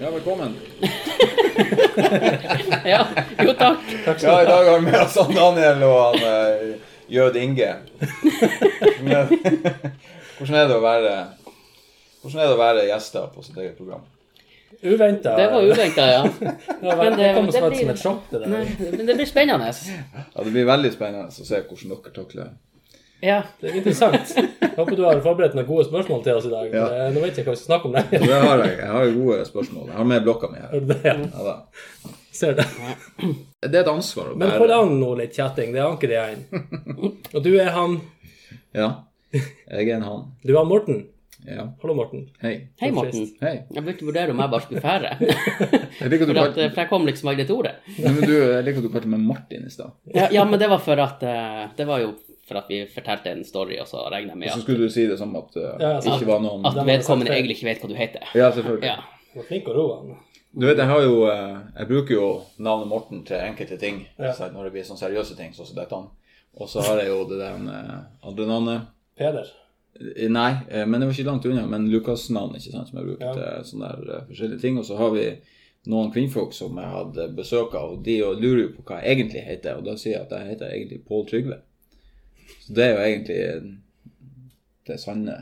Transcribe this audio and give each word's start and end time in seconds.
Ja, 0.00 0.10
velkommen. 0.10 0.54
Ja, 2.84 3.06
jo 3.44 3.52
takk. 3.58 3.78
Ja, 4.22 4.42
i 4.42 4.46
dag 4.46 4.64
har 4.64 4.78
vi 4.78 4.84
med 4.84 5.00
oss 5.00 5.16
han 5.16 5.32
Daniel 5.34 5.82
og 5.86 5.96
han 6.04 6.18
uh, 6.22 6.74
Jød 7.10 7.36
Inge. 7.40 7.70
Hvordan 10.36 10.58
er 10.60 10.68
det 10.68 10.76
å 10.76 10.82
være 10.84 11.14
Hvordan 12.20 12.42
er 12.42 12.44
det 12.50 12.52
å 12.52 12.60
være 12.60 12.84
gjester 12.90 13.30
på 13.32 13.42
sitt 13.46 13.56
eget 13.62 13.78
program? 13.78 14.04
Uventa. 14.82 15.32
Det 15.38 15.46
var 15.54 15.64
uventa, 15.64 16.06
ja. 16.12 16.22
Det, 16.82 16.96
Men 17.00 17.16
det 17.18 17.32
kom 17.38 17.48
det 17.48 17.56
som 17.56 17.68
blir- 17.70 17.80
som 17.80 17.94
et 17.94 18.02
sjokk, 18.02 18.22
det 18.30 18.42
der. 18.42 18.52
Nei, 18.52 18.64
men 18.92 19.04
det 19.08 19.16
blir 19.16 19.30
spennende. 19.30 19.72
Ja, 19.72 20.42
Det 20.44 20.52
blir 20.52 20.68
veldig 20.68 20.92
spennende 20.94 21.32
å 21.32 21.48
se 21.50 21.62
hvordan 21.64 21.94
dere 21.96 22.14
takler 22.20 22.52
Ja. 23.24 23.42
Det 23.60 23.70
er 23.70 23.78
interessant. 23.80 24.32
Jeg 24.36 24.72
håper 24.76 24.98
du 24.98 25.04
har 25.06 25.20
forberedt 25.24 25.56
noen 25.56 25.66
gode 25.68 25.86
spørsmål 25.88 26.22
til 26.26 26.36
oss 26.36 26.48
i 26.48 26.52
dag. 26.52 26.68
Ja. 26.74 26.84
Eh, 27.06 27.08
Nå 27.14 27.22
vet 27.24 27.32
jeg 27.32 27.44
ikke 27.44 27.52
hva 27.52 27.56
vi 27.56 27.62
skal 27.62 27.70
snakke 27.70 27.88
om 27.88 27.96
lenger. 27.96 28.26
Det 28.26 28.40
har 28.44 28.62
jeg. 28.64 28.76
Jeg 28.82 28.92
har 28.92 29.08
jo 29.08 29.16
gode 29.22 29.38
spørsmål. 29.48 29.88
Jeg 29.88 29.96
har 30.00 30.08
med 30.12 30.26
blokka 30.26 30.50
mi 30.52 30.60
her. 30.60 30.68
Er 30.76 30.84
det 30.90 31.00
det? 31.02 31.16
Ja. 31.32 31.56
Ser 32.36 32.56
det. 32.58 32.66
Det 33.64 33.72
er 33.72 33.82
et 33.86 33.88
ansvar 33.90 34.34
å 34.34 34.36
Men 34.36 34.52
hold 34.60 34.74
an 34.76 34.96
nå 35.00 35.14
litt 35.22 35.36
kjetting. 35.38 35.72
Det 35.72 35.80
er 35.80 35.88
Anker 35.88 36.12
igjen. 36.12 36.46
Og 37.34 37.42
du 37.46 37.52
er 37.56 37.72
han. 37.72 38.00
Ja. 38.76 38.90
Jeg 39.32 39.88
er 39.88 39.94
en 39.96 40.04
han. 40.04 40.26
Du 40.44 40.52
er 40.52 40.60
han 40.60 40.68
Morten. 40.68 41.06
Ja. 41.46 41.64
Hallo, 41.80 41.94
Morten. 41.94 42.24
Hei. 42.42 42.52
Hei, 42.80 42.88
Morten. 42.90 43.28
Hei. 43.40 43.52
Jeg 43.70 43.84
begynte 43.84 44.02
å 44.02 44.08
vurdere 44.08 44.32
om 44.34 44.40
jeg 44.42 44.50
bare 44.52 44.64
skulle 44.66 44.82
fære. 44.82 45.10
Jeg 46.00 46.10
liker 46.12 46.28
du 46.28 46.32
For, 46.34 46.48
at, 46.50 46.56
for 46.74 46.80
jeg 46.82 46.88
kom 46.90 47.06
liksom 47.08 47.28
aldri 47.30 47.44
til 47.48 47.56
ordet. 47.56 47.70
Nei, 47.94 48.10
men 48.12 48.26
du, 48.28 48.32
jeg 48.36 48.64
liker 48.66 48.82
at 48.82 48.84
du 48.84 48.90
kalte 48.92 49.08
meg 49.08 49.22
Martin 49.24 49.62
i 49.64 49.70
stad. 49.72 49.94
Ja, 50.12 50.26
ja, 50.34 50.42
men 50.44 50.60
det 50.60 50.66
var 50.68 50.82
for 50.84 51.00
at 51.00 51.22
eh, 51.24 51.62
Det 51.78 51.86
var 51.88 52.02
jo 52.02 52.10
for 52.46 52.60
at 52.60 52.68
vi 52.70 52.84
fortalte 52.94 53.32
en 53.34 53.44
story, 53.44 53.78
og 53.82 53.88
så 53.90 54.04
regner 54.12 54.34
jeg 54.34 54.38
med 54.38 54.52
Så 54.54 54.60
skulle 54.62 54.86
du 54.86 54.92
si 54.92 55.06
det 55.10 55.18
som 55.18 55.34
at 55.36 55.56
uh, 55.58 55.64
Ja, 55.82 56.00
sant. 56.00 56.20
ikke 56.20 56.28
var 56.30 56.40
noen 56.44 56.66
at 56.68 56.78
vedkommende 56.86 57.34
egentlig 57.34 57.56
ikke 57.58 57.68
vet 57.72 57.82
hva 57.82 57.88
du 57.90 57.96
heter. 57.98 58.28
Ja, 58.38 58.52
selvfølgelig. 58.54 58.86
Ja. 58.86 58.96
Du 59.34 59.42
flink 59.48 59.66
å 59.68 59.74
ro 59.76 59.86
han. 59.96 60.14
Du 60.56 60.64
vet, 60.64 60.78
jeg 60.80 60.88
har 60.88 61.02
jo 61.04 61.16
eh, 61.28 61.56
Jeg 61.76 61.88
bruker 61.90 62.14
jo 62.14 62.28
navnet 62.64 62.88
Morten 62.88 63.24
til 63.28 63.36
enkelte 63.36 63.76
ting. 63.76 63.98
Ja. 64.16 64.30
Når 64.54 64.64
det 64.68 64.72
blir 64.72 64.86
sånne 64.88 65.02
seriøse 65.02 65.36
ting, 65.36 65.50
sånn 65.52 65.68
som 65.68 65.76
dette. 65.76 65.98
Og 66.56 66.70
så 66.72 66.80
har 66.86 67.02
jeg 67.02 67.10
jo 67.10 67.18
det 67.28 67.42
der 67.42 67.58
eh, 67.74 67.98
andre 68.30 68.46
navnet. 68.48 68.86
Peder. 69.18 69.50
Nei, 70.28 70.50
men 70.84 71.00
det 71.00 71.06
var 71.08 71.12
ikke 71.14 71.28
langt 71.28 71.46
unna. 71.48 71.66
Men 71.68 71.90
Lukas-navn, 71.92 72.56
ikke 72.56 72.72
sant, 72.72 72.88
som 72.88 72.98
jeg 73.00 73.06
bruker 73.10 73.26
Ja. 73.26 73.34
til 73.36 73.68
sånne 73.72 73.92
der 74.06 74.24
forskjellige 74.30 74.60
ting. 74.60 74.78
Og 74.80 74.84
så 74.88 74.96
har 74.96 75.12
vi 75.12 75.26
noen 75.92 76.10
kvinnfolk 76.12 76.52
som 76.56 76.76
jeg 76.80 76.90
hadde 76.92 77.28
besøk 77.36 77.74
av, 77.78 77.92
og 77.96 78.02
de 78.04 78.18
lurer 78.20 78.62
jo 78.66 78.72
på 78.76 78.84
hva 78.88 79.02
jeg 79.02 79.16
egentlig 79.18 79.44
heter. 79.46 79.78
Og 79.78 79.84
da 79.86 79.94
sier 80.00 80.16
jeg 80.18 80.26
at 80.26 80.34
jeg 80.36 80.50
heter 80.54 80.72
egentlig 80.72 81.04
Pål 81.08 81.26
Trygve. 81.30 81.60
Så 82.64 82.74
det 82.76 82.84
er 82.84 82.94
jo 82.94 83.04
egentlig 83.04 83.38
det 84.86 84.98
sanne 85.02 85.36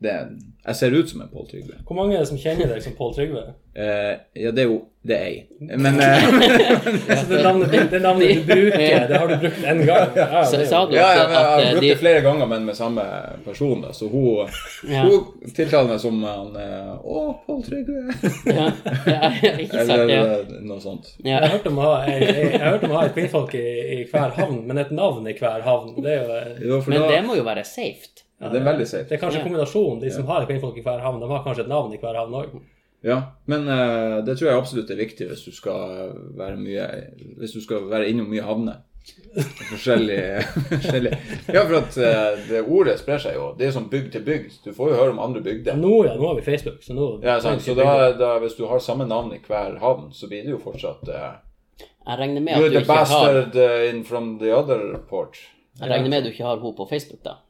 det 0.00 0.12
er, 0.12 0.30
Jeg 0.66 0.76
ser 0.76 0.94
ut 0.96 1.10
som 1.10 1.20
en 1.20 1.28
Pål 1.28 1.48
Trygve. 1.50 1.74
Hvor 1.86 1.96
mange 1.96 2.14
er 2.16 2.22
det 2.22 2.30
som 2.30 2.38
kjenner 2.40 2.70
deg 2.72 2.80
som 2.84 2.94
Pål 2.96 3.14
Trygve? 3.18 3.42
Eh, 3.74 4.16
ja, 4.34 4.50
det 4.50 4.64
er 4.64 4.66
jo 4.66 4.80
det 5.06 5.14
er 5.16 5.28
jeg. 5.30 5.44
Men 5.78 5.94
uh, 6.02 6.24
Altså, 7.08 7.26
det, 7.30 7.38
navnet, 7.44 7.70
det 7.92 8.00
navnet 8.02 8.32
du 8.34 8.40
bruker, 8.48 9.04
det 9.08 9.16
har 9.20 9.28
du 9.30 9.36
brukt 9.44 9.60
én 9.64 9.78
gang. 9.86 10.10
Ja, 10.16 10.24
ja, 10.34 10.42
Sa, 10.44 10.56
det 10.58 10.66
sa 10.68 10.80
du 10.90 10.92
Ja, 10.96 11.06
ja, 11.16 11.22
men 11.28 11.36
jeg 11.36 11.44
har 11.46 11.60
eh, 11.60 11.68
brukt 11.70 11.80
de 11.84 11.88
det 11.92 11.98
flere 12.02 12.20
ganger, 12.26 12.46
men 12.50 12.64
med 12.66 12.76
samme 12.76 13.04
person. 13.44 13.80
Da. 13.86 13.92
Så 13.96 14.08
hun, 14.12 14.50
Ja. 14.90 15.04
hun 15.06 15.52
tiltaler 15.56 15.88
meg 15.94 16.00
som 16.02 16.18
han 16.26 16.50
Å, 16.58 17.22
Pål 17.46 17.62
Trygve. 17.68 18.02
ja, 18.50 18.66
ja, 19.06 19.30
Ikke 19.54 19.84
sant, 19.88 19.94
Eller 19.94 20.44
noe 20.66 20.80
sånt. 20.84 21.12
Jeg 21.22 21.36
Jeg 21.38 21.52
hørt 21.54 21.70
om 21.70 21.78
å 21.78 21.86
ha, 21.86 21.94
jeg, 22.10 22.26
jeg, 22.26 22.50
jeg 22.58 22.82
om 22.84 22.90
å 22.96 22.98
ha 22.98 23.04
et 23.06 23.14
kvinnfolk 23.16 23.54
i, 23.54 23.64
i 24.00 24.00
hver 24.10 24.34
havn, 24.36 24.58
men 24.66 24.82
et 24.82 24.90
navn 24.92 25.30
i 25.30 25.36
hver 25.38 25.64
havn. 25.64 25.94
Det 26.02 26.18
er 26.18 26.58
jo 26.66 26.82
Men 26.90 27.06
det 27.08 27.22
må 27.30 27.38
jo 27.38 27.46
være 27.46 27.64
safe. 27.64 28.10
ja, 28.40 28.48
det 28.50 28.60
er 28.60 28.66
veldig 28.68 28.86
safe. 28.90 29.06
det 29.08 29.16
er 29.16 29.22
kanskje 29.24 29.40
Ja. 29.40 29.46
kombinasjonen. 29.46 30.02
De 30.04 30.10
som 30.12 30.26
har 30.28 30.42
et 30.42 30.50
kvinnfolk 30.50 30.76
i 30.76 30.84
hver 30.84 31.00
havn, 31.06 31.22
de 31.22 31.30
har 31.30 31.46
kanskje 31.46 31.64
et 31.64 31.72
navn 31.72 31.94
i 31.94 32.02
hver 32.02 32.20
havn 32.20 32.36
òg. 32.42 32.60
Ja, 33.02 33.22
men 33.48 33.64
uh, 33.68 34.20
det 34.24 34.36
tror 34.36 34.50
jeg 34.50 34.60
absolutt 34.60 34.90
er 34.92 35.00
viktig 35.00 35.30
hvis 35.30 35.46
du 35.46 35.54
skal 35.56 36.10
være 36.36 36.58
mye 36.60 36.84
Hvis 37.40 37.54
du 37.56 37.62
skal 37.64 37.86
være 37.88 38.10
innom 38.12 38.28
mye 38.28 38.44
havner. 38.44 38.82
Forskjellige, 39.70 40.42
forskjellige. 40.68 41.18
Ja, 41.48 41.62
for 41.64 41.78
at 41.78 41.96
uh, 41.96 42.40
det 42.50 42.60
ordet 42.62 42.98
sprer 43.00 43.22
seg 43.22 43.38
jo. 43.38 43.50
Det 43.58 43.68
er 43.68 43.74
sånn 43.74 43.88
bygd 43.92 44.12
til 44.14 44.24
bygd. 44.26 44.58
Du 44.64 44.74
får 44.76 44.92
jo 44.92 44.98
høre 44.98 45.14
om 45.14 45.22
andre 45.22 45.42
bygder. 45.44 45.78
Nå, 45.80 45.92
ja, 46.06 46.16
nå 46.18 46.28
har 46.28 46.36
vi 46.38 46.44
Facebook, 46.46 46.82
så 46.84 46.96
nå 46.96 47.08
Ja, 47.24 47.38
sant. 47.42 47.64
Så 47.64 47.74
da, 47.78 48.10
da, 48.18 48.34
hvis 48.42 48.58
du 48.58 48.66
har 48.70 48.82
samme 48.84 49.08
navn 49.08 49.32
i 49.34 49.40
hver 49.46 49.78
havn, 49.80 50.10
så 50.14 50.28
blir 50.30 50.44
det 50.44 50.52
jo 50.52 50.60
fortsatt 50.62 51.08
uh, 51.08 51.38
Jeg 51.80 52.20
regner 52.20 52.44
med 52.44 52.58
at 52.58 52.66
du 52.66 52.68
the 52.68 52.82
ikke 52.84 52.92
har 52.92 53.06
bastard 53.08 53.56
uh, 53.56 53.88
in 53.88 54.04
from 54.04 54.34
the 54.42 54.52
other 54.56 54.98
port. 55.08 55.40
Jeg 55.80 55.88
regner 55.88 56.12
med 56.12 56.20
at 56.20 56.28
du 56.28 56.34
ikke 56.34 56.44
har 56.44 56.58
henne 56.58 56.76
på 56.76 56.88
Facebook, 56.90 57.24
da. 57.24 57.40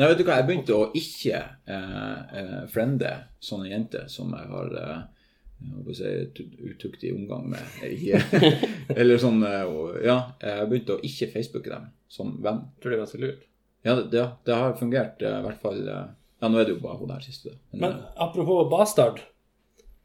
Nei, 0.00 0.08
vet 0.08 0.20
du 0.20 0.24
hva, 0.24 0.38
jeg 0.40 0.46
begynte 0.48 0.76
å 0.76 0.90
ikke 0.96 1.40
eh, 1.68 2.36
eh, 2.40 2.60
friende 2.72 3.10
sånne 3.44 3.68
jenter 3.68 4.06
som 4.08 4.30
jeg 4.32 4.48
har 4.48 4.70
eh, 4.80 5.02
si, 5.96 6.12
utuktig 6.70 7.12
omgang 7.12 7.50
med. 7.52 7.82
Eller 8.98 9.20
sånn 9.20 9.42
eh, 9.44 9.74
Ja, 10.06 10.16
jeg 10.40 10.70
begynte 10.70 10.96
å 10.96 11.04
ikke 11.04 11.28
facebooke 11.34 11.72
dem 11.72 11.90
som 12.08 12.32
venn. 12.40 12.62
tror 12.80 12.94
det 12.94 12.96
er 12.96 13.04
ganske 13.04 13.20
lurt. 13.20 13.44
Ja, 13.84 13.96
det, 13.98 14.08
det, 14.14 14.24
det 14.48 14.56
har 14.62 14.78
fungert 14.80 15.20
eh, 15.24 15.36
i 15.36 15.44
hvert 15.48 15.60
fall 15.60 15.84
Ja, 15.84 16.48
nå 16.48 16.56
er 16.56 16.68
det 16.68 16.78
jo 16.78 16.82
bare 16.86 16.96
hun 17.02 17.12
der 17.12 17.26
siste. 17.26 17.58
Men, 17.72 17.84
Men 17.84 18.00
apropos 18.16 18.70
bastard. 18.72 19.20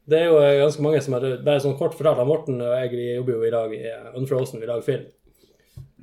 Det 0.06 0.20
er 0.20 0.28
jo 0.28 0.38
ganske 0.60 0.84
mange 0.84 1.00
som 1.02 1.16
har 1.16 1.24
Bare 1.42 1.62
sånn 1.64 1.78
kort 1.80 1.96
fortalt, 1.96 2.20
Morten 2.28 2.60
og 2.60 2.76
jeg 2.76 2.92
vi 2.92 3.12
jobber 3.16 3.38
jo 3.38 3.46
i 3.48 3.54
dag 3.54 3.72
i 3.74 3.84
Unfrozen, 4.20 4.60
vi 4.60 4.68
lager 4.68 4.84
film. 4.86 5.06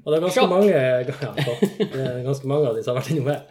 Og 0.03 0.11
det 0.11 0.17
er 0.17 0.25
ganske 0.25 0.49
mange 0.51 0.71
ja. 0.73 1.33
Det 1.37 2.01
er 2.01 2.23
ganske 2.25 2.49
mange 2.49 2.71
av 2.71 2.75
de 2.75 2.81
som 2.83 2.97
har 2.97 3.03
vært 3.03 3.13
innom 3.13 3.29
her. 3.31 3.43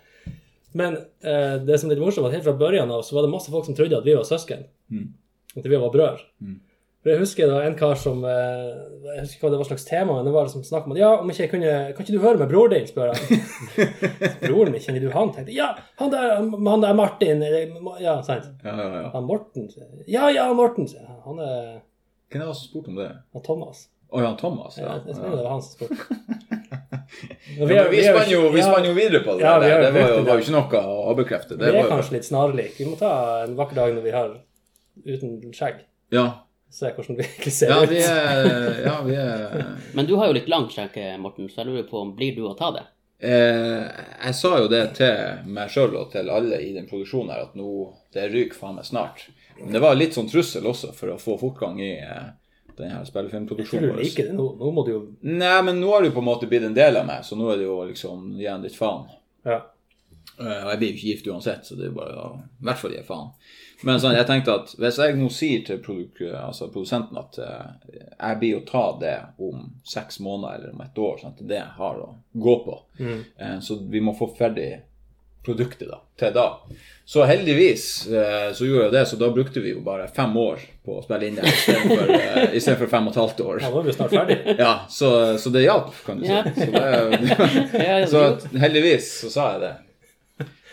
Men 0.75 0.97
eh, 1.23 1.57
det 1.67 1.79
som 1.81 1.91
er 1.91 1.97
litt 1.99 2.05
morsomt, 2.05 2.25
var 2.25 2.33
at 2.33 2.39
helt 2.41 2.47
fra 2.49 2.57
børjan 2.61 2.91
av 2.91 3.03
så 3.05 3.15
var 3.17 3.27
det 3.27 3.33
masse 3.35 3.51
folk 3.53 3.65
som 3.69 3.75
trodde 3.79 3.99
at 3.99 4.05
vi 4.09 4.15
var 4.17 4.25
søsken. 4.29 4.67
Mm. 4.93 5.09
At 5.57 5.67
vi 5.69 5.77
var 5.77 5.91
brødre. 5.93 6.23
Mm. 6.41 6.61
For 7.03 7.11
Jeg 7.11 7.19
husker 7.19 7.49
det 7.51 7.55
var 7.57 7.65
en 7.67 7.75
kar 7.75 7.97
som 7.99 8.21
eh, 8.23 8.67
Jeg 9.09 9.25
husker 9.25 9.35
ikke 9.35 9.43
hva 9.49 9.51
det 9.51 9.59
var 9.59 9.67
slags 9.73 9.85
tema, 9.89 10.15
men 10.15 10.29
det 10.29 10.33
var 10.37 10.45
liksom 10.47 10.63
snakk 10.65 10.85
om 10.87 10.93
at 10.95 11.01
ja, 11.01 11.09
om 11.19 11.31
ikke 11.33 11.43
jeg 11.43 11.51
kunne 11.51 11.73
Kan 11.97 12.05
ikke 12.07 12.15
du 12.15 12.23
høre 12.23 12.39
med 12.39 12.53
bror 12.53 12.69
din, 12.71 12.87
spør 12.87 13.11
han. 13.11 13.41
Broren 14.45 14.71
min, 14.73 14.81
kjenner 14.85 15.03
du 15.03 15.09
han? 15.11 15.33
Tenkte 15.35 15.57
ja, 15.57 15.73
han 15.99 16.13
der, 16.15 16.37
han 16.71 16.85
der 16.85 16.95
Martin 16.95 17.43
eller- 17.43 17.99
Ja, 18.01 18.15
sant. 18.23 18.47
ja, 18.63 18.77
ja, 18.79 18.87
ja. 19.03 19.11
Han 19.17 19.27
Morten. 19.27 19.67
Ja, 20.07 20.31
ja, 20.31 20.47
Morten. 20.55 20.87
Han 21.27 21.39
er 21.43 21.81
Hvem 22.33 22.41
var 22.47 22.53
det 22.55 22.57
som 22.57 22.69
spurte 22.71 22.89
om 22.95 22.97
det? 23.03 23.11
han 23.35 23.43
Thomas. 23.45 23.89
Å 24.13 24.21
ja, 24.21 24.31
Thomas. 24.37 24.77
Ja, 24.77 24.91
Ja, 24.91 24.99
jeg 25.09 25.17
tror 25.17 25.37
det 25.37 25.43
var 25.43 25.51
han 25.55 25.63
som 25.65 25.79
spurte. 25.79 26.19
Ja, 27.59 27.67
men 27.67 27.91
vi 27.93 28.01
spann 28.05 28.31
jo, 28.31 28.47
vi 28.53 28.63
spann 28.65 28.87
jo 28.87 28.93
videre 28.97 29.21
på 29.25 29.35
det. 29.37 29.45
Ja, 29.45 29.59
vi 29.61 29.69
der. 29.69 29.83
det 29.85 29.91
var 29.93 30.09
jo, 30.09 30.23
var 30.25 30.39
jo 30.39 30.45
ikke 30.45 30.55
noe 30.55 30.81
å 30.81 30.95
avbekrefte. 31.13 31.57
Vi 31.61 31.67
er 31.69 31.75
var 31.77 31.85
jo 31.85 31.91
kanskje 31.91 32.15
litt 32.17 32.27
snarlik. 32.29 32.73
Vi 32.79 32.87
må 32.89 32.97
ta 33.01 33.11
en 33.43 33.53
vakker 33.59 33.77
dag 33.77 33.93
når 33.97 34.07
vi 34.07 34.15
har 34.15 34.31
uten 35.05 35.53
skjegg. 35.53 35.83
Ja, 36.15 36.25
Se 36.73 36.89
hvordan 36.89 37.19
vi 37.19 37.25
egentlig 37.27 37.53
ser 37.53 37.69
ja, 37.69 37.83
ut. 37.83 37.91
vi 37.93 37.99
er, 38.01 38.79
ja, 38.87 38.95
vi 39.05 39.17
er 39.21 39.67
Men 39.97 40.07
du 40.09 40.15
har 40.17 40.31
jo 40.31 40.37
litt 40.39 40.49
langt 40.49 40.73
skjegg, 40.73 40.97
Morten, 41.21 41.51
så 41.53 41.61
jeg 41.61 41.69
lurer 41.69 41.85
på 41.91 42.01
om 42.01 42.15
blir 42.17 42.33
du 42.37 42.47
å 42.49 42.55
ta 42.57 42.71
det? 42.73 42.87
Eh, 43.23 43.85
jeg 44.25 44.39
sa 44.39 44.55
jo 44.59 44.71
det 44.73 44.81
til 44.97 45.51
meg 45.53 45.69
sjøl 45.71 45.93
og 46.01 46.09
til 46.15 46.31
alle 46.33 46.63
i 46.65 46.73
den 46.73 46.89
produksjonen 46.89 47.35
her, 47.35 47.45
at 47.45 47.59
nå 47.61 47.69
det 48.17 48.25
ryker 48.33 48.57
faen 48.57 48.79
meg 48.81 48.89
snart. 48.89 49.27
Men 49.61 49.77
det 49.77 49.83
var 49.85 49.99
litt 50.01 50.17
sånn 50.17 50.31
trussel 50.33 50.65
også 50.67 50.95
for 50.97 51.13
å 51.13 51.19
få 51.21 51.37
fortgang 51.45 51.77
i 51.85 51.93
eh, 52.01 52.33
den 52.79 52.95
her 52.95 53.05
spillefilmproduksjonen 53.09 53.91
vår. 53.91 54.01
Like 54.03 54.27
det 54.29 54.37
nå. 54.37 54.47
Nå 54.61 54.71
må 54.75 54.87
du 54.87 54.93
jo 54.95 55.03
Nei, 55.27 55.59
men 55.67 55.81
nå 55.81 55.91
har 55.93 56.07
jo 56.07 56.15
på 56.15 56.23
en 56.23 56.31
måte 56.31 56.49
blitt 56.51 56.67
en 56.67 56.77
del 56.77 56.99
av 57.01 57.09
meg, 57.09 57.27
så 57.27 57.39
nå 57.39 57.51
er 57.53 57.61
det 57.61 57.69
jo 57.69 57.81
liksom 57.89 58.33
gi 58.41 58.57
ditt 58.65 58.79
faen. 58.79 59.11
Ja. 59.47 59.61
Og 60.39 60.49
jeg 60.49 60.79
blir 60.81 60.89
jo 60.89 60.97
ikke 60.97 61.11
gift 61.11 61.29
uansett, 61.29 61.67
så 61.69 61.77
det 61.79 61.91
er 61.91 61.97
bare 61.97 62.17
å 62.19 62.31
i 62.39 62.67
hvert 62.67 62.81
fall 62.81 62.95
gi 62.97 63.05
faen. 63.07 63.35
Men 63.83 63.99
sånn, 63.99 64.15
jeg 64.15 64.27
tenkte 64.29 64.55
at 64.61 64.73
hvis 64.79 64.99
jeg 65.03 65.17
nå 65.19 65.29
sier 65.35 65.65
til 65.67 65.81
produk 65.83 66.21
altså 66.39 66.69
produsenten 66.71 67.19
at 67.19 67.39
uh, 67.43 67.73
jeg 67.91 68.39
blir 68.39 68.61
å 68.61 68.65
ta 68.69 68.85
det 69.01 69.17
om 69.43 69.65
seks 69.87 70.21
måneder 70.23 70.61
eller 70.61 70.77
om 70.77 70.85
et 70.85 71.01
år, 71.03 71.19
sånn 71.19 71.35
at 71.35 71.41
det 71.41 71.47
er 71.47 71.53
det 71.53 71.59
jeg 71.59 71.77
har 71.81 72.01
å 72.05 72.09
gå 72.47 72.57
på, 72.67 72.79
eh, 73.03 73.57
så 73.65 73.79
vi 73.91 74.03
må 74.05 74.15
få 74.19 74.31
ferdig 74.39 74.71
produktet 75.43 75.89
da, 75.91 75.99
til 76.19 76.33
da. 76.35 76.47
Så 77.05 77.25
heldigvis 77.27 77.85
eh, 78.07 78.53
så 78.55 78.67
gjorde 78.67 78.85
jeg 78.87 78.93
det, 78.95 79.03
så 79.11 79.17
da 79.21 79.31
brukte 79.35 79.61
vi 79.61 79.73
jo 79.75 79.81
bare 79.85 80.07
fem 80.15 80.37
år 80.39 80.61
på 80.87 80.99
å 81.01 81.03
spille 81.03 81.27
inn 81.29 81.39
det 81.41 81.51
istedenfor 81.51 82.13
eh, 82.15 82.79
for 82.85 82.93
fem 82.93 83.09
og 83.09 83.13
et 83.15 83.21
halvt 83.23 83.41
år. 83.45 83.57
Ja, 83.61 83.69
da 83.69 83.75
var 83.75 83.89
vi 83.89 83.95
snart 83.97 84.15
ferdig. 84.15 84.39
Ja, 84.59 84.75
så, 84.89 85.11
så 85.43 85.51
det 85.55 85.65
hjalp, 85.67 85.91
kan 86.07 86.23
du 86.23 86.29
si. 86.29 86.31
Ja. 86.33 86.45
Så, 86.47 86.69
det, 87.75 87.97
så 88.15 88.23
heldigvis 88.63 89.11
så 89.25 89.33
sa 89.35 89.49
jeg 89.57 89.65
det. 89.67 89.73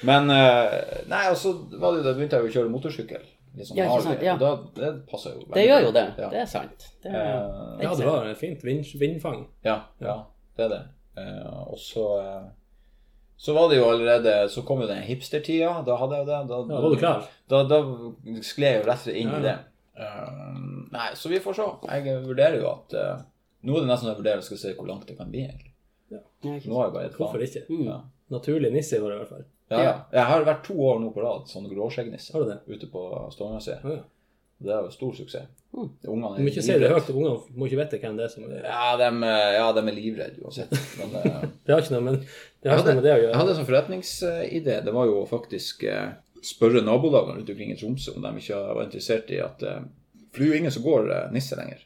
Men 0.08 0.30
eh, 0.32 0.78
Nei, 1.12 1.26
og 1.32 1.38
så 1.38 1.56
var 1.76 1.92
det 1.96 2.04
jo 2.04 2.06
da 2.08 2.14
begynte 2.16 2.38
jeg 2.40 2.46
jo 2.46 2.52
å 2.54 2.56
kjøre 2.60 2.74
motorsykkel. 2.78 3.26
Sånn 3.60 3.80
Ja, 3.80 3.88
ikke 3.90 4.06
sant, 4.06 4.22
ja. 4.24 4.36
da, 4.40 4.52
det 4.78 4.92
passer 5.10 5.34
jo 5.34 5.42
veldig 5.42 5.58
Det 5.58 5.66
gjør 5.66 5.86
jo 5.88 5.92
det. 5.98 6.06
Ja. 6.22 6.30
Det 6.32 6.40
er 6.44 6.48
sant. 6.54 6.86
Det 7.04 7.10
er, 7.12 7.26
Eh, 7.26 7.84
Ja, 7.84 7.96
det 7.98 8.06
var 8.08 8.30
fint 8.40 8.64
vind, 8.64 8.86
vindfang. 9.02 9.48
ja, 9.66 9.80
ja, 10.04 10.16
det 10.56 10.66
er 10.68 10.72
det. 10.76 10.82
Eh, 11.18 11.50
og 11.66 11.80
så 11.82 12.06
eh, 12.22 12.42
så 13.40 13.54
var 13.56 13.70
det 13.72 13.78
jo 13.80 13.86
allerede 13.88 14.34
Så 14.52 14.66
kom 14.68 14.82
jo 14.84 14.88
den 14.90 15.00
hipstertida. 15.08 15.78
Da 15.88 15.96
hadde 15.96 16.18
jeg 16.18 16.26
jo 16.26 16.30
det. 16.30 16.40
Da, 16.50 16.58
Ja, 16.60 16.82
var 16.84 16.92
du 16.92 16.98
klar? 17.00 17.28
Da, 17.52 17.62
da 17.70 17.78
skled 18.44 18.68
jeg 18.74 18.82
jo 18.82 18.88
rett 18.90 19.06
inn 19.14 19.32
Ja, 19.32 19.38
i 19.40 19.46
det. 19.46 19.54
Eh, 20.00 20.60
nei, 20.96 21.10
så 21.16 21.32
vi 21.32 21.40
får 21.44 21.56
se. 21.60 21.68
Jeg 21.88 22.20
vurderer 22.28 22.60
jo 22.60 22.68
at 22.72 22.96
uh, 23.00 23.22
Nå 23.68 23.76
er 23.76 23.84
det 23.86 23.90
nesten 23.92 24.12
jeg 24.12 24.20
vurderer 24.20 24.44
skal 24.44 24.60
se 24.62 24.74
hvor 24.76 24.88
langt 24.88 25.08
det 25.08 25.16
kan 25.20 25.32
bli. 25.32 25.46
egentlig. 25.48 25.72
ja, 26.12 26.20
Nå 26.44 26.78
har 26.80 26.90
jeg 26.90 26.96
bare 26.98 27.08
et 27.10 27.18
Hvorfor 27.20 27.44
ikke? 27.44 27.64
Mm. 27.72 27.86
Ja. 27.88 27.98
Naturlig 28.36 28.72
nisse 28.76 29.00
i 29.00 29.02
år, 29.04 29.16
i 29.16 29.22
hvert 29.24 29.32
fall. 29.34 29.48
Ja, 29.70 29.80
ja. 29.84 29.96
Jeg 30.14 30.26
har 30.32 30.46
vært 30.48 30.64
to 30.66 30.76
år 30.82 31.00
nå 31.04 31.12
på 31.14 31.22
rad, 31.24 31.48
sånn 31.50 31.68
gråskjeggnisse 31.70 32.34
Har 32.34 32.44
du 32.44 32.50
det? 32.52 32.60
ute 32.68 32.88
på 32.92 33.04
Stavanger. 33.34 33.84
Å, 33.86 33.96
ja. 34.00 34.06
Det 34.60 34.72
er 34.76 34.84
jo 34.84 34.92
stor 34.92 35.14
suksess. 35.16 35.48
Mm. 35.72 35.90
Ungene 36.10 36.30
er 36.42 36.48
ikke 36.50 36.64
si 36.66 36.76
det 36.82 36.90
høyt, 36.92 37.10
ungene 37.14 37.36
må 37.56 37.68
ikke 37.70 37.78
vite 37.80 38.00
hvem 38.02 38.16
det 38.18 38.26
er 38.26 38.32
som 38.34 38.48
er 38.50 38.64
Ja, 38.66 38.96
de, 39.00 39.10
eh, 39.28 39.52
ja, 39.56 39.68
de 39.78 39.84
er 39.86 39.96
livredde 39.96 40.42
uansett. 40.44 40.74
Men 41.00 41.14
det 41.68 41.72
har 41.76 41.84
ikke 41.84 41.94
noe, 41.96 42.06
men, 42.10 42.18
det 42.60 42.72
har 42.72 42.82
ikke 42.82 42.92
noe 42.92 43.00
med 43.00 43.06
det 43.08 43.14
å 43.16 43.22
jeg 43.24 43.38
hadde 43.40 43.54
en 43.54 43.58
sånn 43.60 43.70
forretningsidé. 43.70 44.80
Det 44.84 44.94
var 44.96 45.08
jo 45.08 45.22
faktisk 45.30 45.86
eh, 45.88 46.10
spørre 46.44 46.84
nabolagene 46.84 47.38
rundt 47.38 47.52
omkring 47.54 47.72
i 47.72 47.78
Tromsø 47.80 48.16
om 48.18 48.26
de 48.26 48.34
ikke 48.42 48.60
var 48.60 48.84
interessert 48.84 49.32
i 49.32 49.40
at 49.44 49.64
eh, 49.64 49.86
For 50.30 50.44
det 50.44 50.48
er 50.48 50.52
jo 50.52 50.60
ingen 50.64 50.76
som 50.76 50.84
går 50.84 51.08
eh, 51.16 51.30
nisse 51.36 51.56
lenger. 51.60 51.86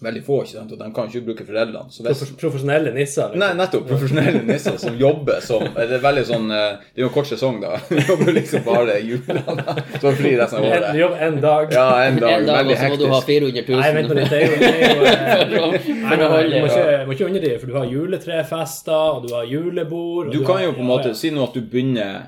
Veldig 0.00 0.22
få, 0.24 0.36
ikke 0.44 0.54
sant? 0.56 0.70
og 0.72 0.78
de 0.80 0.86
kan 0.96 1.08
ikke 1.10 1.20
bruke 1.26 1.44
foreldrene. 1.44 1.90
Så 1.92 2.02
hvis, 2.06 2.20
Profesjonelle 2.40 2.92
nisser. 2.94 3.34
liksom. 3.34 3.38
Nei, 3.42 3.50
nettopp. 3.58 3.86
Profesjonelle 3.90 4.40
nisser 4.48 4.78
som 4.80 4.94
jobber 4.96 5.40
som 5.44 5.60
Det 5.76 5.90
er 5.98 6.00
veldig 6.00 6.22
sånn 6.24 6.46
eh, 6.56 6.78
Det 6.94 7.02
er 7.02 7.04
jo 7.04 7.08
en 7.10 7.14
kort 7.18 7.28
sesong, 7.28 7.58
da. 7.60 7.74
Jobber 8.08 8.32
liksom 8.32 8.64
bare 8.64 8.96
i 9.00 9.10
julene. 9.10 9.74
Så 10.00 10.14
fri 10.16 10.32
resten 10.40 10.58
av 10.64 10.70
En, 10.70 10.86
Du 10.96 11.00
jobb 11.02 11.18
en 11.28 11.36
dag. 11.44 11.74
Ja, 11.76 11.86
en 12.06 12.16
dag. 12.22 12.32
En 12.38 12.46
dag, 12.48 12.56
Veldig 12.62 12.76
og 12.76 12.80
så 12.80 12.88
må 12.94 12.96
du 13.02 13.06
ha 13.12 13.20
400 13.28 13.64
000. 13.68 13.80
Nei, 13.80 13.92
vent 13.98 14.08
nå 14.08 14.18
litt. 14.20 14.30
Det 14.30 14.40
er 14.40 14.46
jo, 14.46 14.58
det 14.60 14.72
er 14.72 15.54
jo 15.58 15.62
eh, 15.74 15.90
Nei, 16.00 16.16
du 16.16 16.26
må 16.30 16.66
ikke, 16.70 17.04
må 17.10 17.16
ikke 17.18 17.28
underdrive, 17.30 17.58
for 17.60 17.66
du 17.66 17.78
har 17.80 17.86
juletrefester, 17.94 19.06
og 19.20 19.28
du 19.28 19.34
har 19.36 19.44
julebord 19.52 20.26
og 20.28 20.32
Du 20.32 20.38
har- 20.40 20.46
kan 20.54 20.64
jo 20.64 20.72
på 20.72 20.80
en 20.84 20.86
måte 20.90 21.14
si 21.14 21.30
nå 21.30 21.44
at 21.44 21.54
du 21.54 21.60
begynner 21.60 22.22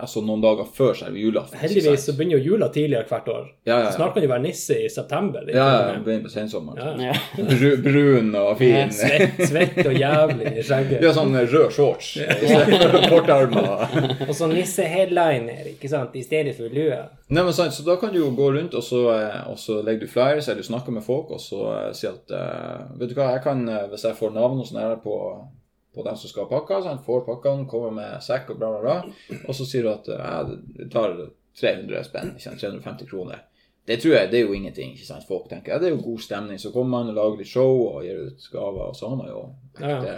altså 0.00 0.22
noen 0.24 0.42
dager 0.42 0.68
før 0.74 0.96
selve 0.98 1.20
julaften. 1.20 1.58
Heldigvis 1.60 2.06
så 2.08 2.14
begynner 2.16 2.38
jo 2.38 2.54
jula 2.54 2.68
tidligere 2.72 3.06
hvert 3.10 3.28
år. 3.28 3.46
Ja, 3.64 3.72
ja, 3.72 3.78
ja. 3.84 3.90
Så 3.90 4.00
Snart 4.00 4.14
kan 4.14 4.24
du 4.24 4.28
være 4.30 4.44
nisse 4.44 4.78
i 4.84 4.88
september. 4.92 5.46
Ja, 5.48 5.66
ja, 5.74 5.98
begynner 5.98 6.26
på 6.26 6.32
sensommeren. 6.32 7.02
Ja. 7.04 7.14
Bru, 7.36 7.68
brun 7.84 8.34
og 8.40 8.58
fin. 8.58 8.92
Svett, 8.94 9.40
svett 9.50 9.80
og 9.84 9.94
jævlig 9.94 10.54
i 10.56 10.66
skjegget. 10.66 11.04
Ja, 11.04 11.14
sånn 11.16 11.36
rød 11.36 11.70
shorts. 11.76 12.12
Kortarmer. 13.12 13.86
Og 14.26 14.34
så 14.36 14.50
nisse-headliner, 14.50 15.72
ikke 15.74 15.90
sant, 15.92 16.16
i 16.18 16.24
stedet 16.26 16.56
for 16.58 16.72
lue. 16.72 17.00
Nei, 17.30 17.44
men 17.46 17.54
sant, 17.54 17.74
så 17.76 17.84
da 17.86 17.94
kan 18.00 18.10
du 18.10 18.18
jo 18.18 18.32
gå 18.34 18.48
rundt, 18.56 18.74
og 18.74 18.82
så, 18.82 19.04
eh, 19.14 19.40
og 19.50 19.58
så 19.60 19.78
legger 19.86 20.02
du 20.02 20.10
flyers, 20.10 20.48
eller 20.48 20.64
du 20.64 20.66
snakker 20.66 20.94
med 20.96 21.04
folk, 21.06 21.30
og 21.30 21.38
så 21.42 21.60
uh, 21.68 21.92
si 21.94 22.08
at 22.10 22.32
uh, 22.34 22.88
Vet 22.98 23.12
du 23.12 23.14
hva, 23.14 23.30
jeg 23.36 23.44
kan, 23.44 23.62
eh, 23.70 23.86
hvis 23.92 24.06
jeg 24.08 24.18
får 24.18 24.34
navn 24.34 24.58
og 24.58 24.66
sånn 24.66 24.80
her 24.82 24.96
på, 25.04 25.14
på 25.94 26.04
dem 26.06 26.16
som 26.16 26.30
skal 26.30 26.46
ha 26.46 26.50
pakka, 26.50 26.80
så 26.82 26.92
han 26.92 27.04
får 27.04 27.24
pakkene, 27.26 27.68
kommer 27.70 27.94
med 27.94 28.22
sekk 28.22 28.52
og 28.54 28.60
bla, 28.60 28.70
bla, 28.76 28.80
bla, 29.02 29.38
og 29.40 29.56
så 29.56 29.66
sier 29.66 29.86
du 29.86 29.92
at 29.92 30.06
det 30.06 30.18
jeg 30.20 30.90
tar 30.92 31.16
300 31.60 32.04
spenn, 32.06 32.34
ikke 32.36 32.46
sant, 32.46 32.62
350 32.62 33.10
kroner. 33.10 33.46
Det 33.90 33.96
tror 34.02 34.14
jeg, 34.14 34.28
det 34.30 34.38
er 34.38 34.44
jo 34.44 34.54
ingenting, 34.54 34.92
ikke 34.94 35.08
sant, 35.08 35.26
folk 35.26 35.48
tenker. 35.50 35.72
Ja, 35.72 35.80
det 35.82 35.88
er 35.88 35.96
jo 35.96 36.04
god 36.04 36.20
stemning. 36.22 36.60
Så 36.62 36.70
kommer 36.70 37.00
man 37.00 37.10
og 37.10 37.16
lager 37.16 37.40
litt 37.40 37.50
show 37.50 37.72
og 37.88 38.04
gir 38.06 38.20
ut 38.28 38.44
gaver, 38.52 38.92
og 38.92 38.94
så 38.94 39.08
har 39.10 39.18
man 39.18 39.30
jo 39.32 39.40
ekte, 39.80 40.12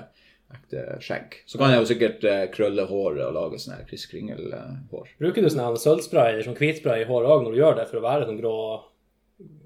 ekte 0.53 0.83
skjegg. 1.01 1.39
Så 1.49 1.61
kan 1.61 1.73
jeg 1.73 1.81
jo 1.81 1.89
sikkert 1.89 2.27
eh, 2.29 2.43
krølle 2.53 2.85
håret 2.91 3.23
og 3.31 3.37
lage 3.39 3.63
sånn 3.63 3.87
Chris 3.89 4.05
Kringle-hår. 4.11 5.15
Bruker 5.23 5.47
du 5.47 5.49
sånn 5.49 5.79
sølvspray 5.81 6.35
eller 6.35 6.45
sånn 6.51 6.59
hvitspray 6.59 7.07
i 7.07 7.09
håret 7.09 7.33
òg 7.33 7.47
når 7.47 7.55
du 7.55 7.63
gjør 7.63 7.79
det, 7.81 7.89
for 7.89 8.03
å 8.03 8.05
være 8.05 8.29
sånn 8.29 8.43
grå 8.43 8.57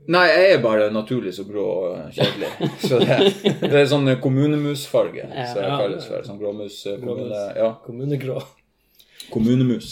Nei, 0.08 0.26
jeg 0.30 0.50
er 0.54 0.60
bare 0.62 0.84
naturlig 0.94 1.32
så 1.34 1.42
grå 1.48 1.64
og 1.66 2.12
kjedelig. 2.14 2.50
Så 2.78 3.00
det, 3.02 3.16
det 3.64 3.72
er 3.80 3.88
sånn 3.90 4.06
kommunemusfarge, 4.22 5.24
som 5.26 5.58
jeg 5.62 5.66
Ja. 5.72 5.78
kalles 5.80 6.06
for. 6.06 6.22
Sånn 6.28 6.38
gråmus... 6.38 6.76
eh, 6.86 7.00
Kommune, 7.02 7.40
ja, 7.58 7.72
kommunegrå? 7.84 8.36
kommunemus. 9.32 9.88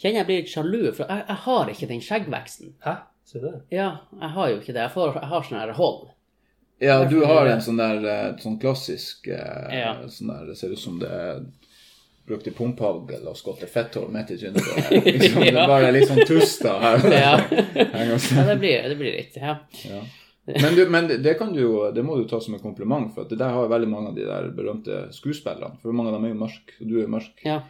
Kjenner 0.00 0.20
jeg 0.20 0.26
blir 0.28 0.40
litt 0.42 0.52
sjalu, 0.52 0.82
for 0.92 1.08
jeg, 1.08 1.24
jeg 1.30 1.38
har 1.46 1.70
ikke 1.72 1.88
den 1.88 2.02
skjeggveksten. 2.04 2.74
Hæ? 2.84 2.94
Se 3.24 3.40
det. 3.40 3.54
Ja, 3.72 3.86
jeg 4.20 4.30
har 4.36 4.50
jo 4.52 4.58
ikke 4.60 4.74
det. 4.76 4.82
Jeg, 4.84 4.92
får, 4.98 5.14
jeg 5.16 5.30
har 5.32 5.46
sånn 5.48 5.60
her 5.62 5.72
hold. 5.78 6.02
Ja, 6.84 6.96
du 7.08 7.16
har 7.24 7.48
en 7.48 7.62
sånn 7.64 7.78
der 7.80 8.04
eh, 8.04 8.30
sånn 8.42 8.58
klassisk 8.60 9.28
eh, 9.32 9.78
Ja. 9.78 9.94
sånn 10.12 10.28
der, 10.34 10.44
Det 10.50 10.58
ser 10.60 10.74
ut 10.76 10.82
som 10.82 10.98
det 11.00 11.08
er 11.08 11.40
brukt 12.26 12.46
i 12.46 12.50
pumphagl 12.56 13.26
og 13.28 13.36
skåtte 13.36 13.66
fetthår 13.68 14.08
midt 14.14 14.30
i 14.30 14.36
trynet 14.40 14.64
på 14.64 14.74
deg. 14.90 15.08
Liksom, 15.20 15.40
det 15.44 15.54
er 15.54 15.68
bare 15.68 15.90
litt 15.92 16.08
sånn 16.08 16.24
tusta 16.28 16.76
her. 16.80 17.08
Ja, 17.12 17.32
ja 17.76 18.44
det, 18.48 18.56
blir, 18.62 18.88
det 18.88 18.96
blir 19.00 19.12
litt. 19.18 19.36
Ja. 19.36 19.58
Ja. 19.84 20.02
Men, 20.46 20.74
du, 20.76 20.82
men 20.92 21.06
det, 21.08 21.18
det 21.24 21.38
kan 21.40 21.52
du 21.54 21.60
jo, 21.62 21.90
det 21.96 22.02
må 22.04 22.16
du 22.20 22.26
ta 22.28 22.36
som 22.40 22.52
en 22.56 22.60
kompliment, 22.60 23.08
for 23.14 23.24
at 23.24 23.30
det 23.32 23.38
der 23.40 23.52
har 23.56 23.68
veldig 23.72 23.88
mange 23.88 24.10
av 24.12 24.16
de 24.18 24.26
der 24.28 24.50
berømte 24.56 25.06
skuespillerne. 25.16 25.78
For 25.80 25.92
mange 25.96 26.10
av 26.12 26.18
dem 26.18 26.26
er 26.28 26.34
jo 26.34 26.40
mørke, 26.42 26.74
og 26.80 26.90
du 26.90 26.98
er 27.00 27.08
mørk. 27.08 27.40
Ja. 27.46 27.62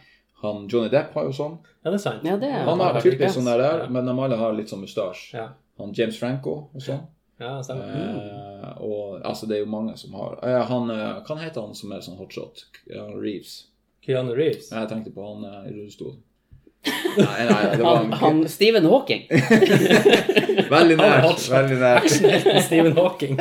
Han, 0.43 0.65
Johnny 0.71 0.89
Depp 0.91 1.13
har 1.15 1.23
jo 1.29 1.31
sånn. 1.35 1.53
Ja, 1.85 1.89
det 1.93 1.99
er 2.01 2.03
sant. 2.03 2.25
Ja, 2.27 2.35
det 2.41 2.49
er- 2.51 2.65
Han 2.67 2.79
har 2.83 2.99
typisk 3.01 3.37
sånn 3.37 3.47
der, 3.47 3.63
der 3.63 3.83
Ja. 3.85 3.89
men 3.89 4.05
de 4.05 4.15
alle 4.19 4.35
har 4.41 4.51
litt 4.57 4.67
sånn 4.71 4.83
mustasje. 4.83 5.37
Ja, 5.37 5.45
Han 5.79 5.93
James 5.95 6.19
Franco 6.19 6.55
og 6.75 6.81
sånn. 6.83 6.99
ja 7.39 7.53
stemmer. 7.63 7.95
Eh, 7.95 8.81
og 8.83 9.21
altså, 9.27 9.47
det 9.47 9.55
er 9.57 9.63
jo 9.63 9.71
mange 9.71 9.95
som 9.99 10.13
har 10.15 10.37
eh, 10.43 10.61
Han 10.69 10.89
eh, 10.91 11.17
Hva 11.27 11.35
heter 11.41 11.61
han 11.65 11.73
som 11.75 11.91
er 11.95 12.03
sånn 12.03 12.15
hotshot? 12.19 12.65
Ja, 12.91 13.07
Reeves. 13.15 13.65
Keanu 14.05 14.35
Reeves. 14.37 14.69
Jeg 14.71 14.89
tenkte 14.91 15.11
på 15.15 15.25
han 15.25 15.43
eh, 15.49 15.69
i 15.71 15.75
rullestol. 15.75 16.15
Nei, 16.85 17.45
nei, 17.49 17.61
det 17.71 17.81
var 17.81 17.95
Han, 17.97 18.11
han 18.21 18.41
Stephen 18.51 18.85
Hawking. 18.85 19.23
Veldig 20.75 20.97
nært. 20.99 21.45
Veldig 21.49 21.77
nært. 21.81 22.03
Actionhelten 22.03 22.61
Stephen 22.67 22.93
Hawking. 22.99 23.39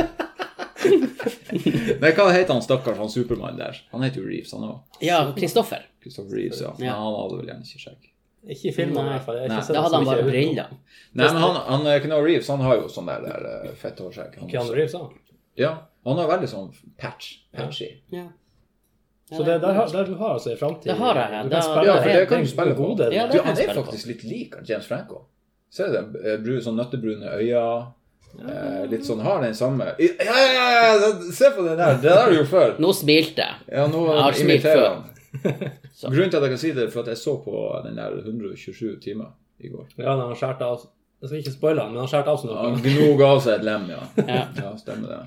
Nei, 2.00 2.10
hva 2.16 2.26
heter 2.32 2.52
han 2.54 2.62
stakkars 2.64 2.98
han 3.00 3.10
Supermann 3.12 3.58
der? 3.60 3.76
Han 3.92 4.02
heter 4.04 4.22
jo 4.22 4.26
Reeves, 4.28 4.52
han 4.56 4.64
òg. 4.66 4.78
Ja, 5.04 5.18
Kristoffer. 5.36 5.84
Christopher 6.04 6.36
Reeves, 6.38 6.60
ja. 6.64 6.72
Men 6.78 6.88
Ja. 6.88 6.96
han 7.00 7.14
hadde 7.18 7.38
vel 7.40 7.50
gjerne 7.52 7.68
ikke 7.68 7.82
skjegg. 7.84 8.10
Ikke 8.44 8.68
i 8.68 8.72
filmen, 8.76 9.06
i 9.06 9.12
hvert 9.14 9.24
fall. 9.24 9.38
Jeg 9.40 9.46
har 9.48 9.52
Nei, 9.54 9.58
ikke 9.60 9.66
sett 9.66 9.76
Da 9.78 9.82
hadde 9.84 9.90
så 9.90 9.96
han 9.96 10.04
mye 10.04 10.10
bare 10.10 10.22
utenom. 10.24 10.32
briller. 10.32 10.68
Nei, 11.14 11.28
men 11.32 11.42
han, 11.44 11.54
han 11.68 11.86
eh, 11.88 12.00
Keanu 12.04 12.18
Reeves 12.26 12.48
han 12.52 12.60
har 12.66 12.74
jo 12.80 12.88
sånn 12.92 13.06
der, 13.08 13.22
der 13.24 13.46
eh, 13.52 13.70
fetthårskjegg. 13.80 14.34
han 14.40 14.50
Keanu 14.50 14.66
også. 14.66 14.74
Reeves, 14.76 14.92
da. 14.92 15.36
Ja, 15.62 15.70
han 16.04 16.20
har 16.20 16.28
veldig 16.28 16.50
sånn 16.50 16.68
patch. 17.00 17.30
Patchy. 17.56 17.88
Ja. 18.12 18.26
Så 19.32 19.42
det, 19.44 19.60
der, 19.62 19.72
har- 19.72 19.88
der 19.88 20.04
du 20.04 20.14
har 20.20 20.34
altså 20.34 20.52
i 20.52 20.56
framtid 20.56 20.84
Det 20.90 20.96
har 20.98 21.14
jeg, 21.16 21.44
Du 21.44 21.50
kan 21.50 21.62
spille, 21.62 21.84
Ja, 21.86 21.94
for 22.02 22.08
det 22.08 22.28
kan 22.28 22.40
du 22.40 22.46
spille 22.46 22.74
på. 22.74 22.82
gode- 22.86 23.12
Ja, 23.14 23.26
Du, 23.26 23.38
han 23.42 23.56
er 23.58 23.74
faktisk 23.74 24.06
litt 24.06 24.24
lik 24.24 24.54
James 24.68 24.86
Franco. 24.86 25.22
Ser 25.70 25.86
du 25.88 25.92
det? 25.92 26.56
Eh, 26.56 26.60
sånn 26.60 26.76
nøttebrune 26.76 27.32
øyne. 27.38 27.86
Eh, 28.34 28.86
litt 28.90 29.04
sånn 29.06 29.20
har 29.22 29.40
den 29.42 29.54
samme 29.54 29.84
Ja, 29.98 30.08
ja, 30.18 30.96
ja! 30.98 31.12
Se 31.32 31.50
på 31.54 31.62
den 31.64 31.76
der! 31.78 31.94
Det 31.94 32.02
der 32.02 32.20
har 32.20 32.30
du 32.30 32.36
gjort 32.36 32.48
før. 32.50 32.78
Nå 32.78 32.92
smilte 32.92 33.36
jeg. 33.46 33.54
Ja, 33.72 33.86
nå 33.86 34.00
Jeg 34.12 34.22
har 34.22 34.32
smilt 34.32 34.62
før. 34.62 35.02
Grunnen 36.10 36.30
til 36.30 36.36
at 36.36 36.42
jeg 36.42 36.50
kan 36.50 36.58
si 36.58 36.72
det, 36.72 36.82
er 36.84 36.90
for 36.90 37.00
at 37.00 37.06
jeg 37.14 37.16
så 37.16 37.36
på 37.44 37.54
den 37.86 37.96
der 37.96 38.10
127 38.24 39.00
timer 39.00 39.30
i 39.60 39.68
går. 39.70 39.86
Ja, 39.98 40.14
når 40.16 40.34
han 40.34 40.36
skjærte 40.36 40.62
av 40.66 40.84
Jeg 41.22 41.28
skal 41.30 41.38
ikke 41.40 41.52
spoile 41.54 41.80
han, 41.80 41.92
men 41.94 41.98
han 42.04 42.08
skjærte 42.10 42.28
av 42.28 42.38
seg 42.42 42.50
Han 42.50 42.72
noe. 42.74 42.82
gnog 42.84 43.22
av 43.22 43.40
seg 43.40 43.54
et 43.60 43.64
lem, 43.64 43.86
ja. 43.88 44.02
Ja. 44.28 44.42
Ja, 44.60 44.76
stemmer 44.76 45.08
det. 45.08 45.20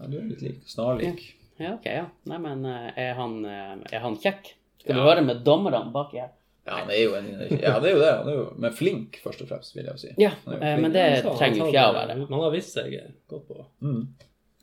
Ja, 0.00 0.06
du 0.10 0.16
er 0.18 0.24
litt 0.28 0.42
lik. 0.42 0.62
Snarlik. 0.66 1.35
Ja, 1.58 1.74
ok, 1.74 1.86
ja. 1.86 2.06
Nei, 2.28 2.38
men 2.38 2.64
eh, 2.68 2.90
er 3.08 3.14
han, 3.18 3.38
eh, 3.44 3.76
er 3.96 4.00
han 4.04 4.16
kjekk? 4.20 4.50
Skal 4.82 4.94
Ja. 4.94 5.00
du 5.00 5.06
høre 5.08 5.22
med 5.24 5.42
dommerne 5.44 5.92
baki 5.92 6.18
her? 6.20 6.30
Ja, 6.66 6.80
han 6.82 6.90
er 6.90 6.98
jo 7.00 7.14
en 7.14 7.26
Ja, 7.62 7.78
det 7.80 7.90
er 7.90 7.94
jo 7.94 8.00
det. 8.02 8.12
Han 8.18 8.28
er 8.28 8.34
jo, 8.34 8.44
men 8.58 8.72
flink, 8.74 9.20
først 9.22 9.42
og 9.42 9.48
fremst, 9.48 9.74
vil 9.76 9.84
jeg 9.86 9.92
jo 9.94 9.98
si. 10.02 10.08
Ja, 10.18 10.32
eh, 10.52 10.76
men 10.82 10.92
det 10.92 11.06
trenger 11.24 11.56
jo 11.62 11.66
ikke 11.68 11.78
jeg 11.78 11.90
å 11.92 11.94
være. 11.96 12.16
Man 12.28 12.40
har 12.42 12.50
visst 12.54 12.74
seg 12.74 12.92
godt 13.30 13.46
på. 13.48 13.64
Mm. 13.82 14.06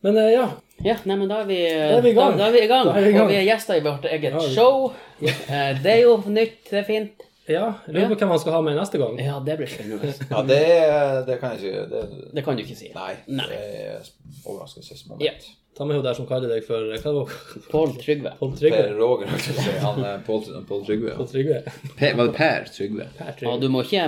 Men 0.03 0.15
ja. 0.33 0.49
Ja, 0.83 0.97
nei, 1.07 1.15
men 1.15 1.29
da 1.31 1.37
er 1.41 1.45
vi, 1.47 1.61
Da 1.63 1.97
er 1.97 2.01
vi 2.03 2.09
i 2.11 2.13
gang. 2.17 2.33
Da, 2.35 2.37
da 2.43 2.47
er 2.49 2.51
vi 2.57 2.63
i 2.65 2.67
gang. 2.67 2.85
Da 2.89 2.95
er 2.99 3.03
vi 3.05 3.09
i 3.09 3.13
gang. 3.13 3.23
Og 3.23 3.29
vi 3.31 3.37
er 3.39 3.45
gjester 3.47 3.77
i 3.79 3.83
vårt 3.85 4.03
eget 4.09 4.33
Ja, 4.33 4.39
vi- 4.39 4.53
show. 4.53 4.91
Eh, 5.23 5.79
Det 5.81 5.91
er 5.93 6.01
jo 6.03 6.17
nytt, 6.27 6.57
det 6.69 6.79
er 6.81 6.83
fint. 6.83 7.23
Ja, 7.47 7.73
lurer 7.87 8.09
på 8.11 8.15
hvem 8.19 8.29
han 8.29 8.39
skal 8.39 8.53
ha 8.53 8.61
med 8.61 8.75
neste 8.77 8.97
gang. 8.99 9.17
Ja, 9.19 9.39
det 9.39 9.57
blir 9.59 9.67
spennende. 9.67 10.13
Ja, 10.31 10.41
det, 10.47 11.25
det 11.27 11.39
kan 11.41 11.51
jeg 11.51 11.59
si. 11.59 11.71
Det, 11.91 12.33
Det 12.35 12.43
kan 12.45 12.55
du 12.55 12.63
ikke 12.63 12.75
si. 12.75 12.91
nei, 12.95 13.15
Nei. 13.27 13.47
det 13.47 13.57
er 13.59 14.11
overraskelsesmoment. 14.45 15.23
Ja. 15.23 15.31
Ta 15.77 15.85
med 15.89 15.95
hun 15.97 16.03
der 16.05 16.13
som 16.13 16.27
kaller 16.29 16.51
deg 16.53 16.65
for 16.67 16.85
Hva 16.93 17.13
var? 17.15 17.31
Pål 17.71 17.95
Trygve. 18.01 18.33
Pål 18.39 18.51
Per 18.53 18.59
Trygve? 18.59 18.81
Roger, 18.99 19.31
å 19.33 19.39
si. 19.41 19.53
Han 19.81 20.03
er 20.05 20.19
Pål 20.27 20.43
Pål 20.69 20.83
Trygve. 20.85 21.15
Pål 21.17 21.29
Trygve? 21.31 21.61
Per, 21.97 22.17
var 22.19 22.29
det 22.29 22.35
Per 22.37 22.67
Trygve? 22.75 23.07
Per 23.17 23.31
Ja, 23.31 23.35
Trygve. 23.39 23.55
du 23.63 23.69
må 23.73 23.81
ikke 23.87 24.03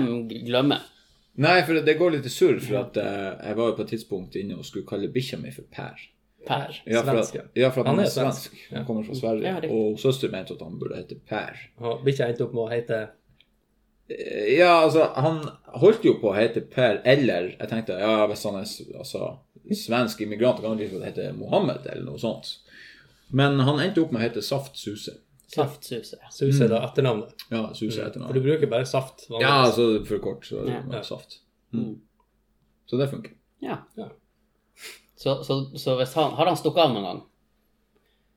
glemme. 0.46 0.78
Nei, 1.42 1.56
for 1.68 1.82
det 1.84 1.98
går 2.00 2.14
litt 2.16 2.28
i 2.30 2.32
surr, 2.32 2.60
for 2.64 2.78
at 2.86 2.98
eh, 3.02 3.32
jeg 3.50 3.58
var 3.58 3.72
jo 3.72 3.78
på 3.80 3.84
et 3.84 3.90
tidspunkt 3.96 4.38
inne 4.40 4.56
og 4.56 4.64
skulle 4.68 4.86
kalle 4.88 5.10
bikkja 5.12 5.42
mi 5.42 5.50
for 5.52 5.66
Per. 5.74 6.06
Per. 6.46 6.78
Ja, 6.86 7.02
for 7.02 7.18
at, 7.18 7.26
Svensk, 7.26 7.36
ja. 7.42 7.44
ja, 7.66 7.72
for 7.74 7.82
at 7.82 7.88
Han 7.90 7.96
han, 7.98 8.06
er 8.06 8.08
er 8.08 8.14
svensk. 8.14 8.46
svensk. 8.54 8.72
Han 8.78 8.86
kommer 8.88 9.04
fra 9.10 9.18
Sverige. 9.18 9.52
Ja, 9.66 9.74
og 9.74 9.98
søster 10.00 10.30
mente 10.32 10.54
at 10.56 10.62
han 10.64 10.78
burde 10.80 11.02
hete 11.02 11.18
Per. 11.28 11.58
Og 11.82 12.06
Bikkja 12.06 12.28
endte 12.30 12.46
opp 12.46 12.54
med 12.56 12.68
å 12.68 12.72
hete 12.72 13.06
Eh, 14.08 14.52
Ja, 14.60 14.84
altså, 14.86 15.08
han 15.18 15.40
holdt 15.82 16.04
jo 16.06 16.12
på 16.22 16.30
å 16.30 16.36
hete 16.38 16.62
Per, 16.70 17.00
eller 17.10 17.48
jeg 17.58 17.70
tenkte 17.72 17.96
ja, 17.98 18.28
hvis 18.30 18.44
han 18.46 18.60
er 18.60 18.68
altså, 19.02 19.32
svensk 19.74 20.22
immigrant, 20.22 20.62
kan 20.62 20.78
ikke 20.80 21.02
hete 21.04 21.32
Mohammed, 21.34 21.88
eller 21.90 22.06
noe 22.06 22.20
sånt. 22.22 22.58
Men 23.34 23.60
han 23.66 23.80
endte 23.82 24.04
opp 24.04 24.12
med 24.14 24.22
å 24.22 24.26
hete 24.28 24.44
Saft 24.46 24.78
Suse. 24.78 25.18
Saftsuse. 25.56 26.18
Suse, 26.34 26.68
da, 26.68 26.80
etternavnet. 26.88 27.34
Ja, 27.54 27.68
Suse 27.78 28.02
etternavnet. 28.02 28.34
For 28.34 28.40
du 28.40 28.46
bruker 28.46 28.68
bare 28.68 28.86
saft. 28.86 29.28
vanligvis. 29.30 29.46
Ja, 29.46 29.66
altså 29.66 30.06
for 30.06 30.20
kort, 30.24 30.46
så 30.46 30.62
er 30.64 30.66
det 30.66 30.98
Ja. 30.98 31.02
Saft. 31.06 31.40
Mm. 31.74 32.00
Så 32.90 32.98
det 32.98 33.08
funker. 33.10 33.32
Ja. 33.62 33.78
Ja. 33.96 34.10
Så, 35.16 35.44
så, 35.44 35.60
så 35.78 35.96
hvis 35.98 36.14
han, 36.14 36.34
har 36.38 36.46
han 36.50 36.58
stukket 36.58 36.82
av 36.84 36.94
noen 36.94 37.06
gang? 37.08 37.22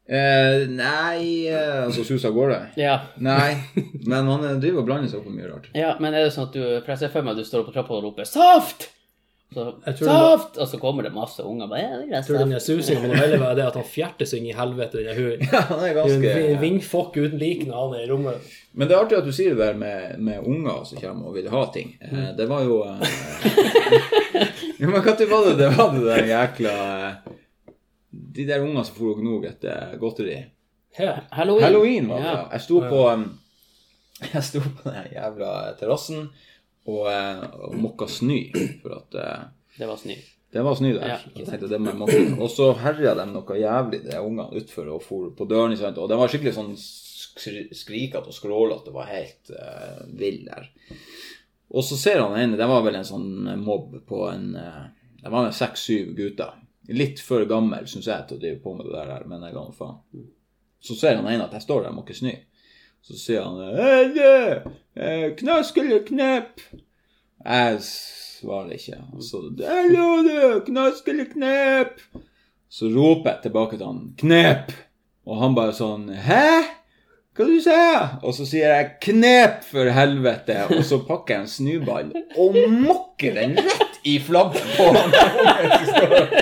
Eh, 0.09 0.63
nei 0.73 1.49
eh, 1.53 1.83
Altså 1.85 2.05
Suse 2.05 2.29
av 2.29 2.33
gårde? 2.37 2.61
Ja. 2.81 2.95
Nei, 3.21 3.57
men 4.09 4.29
han 4.31 4.61
driver 4.61 4.81
og 4.81 4.87
blander 4.89 5.11
seg 5.11 5.21
opp 5.21 5.27
med 5.29 5.41
mye 5.43 5.51
rart. 5.51 5.67
ja, 5.77 5.91
men 6.01 6.15
er 6.17 6.25
det 6.25 6.33
sånn 6.37 6.49
at 6.49 6.55
du 6.57 6.63
For 6.81 6.95
jeg 6.95 7.03
ser 7.03 7.13
for 7.13 7.27
meg 7.27 7.35
at 7.37 7.43
du 7.43 7.49
står 7.49 7.67
på 7.67 7.75
trappa 7.75 7.93
og 7.99 8.07
roper 8.07 8.25
'Saft!' 8.29 8.89
Så, 9.55 9.81
saft! 9.97 10.59
Og 10.61 10.69
så 10.69 10.79
kommer 10.79 11.03
det 11.07 11.11
masse 11.15 11.43
unger. 11.43 11.71
Bare, 11.71 11.81
ja, 11.81 11.97
det 11.97 12.05
er 12.05 12.11
Jeg 12.19 12.25
tror 12.27 12.43
den 12.43 12.61
susingen 12.61 13.07
må 13.09 13.17
heller 13.17 13.41
være 13.41 13.57
det 13.57 13.65
at 13.65 13.79
han 13.81 13.87
fjerter 13.89 14.29
seg 14.29 14.43
inn 14.43 14.51
i 14.51 14.57
helvete 14.57 15.01
under 15.01 15.17
hunden. 15.17 15.47
Ja, 15.55 15.63
han 15.71 15.85
er 15.87 15.95
Det 16.21 16.33
en 16.51 16.61
vingfokk 16.61 17.17
uten 17.17 17.39
like 17.41 17.65
når 17.69 17.79
han 17.81 17.95
er 17.97 18.03
i 18.05 18.11
rommet. 18.11 18.51
Men 18.77 18.91
det 18.91 18.97
er 18.97 19.07
artig 19.07 19.17
at 19.19 19.25
du 19.25 19.33
sier 19.33 19.57
det 19.57 19.63
der 19.65 19.79
med, 19.81 20.19
med 20.21 20.45
unger 20.45 20.85
som 20.91 21.01
kommer 21.01 21.31
og 21.31 21.39
vil 21.39 21.49
ha 21.55 21.63
ting. 21.73 21.95
Eh, 22.05 22.29
Det 22.37 22.49
var 22.51 22.67
jo 22.69 22.83
eh, 22.85 23.01
men 24.79 24.93
når 24.93 25.25
var 25.33 25.49
det 25.49 25.57
det 25.63 25.71
var 25.79 25.97
det 25.97 26.05
der 26.05 26.29
jækla 26.29 26.75
eh, 27.09 27.35
De 28.39 28.47
der 28.47 28.63
ungene 28.63 28.85
som 28.85 28.99
for 28.99 29.15
og 29.15 29.23
gnog 29.23 29.49
etter 29.49 29.97
godteri. 30.01 30.37
Her. 30.99 31.25
Halloween. 31.31 31.65
Halloween 31.65 32.09
var 32.13 32.21
det. 32.21 32.29
Ja. 32.35 32.45
Jeg 32.53 32.67
sto 32.67 32.83
på 32.85 33.01
um, 33.15 33.25
Jeg 34.35 34.45
sto 34.45 34.61
på 34.61 34.93
den 34.93 35.09
jævla 35.17 35.51
terrassen 35.81 36.29
og, 36.89 37.05
eh, 37.13 37.45
og 37.69 37.77
mokka 37.85 38.09
snø. 38.11 38.39
For 38.83 38.97
at 38.99 39.17
eh, 39.21 39.47
Det 39.79 39.89
var 39.91 40.01
snø. 40.01 40.17
det 40.57 40.65
var 40.65 40.79
snø 40.79 40.93
der. 40.97 41.09
Ja. 41.13 41.19
Jeg 41.37 41.47
tenkte 41.51 41.69
det 41.71 41.81
må 41.85 42.09
jeg. 42.09 42.33
Og 42.41 42.49
så 42.51 42.71
herja 42.81 43.13
de 43.19 43.27
noe 43.29 43.59
jævlig, 43.61 44.01
de 44.09 44.21
ungene 44.25 44.63
utfor 44.63 44.89
og 44.97 45.03
for 45.05 45.31
på 45.37 45.47
døren. 45.51 45.77
sant? 45.77 45.99
Og 46.01 46.09
de 46.09 46.17
var 46.19 46.33
skikkelig 46.33 46.55
sånn 46.57 46.73
skri- 46.81 47.69
skrikete 47.77 48.33
og 48.33 48.35
skrålete. 48.37 48.89
Det 48.89 48.95
var 48.97 49.11
helt 49.13 49.53
uh, 49.53 50.01
vill 50.19 50.41
der. 50.49 50.71
Og 51.69 51.85
så 51.85 51.99
ser 52.01 52.23
han 52.25 52.33
ene, 52.41 52.57
det 52.57 52.67
var 52.71 52.81
vel 52.87 52.97
en 52.97 53.05
sånn 53.05 53.29
mobb 53.61 53.99
på 54.09 54.23
en 54.33 54.55
uh, 54.57 54.87
Det 55.21 55.29
var 55.35 55.51
seks-syv 55.53 56.15
gutter. 56.17 56.57
Litt 56.89 57.21
for 57.21 57.45
gammel, 57.45 57.85
syns 57.91 58.07
jeg, 58.09 58.25
til 58.31 58.39
å 58.39 58.41
drive 58.41 58.63
på 58.65 58.73
med 58.79 58.87
det 58.89 59.03
der, 59.11 59.25
men 59.29 59.43
jeg 59.45 59.53
ga 59.53 59.67
nå 59.67 59.75
faen. 59.77 59.99
Så 60.81 60.95
ser 60.97 61.19
han 61.19 61.27
ene 61.29 61.45
at 61.45 61.53
jeg 61.59 61.67
står 61.67 61.83
der 61.85 61.93
og 61.93 61.99
måker 62.01 62.17
snø. 62.17 62.33
Så 63.03 63.17
sier 63.17 63.43
han 63.43 63.61
hey, 63.79 64.19
eh, 64.99 65.37
Knask 65.39 65.77
eller 65.81 66.05
knepp? 66.07 66.61
Jeg 67.45 67.79
svarer 67.83 68.75
ikke. 68.77 68.99
Så 69.25 69.43
Hallo, 69.65 70.09
du! 70.27 70.61
Knask 70.67 71.09
eller 71.09 71.31
knep? 71.31 72.03
Så 72.69 72.91
roper 72.93 73.31
jeg 73.31 73.47
tilbake 73.47 73.79
til 73.79 73.87
han 73.89 74.03
Knep! 74.21 74.75
Og 75.29 75.41
han 75.43 75.57
bare 75.57 75.77
sånn 75.77 76.11
Hæ? 76.13 76.79
Hva 77.39 77.47
du 77.47 77.57
sa 77.63 77.79
Og 78.27 78.35
så 78.35 78.45
sier 78.49 78.73
jeg 78.75 78.91
'knep, 79.05 79.63
for 79.71 79.87
helvete', 79.95 80.65
og 80.75 80.83
så 80.85 80.99
pakker 81.07 81.35
jeg 81.37 81.45
en 81.45 81.53
snuball 81.53 82.09
og 82.35 82.57
mokker 82.73 83.39
den 83.39 83.55
rett 83.63 84.01
i 84.05 84.19
flagget 84.19 84.65
på 84.75 84.89
han. 84.97 85.15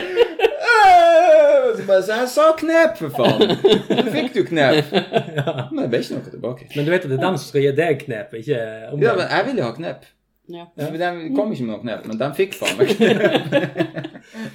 Så 2.02 2.02
«Øh!» 2.02 2.04
Så 2.06 2.18
jeg 2.20 2.28
sa 2.28 2.46
knep, 2.58 2.98
for 2.98 3.08
faen. 3.08 3.56
Så 3.88 4.10
fikk 4.12 4.34
du 4.34 4.42
knep. 4.48 4.92
Men 5.72 5.82
det 5.82 5.88
ble 5.92 6.02
ikke 6.02 6.18
noe 6.18 6.30
tilbake. 6.30 6.68
Men 6.74 6.84
du 6.84 6.90
vet 6.92 7.04
at 7.04 7.10
det 7.10 7.18
er 7.18 7.24
dem 7.24 7.38
som 7.38 7.48
skal 7.48 7.64
gi 7.66 7.72
deg 7.80 8.04
knep, 8.04 8.34
ikke 8.42 8.60
Ja, 8.60 8.92
men 8.96 9.26
jeg 9.26 9.46
ville 9.50 9.62
ha 9.66 9.72
knep. 9.76 10.06
Ja. 10.48 10.64
For 10.78 10.98
De 11.00 11.10
kom 11.36 11.52
ikke 11.52 11.66
med 11.66 11.72
noe 11.72 11.82
knep, 11.82 12.04
men 12.06 12.18
de 12.20 12.28
fikk 12.38 12.54
faen 12.54 12.76
meg 12.78 12.92
knep. 12.94 13.24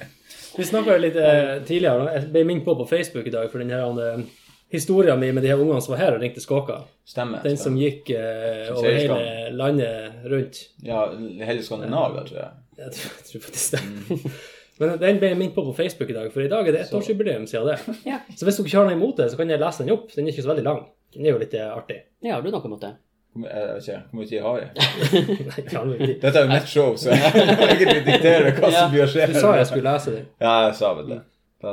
Vi 0.56 0.64
snakka 0.68 0.98
litt 1.00 1.16
eh, 1.16 1.62
tidligere, 1.64 2.10
jeg 2.12 2.26
ble 2.32 2.42
minnet 2.44 2.64
på 2.66 2.74
på 2.76 2.84
Facebook 2.90 3.28
i 3.28 3.32
dag 3.32 3.46
for 3.48 3.62
den 3.62 3.70
her 3.72 4.00
eh, 4.04 4.24
historien 4.72 5.20
min 5.20 5.34
med 5.34 5.44
de 5.44 5.48
her 5.52 5.60
ungene 5.60 5.80
som 5.84 5.94
var 5.94 6.02
her 6.02 6.16
og 6.16 6.20
ringte 6.24 6.42
Skåka. 6.44 6.82
Stemmer. 7.08 7.40
Den 7.44 7.56
som 7.60 7.76
gikk 7.80 8.10
eh, 8.12 8.68
over 8.74 8.88
hele 8.92 9.20
landet 9.56 10.26
rundt. 10.28 10.60
Ja, 10.84 11.06
hele 11.48 11.64
Skandinavia, 11.64 12.26
tror 12.28 12.42
jeg. 12.42 12.50
Jeg 12.82 12.92
tror, 12.98 13.16
jeg 13.16 13.30
tror 13.30 13.46
faktisk 13.46 13.78
det. 13.78 14.32
Men 14.80 14.96
den 14.98 15.18
ble 15.20 15.28
jeg 15.32 15.38
minnet 15.38 15.54
på 15.54 15.64
på 15.66 15.74
Facebook 15.76 16.10
i 16.10 16.16
dag, 16.16 16.30
for 16.32 16.42
i 16.42 16.48
dag 16.50 16.68
er 16.68 16.74
det 16.74 16.80
ettårsjubileum 16.86 17.44
siden 17.50 17.68
det. 17.68 17.78
Ja. 18.10 18.18
Så 18.36 18.46
hvis 18.48 18.56
dere 18.58 18.66
ikke 18.70 18.78
har 18.80 18.88
noe 18.88 18.96
imot 18.96 19.16
det, 19.20 19.28
så 19.30 19.38
kan 19.38 19.50
jeg 19.52 19.60
lese 19.60 19.84
den 19.84 19.94
opp. 19.94 20.06
Den 20.14 20.26
er 20.26 20.32
ikke 20.34 20.44
så 20.46 20.52
veldig 20.52 20.64
lang. 20.66 20.84
Den 21.12 21.26
er 21.26 21.34
jo 21.34 21.40
litt 21.42 21.56
eh, 21.58 21.72
artig. 21.76 21.98
ja, 22.24 22.36
har 22.38 22.44
du 22.44 22.50
noe 22.50 22.62
imot 22.70 22.84
det? 22.86 22.92
Jeg 23.32 23.48
vet 23.48 23.86
ikke, 23.88 24.00
hvor 24.10 24.18
mye 24.20 24.28
tid 24.28 24.42
har 24.44 24.58
tid. 26.06 26.16
Dette 26.20 26.32
er 26.36 26.42
jo 26.44 26.50
mitt 26.50 26.68
show, 26.68 26.96
så 27.00 27.14
jeg 27.14 27.32
må 27.48 27.68
egentlig 27.68 28.02
diktere 28.10 28.50
hva 28.58 28.72
som 28.74 28.90
blir 28.92 29.04
å 29.06 29.10
skje. 29.12 29.28
Du 29.32 29.38
sa 29.40 29.52
jeg 29.56 29.68
skulle 29.70 29.92
lese 29.94 30.16
den. 30.16 30.26
Ja, 30.42 30.54
jeg 30.66 30.74
sa 30.80 30.90
vel 30.98 31.12
det. 31.14 31.20
Da, 31.64 31.72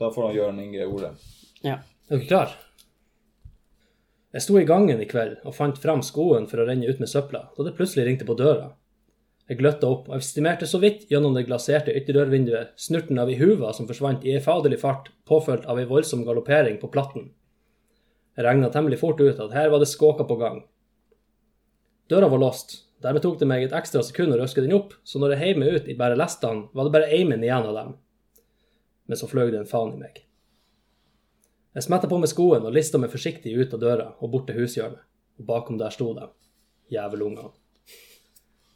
da 0.00 0.10
får 0.14 0.26
han 0.28 0.34
Jørn 0.38 0.62
Inge 0.64 0.88
ordet. 0.88 1.12
Ja. 1.62 1.76
Er 2.10 2.16
dere 2.16 2.26
klar? 2.30 2.56
Jeg 4.34 4.42
sto 4.44 4.58
i 4.58 4.66
gangen 4.68 4.98
i 5.00 5.06
kveld 5.08 5.38
og 5.46 5.54
fant 5.56 5.78
fram 5.80 6.02
skoen 6.04 6.48
for 6.50 6.60
å 6.60 6.66
renne 6.68 6.90
ut 6.90 6.98
med 7.00 7.08
søpla, 7.10 7.46
da 7.56 7.64
det 7.66 7.76
plutselig 7.78 8.04
ringte 8.08 8.26
på 8.28 8.34
døra. 8.36 8.72
Jeg 9.46 9.60
gløtta 9.60 9.86
opp 9.86 10.08
og 10.10 10.16
estimerte 10.18 10.66
så 10.66 10.80
vidt 10.82 11.04
gjennom 11.10 11.36
det 11.36 11.44
glaserte 11.46 11.92
ytterdørvinduet 11.94 12.72
snurten 12.82 13.18
av 13.22 13.28
ei 13.30 13.36
huva 13.38 13.70
som 13.76 13.86
forsvant 13.86 14.24
i 14.26 14.32
ei 14.34 14.40
faderlig 14.42 14.80
fart, 14.82 15.12
påfølgt 15.28 15.68
av 15.70 15.78
ei 15.78 15.86
voldsom 15.86 16.24
galoppering 16.26 16.80
på 16.82 16.90
platten. 16.90 17.28
Jeg 18.34 18.44
regna 18.44 18.72
temmelig 18.74 18.98
fort 19.00 19.20
ut 19.22 19.38
at 19.38 19.54
her 19.54 19.70
var 19.70 19.80
det 19.80 19.88
skåka 19.88 20.26
på 20.26 20.36
gang. 20.40 20.64
Døra 22.10 22.26
var 22.32 22.42
låst, 22.42 22.74
dermed 23.02 23.22
tok 23.22 23.38
det 23.38 23.46
meg 23.46 23.62
et 23.62 23.76
ekstra 23.76 24.02
sekund 24.02 24.34
å 24.34 24.40
røske 24.40 24.64
den 24.64 24.74
opp, 24.74 24.96
så 25.06 25.22
når 25.22 25.36
jeg 25.36 25.42
heiv 25.44 25.60
meg 25.62 25.76
ut 25.76 25.86
i 25.90 25.96
bare 25.98 26.18
lestene, 26.18 26.66
var 26.74 26.88
det 26.88 26.94
bare 26.96 27.12
eimen 27.14 27.44
igjen 27.46 27.68
av 27.70 27.78
dem. 27.78 27.92
Men 29.06 29.20
så 29.20 29.28
fløy 29.30 29.52
det 29.52 29.60
en 29.62 29.70
faen 29.70 29.94
i 29.94 30.00
meg. 30.00 30.24
Jeg 31.76 31.86
smetta 31.86 32.10
på 32.10 32.18
meg 32.18 32.32
skoen 32.32 32.66
og 32.66 32.74
lista 32.74 32.98
meg 32.98 33.14
forsiktig 33.14 33.54
ut 33.54 33.78
av 33.78 33.82
døra 33.82 34.08
og 34.18 34.32
bort 34.34 34.50
til 34.50 34.58
hushjørnet, 34.58 35.06
og 35.38 35.48
bakom 35.48 35.78
der 35.78 35.94
sto 35.94 36.10
de, 36.18 36.26
jævelungene. 36.90 37.52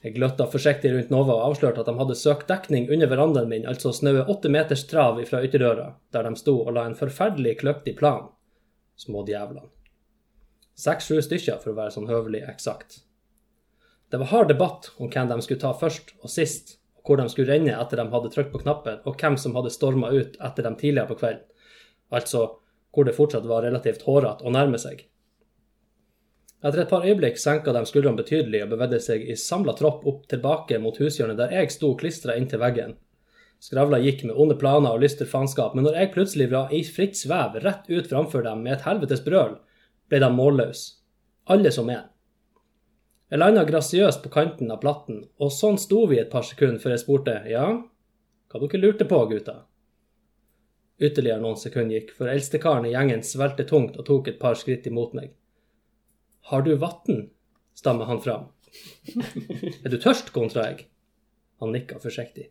Jeg 0.00 0.14
gløtta 0.16 0.46
forsiktig 0.48 0.94
rundt 0.94 1.10
Nova 1.12 1.34
og 1.36 1.50
avslørte 1.50 1.82
at 1.82 1.88
de 1.90 1.98
hadde 1.98 2.16
søkt 2.16 2.48
dekning 2.48 2.86
under 2.88 3.10
verandaen 3.10 3.50
min, 3.50 3.66
altså 3.68 3.92
snaue 3.92 4.22
åtte 4.32 4.48
meters 4.48 4.86
trav 4.88 5.20
ifra 5.20 5.42
ytterdøra, 5.44 5.90
der 6.14 6.24
de 6.24 6.40
sto 6.40 6.54
og 6.62 6.72
la 6.72 6.86
en 6.88 6.96
forferdelig 6.96 7.58
kløktig 7.60 7.98
plan. 7.98 8.30
Små 8.96 9.26
djevlene. 9.28 9.68
Seks-sju 10.80 11.20
stykker, 11.20 11.58
for 11.60 11.74
å 11.74 11.76
være 11.76 11.92
sånn 11.92 12.08
høvelig 12.08 12.40
eksakt. 12.48 13.02
Det 14.10 14.18
var 14.22 14.32
hard 14.32 14.48
debatt 14.48 14.88
om 14.96 15.10
hvem 15.12 15.28
de 15.28 15.36
skulle 15.44 15.60
ta 15.60 15.74
først 15.76 16.14
og 16.22 16.32
sist, 16.32 16.78
og 16.96 17.04
hvor 17.04 17.20
de 17.20 17.28
skulle 17.28 17.52
renne 17.52 17.76
etter 17.76 18.00
de 18.00 18.08
hadde 18.14 18.32
trykt 18.32 18.54
på 18.54 18.62
knappen, 18.64 19.02
og 19.04 19.20
hvem 19.20 19.36
som 19.36 19.54
hadde 19.58 19.74
storma 19.74 20.08
ut 20.16 20.40
etter 20.40 20.64
dem 20.64 20.80
tidligere 20.80 21.12
på 21.12 21.20
kvelden. 21.20 21.44
Altså 22.08 22.46
hvor 22.90 23.06
det 23.06 23.14
fortsatt 23.14 23.44
var 23.46 23.62
relativt 23.68 24.02
hårete 24.08 24.48
å 24.48 24.52
nærme 24.56 24.80
seg. 24.80 25.04
Etter 26.60 26.82
et 26.82 26.90
par 26.90 27.06
øyeblikk 27.08 27.38
senka 27.40 27.72
de 27.72 27.80
skuldrene 27.88 28.20
betydelig 28.20 28.64
og 28.66 28.74
bevegde 28.74 28.98
seg 29.00 29.22
i 29.24 29.36
samla 29.38 29.72
tropp 29.78 30.02
opp 30.10 30.26
tilbake 30.28 30.76
mot 30.82 30.98
hushjørnet 31.00 31.38
der 31.40 31.54
jeg 31.56 31.72
sto 31.72 31.94
klistra 31.96 32.36
inntil 32.36 32.60
veggen. 32.60 32.98
Skravla 33.60 34.00
gikk 34.00 34.26
med 34.28 34.36
onde 34.40 34.56
planer 34.60 34.92
og 34.96 35.02
lyster 35.02 35.28
faenskap, 35.28 35.74
men 35.74 35.84
når 35.84 35.96
jeg 35.96 36.12
plutselig 36.14 36.48
var 36.52 36.72
i 36.72 36.82
fritt 36.84 37.16
svev 37.16 37.56
rett 37.64 37.88
ut 37.88 38.08
framfor 38.08 38.44
dem 38.44 38.62
med 38.64 38.76
et 38.76 38.84
helvetes 38.86 39.24
brøl, 39.24 39.56
ble 40.08 40.20
de 40.20 40.30
målløse. 40.32 41.00
Alle 41.50 41.72
som 41.72 41.88
en. 41.92 42.06
Jeg 43.30 43.40
landa 43.40 43.64
grasiøst 43.64 44.22
på 44.24 44.32
kanten 44.32 44.72
av 44.72 44.80
platten, 44.82 45.24
og 45.40 45.52
sånn 45.54 45.78
sto 45.80 46.04
vi 46.10 46.20
et 46.20 46.32
par 46.32 46.44
sekunder 46.46 46.80
før 46.82 46.96
jeg 46.96 47.02
spurte 47.04 47.36
ja, 47.48 47.66
hva 48.50 48.62
dere 48.62 48.80
lurte 48.82 49.08
på, 49.08 49.18
gutta? 49.30 49.60
Ytterligere 51.00 51.40
noen 51.40 51.60
sekunder 51.60 51.96
gikk, 51.96 52.14
for 52.16 52.28
eldstekaren 52.28 52.88
i 52.88 52.94
gjengen 52.94 53.22
svelgte 53.24 53.64
tungt 53.68 53.96
og 53.96 54.08
tok 54.08 54.32
et 54.32 54.40
par 54.40 54.58
skritt 54.60 54.88
imot 54.90 55.14
meg. 55.16 55.32
Har 56.50 56.62
du 56.62 56.74
vann? 56.74 57.28
stammer 57.74 58.04
han 58.04 58.20
fram. 58.20 58.48
Er 59.84 59.88
du 59.88 59.98
tørst, 60.02 60.32
kontra 60.34 60.64
jeg. 60.66 60.88
Han 61.62 61.70
nikka 61.70 62.00
forsiktig. 62.02 62.48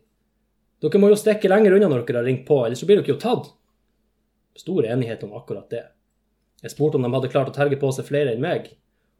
Dere 0.80 1.00
må 1.02 1.10
jo 1.12 1.18
stikke 1.20 1.50
lenger 1.52 1.76
unna 1.76 1.90
når 1.92 2.06
dere 2.08 2.22
har 2.22 2.28
ringt 2.30 2.46
på, 2.48 2.62
ellers 2.64 2.80
så 2.80 2.88
blir 2.88 3.02
dere 3.02 3.12
jo 3.12 3.18
tatt. 3.20 3.50
Stor 4.56 4.88
enighet 4.88 5.26
om 5.26 5.34
akkurat 5.36 5.68
det. 5.68 5.82
Jeg 6.62 6.72
spurte 6.72 6.96
om 6.96 7.04
de 7.04 7.12
hadde 7.12 7.28
klart 7.34 7.50
å 7.52 7.56
terge 7.58 7.76
på 7.82 7.90
seg 7.92 8.08
flere 8.08 8.32
enn 8.32 8.40
meg, 8.40 8.70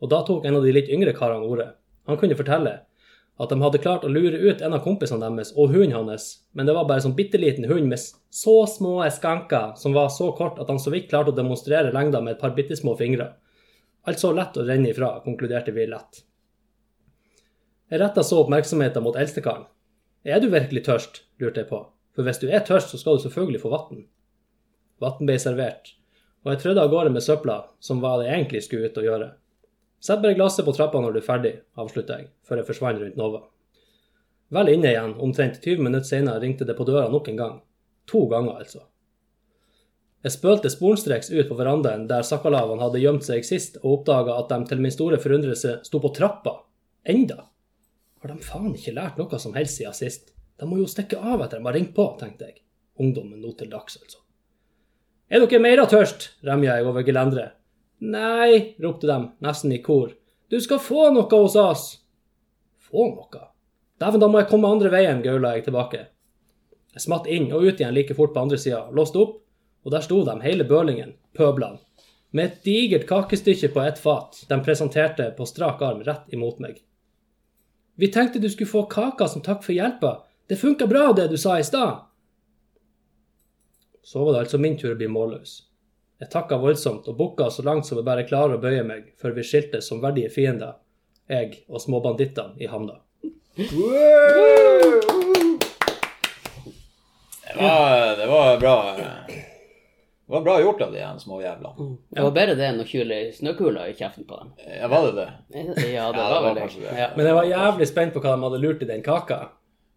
og 0.01 0.09
da 0.15 0.23
tok 0.25 0.49
en 0.49 0.57
av 0.57 0.65
de 0.65 0.73
litt 0.73 0.89
yngre 0.89 1.13
karene 1.19 1.45
ordet. 1.45 1.69
Han 2.09 2.17
kunne 2.23 2.39
fortelle 2.41 2.73
at 3.41 3.53
de 3.53 3.61
hadde 3.61 3.83
klart 3.85 4.09
å 4.09 4.15
lure 4.15 4.41
ut 4.41 4.65
en 4.65 4.79
av 4.79 4.81
kompisene 4.85 5.29
deres 5.29 5.53
og 5.57 5.77
hunden 5.77 5.97
hans, 5.97 6.31
men 6.57 6.65
det 6.65 6.79
var 6.79 6.89
bare 6.89 7.05
sånn 7.05 7.19
bitte 7.21 7.37
liten 7.41 7.69
hund 7.69 7.93
med 7.93 8.01
så 8.01 8.57
små 8.65 8.97
skanker 9.13 9.77
som 9.77 9.93
var 9.93 10.09
så 10.17 10.33
kort 10.41 10.57
at 10.57 10.73
han 10.73 10.81
så 10.81 10.97
vidt 10.97 11.13
klarte 11.13 11.37
å 11.37 11.37
demonstrere 11.37 11.93
lengda 11.93 12.25
med 12.25 12.39
et 12.39 12.41
par 12.41 12.57
bitte 12.57 12.81
små 12.81 12.97
fingre. 12.97 13.35
Altså 14.09 14.33
lett 14.33 14.57
å 14.57 14.65
renne 14.65 14.93
ifra, 14.95 15.19
konkluderte 15.25 15.75
vi 15.77 15.85
lett. 15.91 16.23
Jeg 17.91 18.01
retta 18.01 18.23
så 18.25 18.39
oppmerksomheten 18.41 19.05
mot 19.05 19.17
eldstekaren. 19.19 19.67
Er 20.25 20.41
du 20.41 20.49
virkelig 20.53 20.85
tørst? 20.87 21.23
lurte 21.41 21.63
jeg 21.63 21.71
på, 21.71 21.81
for 22.15 22.27
hvis 22.27 22.41
du 22.41 22.49
er 22.49 22.65
tørst, 22.65 22.93
så 22.93 23.01
skal 23.01 23.17
du 23.17 23.25
selvfølgelig 23.25 23.63
få 23.63 23.73
vann. 23.73 24.03
Vann 25.01 25.25
ble 25.25 25.39
servert, 25.41 25.95
og 26.45 26.53
jeg 26.53 26.63
trødde 26.63 26.85
av 26.85 26.93
gårde 26.93 27.13
med 27.15 27.25
søpla, 27.25 27.63
som 27.81 28.03
var 28.05 28.21
det 28.21 28.29
jeg 28.29 28.37
egentlig 28.39 28.63
skulle 28.67 28.91
ut 28.91 29.01
og 29.01 29.09
gjøre. 29.09 29.31
Sett 30.01 30.21
bare 30.23 30.37
glasset 30.37 30.65
på 30.65 30.75
trappa 30.77 31.01
når 31.01 31.17
du 31.17 31.21
er 31.21 31.27
ferdig, 31.27 31.55
avslutta 31.77 32.21
jeg, 32.21 32.31
før 32.45 32.61
jeg 32.61 32.69
forsvant 32.69 33.03
rundt 33.03 33.19
Nova. 33.21 33.43
Vel 34.51 34.73
inne 34.73 34.93
igjen, 34.93 35.17
omtrent 35.23 35.61
20 35.61 35.85
minutter 35.87 36.09
senere, 36.09 36.41
ringte 36.43 36.69
det 36.69 36.77
på 36.77 36.87
døra 36.89 37.09
nok 37.13 37.29
en 37.33 37.41
gang. 37.41 37.59
To 38.11 38.25
ganger, 38.31 38.63
altså. 38.65 38.87
Jeg 40.21 40.35
spølte 40.35 40.69
sporenstreks 40.69 41.31
ut 41.33 41.49
på 41.49 41.57
verandaen 41.57 42.03
der 42.09 42.27
sakkalavene 42.29 42.83
hadde 42.83 43.01
gjemt 43.01 43.25
seg 43.25 43.47
sist, 43.47 43.79
og 43.81 44.01
oppdaga 44.01 44.35
at 44.43 44.51
de 44.53 44.59
til 44.69 44.83
min 44.85 44.93
store 44.93 45.21
forundrelse 45.23 45.79
sto 45.87 46.01
på 46.03 46.11
trappa. 46.17 46.59
Enda. 47.09 47.47
Har 48.21 48.35
de 48.35 48.45
faen 48.45 48.75
ikke 48.77 48.93
lært 48.99 49.17
noe 49.17 49.41
som 49.41 49.57
helst 49.57 49.81
siden 49.81 49.97
sist? 49.97 50.35
De 50.61 50.69
må 50.69 50.77
jo 50.77 50.89
stikke 50.91 51.17
av 51.17 51.41
etter 51.41 51.57
de 51.57 51.65
har 51.65 51.77
ringt 51.79 51.95
på, 51.97 52.05
tenkte 52.21 52.51
jeg. 52.51 52.61
Ungdommen 53.01 53.41
nå 53.41 53.55
til 53.57 53.71
dags, 53.73 53.97
altså. 53.97 54.21
Er 55.31 55.41
dere 55.41 55.63
meira 55.63 55.87
tørst? 55.89 56.35
remja 56.45 56.77
jeg 56.77 56.91
over 56.91 57.07
gelenderet. 57.07 57.57
Nei, 58.01 58.77
ropte 58.81 59.09
de, 59.09 59.19
nesten 59.41 59.73
i 59.73 59.81
kor. 59.85 60.13
Du 60.53 60.59
skal 60.61 60.81
få 60.85 61.09
noe 61.15 61.29
hos 61.33 61.57
oss. 61.57 61.85
Få 62.91 63.09
noe? 63.15 63.47
Dæven, 64.01 64.21
da 64.21 64.29
må 64.29 64.41
jeg 64.41 64.51
komme 64.53 64.69
andre 64.69 64.93
veien, 64.93 65.25
gaula 65.25 65.55
jeg 65.57 65.69
tilbake. 65.69 66.07
Jeg 66.93 67.05
smatt 67.07 67.29
inn 67.31 67.49
og 67.55 67.65
ut 67.65 67.81
igjen 67.81 67.95
like 67.97 68.17
fort 68.19 68.35
på 68.35 68.43
andre 68.43 68.59
sida, 68.61 68.83
låste 68.97 69.21
opp, 69.23 69.39
og 69.85 69.95
der 69.95 70.05
sto 70.05 70.23
de, 70.25 70.37
hele 70.45 70.67
bølingen, 70.69 71.15
pøblene, 71.37 71.81
med 72.31 72.45
et 72.47 72.61
digert 72.65 73.09
kakestykke 73.09 73.73
på 73.75 73.83
ett 73.83 73.99
fat 73.99 74.45
de 74.49 74.61
presenterte 74.63 75.31
på 75.37 75.47
strak 75.49 75.83
arm 75.83 76.05
rett 76.07 76.31
imot 76.35 76.61
meg. 76.63 76.79
Vi 78.01 78.09
tenkte 78.13 78.39
du 78.39 78.49
skulle 78.51 78.71
få 78.71 78.85
kaka 78.87 79.29
som 79.29 79.43
takk 79.43 79.65
for 79.65 79.75
hjelpa. 79.75 80.23
Det 80.49 80.57
funka 80.57 80.87
bra, 80.87 81.13
det 81.13 81.29
du 81.29 81.37
sa 81.39 81.59
i 81.59 81.65
stad. 81.65 82.07
Så 84.03 84.25
var 84.25 84.33
det 84.33 84.47
altså 84.47 84.59
min 84.59 84.79
tur 84.79 84.95
å 84.95 84.99
bli 84.99 85.09
målløs. 85.11 85.59
Jeg 86.21 86.31
takka 86.33 86.59
voldsomt 86.61 87.09
og 87.09 87.17
bukka 87.19 87.51
så 87.51 87.65
langt 87.67 87.87
som 87.87 87.99
jeg 87.99 88.07
bare 88.07 88.27
klarer 88.29 88.57
å 88.57 88.63
bøye 88.63 88.85
meg, 88.87 89.13
før 89.21 89.37
vi 89.37 89.45
skiltes 89.45 89.89
som 89.89 90.03
verdige 90.03 90.31
fiender, 90.33 90.79
jeg 91.29 91.63
og 91.69 91.81
småbandittene 91.81 92.61
i 92.61 92.69
havna. 92.69 93.01
Det 97.51 97.57
var, 97.57 98.17
det 98.17 98.27
var 98.31 98.61
bra 98.61 98.77
Det 100.31 100.37
var 100.37 100.43
bra 100.47 100.61
gjort 100.63 100.83
av 100.87 100.93
de 100.95 100.99
her 101.03 101.17
Mm. 101.81 101.97
Det 102.15 102.23
var 102.23 102.31
bedre 102.31 102.55
det 102.55 102.67
enn 102.71 102.81
å 102.81 102.85
kyle 102.87 103.17
snøkuler 103.35 103.91
i 103.91 103.95
kjeften 103.99 104.27
på 104.29 104.37
dem. 104.39 104.53
Ja, 104.63 104.87
var 104.87 105.09
det 105.09 105.15
det? 105.17 105.29
Ja, 105.59 105.73
det 105.75 105.89
Ja, 105.91 106.05
det 106.13 106.19
var 106.23 106.31
var 106.31 106.45
vel 106.55 106.61
kanskje 106.63 106.85
det. 106.85 106.93
Ja. 107.01 107.09
Men 107.17 107.27
jeg 107.27 107.35
var 107.35 107.49
jævlig 107.51 107.89
spent 107.91 108.15
på 108.15 108.23
hva 108.23 108.37
de 108.37 108.45
hadde 108.47 108.61
lurt 108.63 108.85
i 108.85 108.87
den 108.87 109.03
kaka. 109.03 109.41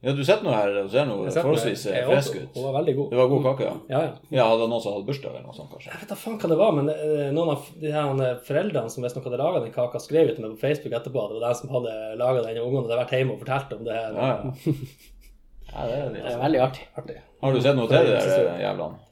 Ja, 0.04 0.12
du 0.12 0.24
sitter 0.26 0.44
nå 0.44 0.52
her 0.52 0.74
og 0.82 0.90
ser 0.92 1.06
noe 1.08 1.30
forholdsvis 1.32 1.86
eh, 1.94 2.02
frisk 2.10 2.34
ut. 2.36 2.58
Hun 2.58 2.66
var 2.66 2.74
veldig 2.80 2.96
god. 2.98 3.12
Det 3.14 3.20
var 3.22 3.30
god 3.32 3.46
kake, 3.46 3.68
ja. 3.70 3.76
Ja, 3.94 4.02
ja. 4.08 4.16
Ja, 4.40 4.48
hadde 4.50 4.66
noen 4.68 4.82
som 4.84 4.98
hadde 4.98 5.08
bursdag 5.08 5.30
eller 5.30 5.46
noe 5.46 5.56
sånt, 5.56 5.70
kanskje? 5.72 5.94
Jeg 5.94 6.02
vet 6.02 6.12
da 6.12 6.18
faen 6.24 6.40
hva 6.42 6.50
det 6.52 6.58
var, 6.60 6.74
men 6.80 6.90
eh, 6.92 7.30
noen 7.38 7.54
av 7.54 7.70
de 7.86 7.94
her 7.94 8.24
eh, 8.26 8.42
foreldrene 8.50 8.92
som 8.92 9.06
visstnok 9.06 9.30
hadde 9.30 9.40
laga 9.40 9.62
den 9.64 9.72
kaka, 9.78 10.02
skrev 10.04 10.34
ut 10.34 10.36
til 10.36 10.48
meg 10.48 10.58
på 10.58 10.64
Facebook 10.66 10.98
etterpå 10.98 11.24
at 11.24 11.32
det 11.32 11.38
var 11.40 11.46
de 11.46 11.62
som 11.62 11.72
hadde 11.78 11.96
laga 12.20 12.44
den, 12.50 12.60
og 12.60 12.68
ungene 12.68 12.90
hadde 12.90 13.00
vært 13.00 13.16
hjemme 13.16 13.38
og 13.38 13.46
fortalt 13.46 13.78
om 13.78 13.86
det 13.88 13.96
her. 14.02 14.18
Ja, 14.18 14.34
ja. 14.34 14.76
ja 15.72 15.88
det 15.88 15.96
er 16.02 16.04
Det 16.10 16.20
det. 16.20 16.28
er 16.34 16.44
veldig 16.44 16.64
artig. 16.68 16.90
Artig. 17.00 17.18
Har 17.46 17.56
du 17.56 17.64
sett 17.64 17.80
noe 17.80 17.92
til 17.94 18.12
de 18.12 18.20
der 18.20 18.64
jævlene? 18.66 19.03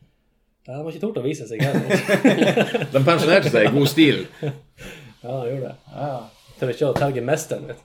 Ja, 0.71 0.77
de 0.77 0.83
har 0.85 0.91
ikke 0.93 1.01
tort 1.03 1.17
å 1.19 1.23
vise 1.25 1.43
seg 1.49 1.59
heller. 1.59 1.89
De 2.93 2.99
pensjonerte 3.03 3.49
seg 3.51 3.65
i 3.67 3.71
god 3.73 3.89
stil. 3.91 4.21
Ja, 4.39 5.33
de 5.33 5.49
gjorde 5.49 5.65
det. 5.65 5.73
Ja. 5.91 6.11
Tør 6.61 6.71
ikke 6.71 6.87
å 6.87 6.93
terge 6.95 7.23
mesteren, 7.27 7.65
vet. 7.67 7.81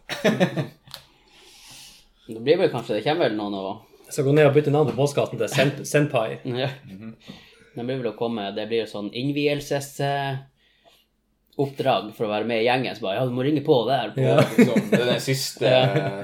Det 2.28 2.38
blir 2.46 2.60
vel 2.60 2.70
kanskje, 2.70 3.00
det 3.00 3.02
kommer 3.02 3.26
vel 3.26 3.34
noen 3.38 3.56
og 3.58 4.06
Jeg 4.06 4.14
skal 4.14 4.28
gå 4.28 4.36
ned 4.36 4.46
og 4.46 4.54
bytte 4.54 4.70
navn 4.74 4.92
på 4.92 5.00
postkassen 5.00 5.40
til 5.40 5.82
Senpai. 5.88 6.38
ja. 6.46 6.70
Det 7.74 7.84
blir 7.84 7.98
vel 7.98 8.12
å 8.12 8.14
komme, 8.16 8.46
det 8.54 8.68
blir 8.70 8.86
sånn 8.86 9.10
innvielsesoppdrag 11.56 12.14
for 12.14 12.26
å 12.26 12.30
være 12.30 12.46
med 12.46 12.62
i 12.62 12.66
gjengen. 12.66 12.96
Så 12.96 13.02
bare, 13.02 13.16
ja, 13.16 13.24
du 13.26 13.32
må 13.32 13.42
ringe 13.44 13.62
på 13.64 13.76
der. 13.88 14.12
På. 14.14 14.20
Ja. 14.20 14.36
Liksom, 14.56 14.90
det 14.90 15.00
er 15.00 15.10
den 15.10 15.20
siste, 15.20 15.72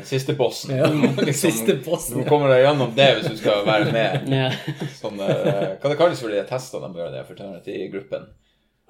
siste 0.04 0.34
bossen. 0.34 0.76
Ja, 0.76 0.86
liksom- 1.26 1.50
siste 1.50 1.76
bossen, 1.84 2.22
Du 2.22 2.28
kommer 2.28 2.48
deg 2.52 2.64
gjennom 2.66 2.94
det 2.94 3.08
hvis 3.18 3.30
du 3.30 3.36
skal 3.40 3.64
være 3.66 3.92
med. 3.92 4.28
Ja. 4.28 4.50
Sånn, 4.98 5.20
eh, 5.20 5.76
hva 5.80 5.88
det 5.92 5.98
kalles 5.98 6.20
for 6.20 6.32
de 6.32 6.42
testene 6.48 6.92
de 6.92 7.00
gjør 7.02 7.12
det 7.16 7.26
for 7.26 7.42
gruppen? 7.92 8.30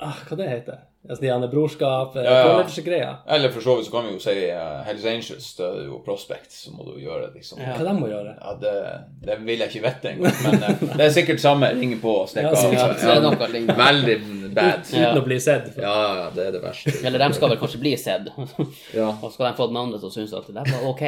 Ah, 0.02 0.18
hva 0.28 0.36
det 0.40 0.48
heter 0.50 0.80
Altså, 1.02 1.22
de 1.24 1.48
brorskap, 1.50 2.16
eh, 2.16 2.22
Ja, 2.22 2.34
ja. 2.36 2.42
collegegreier. 2.62 3.16
Eller 3.26 3.50
for 3.50 3.60
så 3.60 3.74
vidt 3.74 3.88
så 3.88 3.90
kan 3.90 4.04
vi 4.06 4.12
jo 4.12 4.20
si 4.22 4.34
uh, 4.54 4.84
Hells 4.86 5.04
Angels, 5.10 5.48
det 5.58 5.64
er 5.66 5.80
jo 5.88 5.96
Prospect, 6.06 6.52
så 6.54 6.70
må 6.76 6.84
du 6.86 6.92
gjøre 7.02 7.24
det, 7.26 7.40
liksom. 7.40 7.58
Ja. 7.58 7.72
Hva 7.74 7.88
de 7.88 7.94
må 7.98 8.06
gjøre? 8.06 8.36
Ja, 8.38 8.52
det, 8.62 8.74
det 9.26 9.38
vil 9.42 9.64
jeg 9.64 9.72
ikke 9.72 9.82
vite 9.88 10.12
engang, 10.12 10.38
men 10.46 10.62
uh, 10.62 10.94
det 11.00 11.08
er 11.08 11.10
sikkert 11.16 11.42
samme. 11.42 11.72
Ringe 11.74 11.98
på 11.98 12.14
og 12.20 12.30
stikke 12.30 12.54
av. 12.54 13.34
Veldig 13.82 14.16
bad. 14.54 14.84
Uten 14.86 15.02
Ja. 15.02 15.10
å 15.18 15.24
bli 15.26 15.40
sett. 15.42 15.72
Ja, 15.74 15.96
ja, 16.20 16.30
det 16.36 16.46
er 16.46 16.54
det 16.54 16.62
verste. 16.62 16.94
Eller 17.02 17.18
de 17.26 17.32
skal 17.34 17.50
vel 17.50 17.58
kanskje 17.64 17.82
bli 17.82 17.96
sett. 17.98 18.30
Ja. 18.94 19.10
Og 19.18 19.32
skal 19.34 19.50
de 19.50 19.56
få 19.58 19.66
den 19.72 19.82
andre 19.82 19.98
til 19.98 20.06
å 20.12 20.14
synes 20.14 20.36
at 20.38 20.46
det 20.46 20.54
der 20.60 20.70
var 20.70 20.86
ok. 20.92 21.02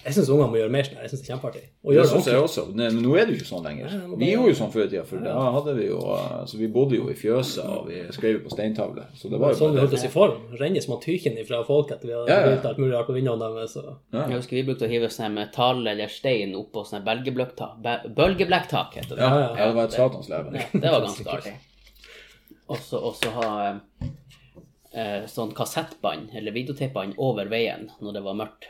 Jeg 0.00 0.14
syns 0.16 0.28
ungene 0.32 0.48
må 0.48 0.56
gjøre 0.56 0.70
mer 0.72 0.82
sånn. 0.86 0.94
her. 0.96 1.02
Jeg 1.04 1.10
synes 1.12 1.20
det 1.20 1.28
er 1.28 1.34
kjempeartig. 1.34 1.62
Og 1.84 1.92
Det 1.92 2.04
syns 2.08 2.26
jeg 2.30 2.38
også. 2.40 2.62
Men 2.74 2.94
nå 3.04 3.10
er 3.20 3.26
det 3.26 3.34
jo 3.34 3.38
ikke 3.40 3.48
sånn 3.50 3.64
lenger. 3.68 3.90
Nei, 3.92 4.16
Vi 4.22 4.28
gjorde 4.32 4.48
jo 4.48 4.56
sånn 4.60 4.70
før 4.72 4.84
i 4.86 4.88
tida, 4.88 5.02
for 5.04 5.18
da 5.26 5.34
hadde 5.56 5.74
vi 5.76 5.86
jo 5.90 5.98
eh, 6.14 6.46
Så 6.48 6.56
vi 6.56 6.68
bodde 6.72 6.96
jo 6.96 7.10
i 7.12 7.16
fjøset, 7.20 7.64
og 7.68 7.88
vi 7.90 7.98
skrev 8.16 8.38
jo 8.38 8.40
på 8.46 8.52
steintavle. 8.54 9.04
Så 9.14 9.28
det 9.28 9.38
var 9.42 9.52
jo 9.52 9.58
Sånn 9.60 9.74
vi 9.76 9.82
holdt 9.82 9.92
oss 9.98 10.04
i 10.08 10.12
form. 10.14 10.38
Renne 10.56 10.80
små 10.80 10.96
tyken 11.04 11.36
fra 11.46 11.60
folk 11.68 11.90
etter 11.92 12.08
vi 12.08 12.14
hadde 12.16 12.28
Ja, 12.32 12.48
ja. 12.48 12.68
alt 12.70 12.78
mulig 12.80 12.94
rart 12.96 13.06
på 13.10 13.16
vinduene 13.18 13.50
deres. 13.52 13.76
og- 13.76 13.98
Ja. 14.12 14.24
Jeg 14.26 14.36
husker 14.40 14.56
vi 14.56 14.62
brukte 14.70 14.88
å 14.88 14.90
hive 14.94 15.10
sånn 15.12 15.34
metall 15.36 15.86
eller 15.86 16.08
stein 16.08 16.54
oppå 16.56 16.86
sånn 16.86 17.04
bølgeblekktak 17.04 18.94
heter 18.94 19.16
det. 19.16 19.18
Ja, 19.20 19.38
ja. 19.38 19.54
ja, 19.56 19.66
det 19.66 19.74
var 19.76 19.84
et 19.84 19.92
satans 19.92 20.28
leven. 20.28 20.54
Ja, 20.54 20.66
det 20.80 20.90
var 20.90 21.00
ganske 21.06 21.28
artig. 21.28 21.54
Og 22.70 22.76
så 22.78 23.02
og 23.04 23.14
så 23.20 23.30
ha 23.36 23.80
eh, 24.94 25.26
sånn 25.30 25.52
kassettbånd 25.54 26.34
eller 26.34 26.52
videotapebånd 26.56 27.14
over 27.18 27.48
veien 27.52 27.90
når 28.00 28.12
det 28.16 28.22
var 28.24 28.34
mørkt. 28.34 28.68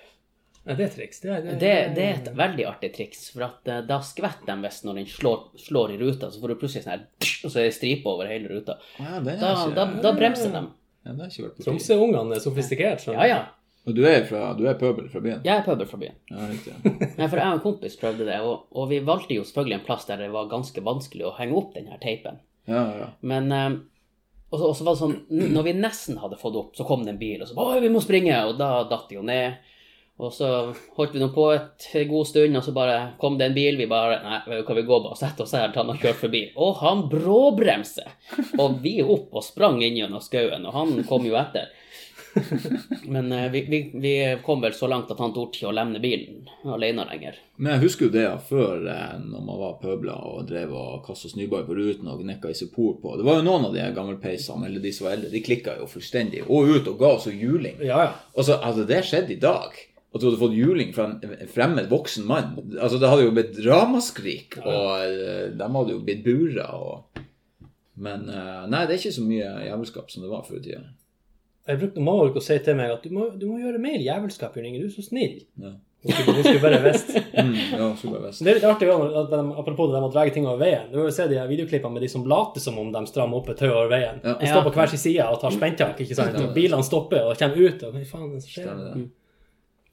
Ja, 0.66 0.74
det 0.76 0.84
er 0.84 0.90
triks. 0.94 1.20
Det 1.22 1.30
er, 1.32 1.44
det, 1.44 1.54
Det, 1.60 1.70
det 1.96 2.02
er 2.04 2.18
et 2.18 2.26
veldig 2.36 2.66
artig 2.68 2.90
triks, 2.96 3.22
for 3.32 3.46
at 3.46 3.68
eh, 3.70 3.80
da 3.88 4.00
skvetter 4.04 4.44
de 4.50 4.56
hvis 4.66 4.82
når 4.84 4.98
den 5.00 5.06
slår, 5.08 5.46
slår 5.58 5.94
i 5.94 6.00
ruta, 6.02 6.28
så 6.30 6.42
får 6.42 6.52
du 6.52 6.58
plutselig 6.60 6.84
sånn 6.84 6.92
her 6.98 7.06
Og 7.46 7.48
så 7.54 7.62
er 7.62 7.70
det 7.70 7.76
stripe 7.78 8.12
over 8.12 8.28
hele 8.28 8.50
ruta. 8.52 8.76
Ja, 8.98 9.22
Da, 9.24 9.38
ikke, 9.38 9.72
da, 9.78 9.86
da 10.04 10.12
bremser 10.18 10.52
de. 10.52 10.66
ja. 11.08 11.30
Tromsø-ungene 11.64 12.36
er 12.36 12.44
sofistikert. 12.44 13.00
sånn. 13.00 13.16
Ja, 13.16 13.26
ja. 13.30 13.40
Og 13.88 13.94
du 13.96 14.02
er, 14.04 14.20
fra, 14.28 14.50
du 14.58 14.66
er 14.68 14.76
pøbel 14.76 15.06
fra 15.08 15.22
byen? 15.24 15.40
Jeg 15.46 15.54
er 15.56 15.64
pøbel 15.64 15.88
fra 15.88 15.96
byen. 16.02 16.16
Ja, 16.28 16.48
riktig. 16.50 16.74
Nei, 17.18 17.28
for 17.32 17.40
jeg 17.40 17.46
og 17.48 17.54
en 17.56 17.62
kompis 17.64 17.96
prøvde 17.96 18.26
det, 18.28 18.36
og, 18.44 18.66
og 18.76 18.90
vi 18.92 18.98
valgte 19.00 19.38
jo 19.38 19.46
selvfølgelig 19.48 19.78
en 19.78 19.86
plass 19.86 20.04
der 20.10 20.20
det 20.20 20.28
var 20.34 20.50
ganske 20.52 20.84
vanskelig 20.84 21.24
å 21.30 21.32
henge 21.38 21.56
opp 21.56 21.72
den 21.78 21.88
her 21.88 22.02
teipen. 22.02 22.36
Ja, 22.68 22.82
ja. 23.00 23.08
Men 23.24 23.48
um, 23.48 23.78
og 24.50 24.60
så, 24.76 24.84
var 24.84 24.92
det 24.96 25.00
sånn, 25.00 25.16
når 25.56 25.66
vi 25.70 25.74
nesten 25.78 26.20
hadde 26.20 26.36
fått 26.38 26.58
opp, 26.60 26.72
så 26.76 26.84
kom 26.86 27.06
det 27.06 27.14
en 27.14 27.20
bil, 27.22 27.40
og 27.40 27.48
så 27.48 27.56
Oi, 27.56 27.80
vi 27.80 27.90
må 27.94 28.02
springe! 28.04 28.36
Og 28.50 28.56
da 28.60 28.82
datt 28.90 29.08
de 29.08 29.16
jo 29.16 29.24
ned. 29.24 29.56
Og 30.20 30.32
så 30.36 30.48
holdt 30.98 31.14
vi 31.16 31.22
nå 31.22 31.30
på 31.32 31.46
et 31.54 31.86
god 32.10 32.28
stund, 32.28 32.58
og 32.58 32.64
så 32.66 32.74
bare 32.76 32.96
kom 33.20 33.38
det 33.40 33.48
en 33.48 33.56
bil. 33.56 33.78
Vi 33.80 33.88
bare 33.88 34.20
Nei, 34.20 34.40
vet 34.50 34.60
du 34.60 34.68
hva, 34.68 34.76
vi 34.76 34.86
går 34.88 35.04
bare 35.06 35.16
og 35.16 35.20
setter 35.20 35.46
oss 35.46 35.54
her 35.56 35.72
til 35.72 35.80
han 35.80 35.92
har 35.94 36.02
kjørt 36.02 36.22
forbi. 36.26 36.42
Og 36.60 36.80
han 36.82 37.06
bråbremser! 37.12 38.16
Og 38.60 38.80
vi 38.84 38.98
opp 39.00 39.32
og 39.32 39.46
sprang 39.46 39.80
inn 39.80 39.96
gjennom 39.96 40.22
skauen, 40.24 40.66
og 40.68 40.76
han 40.76 40.98
kom 41.08 41.24
jo 41.28 41.38
etter. 41.40 41.72
Men 43.02 43.32
eh, 43.32 43.50
vi, 43.50 43.60
vi, 43.70 43.90
vi 43.94 44.38
kom 44.44 44.60
vel 44.60 44.72
så 44.72 44.86
langt 44.86 45.10
at 45.10 45.18
han 45.18 45.32
torde 45.34 45.56
ikke 45.56 45.70
å 45.70 45.74
lemne 45.74 46.00
bilen 46.02 46.46
alene 46.64 47.04
lenger. 47.08 47.38
Men 47.56 47.74
jeg 47.74 47.84
husker 47.84 48.06
jo 48.06 48.14
det 48.14 48.24
ja, 48.24 48.36
før 48.38 48.86
eh, 48.86 49.16
når 49.24 49.44
man 49.46 49.60
var 49.60 49.78
pøbla 49.82 50.16
og 50.30 50.46
drev 50.48 50.74
og 50.76 51.02
kasta 51.06 51.32
snøball 51.32 51.66
på 51.66 51.76
ruten 51.78 52.10
og 52.10 52.22
nekka 52.26 52.52
isopor 52.52 52.98
på. 53.02 53.16
Det 53.18 53.26
var 53.26 53.40
jo 53.40 53.46
noen 53.48 53.68
av 53.68 53.76
de 53.76 53.86
gammelpeisene, 53.96 54.68
eller 54.68 54.84
de 54.84 54.94
som 54.94 55.08
var 55.08 55.18
eldre, 55.18 55.32
de 55.34 55.44
klikka 55.44 55.76
jo 55.80 55.88
fullstendig. 55.90 56.44
Og 56.48 56.70
ut 56.70 56.90
og 56.92 57.00
ga 57.00 57.14
oss 57.16 57.30
juling. 57.30 57.80
Ja, 57.82 58.04
ja. 58.06 58.12
Og 58.36 58.46
så 58.46 58.60
hadde 58.62 58.86
det 58.88 59.02
skjedd 59.08 59.32
i 59.34 59.40
dag, 59.40 59.74
at 60.10 60.18
du 60.18 60.26
hadde 60.26 60.40
fått 60.40 60.56
juling 60.58 60.94
fra 60.94 61.06
en 61.06 61.50
fremmed 61.52 61.90
voksen 61.90 62.24
mann 62.26 62.56
Altså, 62.74 62.98
det 62.98 63.10
hadde 63.10 63.28
jo 63.28 63.34
blitt 63.34 63.60
ramaskrik, 63.62 64.56
og 64.64 65.04
eh, 65.06 65.50
de 65.54 65.68
hadde 65.76 65.94
jo 65.94 66.00
blitt 66.06 66.24
bura 66.26 66.70
og 66.74 67.20
Men 68.00 68.26
eh, 68.32 68.64
nei, 68.72 68.86
det 68.88 68.96
er 68.96 69.02
ikke 69.02 69.18
så 69.20 69.26
mye 69.26 69.52
jævelskap 69.68 70.10
som 70.10 70.24
det 70.24 70.32
var 70.32 70.46
før 70.48 70.58
i 70.58 70.64
tida. 70.64 70.82
Jeg 71.68 71.78
brukte 71.82 72.02
mamma 72.02 72.26
å 72.32 72.42
si 72.42 72.56
til 72.64 72.78
meg 72.78 72.94
at 72.94 73.04
du 73.04 73.12
må, 73.14 73.28
du 73.36 73.46
må 73.50 73.60
gjøre 73.60 73.78
mer 73.82 74.00
jævelskap, 74.02 74.56
Jørn 74.56 74.70
Inge. 74.70 74.80
Du 74.82 74.88
er 74.88 74.94
så 74.94 75.04
snill. 75.04 75.42
Ja. 75.60 75.76
Hun 76.02 76.12
skulle, 76.40 76.60
bare 76.62 76.78
visst. 76.80 77.10
Mm, 77.40 77.54
ja. 77.72 77.86
Det 77.96 78.50
er 78.50 78.56
litt 78.56 78.64
artig 78.68 78.88
at 78.90 79.30
de, 79.32 79.38
apropos 79.60 79.88
det 79.88 79.96
de 79.96 80.08
å 80.08 80.10
dra 80.12 80.24
ting 80.32 80.46
over 80.48 80.60
veien. 80.60 80.88
Du 80.90 80.98
har 80.98 81.06
jo 81.08 81.12
sett 81.14 81.30
de 81.32 81.38
videoklippene 81.48 81.94
med 81.94 82.04
de 82.04 82.08
som 82.12 82.24
later 82.28 82.60
som 82.60 82.76
om 82.80 82.90
de 82.92 83.00
strammer 83.08 83.38
opp 83.38 83.48
et 83.52 83.60
tau 83.60 83.68
over 83.68 83.88
veien. 83.92 84.20
Ja. 84.24 84.34
De 84.40 84.48
står 84.48 84.66
på 84.66 84.72
hver 84.74 84.92
sin 84.92 85.00
side 85.00 85.28
og 85.28 85.40
tar 85.40 85.54
spenntak, 85.54 86.00
ikke 86.04 86.16
sant? 86.18 86.36
Og 86.40 86.52
bilene 86.56 86.84
stopper 86.84 87.30
og 87.30 87.38
kommer 87.40 87.64
ut. 87.64 87.84
Og 87.86 87.96
hva 87.96 88.04
faen 88.08 88.26
er 88.26 88.34
det 88.34 88.42
som 88.44 88.52
skjer? 88.54 88.66
Stemmer 88.66 88.90
det. 88.90 89.06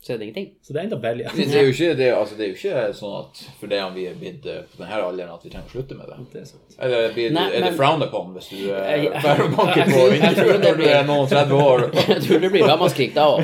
Så 0.05 0.13
er 0.13 0.17
det 0.19 0.25
ingenting. 0.27 0.51
Så 0.61 0.73
det 0.73 0.79
er 0.79 0.83
enda 0.85 0.97
ja. 1.17 1.31
Det 1.35 1.55
er 1.57 1.63
jo 1.65 1.71
ikke, 1.73 1.95
det, 1.97 2.07
altså, 2.13 2.35
det 2.37 2.43
er 2.45 2.49
jo 2.51 2.55
ikke 2.55 2.93
sånn 2.95 3.15
at 3.17 3.39
for 3.59 3.67
det 3.71 3.79
vi 3.95 4.03
er 4.07 4.13
blitt 4.15 4.45
eh, 4.45 4.59
på 4.71 4.77
denne 4.83 4.99
alderen 5.03 5.31
at 5.33 5.43
vi 5.43 5.49
trenger 5.49 5.67
å 5.67 5.73
slutte 5.73 5.97
med 5.97 6.07
det. 6.11 6.17
Det 6.33 6.41
er 6.41 6.45
sant. 6.45 6.75
Eller 6.79 7.13
blir, 7.15 7.31
Nei, 7.33 7.45
er 7.49 7.55
det 7.57 7.71
men- 7.71 7.77
frowned 7.79 8.05
upon 8.07 8.33
hvis 8.35 8.49
du 8.51 8.55
eh, 8.71 8.91
Jeg- 8.93 9.23
er 9.25 9.41
og 9.43 9.55
banker 9.57 9.89
på 9.89 10.03
vinduet 10.13 10.61
når 10.63 10.75
du 10.77 10.83
er 10.87 11.03
noen 11.09 11.27
30 11.27 11.63
år 11.65 11.83
Jeg 12.13 12.21
tror 12.27 12.39
det 12.45 12.51
blir 12.53 12.67
ramaskrik 12.69 13.13
da 13.17 13.25
òg. 13.33 13.41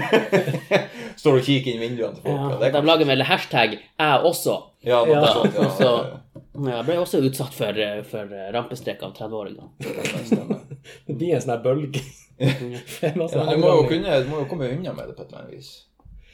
står 1.23 1.39
og 1.39 1.43
kikker 1.49 1.73
inn 1.73 1.81
vinduene 1.83 2.15
til 2.15 2.23
folk? 2.23 2.37
Ja, 2.37 2.49
Ja, 2.53 2.59
det 2.61 2.71
de 2.77 2.81
lager 2.87 3.05
vel 3.05 3.23
hashtag 3.27 3.69
'jeg 3.79 4.27
også'. 4.31 4.63
ja, 4.83 4.99
noe 5.05 5.13
Ja. 5.15 5.33
sånt, 5.33 5.55
ja, 5.55 5.69
Så 5.69 5.89
ja, 5.89 6.77
jeg 6.77 6.85
ble 6.85 6.95
også 7.01 7.21
utsatt 7.27 7.53
for, 7.53 7.73
eh, 7.87 8.03
for 8.03 8.29
eh, 8.29 8.51
rampestrek 8.53 9.01
av 9.03 9.13
30-åringer. 9.17 9.67
ja. 10.37 10.59
Det 11.07 11.17
blir 11.17 11.33
en 11.35 11.41
sånn 11.41 11.57
her 11.57 11.63
bølge. 11.65 12.01
Ja, 12.37 13.51
du 13.51 13.57
må 13.57 13.69
jo 13.73 13.83
kunne, 13.89 14.21
du 14.23 14.29
må 14.29 14.39
jo 14.43 14.45
komme 14.49 14.69
unna 14.69 14.93
med 14.93 15.07
det 15.09 15.15
på 15.17 15.23
et 15.23 15.29
eller 15.33 15.43
annet 15.43 15.57
vis. 15.57 15.85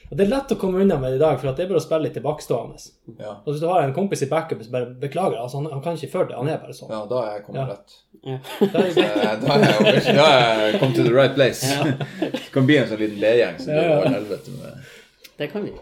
Og 0.10 0.18
det 0.18 0.26
er 0.26 0.30
lett 0.32 0.52
å 0.52 0.56
komme 0.58 0.80
unna 0.82 0.96
med 0.98 1.12
det 1.14 1.18
i 1.20 1.22
dag, 1.22 1.36
for 1.40 1.52
at 1.52 1.58
det 1.60 1.64
er 1.66 1.70
bare 1.70 1.78
å 1.82 1.84
spille 1.86 2.08
litt 2.08 2.16
tilbakestående. 2.18 2.80
Ja, 3.20 3.34
Og 3.46 3.52
hvis 3.52 3.60
du 3.62 3.68
har 3.70 3.84
en 3.84 3.94
kompis 3.94 4.24
i 4.26 4.30
backup 4.32 4.64
som 4.66 4.72
bare 4.74 4.88
beklager, 5.04 5.38
altså 5.38 5.60
han, 5.62 5.68
han 5.72 5.84
kan 5.86 6.00
ikke 6.00 6.10
føle 6.16 6.32
det, 6.32 6.38
han 6.40 6.50
er 6.50 6.58
bare 6.64 6.74
sånn. 6.74 6.90
ja 6.96 7.02
da 7.12 7.20
er 7.28 7.36
jeg 7.36 7.44
kommet 7.46 7.62
Ja. 7.62 7.68
rett. 7.76 7.98
Ja. 8.24 8.38
Da 8.74 8.80
er 8.80 8.88
det 8.88 9.04
Eh, 9.04 10.08
jeg 10.08 10.16
da 10.20 10.26
er 10.26 10.64
jeg 10.72 10.80
kommet 10.82 10.96
to 10.98 11.04
the 11.06 11.14
right 11.14 11.36
place. 11.38 11.62
Det 12.26 12.42
kan 12.56 12.66
bli 12.66 12.78
en 12.82 12.90
sånn 12.90 13.04
liten 13.04 13.22
ledgjeng. 13.22 13.60
som 13.62 13.74
Ja, 13.76 13.84
ja. 13.86 14.00
går 14.02 14.10
helvete 14.18 14.56
med 14.58 14.90
Det 15.38 15.52
kan 15.54 15.64
vi. 15.68 15.76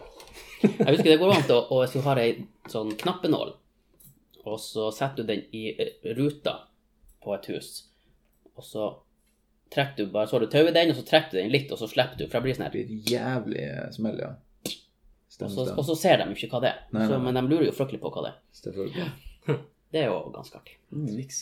Jeg 0.62 0.86
husker 0.92 1.08
det 1.14 1.18
går 1.24 1.32
an 1.38 1.42
til 1.48 1.54
å 1.56 1.60
og 1.70 1.82
Hvis 1.86 1.92
du 1.96 2.00
har 2.04 2.18
ei 2.20 2.30
sånn 2.68 2.92
knappenål, 3.00 3.54
og 4.44 4.58
så 4.60 4.90
setter 4.92 5.22
du 5.24 5.32
den 5.32 5.42
i 5.56 5.70
eh, 5.72 5.94
ruta 6.18 6.58
på 7.24 7.32
et 7.34 7.46
hus, 7.54 7.72
og 8.56 8.64
så 8.64 8.90
trekker 9.74 10.04
du 10.06 10.12
bare 10.12 10.26
Så 10.28 10.36
har 10.36 10.40
du 10.44 10.50
tauet 10.52 10.74
den, 10.74 10.90
og 10.90 10.96
så 10.96 11.04
trekker 11.08 11.30
du 11.36 11.38
den 11.42 11.50
litt, 11.52 11.70
og 11.72 11.78
så 11.78 11.88
slipper 11.90 12.16
du. 12.18 12.26
For 12.26 12.38
det 12.38 12.44
blir 12.46 12.56
sånn 12.58 12.68
Det 12.70 12.84
blir 12.86 13.12
jævlig 13.14 13.64
smell, 13.94 14.18
ja. 14.22 14.30
Stemmer, 15.28 15.54
så, 15.54 15.66
og 15.78 15.84
så 15.86 15.94
ser 15.96 16.16
de 16.18 16.24
jo 16.32 16.36
ikke 16.38 16.50
hva 16.56 16.60
det 16.64 16.70
er. 16.72 16.78
Nei, 16.92 17.00
nei, 17.04 17.08
Så, 17.12 17.18
men 17.22 17.36
de 17.36 17.42
lurer 17.46 17.66
jo 17.68 17.74
fryktelig 17.76 18.00
på 18.02 18.10
hva 18.14 18.24
det 18.28 18.34
er. 18.34 19.10
Det 19.92 20.02
er 20.02 20.10
jo 20.10 20.16
ganske 20.34 20.58
artig. 20.58 20.74
Triks. 20.92 21.36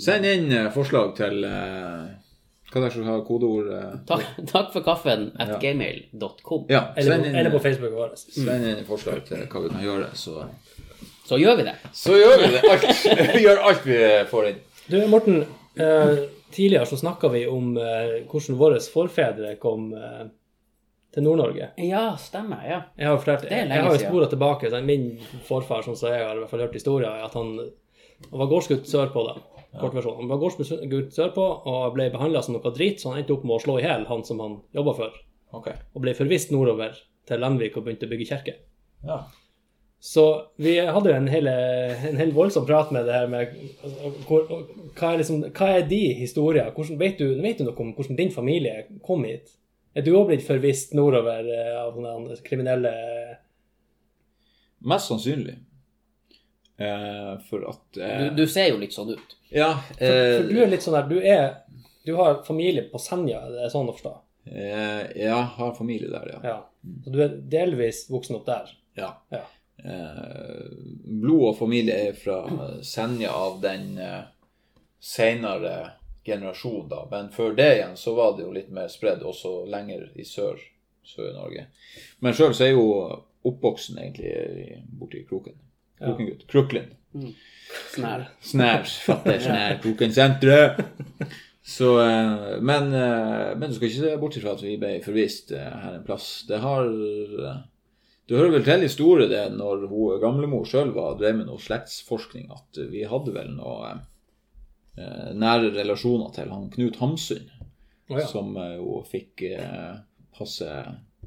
Send 0.00 0.24
inn 0.24 0.46
eh, 0.56 0.68
forslag 0.72 1.10
til 1.18 1.42
uh, 1.44 2.06
Hva 2.72 2.80
det 2.86 2.92
som 2.94 3.04
har 3.04 3.18
kodeord 3.26 3.66
uh, 3.68 3.96
Takk, 4.08 4.22
takk 4.48 4.70
for 4.72 4.86
kaffen 4.86 5.26
at 5.36 5.50
Ja. 5.52 5.58
gmail.com. 5.60 6.64
Ja, 6.72 6.80
Eller, 6.96 7.18
på- 7.20 7.34
eller 7.42 7.50
på 7.52 7.60
Facebook 7.66 7.92
vår. 7.98 8.14
send 8.16 8.64
inn 8.70 8.84
forslag 8.88 9.24
til 9.28 9.42
hva 9.50 9.64
vi 9.66 9.72
kan 9.74 9.84
gjøre, 9.84 10.08
så 10.16 10.46
Så 11.28 11.36
gjør 11.42 11.56
vi 11.60 11.66
det. 11.68 11.74
Så 11.92 12.16
gjør 12.16 12.40
vi 12.40 12.48
det. 12.54 12.62
Alt. 12.70 12.86
Vi 13.36 13.42
gjør 13.44 13.60
alt 13.68 13.84
vi 13.86 13.98
får 14.32 14.48
inn. 14.48 14.62
Du, 14.90 14.96
Morten. 15.12 15.42
Eh, 15.76 16.24
tidligere 16.52 16.86
så 16.86 16.96
snakka 17.00 17.28
vi 17.32 17.44
om 17.50 17.76
eh, 17.78 18.20
hvordan 18.30 18.58
våre 18.60 18.80
forfedre 18.80 19.56
kom 19.62 19.92
eh, 19.94 20.26
til 21.14 21.22
Nord-Norge. 21.26 21.70
Ja, 21.82 22.16
stemmer. 22.16 22.60
ja. 22.68 22.80
Jeg 22.96 23.08
har, 23.08 23.18
fortalt, 23.18 23.42
Det 23.48 23.52
er 23.52 23.64
lenge 23.66 23.74
jeg 23.80 23.84
har 23.86 23.92
jo 23.94 23.98
siden. 23.98 24.12
spora 24.12 24.26
tilbake. 24.30 24.70
Så 24.70 24.82
min 24.86 25.06
forfar, 25.48 25.82
sånn 25.86 25.96
som 25.98 26.12
jeg 26.12 26.22
har 26.26 26.36
i 26.36 26.42
hvert 26.44 26.50
fall 26.52 26.60
hørt 26.66 26.76
historier, 26.78 27.10
er 27.10 27.24
at 27.26 27.34
han, 27.34 27.56
han 28.30 28.38
var 28.44 28.46
gårdsgutt 28.52 28.86
sørpå. 28.86 29.24
da, 29.26 29.34
kortversjon. 29.80 30.16
Han 30.22 30.28
var 30.30 30.38
gårdsgutt 30.42 31.12
sørpå 31.14 31.44
og 31.70 31.94
ble 31.94 32.08
behandla 32.10 32.42
som 32.42 32.56
noe 32.56 32.72
drit, 32.74 32.98
så 33.02 33.10
han 33.12 33.20
endte 33.22 33.34
opp 33.36 33.44
med 33.46 33.54
å 33.58 33.62
slå 33.62 33.78
i 33.78 33.84
hjel 33.86 34.06
han 34.08 34.24
som 34.26 34.40
han 34.42 34.56
jobba 34.74 34.94
for, 34.98 35.18
Ok. 35.52 35.68
og 35.94 36.02
ble 36.02 36.14
forvist 36.14 36.50
nordover 36.54 36.94
til 37.26 37.38
Lenvik 37.42 37.76
og 37.78 37.84
begynte 37.86 38.06
å 38.06 38.10
bygge 38.10 38.26
kirke. 38.32 38.54
Ja. 39.06 39.20
Så 40.00 40.22
vi 40.56 40.78
hadde 40.80 41.10
jo 41.10 41.16
en 41.16 41.28
hel, 41.28 41.48
en 41.48 42.16
hel 42.16 42.30
voldsom 42.32 42.64
prat 42.64 42.88
med 42.94 43.04
det 43.04 43.12
her 43.18 43.26
med 43.28 43.50
hvor, 44.24 44.46
hva, 44.96 45.10
er 45.10 45.18
liksom, 45.20 45.42
hva 45.52 45.66
er 45.76 45.82
de 45.90 45.98
historier? 46.22 46.70
Hvordan, 46.72 46.96
vet, 47.02 47.18
du, 47.20 47.34
vet 47.44 47.58
du 47.60 47.66
noe 47.66 47.76
om 47.84 47.90
hvordan 47.98 48.16
din 48.16 48.32
familie 48.32 48.86
kom 49.04 49.26
hit? 49.28 49.52
Er 49.92 50.06
du 50.06 50.14
òg 50.16 50.30
blitt 50.30 50.46
forvist 50.46 50.94
nordover 50.96 51.44
eh, 51.52 51.74
av 51.82 51.98
noen 52.00 52.30
kriminelle 52.46 52.94
Mest 54.80 55.10
sannsynlig. 55.10 55.58
Eh, 56.80 57.32
for 57.50 57.66
at 57.68 57.98
eh, 58.00 58.22
Du, 58.30 58.40
du 58.40 58.46
ser 58.48 58.70
jo 58.70 58.78
litt 58.80 58.94
sånn 58.96 59.12
ut. 59.12 59.36
Ja. 59.52 59.74
For, 59.98 60.06
Eh, 60.06 60.36
for 60.38 60.48
du 60.48 60.62
er 60.64 60.70
litt 60.72 60.84
sånn 60.86 60.96
der, 60.96 61.08
du 61.10 61.18
er 61.20 61.58
Du 62.06 62.14
har 62.16 62.40
familie 62.46 62.86
på 62.88 62.96
Senja, 63.02 63.42
det 63.52 63.66
er 63.66 63.72
sånn 63.74 63.90
å 63.90 63.96
forstå? 63.98 64.16
eh, 64.48 65.02
ja, 65.26 65.42
har 65.58 65.74
familie 65.76 66.08
der, 66.08 66.30
ja. 66.32 66.38
Ja. 66.54 66.58
Så 67.04 67.12
du 67.12 67.18
er 67.20 67.34
delvis 67.52 68.06
voksen 68.08 68.38
opp 68.40 68.46
der? 68.48 68.70
ja. 68.96 69.12
Ja. 69.30 69.44
Eh, 69.84 70.66
blod 71.22 71.46
og 71.52 71.56
familie 71.58 71.94
er 72.10 72.16
fra 72.18 72.40
Senja 72.84 73.30
av 73.32 73.60
den 73.62 73.98
eh, 73.98 74.22
senere 75.00 75.90
generasjonen, 76.26 76.88
da. 76.90 77.06
Men 77.10 77.30
før 77.32 77.54
det 77.56 77.68
igjen 77.78 77.96
så 77.96 78.12
var 78.18 78.36
det 78.36 78.44
jo 78.44 78.52
litt 78.52 78.70
mer 78.76 78.88
spredd, 78.92 79.22
også 79.24 79.64
lenger 79.72 80.10
i 80.20 80.24
sør, 80.28 80.60
Sør-Norge. 81.10 81.64
Men 82.20 82.36
sjøl 82.36 82.52
så 82.54 82.66
er 82.68 82.74
jo 82.74 82.84
oppvoksen 83.48 83.96
egentlig 84.02 84.30
i- 84.30 84.82
borti 85.00 85.22
Kroken. 85.28 85.56
Krokengutt. 86.00 86.46
Kroklin. 86.48 86.90
Mm. 87.14 87.32
her. 87.96 88.26
Snær. 88.44 88.84
Fatter 89.06 89.38
snær. 89.46 89.78
Krokensenteret. 89.82 90.84
Så, 91.70 91.88
eh, 92.04 92.60
men, 92.60 92.92
eh, 92.94 93.56
men 93.56 93.68
du 93.70 93.74
skal 93.76 93.88
ikke 93.88 94.00
se 94.04 94.16
bort 94.20 94.36
fra 94.42 94.52
at 94.56 94.62
vi 94.64 94.76
ble 94.80 94.92
forvist 95.04 95.50
her 95.56 95.96
en 95.96 96.04
plass. 96.06 96.44
Det 96.48 96.60
har 96.62 96.84
Du 98.30 98.36
hører 98.36 98.52
vel 98.54 98.62
til 98.62 98.84
historie 98.86 99.26
det 99.26 99.42
når 99.56 99.88
hun 99.90 100.20
gamlemor 100.22 100.62
sjøl 100.68 100.92
drev 100.94 101.40
med 101.40 101.48
noe 101.48 101.58
slektsforskning, 101.58 102.46
at 102.54 102.78
vi 102.92 103.02
hadde 103.10 103.32
vel 103.34 103.48
noe 103.56 103.88
eh, 104.94 105.32
nære 105.34 105.72
relasjoner 105.74 106.30
til 106.36 106.52
han 106.54 106.68
Knut 106.70 107.00
Hamsun, 107.02 107.48
oh, 108.06 108.20
ja. 108.20 108.28
som 108.30 108.54
eh, 108.54 108.76
jo 108.78 109.00
fikk 109.10 109.42
eh, 109.50 109.96
passe 110.38 110.70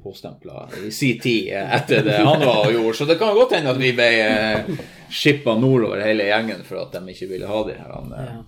påstempla 0.00 0.70
i 0.86 0.90
sin 0.90 1.20
tid 1.20 1.52
eh, 1.52 1.76
etter 1.76 2.08
det 2.08 2.16
han 2.24 2.40
var 2.40 2.70
og 2.70 2.72
gjorde. 2.72 2.96
Så 2.96 3.10
det 3.12 3.18
kan 3.20 3.36
godt 3.36 3.52
hende 3.58 3.76
at 3.76 3.84
vi 3.84 3.92
ble 4.00 4.08
eh, 4.24 4.82
skippa 5.12 5.58
nordover 5.60 6.00
hele 6.08 6.32
gjengen 6.32 6.64
for 6.64 6.86
at 6.86 6.96
de 6.96 7.04
ikke 7.12 7.28
ville 7.34 7.52
ha 7.52 7.62
de 7.68 7.80
her. 7.82 7.96
Han, 8.00 8.14
eh, 8.16 8.36
Ja. 8.38 8.44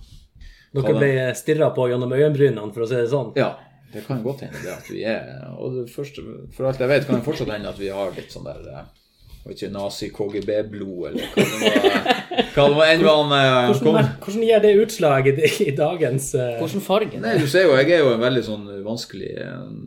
Dere 0.77 0.97
ble 0.97 1.13
stirra 1.33 1.69
på 1.73 1.87
gjennom 1.89 2.11
øyenbrynene, 2.13 2.73
for 2.73 2.83
å 2.83 2.89
si 2.89 2.97
det 2.97 3.07
sånn? 3.09 3.31
Ja, 3.37 3.53
det 3.93 4.03
kan 4.07 4.23
godt 4.23 4.43
hende 4.45 4.59
det 4.63 4.73
at 4.73 4.87
vi 4.91 5.03
er 5.07 5.47
Og 5.55 5.75
det 5.79 5.87
første, 5.93 6.23
for 6.55 6.67
alt 6.67 6.81
jeg 6.83 6.91
vet, 6.91 7.05
kan 7.07 7.19
det 7.19 7.27
fortsatt 7.27 7.51
hende 7.53 7.71
at 7.71 7.79
vi 7.79 7.91
har 7.93 8.15
litt 8.17 8.33
sånn 8.33 8.47
der 8.47 8.63
og 8.67 9.53
vet 9.53 9.61
ikke, 9.61 9.71
nazi-KGB-blod, 9.77 11.03
eller 11.07 11.29
hva 11.31 11.43
det 11.47 11.59
var. 11.61 12.17
Hva 12.51 12.63
det 12.67 12.75
var 12.75 12.89
enn 12.91 13.03
han 13.05 13.29
eh, 13.31 13.69
Hvordan, 13.69 13.83
kom. 13.85 14.09
hvordan 14.25 14.43
gir 14.43 14.63
det 14.65 14.73
utslag 14.81 15.29
i, 15.31 15.35
i 15.63 15.75
dagens 15.77 16.25
Hvordan 16.35 16.57
Hvilken 16.65 16.83
farge? 16.83 17.21
Nei, 17.23 17.37
du 17.39 17.47
ser 17.47 17.63
jo, 17.63 17.77
jeg 17.79 17.93
er 17.95 18.03
jo 18.03 18.11
en 18.11 18.25
veldig 18.25 18.43
sånn 18.43 18.65
vanskelig, 18.83 19.29
en 19.45 19.77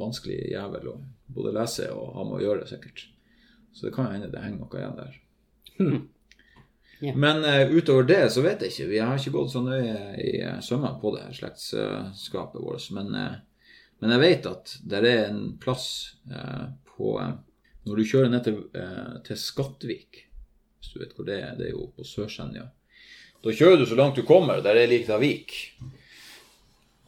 vanskelig 0.00 0.38
jævel 0.54 0.88
å 0.94 0.96
både 1.34 1.52
lese 1.58 1.90
og 1.92 2.14
ha 2.16 2.24
med 2.26 2.38
å 2.38 2.44
gjøre, 2.46 2.70
sikkert. 2.70 3.04
Så 3.76 3.88
det 3.88 3.92
kan 3.94 4.08
hende 4.12 4.30
det 4.32 4.40
henger 4.42 4.64
noe 4.64 4.80
igjen 4.80 4.96
der. 4.98 5.20
Ja. 7.00 7.14
Men 7.16 7.44
uh, 7.44 7.70
utover 7.72 8.04
det 8.04 8.26
så 8.32 8.42
vet 8.44 8.60
jeg 8.60 8.74
ikke. 8.74 8.88
Vi 8.90 8.98
har 9.00 9.16
ikke 9.16 9.32
gått 9.38 9.54
så 9.54 9.62
nøye 9.64 9.94
i 10.20 10.34
uh, 10.44 10.58
sømmene 10.60 11.00
på 11.00 11.14
det 11.14 11.30
slektskapet 11.38 12.60
vårt. 12.60 12.90
Men, 12.92 13.14
eh, 13.16 13.38
men 14.00 14.14
jeg 14.14 14.22
vet 14.22 14.48
at 14.48 14.74
det 14.88 15.00
er 15.00 15.22
en 15.28 15.44
plass 15.60 15.86
eh, 16.32 16.66
på 16.96 17.14
eh, 17.20 17.32
Når 17.88 17.96
du 17.96 18.04
kjører 18.04 18.28
ned 18.32 18.44
til, 18.44 18.58
eh, 18.76 19.14
til 19.24 19.38
Skattvik, 19.40 20.20
hvis 20.80 20.92
du 20.92 21.00
vet 21.00 21.14
hvor 21.16 21.28
det 21.28 21.38
er, 21.40 21.56
det 21.56 21.68
er 21.68 21.74
jo 21.74 21.88
på 21.96 22.04
Sør-Senja. 22.04 22.66
Da 23.40 23.54
kjører 23.56 23.80
du 23.80 23.86
så 23.88 23.96
langt 23.96 24.20
du 24.20 24.24
kommer, 24.28 24.60
der 24.64 24.76
er 24.76 24.90
likt 24.90 25.08
av 25.12 25.22
vik. 25.24 25.54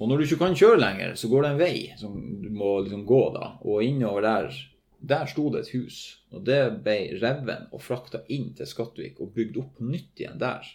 Og 0.01 0.09
når 0.09 0.19
du 0.19 0.27
ikke 0.27 0.41
kan 0.41 0.57
kjøre 0.57 0.81
lenger, 0.81 1.15
så 1.17 1.29
går 1.29 1.45
det 1.45 1.51
en 1.53 1.61
vei 1.61 1.77
som 2.01 2.15
du 2.43 2.49
må 2.53 2.79
liksom 2.83 3.05
gå, 3.09 3.23
da. 3.37 3.53
Og 3.69 3.85
innover 3.85 4.25
der, 4.25 4.57
der 4.99 5.29
sto 5.31 5.51
det 5.53 5.67
et 5.67 5.75
hus. 5.77 5.99
Og 6.33 6.45
det 6.49 6.61
ble 6.85 6.97
revet 7.21 7.69
og 7.71 7.85
frakta 7.85 8.25
inn 8.33 8.51
til 8.57 8.69
Skattvik 8.69 9.21
og 9.21 9.35
bygd 9.37 9.61
opp 9.61 9.85
nytt 9.85 10.25
igjen 10.25 10.41
der. 10.41 10.67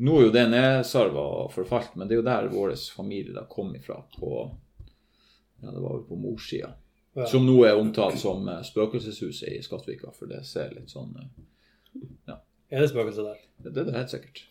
Nå 0.00 0.16
er 0.16 0.26
jo 0.28 0.32
det 0.32 0.46
nedsarva 0.48 1.26
og 1.42 1.52
forfalt, 1.52 1.98
men 1.98 2.08
det 2.08 2.16
er 2.16 2.22
jo 2.22 2.28
der 2.30 2.48
vår 2.54 2.72
familie 2.94 3.34
da 3.36 3.44
kom 3.50 3.74
ifra. 3.76 3.98
På, 4.16 4.46
ja, 5.60 5.70
det 5.70 5.80
var 5.80 5.96
vel 5.96 6.06
på 6.08 6.18
morssida. 6.20 6.74
Ja. 7.18 7.26
Som 7.26 7.46
nå 7.46 7.56
er 7.66 7.78
omtalt 7.78 8.20
som 8.22 8.46
eh, 8.48 8.62
spøkelseshuset 8.66 9.50
i 9.50 9.62
Skattvika, 9.66 10.12
for 10.14 10.30
det 10.30 10.44
ser 10.46 10.70
litt 10.76 10.92
sånn 10.92 11.16
ja. 12.28 12.38
Er 12.70 12.84
det 12.84 12.92
spøkelser 12.92 13.26
der? 13.26 13.42
det 13.64 13.74
det 13.74 13.82
er 13.82 13.90
det 13.90 13.98
helt 13.98 14.14
sikkert. 14.14 14.44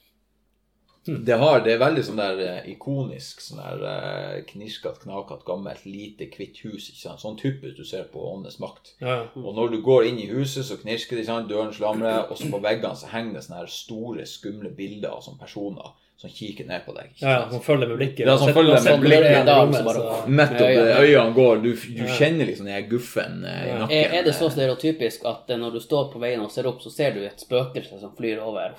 Det, 1.08 1.38
har, 1.40 1.62
det 1.64 1.72
er 1.74 1.80
veldig 1.82 2.02
sånn 2.04 2.20
der 2.20 2.42
eh, 2.44 2.66
ikonisk, 2.74 3.40
sånn 3.42 3.62
der 3.62 3.86
eh, 3.88 4.42
knirskete, 4.50 5.00
knakete, 5.06 5.46
gammelt, 5.48 5.86
lite, 5.88 6.28
hvitt 6.36 6.60
hus. 6.66 6.90
ikke 6.92 7.00
sant? 7.00 7.24
Sånn 7.24 7.40
typisk 7.40 7.80
du 7.80 7.88
ser 7.88 8.10
på 8.12 8.22
Åndenes 8.34 8.60
makt. 8.62 8.94
Ja. 9.00 9.22
Og 9.40 9.56
når 9.56 9.74
du 9.74 9.80
går 9.86 10.10
inn 10.10 10.20
i 10.20 10.28
huset, 10.30 10.68
så 10.68 10.78
knirker 10.82 11.16
det, 11.16 11.24
ikke 11.24 11.32
sant? 11.32 11.50
døren 11.50 11.74
slamrer, 11.74 12.28
og 12.28 12.38
så 12.38 12.52
på 12.52 12.60
veggene 12.68 13.00
så 13.00 13.10
henger 13.14 13.40
det 13.40 13.46
sånne 13.48 13.64
her 13.64 13.74
store, 13.74 14.28
skumle 14.30 14.74
bilder 14.76 15.16
av 15.16 15.24
sånne 15.26 15.42
personer 15.42 15.96
som 16.20 16.30
kikker 16.30 16.66
ned 16.68 16.82
på 16.86 16.94
deg. 16.98 17.12
ja, 17.22 17.30
ja, 17.30 17.44
som 17.52 17.62
følger 17.64 17.88
med 17.88 17.98
blikket. 18.02 18.26
Ja, 18.28 18.34
som 18.38 18.50
følger 18.54 18.76
med 18.84 19.00
blikket. 19.00 19.22
døren 19.24 19.32
i 19.32 19.40
En 19.40 19.46
dag 19.46 19.62
rommet, 19.62 19.78
så 19.78 19.84
bare- 19.86 19.96
så- 20.26 20.30
Nettopp. 20.30 20.70
Ja, 20.70 20.84
ja. 20.90 20.98
Øynene 21.06 21.34
går. 21.38 21.56
Du, 21.64 21.70
du 21.72 22.04
kjenner 22.18 22.46
liksom 22.50 22.66
den 22.68 22.90
guffen 22.90 23.46
eh, 23.46 23.64
i 23.70 23.80
nakken. 23.80 23.96
Er, 23.98 24.20
er 24.20 24.24
det 24.28 24.36
så 24.36 24.50
stereotypisk 24.52 25.24
at 25.26 25.50
eh, 25.50 25.58
når 25.58 25.72
du 25.74 25.80
står 25.80 26.12
på 26.14 26.20
veien 26.20 26.42
og 26.44 26.52
ser 26.52 26.68
opp, 26.68 26.82
så 26.84 26.92
ser 26.92 27.12
du 27.16 27.24
et 27.24 27.40
spøkelse 27.40 28.00
som 28.02 28.12
flyr 28.20 28.42
over? 28.44 28.76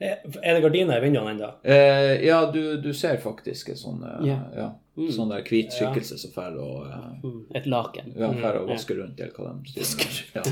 Er 0.00 0.16
er 0.42 0.54
det 0.56 0.62
gardiner 0.64 0.96
i 0.96 1.00
vinduene 1.04 1.34
ennå? 1.36 1.50
Eh, 1.62 2.24
ja, 2.24 2.46
du, 2.50 2.76
du 2.80 2.92
ser 2.96 3.18
faktisk 3.20 3.68
et 3.68 3.78
sånt 3.78 4.00
eh, 4.02 4.30
Ja. 4.56 4.70
Ja, 5.08 5.12
sånn 5.16 5.30
der 5.32 5.42
hvit 5.48 5.72
skikkelse 5.72 6.18
som 6.20 6.30
drar 6.34 6.56
og 6.60 6.86
uh, 6.86 7.06
Mm, 7.20 7.40
Et 7.54 7.66
laken. 7.68 8.12
Ja, 8.16 8.28
drar 8.32 8.56
og 8.62 8.68
vasker 8.70 8.96
rundt, 8.96 9.18
eller 9.20 9.32
hva 9.36 9.50
de 9.60 9.84
sier. 9.84 10.24
Ja. 10.34 10.42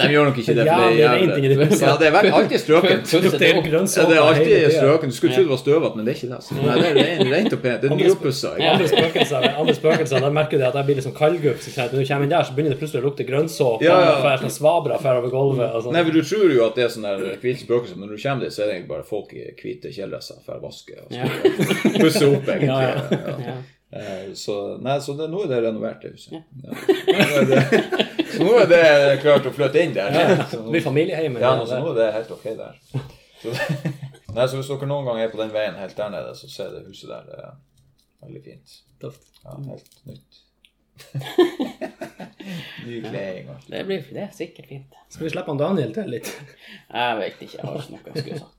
De 0.00 0.08
gjør 0.10 0.24
nok 0.26 0.38
ikke 0.42 0.54
det, 0.58 0.64
for 0.66 0.72
Ja, 0.72 0.88
det 0.90 1.04
er 1.04 1.06
er 1.06 1.20
rent 1.20 1.34
det 1.36 1.58
huset. 1.60 1.82
Ja, 1.86 1.92
det 2.00 2.08
er 2.08 2.32
alltid 2.34 2.58
strøkent. 2.64 3.06
Det 3.06 4.16
er 4.16 4.22
alltid 4.22 4.72
strøkent. 4.74 5.12
Du 5.12 5.16
skulle 5.16 5.34
tro 5.36 5.42
det 5.44 5.50
var 5.52 5.60
støvete, 5.60 5.96
men 5.96 6.04
det 6.08 6.12
er 6.14 6.18
ikke 6.18 6.30
det. 6.34 6.40
Så, 6.46 6.56
Nei, 6.56 6.74
det 6.80 6.88
er 6.90 6.96
ren- 6.98 7.30
rent 7.34 7.52
og 7.56 7.60
pent. 7.62 7.80
Det 7.82 7.90
er 7.90 7.96
nyoppussa. 8.00 8.50
Andre 8.72 8.88
spøkelser, 8.90 9.46
andre 9.60 9.74
spøkelser, 9.78 10.20
da 10.26 10.30
merker 10.34 10.58
du 10.58 10.64
at 10.66 10.74
jeg 10.80 10.88
blir 10.88 10.98
litt 10.98 11.06
sånn 11.06 11.14
kaldgupp. 11.16 11.60
så 11.62 11.70
Når 11.76 11.94
du 12.02 12.06
kommer 12.10 12.26
inn 12.26 12.34
der, 12.34 12.42
så 12.48 12.56
begynner 12.56 12.74
det 12.74 12.80
plutselig 12.82 13.02
å 13.04 13.06
lukte 13.06 13.26
grønnsåpe. 13.28 13.84
Ja, 13.86 14.00
ja. 14.02 14.34
og 14.40 14.50
svabra 14.56 14.98
fer 15.02 15.20
over 15.20 15.30
gulvet. 15.32 15.70
Og 15.76 15.86
sånn. 15.86 15.92
Nei, 15.96 16.02
men 16.08 16.12
Du 16.16 16.22
tror 16.26 16.50
jo 16.56 16.64
at 16.66 16.74
det 16.74 16.84
er 16.88 16.92
sånn 16.96 17.06
der 17.06 17.38
hvit 17.42 17.62
spøkelse, 17.62 17.94
men 17.96 18.08
når 18.08 18.16
du 18.16 18.22
kommer 18.26 18.44
dit, 18.48 18.52
så 18.56 18.62
er 18.62 18.66
det 18.66 18.74
egentlig 18.80 18.92
bare 18.96 19.06
folk 19.06 19.32
i 19.36 19.46
hvite 19.62 19.92
kjeledresser 19.94 20.42
for 20.46 20.58
å 20.58 20.64
vaske 20.66 20.98
og 21.04 21.12
Ja. 21.14 21.28
pusse 22.00 22.24
opp, 22.26 22.48
egentlig. 22.48 22.66
Ja, 22.66 22.80
Ja, 22.80 23.38
Ja. 23.46 23.56
Så, 24.34 24.54
nei, 24.82 24.96
så 25.00 25.14
det, 25.18 25.28
nå 25.32 25.42
er 25.44 25.52
det 25.52 25.60
renovert, 25.66 26.02
det 26.02 26.12
huset. 26.16 26.32
Ja. 26.64 26.72
Nå 27.16 27.28
er 27.40 27.46
det, 27.50 27.60
så 28.32 28.44
nå 28.44 28.54
er 28.60 28.66
det 28.70 28.80
klart 29.22 29.46
å 29.48 29.52
flytte 29.54 29.82
inn 29.84 29.94
der. 29.96 30.16
Så 30.50 30.62
blir 30.66 30.84
familieheimen. 30.84 31.40
Ja, 31.42 31.54
altså, 31.56 31.78
nå 31.80 31.92
er 31.94 32.00
det 32.00 32.08
helt 32.16 32.32
ok 32.36 32.46
der. 32.58 32.80
Så, 33.42 33.52
nei, 34.34 34.48
så 34.48 34.58
hvis 34.58 34.72
dere 34.72 34.88
noen 34.90 35.06
gang 35.08 35.20
er 35.22 35.30
på 35.32 35.40
den 35.40 35.54
veien 35.54 35.78
helt 35.80 35.96
der 35.98 36.10
nede, 36.12 36.34
så 36.38 36.50
ser 36.52 36.74
det 36.74 36.86
huset 36.88 37.12
der. 37.12 37.22
Det 37.28 37.36
er 37.44 37.54
veldig 38.26 38.42
fint. 38.48 38.80
Ja, 39.04 39.12
helt 39.70 40.02
nytt. 40.10 40.42
Ny 42.86 43.00
kleding 43.04 43.48
og 43.52 43.64
Det, 43.68 43.82
blir, 43.84 44.04
det 44.16 44.22
er 44.22 44.34
sikkert 44.34 44.68
fint. 44.70 44.98
Skal 45.12 45.26
vi 45.26 45.32
slippe 45.34 45.52
han 45.52 45.60
Daniel 45.60 45.92
til 45.96 46.08
litt? 46.14 46.30
Jeg 46.92 47.18
vet 47.20 47.42
ikke. 47.46 47.58
Jeg 47.58 47.66
har 47.66 47.80
ikke 47.80 47.96
noe 47.96 48.12
jeg 48.12 48.22
skulle 48.22 48.40
sagt. 48.44 48.54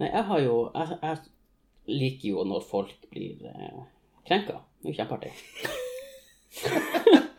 Nei, 0.00 0.08
jeg 0.08 0.24
har 0.30 0.40
jo 0.44 0.56
Jeg, 0.74 0.98
jeg 1.02 1.16
liker 1.88 2.28
jo 2.34 2.44
når 2.48 2.60
folk 2.68 3.08
blir 3.12 3.46
eh, 3.50 3.80
krenka. 4.28 4.60
Det 4.80 4.88
er 4.88 4.92
jo 4.92 4.98
kjempeartig. 5.00 5.32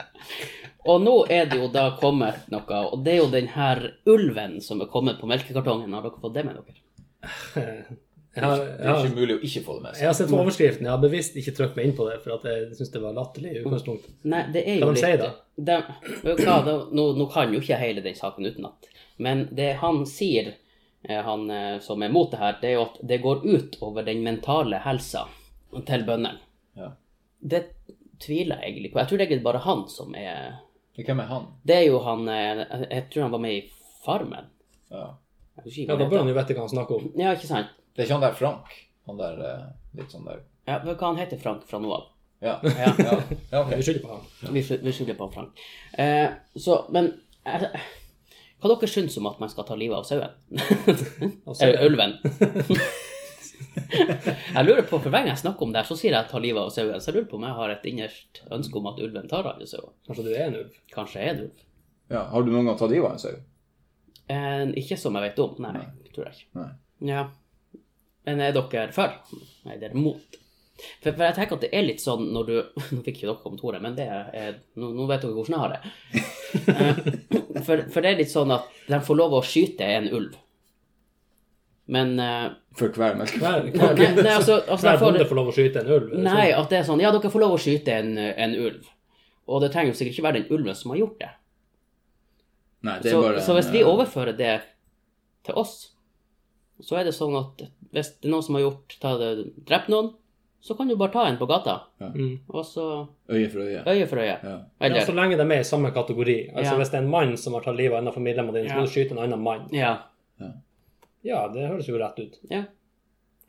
Og 0.90 1.02
nå 1.04 1.16
er 1.30 1.46
det 1.50 1.60
jo 1.60 1.68
da 1.70 1.92
kommet 2.02 2.48
noe, 2.50 2.78
og 2.90 3.04
det 3.06 3.12
er 3.14 3.20
jo 3.20 3.28
den 3.30 3.52
her 3.54 3.84
ulven 4.10 4.56
som 4.66 4.82
er 4.82 4.90
kommet 4.90 5.20
på 5.22 5.30
melkekartongen. 5.30 5.94
Har 5.94 6.08
dere 6.08 6.22
fått 6.24 6.34
det 6.34 6.46
med 6.48 6.58
dere? 6.58 6.80
Jeg 8.32 8.48
har, 8.48 8.62
Det 8.64 8.88
er 8.88 9.06
ikke 9.06 9.18
mulig 9.18 9.34
å 9.36 9.42
ikke 9.44 9.62
få 9.66 9.74
det 9.76 9.82
med 9.84 9.98
jeg 10.00 10.08
har 10.08 10.14
sett 10.16 10.30
overskriften. 10.32 10.86
Jeg 10.88 10.94
har 10.94 11.02
bevisst 11.04 11.34
ikke 11.36 11.52
trykt 11.58 11.74
meg 11.76 11.90
inn 11.90 11.96
på 11.98 12.06
det, 12.08 12.14
for 12.24 12.38
at 12.38 12.46
jeg 12.48 12.78
syns 12.78 12.92
det 12.94 13.02
var 13.04 13.18
latterlig 13.18 13.50
i 13.52 13.60
utgangspunktet. 13.60 14.14
Nei, 14.32 14.46
det 14.56 14.62
er 14.64 14.78
jo 14.78 14.88
Hva 14.88 14.94
de 14.96 15.02
sier 15.02 15.20
da? 15.20 15.28
de, 15.60 15.76
hva, 16.24 16.56
da, 16.64 16.76
nå, 16.96 17.06
nå 17.20 17.26
kan 17.34 17.52
jo 17.52 17.60
ikke 17.60 17.80
hele 17.82 18.04
den 18.06 18.16
saken 18.16 18.48
utenat, 18.48 18.88
men 19.20 19.44
det 19.52 19.74
han 19.82 20.06
sier, 20.08 20.54
han 21.10 21.50
eh, 21.50 21.80
som 21.80 22.04
er 22.04 22.12
mot 22.14 22.32
det 22.32 22.38
her, 22.38 22.58
det 22.62 22.70
er 22.70 22.76
jo 22.78 22.84
at 22.86 23.00
det 23.10 23.22
går 23.24 23.46
ut 23.46 23.78
over 23.82 24.06
den 24.06 24.24
mentale 24.26 24.82
helsa 24.86 25.26
til 25.88 26.06
bøndene. 26.06 26.38
Ja. 26.78 26.92
Det 27.40 27.64
tviler 28.22 28.62
jeg 28.62 28.72
egentlig 28.72 28.92
på. 28.94 29.02
Jeg 29.02 29.10
tror 29.10 29.22
det 29.22 29.32
er 29.32 29.44
bare 29.44 29.64
han 29.66 29.88
som 29.90 30.16
er 30.16 30.60
Hvem 31.02 31.22
er 31.24 31.30
han? 31.32 31.46
Det 31.66 31.76
er 31.76 31.86
jo 31.88 32.02
han 32.06 32.28
eh, 32.30 32.62
Jeg 32.92 33.08
tror 33.10 33.24
han 33.26 33.34
var 33.34 33.42
med 33.42 33.56
i 33.56 33.62
Farmen. 34.06 34.50
Ja. 34.92 35.08
Jeg 35.66 35.88
Ja, 35.88 35.96
da 35.96 36.08
bør 36.10 36.22
han 36.22 36.30
jo 36.30 36.36
vite 36.38 36.56
hva 36.56 36.66
han 36.66 36.74
snakker 36.74 37.00
om. 37.00 37.12
Ja, 37.18 37.34
ikke 37.36 37.50
sant? 37.50 37.74
Det 37.96 38.04
er 38.04 38.10
ikke 38.10 38.18
han 38.20 38.26
der 38.26 38.38
Frank? 38.38 38.74
Han 39.10 39.20
der 39.20 39.42
eh, 39.48 39.68
litt 39.98 40.14
sånn 40.14 40.28
der 40.28 40.44
Ja, 40.70 40.80
hva 40.86 40.96
han 41.02 41.20
heter 41.20 41.42
Frank 41.42 41.66
fra 41.70 41.82
nå 41.82 41.92
av? 41.96 42.10
Ja. 42.42 42.60
Ja. 42.84 42.94
ja. 42.98 43.18
ja 43.52 43.64
ok. 43.64 43.74
Vi 43.78 43.84
skylder 43.86 44.06
på 44.06 44.14
han. 44.14 44.54
Vi, 44.54 44.62
vi 44.62 44.94
skylder 44.94 45.18
på 45.18 45.30
Frank. 45.34 45.66
Eh, 45.98 46.30
så, 46.56 46.86
men 46.94 47.14
eh, 47.46 47.68
Hva 48.62 48.76
dere 48.76 48.90
syns 48.92 49.16
om 49.18 49.26
at 49.30 49.40
man 49.42 49.50
skal 49.50 49.66
ta 49.66 49.76
livet 49.78 49.98
av 49.98 50.04
sauen? 50.06 50.34
Eller 51.66 51.86
ulven? 51.88 52.12
jeg 54.56 54.66
lurer 54.68 54.84
på, 54.86 55.00
for 55.00 55.10
hver 55.10 55.24
gang 55.24 55.32
jeg 55.32 55.42
snakker 55.42 55.66
om 55.66 55.72
det, 55.74 55.82
her, 55.82 55.88
så 55.90 55.98
sier 55.98 56.14
jeg 56.14 56.30
ta 56.30 56.38
livet 56.42 56.62
av 56.62 56.70
sauen. 56.74 57.02
Så 57.02 57.10
jeg 57.10 57.16
lurer 57.18 57.30
på 57.32 57.40
om 57.40 57.46
jeg 57.48 57.58
har 57.58 57.74
et 57.74 57.88
innerst 57.90 58.42
ønske 58.54 58.78
om 58.78 58.90
at 58.92 59.02
ulven 59.02 59.30
tar 59.32 59.50
alle 59.50 59.66
sauer. 59.70 59.94
Kanskje 60.08 60.26
du 60.28 60.32
er 60.36 60.44
en 60.46 60.60
ulv? 60.62 60.72
Kanskje 60.94 61.18
jeg 61.24 61.30
er 61.30 61.34
en 61.36 61.44
ulv. 61.48 61.64
ja. 62.14 62.22
Har 62.34 62.42
du 62.46 62.50
noen 62.54 62.68
gang 62.70 62.78
tatt 62.80 62.94
livet 62.94 63.10
av 63.10 63.14
en 63.18 63.24
sau? 63.26 63.36
Eh, 64.32 64.64
ikke 64.84 64.98
som 65.00 65.18
jeg 65.18 65.24
vet 65.30 65.40
om. 65.44 65.52
Nei, 65.66 65.86
tror 66.14 66.24
jeg 66.30 66.38
ikke. 66.38 66.52
Nei. 66.62 66.72
Ja. 67.12 67.24
Men 68.30 68.36
er 68.46 68.52
dere 68.54 68.92
for? 68.94 69.10
Nei, 69.66 69.76
dere 69.82 69.96
mot? 69.98 70.28
For, 71.02 71.12
for 71.12 71.26
jeg 71.28 71.38
tenker 71.38 71.58
at 71.58 71.66
det 71.66 71.72
er 71.78 71.88
litt 71.88 72.04
sånn 72.04 72.30
når 72.34 72.48
du 72.48 72.54
Nå 72.96 73.02
fikk 73.06 73.18
ikke 73.20 73.28
dere 73.28 73.42
kontoret, 73.44 73.84
men 73.84 73.98
det 73.98 74.08
er, 74.08 74.56
nå, 74.80 74.92
nå 74.98 75.08
vet 75.10 75.26
dere 75.26 75.36
hvordan 75.36 75.58
jeg 75.58 75.64
har 75.66 75.76
det. 75.76 75.82
Eh, 76.76 77.04
For, 77.66 77.84
for 77.94 78.02
det 78.02 78.10
er 78.10 78.18
litt 78.24 78.32
sånn 78.32 78.50
at 78.56 78.70
de 78.90 78.98
får 79.06 79.18
lov 79.20 79.36
å 79.38 79.42
skyte 79.46 79.86
en 79.86 80.08
ulv. 80.18 80.34
Men 81.92 82.16
eh, 82.24 82.48
For 82.80 82.94
hver 82.96 83.18
melk? 83.20 83.36
Hver, 83.42 83.68
Nei, 83.68 84.08
nei, 84.16 84.32
altså, 84.32 84.62
altså 84.64 84.88
hver 84.88 85.02
bonde 85.02 85.28
får 85.30 85.38
lov 85.38 85.52
å 85.52 85.54
skyte 85.56 85.84
en 85.84 85.92
ulv? 85.92 86.16
Nei, 86.16 86.48
sånn? 86.48 86.58
at 86.62 86.72
det 86.72 86.80
er 86.80 86.88
sånn 86.88 87.04
Ja, 87.04 87.12
dere 87.14 87.32
får 87.34 87.44
lov 87.44 87.56
å 87.58 87.62
skyte 87.62 87.98
en, 88.00 88.16
en 88.18 88.56
ulv. 88.58 88.90
Og 89.52 89.62
det 89.64 89.72
trenger 89.74 89.92
jo 89.92 90.00
sikkert 90.00 90.16
ikke 90.16 90.28
være 90.30 90.40
den 90.40 90.56
ulven 90.56 90.78
som 90.80 90.94
har 90.94 91.02
gjort 91.02 91.20
det. 91.22 91.32
Nei, 92.88 92.98
det 93.04 93.12
er 93.12 93.18
Så, 93.18 93.24
bare 93.28 93.44
så 93.46 93.58
hvis 93.58 93.72
vi 93.74 93.84
eh, 93.84 93.90
overfører 93.92 94.38
det 94.38 94.56
til 95.46 95.58
oss, 95.60 95.76
så 96.82 96.98
er 96.98 97.06
det 97.10 97.14
sånn 97.18 97.36
at 97.38 97.66
hvis 97.92 98.14
det 98.16 98.30
er 98.30 98.34
noen 98.34 98.46
som 98.46 98.58
har 98.58 98.66
gjort 98.66 98.96
drept 99.68 99.92
noen, 99.92 100.14
så 100.62 100.76
kan 100.78 100.88
du 100.88 100.96
bare 100.96 101.12
ta 101.12 101.24
en 101.28 101.38
på 101.38 101.46
gata, 101.50 101.80
Ja. 102.00 102.12
og 102.50 102.66
så 102.66 103.08
Øye 103.30 103.50
for 103.50 103.60
øye. 103.66 103.84
øye 103.88 104.08
for 104.08 104.18
øye. 104.22 104.38
Ja. 104.44 104.60
Ja, 104.80 105.06
så 105.06 105.14
lenge 105.14 105.38
de 105.38 105.44
er 105.56 105.60
i 105.60 105.64
samme 105.64 105.92
kategori. 105.92 106.52
Altså 106.56 106.74
Ja. 106.74 106.78
Hvis 106.78 106.90
det 106.92 107.00
er 107.00 107.04
en 107.04 107.10
mann 107.10 107.38
som 107.38 107.54
har 107.54 107.62
tatt 107.62 107.76
livet 107.76 107.94
av 107.94 108.00
en 108.02 108.08
av 108.08 108.14
familiemedlemmene 108.14 108.62
dine, 108.64 108.70
så 108.70 108.76
må 108.80 108.86
du 108.86 108.92
skyte 108.94 109.12
en 109.12 109.24
annen 109.26 109.42
mann. 109.44 109.68
Ja. 109.74 109.98
Ja, 111.24 111.48
det 111.54 111.68
høres 111.70 111.88
jo 111.90 111.98
rett 111.98 112.20
ut. 112.20 112.40
ja. 112.50 112.64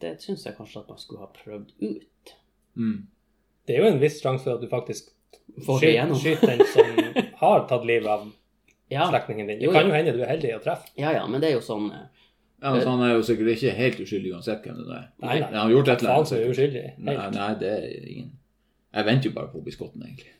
Det 0.00 0.16
syns 0.20 0.44
jeg 0.44 0.56
kanskje 0.56 0.80
at 0.80 0.88
man 0.88 0.98
skulle 0.98 1.20
ha 1.20 1.28
prøvd 1.30 1.68
ut. 1.80 2.32
Mm. 2.76 3.06
Det 3.66 3.76
er 3.76 3.82
jo 3.84 3.90
en 3.92 4.00
viss 4.00 4.20
sjanse 4.20 4.42
for 4.44 4.54
at 4.56 4.60
du 4.60 4.66
faktisk 4.66 5.10
skyter, 5.62 6.14
skyter 6.18 6.46
den 6.56 6.66
som 6.66 7.22
har 7.42 7.66
tatt 7.68 7.84
livet 7.86 8.08
av 8.10 8.32
Ja. 8.90 9.06
slektningen 9.10 9.46
din. 9.46 9.58
Det 9.60 9.64
Jo, 9.64 9.72
kan 9.72 9.82
jo. 9.86 9.88
jo 9.88 9.94
hende 9.94 10.12
du 10.12 10.22
er 10.22 10.26
heldig 10.32 10.56
å 10.56 10.62
treffe. 10.64 10.88
ja, 10.98 11.12
ja, 11.12 11.26
men 11.26 11.40
det 11.40 11.50
er 11.50 11.54
jo 11.54 11.60
sånn 11.60 11.92
eh, 11.92 12.06
Ja, 12.62 12.74
altså, 12.76 12.90
han 12.90 13.02
er 13.02 13.16
jo 13.16 13.24
sikkert 13.26 13.56
ikke 13.56 13.72
helt 13.74 14.00
uskyldig 14.04 14.34
uansett 14.36 14.62
hvem 14.62 14.76
det 14.78 14.94
er. 14.94 15.08
Nei, 15.24 15.40
nei. 15.40 15.48
Han 15.48 15.58
har 15.64 15.72
gjort 15.74 15.88
et 15.88 16.04
eller 16.04 16.12
Faen 16.12 16.36
annet. 16.36 16.50
uskyldig. 16.52 16.84
Nei, 16.98 17.16
nei, 17.34 17.48
det 17.58 17.72
er 17.72 17.88
ingen 18.06 18.30
Jeg 18.92 19.06
venter 19.08 19.30
jo 19.30 19.34
bare 19.34 19.48
på 19.50 19.58
å 19.58 19.64
bli 19.64 19.72
skotten, 19.72 20.04
egentlig. 20.04 20.30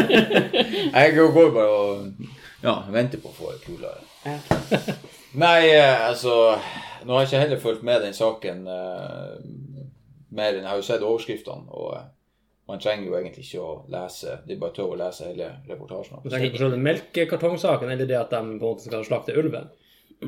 jeg 0.98 1.14
går 1.16 1.50
bare 1.54 1.66
og 1.70 2.04
ja, 2.60 2.74
venter 2.92 3.22
på 3.22 3.30
å 3.30 3.36
få 3.38 3.54
ei 3.54 3.60
kule. 3.64 3.94
ja. 4.26 4.36
Nei, 5.40 5.70
eh, 5.70 6.08
altså 6.08 6.58
Nå 7.06 7.14
har 7.14 7.22
jeg 7.22 7.28
ikke 7.28 7.42
heller 7.44 7.60
fulgt 7.62 7.84
med 7.86 8.02
den 8.02 8.16
saken 8.16 8.64
uh, 8.66 9.36
mer 10.34 10.56
enn 10.56 10.64
jeg 10.64 10.68
har 10.68 10.80
jo 10.80 10.86
sett 10.86 11.04
overskriftene. 11.06 11.70
Og 11.70 11.94
eh, 11.96 12.08
man 12.70 12.82
trenger 12.82 13.08
jo 13.08 13.16
egentlig 13.18 13.46
ikke 13.46 13.62
å 13.64 13.70
lese 13.90 14.36
Det 14.46 14.56
er 14.56 14.60
bare 14.60 14.76
tøv 14.76 14.92
å 14.94 14.98
lese 15.00 15.30
hele 15.30 15.48
reportasjen. 15.70 16.20
Du 16.24 16.28
tenker 16.30 16.52
på 16.54 16.60
selve 16.60 16.80
melkekartongsaken, 16.82 17.94
eller 17.94 18.10
det 18.10 18.18
at 18.18 18.34
de 18.34 18.42
på 18.42 18.50
en 18.50 18.60
måte 18.60 18.86
skal 18.86 19.06
slakte 19.06 19.36
ulven? 19.38 19.70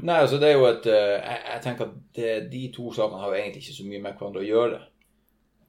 Nei, 0.00 0.22
altså 0.22 0.38
det 0.40 0.48
er 0.48 0.56
jo 0.56 0.68
et 0.70 0.86
eh, 0.88 1.18
jeg, 1.18 1.40
jeg 1.50 1.62
tenker 1.66 1.90
at 1.90 1.96
det, 2.16 2.30
de 2.52 2.62
to 2.72 2.92
sakene 2.96 3.20
har 3.20 3.28
jo 3.32 3.40
egentlig 3.42 3.60
ikke 3.60 3.76
så 3.76 3.84
mye 3.88 4.00
med 4.00 4.16
hverandre 4.16 4.40
å 4.40 4.46
gjøre. 4.46 4.80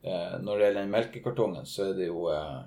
Eh, 0.03 0.35
når 0.43 0.57
det 0.57 0.65
gjelder 0.65 0.81
den 0.81 0.93
melkekartongen, 0.93 1.67
så 1.67 1.89
er 1.89 1.97
det 1.99 2.07
jo 2.07 2.27
eh, 2.31 2.61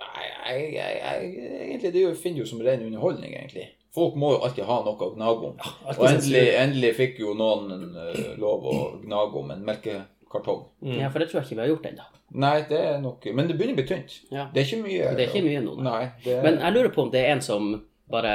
Nei, 0.00 0.26
jeg, 0.26 0.68
jeg, 0.74 1.00
jeg, 1.00 1.32
egentlig 1.66 1.92
det 1.92 2.04
er 2.08 2.14
finner 2.16 2.40
jo 2.40 2.48
som 2.48 2.62
ren 2.64 2.84
underholdning, 2.86 3.34
egentlig. 3.36 3.66
Folk 3.94 4.14
må 4.20 4.30
jo 4.32 4.38
alltid 4.46 4.64
ha 4.68 4.78
noe 4.86 4.96
å 4.96 5.10
gnage 5.16 5.50
om. 5.50 5.58
Ja, 5.60 5.72
Og 5.96 6.06
endelig, 6.08 6.46
endelig 6.56 6.92
fikk 6.96 7.20
jo 7.20 7.34
noen 7.36 7.92
uh, 7.96 8.22
lov 8.40 8.64
å 8.70 8.76
gnage 9.02 9.40
om 9.42 9.52
en 9.52 9.66
melkekartong. 9.66 10.62
ja, 10.94 11.10
for 11.10 11.20
det 11.20 11.28
tror 11.28 11.40
jeg 11.40 11.48
ikke 11.48 11.58
vi 11.58 11.64
har 11.64 11.72
gjort 11.72 11.88
ennå. 11.90 12.06
Nei, 12.40 12.54
det 12.70 12.78
er 12.78 13.00
nok 13.02 13.26
Men 13.34 13.50
det 13.50 13.56
begynner 13.58 13.74
å 13.74 13.80
bli 13.80 13.86
tynt. 13.90 14.16
Ja. 14.30 14.46
Det 14.54 14.62
er 14.62 14.68
ikke 14.68 14.84
mye. 14.84 15.12
Det 15.18 15.24
er 15.24 15.32
ikke 15.32 15.46
mye 15.48 15.62
nå. 15.64 15.76
Nei, 15.82 16.02
det 16.24 16.36
Men 16.46 16.60
jeg 16.62 16.76
lurer 16.76 16.92
på 16.94 17.04
om 17.04 17.10
det 17.12 17.24
er 17.24 17.34
en 17.34 17.42
som 17.44 17.72
bare 18.10 18.34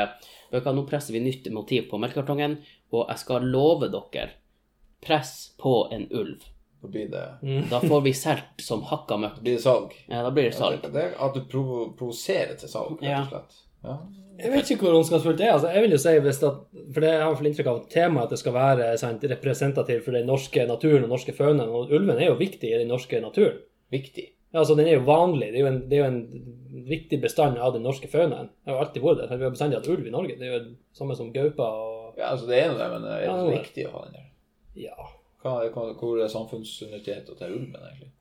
Vet 0.52 0.62
du 0.64 0.70
hva, 0.70 0.74
Nå 0.78 0.84
presser 0.88 1.16
vi 1.16 1.20
nytt 1.24 1.48
motiv 1.52 1.88
på 1.90 1.98
melkekartongen, 2.00 2.60
og 2.94 3.08
jeg 3.10 3.18
skal 3.24 3.48
love 3.50 3.90
dere 3.92 4.30
press 5.06 5.54
på 5.62 5.88
en 5.92 6.08
ulv. 6.12 6.44
da 6.82 6.88
blir 6.88 7.10
det, 7.10 7.24
Da 7.70 7.80
får 7.82 8.02
vi 8.06 8.14
solgt 8.14 8.62
som 8.62 8.84
hakka 8.84 9.18
møkk. 9.18 9.36
da 9.36 9.42
blir 9.42 9.56
det 9.58 9.64
salg. 9.64 9.94
Ja, 10.08 10.22
da 10.24 10.32
blir 10.32 10.44
det 10.44 10.54
salg. 10.54 10.82
Det 10.94 11.04
er 11.04 11.16
at 11.20 11.34
du 11.34 11.42
provo 11.50 11.94
provoserer 11.98 12.58
til 12.60 12.70
salg, 12.70 13.02
rett 13.02 13.26
og 13.26 13.34
slett. 13.34 13.58
Ja. 13.84 13.98
Jeg 14.36 14.52
vet 14.52 14.72
ikke 14.72 14.88
hvor 14.88 14.98
ondskapsfullt 15.00 15.38
det 15.40 15.48
er. 15.48 15.54
Altså, 15.56 15.72
jeg 15.72 15.84
vil 15.86 15.96
jo 15.96 16.00
si 16.02 16.14
hvis 16.20 16.42
at, 16.44 16.58
For 16.94 17.04
det 17.04 17.12
jeg 17.14 17.24
har 17.24 17.48
inntrykk 17.50 17.68
av 17.72 17.78
at 17.82 17.90
temaet 17.94 18.28
at 18.28 18.34
det 18.36 18.40
skal 18.42 18.54
være 18.54 18.88
sant, 19.00 19.24
representativt 19.32 20.04
for 20.04 20.12
den 20.18 20.28
norske 20.28 20.66
naturen 20.68 21.06
og 21.08 21.14
norske 21.16 21.36
faunaen. 21.38 21.70
Og 21.72 21.94
ulven 21.96 22.20
er 22.20 22.32
jo 22.32 22.40
viktig 22.40 22.72
i 22.72 22.80
den 22.82 22.92
norske 22.92 23.22
naturen. 23.24 23.62
Viktig. 23.94 24.26
Altså 24.56 24.76
Den 24.76 24.88
er 24.88 24.98
jo 24.98 25.08
vanlig. 25.08 25.52
Det 25.52 25.60
er 25.60 25.66
jo 25.66 25.72
en, 25.72 25.82
det 25.90 25.98
er 25.98 26.04
jo 26.04 26.12
en 26.12 26.86
viktig 26.88 27.20
bestand 27.24 27.60
av 27.60 27.74
den 27.76 27.84
norske 27.84 28.08
faunaen. 28.12 28.50
Det 28.64 28.72
har 28.72 28.78
jo 28.78 28.84
alltid 28.86 29.04
vært 29.04 29.22
det. 29.22 29.38
Vi 29.38 29.48
har 29.48 29.56
bestandig 29.56 29.80
hatt 29.80 29.90
ulv 29.92 30.08
i 30.08 30.14
Norge. 30.14 30.38
Det 30.40 30.48
er 30.48 30.54
jo 30.54 30.64
det 30.68 31.00
samme 31.00 31.18
som 31.20 31.34
gaupa 31.36 31.68
og 31.68 32.20
Ja, 32.20 32.32
altså 32.32 32.48
det 32.48 32.60
er 32.62 32.70
noe 32.72 32.80
det, 32.80 32.90
men 32.94 33.08
er 33.12 33.24
det 33.26 33.40
så 33.42 33.50
viktig 33.52 33.88
å 33.90 33.96
ha 33.98 34.04
den 34.06 34.16
der? 34.16 34.28
Ja. 34.80 35.10
Hva, 35.44 35.58
hva, 35.74 35.90
hvor 36.00 36.22
er 36.24 36.32
samfunnsnyttigheten 36.32 37.40
til 37.40 37.58
ulven, 37.58 37.76
egentlig? 37.76 38.12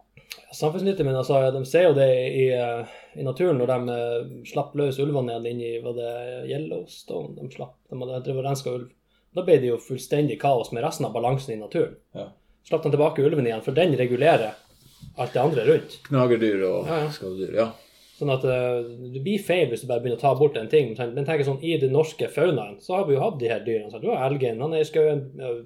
Samfunnsnyttig, 0.55 1.07
men 1.07 1.17
altså, 1.19 1.39
de 1.55 1.63
ser 1.67 1.87
jo 1.89 1.95
det 1.97 2.09
i, 2.11 2.49
eh, 2.55 2.97
i 3.15 3.27
naturen 3.27 3.59
når 3.59 3.71
de 3.71 3.95
uh, 3.95 4.35
slapp 4.51 4.75
løs 4.79 4.99
ulvene 5.03 5.37
igjen 5.37 5.47
inn 5.51 5.63
i 5.63 5.73
var 5.83 5.95
det 5.99 6.11
Yellowstone. 6.51 7.37
De 7.39 7.47
slapp, 7.55 7.77
de 7.91 8.01
hadde 8.03 8.35
renska 8.43 8.75
ulv. 8.75 8.91
Da 9.35 9.43
ble 9.47 9.61
det 9.63 9.71
jo 9.71 9.81
fullstendig 9.83 10.41
kaos 10.43 10.71
med 10.75 10.85
resten 10.87 11.07
av 11.09 11.15
balansen 11.15 11.55
i 11.57 11.61
naturen. 11.63 11.97
Ja. 12.15 12.29
Slapp 12.67 12.85
de 12.87 12.95
tilbake 12.95 13.25
ulven 13.25 13.47
igjen, 13.47 13.63
for 13.65 13.77
den 13.77 13.95
regulerer 13.99 14.55
alt 15.17 15.33
det 15.37 15.41
andre 15.43 15.65
rundt. 15.69 15.99
Knagerdyr 16.09 16.63
og 16.69 16.87
Ja, 16.91 16.99
ja. 17.05 17.11
skadedyr, 17.15 17.55
ja. 17.59 17.69
Sånn 18.15 18.31
at 18.31 18.45
eh, 18.47 18.83
det 19.15 19.23
blir 19.25 19.43
feil 19.43 19.69
hvis 19.73 19.83
du 19.83 19.89
bare 19.91 20.01
begynner 20.05 20.21
å 20.21 20.23
ta 20.23 20.35
bort 20.39 20.57
en 20.57 20.69
ting. 20.71 20.93
Men 21.17 21.27
tenk 21.27 21.43
sånn, 21.47 21.59
i 21.67 21.77
den 21.83 21.91
norske 21.97 22.29
faunaen 22.31 22.77
så 22.81 23.01
har 23.01 23.09
vi 23.09 23.17
jo 23.17 23.23
hatt 23.25 23.41
de 23.41 23.49
her 23.51 23.65
dyrene. 23.67 23.91
Sant? 23.91 24.05
Du 24.05 24.13
har 24.13 24.23
elgen, 24.29 24.61
han 24.63 24.75
er 24.77 24.85
i 24.85 24.91
skauen, 24.91 25.25
eh, 25.41 25.63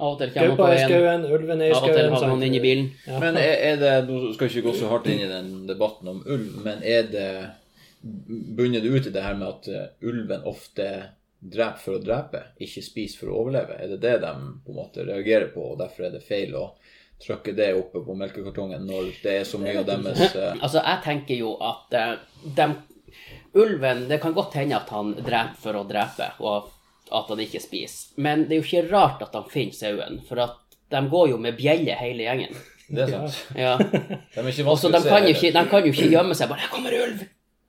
Av 0.00 0.16
og 0.16 0.18
til 0.18 0.30
kommer 0.34 0.56
gaupa 0.56 0.68
er 0.72 0.74
i 0.74 0.78
på 0.82 0.88
skauen, 0.90 1.24
ulven 1.30 1.60
er 1.62 1.68
i 1.68 1.74
av 1.76 1.84
og 1.86 1.92
til 1.94 2.14
havner 2.28 2.54
i 2.56 2.60
bilen. 2.64 2.88
Ja. 3.06 3.18
Men 3.22 3.36
er, 3.38 3.52
er 3.68 3.76
det, 3.78 3.92
nå 4.08 4.32
skal 4.34 4.48
jeg 4.48 4.56
ikke 4.56 4.70
gå 4.72 4.72
så 4.80 4.88
hardt 4.90 5.06
inn 5.12 5.20
i 5.22 5.28
den 5.30 5.52
debatten 5.68 6.08
om 6.10 6.24
ulv, 6.26 6.56
men 6.64 6.80
er 6.82 7.04
det, 7.12 7.28
bunner 8.02 8.82
det 8.82 8.90
ut 8.90 9.06
i 9.06 9.12
det 9.14 9.22
her 9.22 9.36
med 9.38 9.46
at 9.52 9.68
eh, 9.70 9.84
ulven 10.02 10.42
ofte 10.50 10.88
dreper 11.44 11.78
for 11.84 11.98
å 11.98 12.02
drepe, 12.02 12.40
ikke 12.58 12.82
spiser 12.82 13.20
for 13.22 13.30
å 13.30 13.38
overleve? 13.44 13.76
Er 13.84 13.92
det 13.94 14.00
det 14.02 14.16
de 14.24 14.32
på 14.64 14.72
en 14.74 14.80
måte 14.80 15.04
reagerer 15.06 15.52
på, 15.54 15.62
og 15.74 15.78
derfor 15.84 16.08
er 16.08 16.16
det 16.16 16.24
feil 16.26 16.56
å 16.58 16.64
trykke 17.22 17.54
det 17.56 17.70
oppe 17.78 18.00
på 18.04 18.14
melkekartongen 18.18 18.82
når 18.86 19.12
det 19.22 19.36
er 19.40 19.44
så 19.48 19.58
mye 19.62 19.78
av 19.80 19.86
deres 19.86 20.34
eh, 20.34 20.56
Altså, 20.60 20.80
jeg 20.82 20.98
tenker 21.04 21.38
jo 21.38 21.54
at 21.62 21.94
uh, 21.94 22.16
dem- 22.56 22.80
Ulven 23.54 24.08
Det 24.08 24.18
kan 24.20 24.34
godt 24.34 24.56
hende 24.58 24.76
at 24.76 24.88
han 24.90 25.12
dreper 25.14 25.54
for 25.62 25.78
å 25.78 25.84
drepe, 25.86 26.32
og 26.42 26.70
at 27.14 27.28
han 27.30 27.40
ikke 27.44 27.60
spiser. 27.62 28.14
Men 28.18 28.48
det 28.48 28.56
er 28.56 28.62
jo 28.62 28.66
ikke 28.66 28.88
rart 28.90 29.22
at 29.22 29.34
han 29.36 29.44
finner 29.52 29.76
sauen, 29.76 30.16
for 30.26 30.40
at 30.42 30.56
de 30.90 31.02
går 31.12 31.28
jo 31.30 31.38
med 31.38 31.54
bjelle 31.58 31.94
hele 32.00 32.26
gjengen. 32.26 32.56
Det 32.88 33.04
er 33.06 33.12
sant. 33.12 33.36
Ja. 33.56 33.76
De 34.34 34.42
er 34.42 34.48
ikke 34.50 34.66
Også, 34.68 34.90
de 34.92 35.00
kan, 35.06 35.22
jo 35.24 35.30
ikke, 35.32 35.52
de 35.54 35.62
kan 35.70 35.86
jo 35.86 35.92
ikke 35.94 36.10
gjemme 36.10 36.34
seg 36.36 36.50
bare 36.50 36.64
'Her 36.64 36.72
kommer 36.74 36.96
ulv!' 37.04 37.22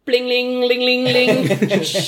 Bling, 0.05 0.27
ling, 0.29 0.49
ling, 0.69 0.81
ling, 0.85 1.05
ling. 1.09 1.29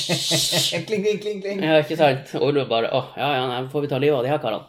Kling, 0.88 1.04
kling, 1.06 1.22
kling, 1.22 1.40
kling. 1.42 1.64
Ja, 1.66 1.80
ikke 1.82 1.98
sant? 1.98 2.34
Og 2.38 2.50
ulven 2.52 2.68
bare 2.70 2.90
'Å, 2.92 3.04
ja, 3.18 3.30
ja, 3.40 3.46
nei, 3.50 3.62
får 3.72 3.86
vi 3.86 3.88
ta 3.94 4.02
livet 4.02 4.18
av 4.18 4.26
de 4.28 4.34
her 4.34 4.42
karene?' 4.44 4.68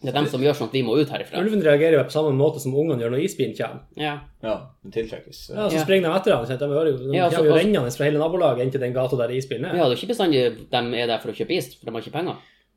Det 0.00 0.08
er 0.08 0.16
dem 0.16 0.26
som 0.32 0.40
gjør 0.40 0.54
sånn 0.56 0.68
at 0.70 0.72
vi 0.72 0.80
må 0.82 0.94
ut 0.96 1.10
herifra. 1.12 1.42
Ulven 1.42 1.60
reagerer 1.60 1.98
jo 1.98 2.04
på 2.08 2.14
samme 2.14 2.30
måte 2.32 2.60
som 2.62 2.72
ungene 2.72 3.02
gjør 3.02 3.10
når 3.12 3.24
isbilen 3.26 3.52
kommer. 3.56 3.82
Ja. 4.00 4.14
Ja, 4.42 4.54
den 4.82 4.92
tiltrekkes. 4.94 5.50
Ja, 5.50 5.66
så 5.68 5.74
Ja. 5.76 5.82
springer 5.84 6.08
de 6.08 6.16
etter 6.16 6.34
ham. 6.36 6.46
sant? 6.46 6.60
De, 6.60 6.66
de 6.68 7.16
Ja, 7.16 7.28
så- 7.28 7.36
kommer 7.36 7.50
jo 7.50 7.56
rennende 7.58 7.92
fra 7.96 8.04
hele 8.06 8.18
nabolaget 8.18 8.62
inn 8.64 8.70
til 8.70 8.80
den 8.80 8.94
gata 8.94 9.16
der 9.16 9.28
isbilen 9.36 9.66
er. 9.66 9.76
ja, 9.76 9.84
det 9.88 9.92
er 9.92 10.00
ikke 10.00 10.12
bestandig 10.14 10.70
de 10.70 11.00
er 11.02 11.06
der 11.06 11.18
for 11.20 11.28
å 11.28 11.34
kjøpe 11.36 11.50
is, 11.56 11.74
for 11.74 11.84
de 11.86 11.92
har 11.92 12.00
ikke 12.00 12.12
penger. 12.12 12.36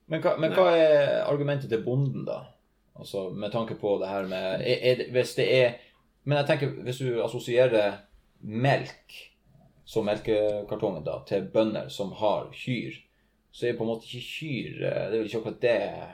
Men, 0.09 0.21
hva, 0.21 0.37
men 0.37 0.51
hva 0.51 0.67
er 0.75 1.23
argumentet 1.23 1.69
til 1.69 1.81
bonden, 1.81 2.25
da? 2.25 2.41
Altså, 2.99 3.33
Med 3.33 3.51
tanke 3.51 3.75
på 3.79 3.99
det 3.99 4.07
her 4.09 4.23
med 4.27 4.61
er, 4.61 4.77
er, 4.83 4.95
Hvis 5.11 5.35
det 5.35 5.47
er 5.51 5.73
Men 6.25 6.37
jeg 6.45 6.47
tenker, 6.59 6.83
hvis 6.83 6.99
du 6.99 7.21
assosierer 7.23 7.93
melk, 8.43 9.31
som 9.85 10.05
melkekartongen, 10.05 11.03
da, 11.05 11.19
til 11.25 11.41
bønder 11.53 11.89
som 11.89 12.11
har 12.11 12.49
kyr, 12.51 12.93
så 13.53 13.67
er 13.69 13.73
på 13.77 13.81
en 13.83 13.87
måte 13.87 14.05
ikke 14.07 14.27
kyr 14.27 14.83
eh, 14.83 15.09
Det 15.09 15.13
er 15.13 15.17
vel 15.19 15.27
ikke 15.27 15.41
akkurat 15.41 15.61
det 15.61 16.09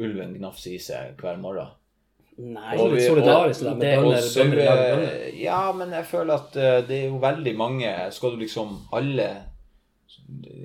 ulven 0.00 0.34
gnafser 0.38 0.74
i 0.74 0.78
seg 0.82 1.16
hver 1.20 1.38
morgen. 1.42 1.68
Nei. 2.40 2.76
og 2.80 2.94
litt 2.94 3.02
solidarisk 3.04 3.60
det 3.66 3.72
med 3.76 3.80
det- 3.84 3.96
bønder. 4.00 4.16
Og 4.16 4.22
så, 4.24 4.44
bønder 4.44 4.56
bønder. 4.56 5.02
eh, 5.28 5.42
ja, 5.42 5.72
men 5.76 5.90
jeg 5.92 6.04
føler 6.08 6.34
at 6.40 6.56
eh, 6.56 6.80
det 6.88 6.96
er 7.02 7.08
jo 7.10 7.18
veldig 7.20 7.52
mange 7.56 7.90
Skal 8.16 8.30
du 8.32 8.36
liksom 8.40 8.78
alle 8.96 9.26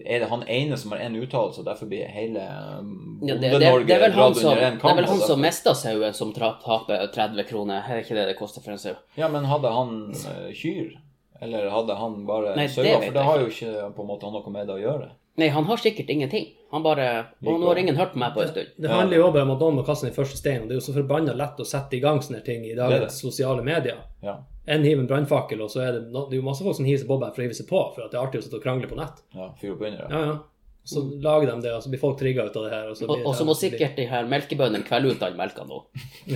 Er 0.05 0.19
det 0.21 0.29
han 0.29 0.43
ene 0.47 0.77
som 0.77 0.91
har 0.93 0.99
én 1.03 1.17
uttalelse, 1.19 1.59
og 1.59 1.65
derfor 1.65 1.89
blir 1.89 2.07
hele 2.07 2.39
um, 2.79 3.19
Ja, 3.25 3.35
Bonde-Norge 3.35 3.97
han 3.99 4.11
dratt 4.13 4.37
under 4.37 4.51
under 4.51 4.63
en 4.69 4.77
det 4.77 4.89
er 4.91 4.95
vel 4.95 5.05
han 5.09 5.19
som 5.19 5.27
derfor- 5.27 5.41
mista 5.41 5.73
sauen, 5.73 6.13
som 6.13 6.31
taper 6.33 7.07
30 7.13 7.43
kroner. 7.49 7.83
Er 7.89 7.95
det 7.99 8.05
ikke 8.05 8.15
det 8.15 8.27
det 8.27 8.37
koster 8.37 8.61
for 8.61 8.71
en 8.71 8.77
sau? 8.77 8.95
Ja, 9.17 9.27
men 9.27 9.43
hadde 9.45 9.71
han 9.73 10.13
eh, 10.13 10.53
kyr? 10.53 10.93
Eller 11.41 11.69
hadde 11.69 11.95
han 11.97 12.25
bare 12.25 12.55
sauer? 12.69 13.01
For 13.03 13.11
det 13.13 13.23
har 13.23 13.39
jo 13.39 13.47
ikke 13.47 13.93
på 13.95 14.01
en 14.05 14.07
måte 14.07 14.31
noe 14.31 14.49
med 14.53 14.67
det 14.67 14.75
å 14.77 14.79
gjøre. 14.85 15.09
Nei, 15.37 15.49
han 15.51 15.65
har 15.67 15.77
sikkert 15.77 16.09
ingenting. 16.09 16.45
Han 16.71 16.83
bare 16.83 17.25
Og 17.43 17.59
nå 17.59 17.67
har 17.67 17.75
ingen 17.81 17.95
hørt 17.97 18.13
på 18.13 18.19
meg 18.21 18.33
på 18.33 18.41
en 18.41 18.47
stund. 18.53 18.67
Det 18.79 18.89
handler 18.89 19.17
jo 19.17 19.31
bare 19.31 19.43
om 19.43 19.51
at 19.51 19.59
noen 19.59 19.75
må 19.75 19.83
kaste 19.85 20.07
den 20.07 20.15
første 20.15 20.37
steinen. 20.39 20.67
Det 20.69 20.75
er 20.77 20.79
jo 20.79 20.85
så 20.85 20.93
forbanna 20.95 21.33
lett 21.35 21.59
å 21.59 21.65
sette 21.67 21.97
i 21.97 21.99
gang 21.99 22.21
sånne 22.23 22.39
ting 22.45 22.63
i 22.63 22.69
Det 22.69 22.77
det. 22.77 22.89
dagens 23.01 23.19
sosiale 23.21 23.61
medier. 23.63 23.97
Ja. 24.23 24.37
En 24.67 24.83
hiver 24.87 25.03
en 25.03 25.07
brannfakkel, 25.07 25.61
og 25.61 25.69
så 25.69 25.81
er 25.83 25.91
det, 25.91 26.11
no, 26.11 26.25
det 26.29 26.37
er 26.37 26.41
jo 26.41 26.47
masse 26.47 26.63
folk 26.63 26.75
som 26.75 26.85
hiver 26.87 26.99
seg 27.03 27.07
på 27.11 27.19
bare 27.19 27.35
for 27.35 27.41
å 27.43 27.45
hive 27.45 27.53
seg 27.59 27.67
på, 27.69 27.81
for 27.95 28.05
at 28.05 28.11
det 28.11 28.17
er 28.17 28.23
artig 28.25 28.39
å 28.39 28.45
sitte 28.47 28.55
og 28.57 28.63
krangle 28.63 28.87
på 28.87 28.95
nett. 28.97 29.19
ja 29.35 29.49
Fyr 29.61 29.73
opp 29.75 29.81
under 29.81 29.97
det. 29.97 30.07
Ja, 30.09 30.21
ja. 30.31 30.37
Så 30.85 31.01
lager 31.21 31.47
de 31.51 31.61
det, 31.61 31.73
og 31.73 31.81
så 31.83 31.89
blir 31.89 31.99
folk 31.99 32.17
trigga 32.19 32.45
ut 32.45 32.55
av 32.55 32.63
det 32.63 32.71
her. 32.71 32.89
Og 32.89 32.95
så, 32.97 33.03
Og, 33.09 33.15
blir 33.17 33.25
og 33.25 33.33
det- 33.33 33.39
så 33.41 33.45
må 33.45 33.55
sikkert 33.59 33.95
de 33.97 34.05
her 34.05 34.23
melkebøndene 34.25 34.85
kvelde 34.87 35.11
ut 35.15 35.23
all 35.23 35.33
melka 35.35 35.63
nå, 35.67 35.83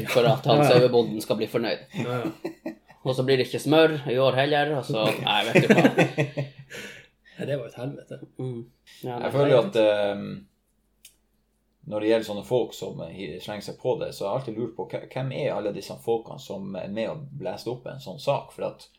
for 0.09 0.25
at 0.25 0.45
han 0.45 0.57
Ja, 0.57 0.63
ja. 0.63 0.69
sauebonden 0.69 1.21
skal 1.21 1.37
bli 1.37 1.47
fornøyd. 1.47 1.79
ja, 1.95 2.21
ja. 2.25 2.71
Og 3.05 3.15
så 3.15 3.23
blir 3.23 3.37
det 3.37 3.47
ikke 3.47 3.61
smør 3.63 3.93
i 4.11 4.17
år 4.19 4.35
heller, 4.35 4.73
og 4.77 4.83
så 4.83 5.05
Nei, 5.23 5.43
vet 5.45 5.67
du 5.67 5.73
hva. 5.73 6.45
Nei, 7.39 7.47
det 7.47 7.55
var 7.57 7.65
jo 7.65 7.71
et 7.71 7.79
helvete. 7.79 8.19
Mm. 8.37 8.61
Ja. 9.07 9.17
Jeg 9.23 9.31
føler 9.33 9.53
jo 9.53 9.59
at 9.63 9.79
eh, 9.79 10.23
når 11.89 12.03
det 12.03 12.09
gjelder 12.11 12.27
sånne 12.27 12.45
folk 12.45 12.73
som 12.77 12.99
slenger 13.41 13.65
seg 13.65 13.79
på 13.81 13.95
det, 14.01 14.11
så 14.13 14.27
har 14.27 14.33
jeg 14.35 14.41
alltid 14.41 14.59
lurt 14.61 14.75
på 14.77 14.87
hvem 14.91 15.31
er 15.39 15.55
alle 15.55 15.71
disse 15.73 15.95
folkene 16.03 16.39
som 16.43 16.75
er 16.77 16.91
med 16.93 17.09
og 17.15 17.23
blæser 17.39 17.71
opp 17.73 17.87
en 17.89 18.03
sånn 18.03 18.19
sak? 18.21 18.51
For 18.53 18.67
at 18.67 18.89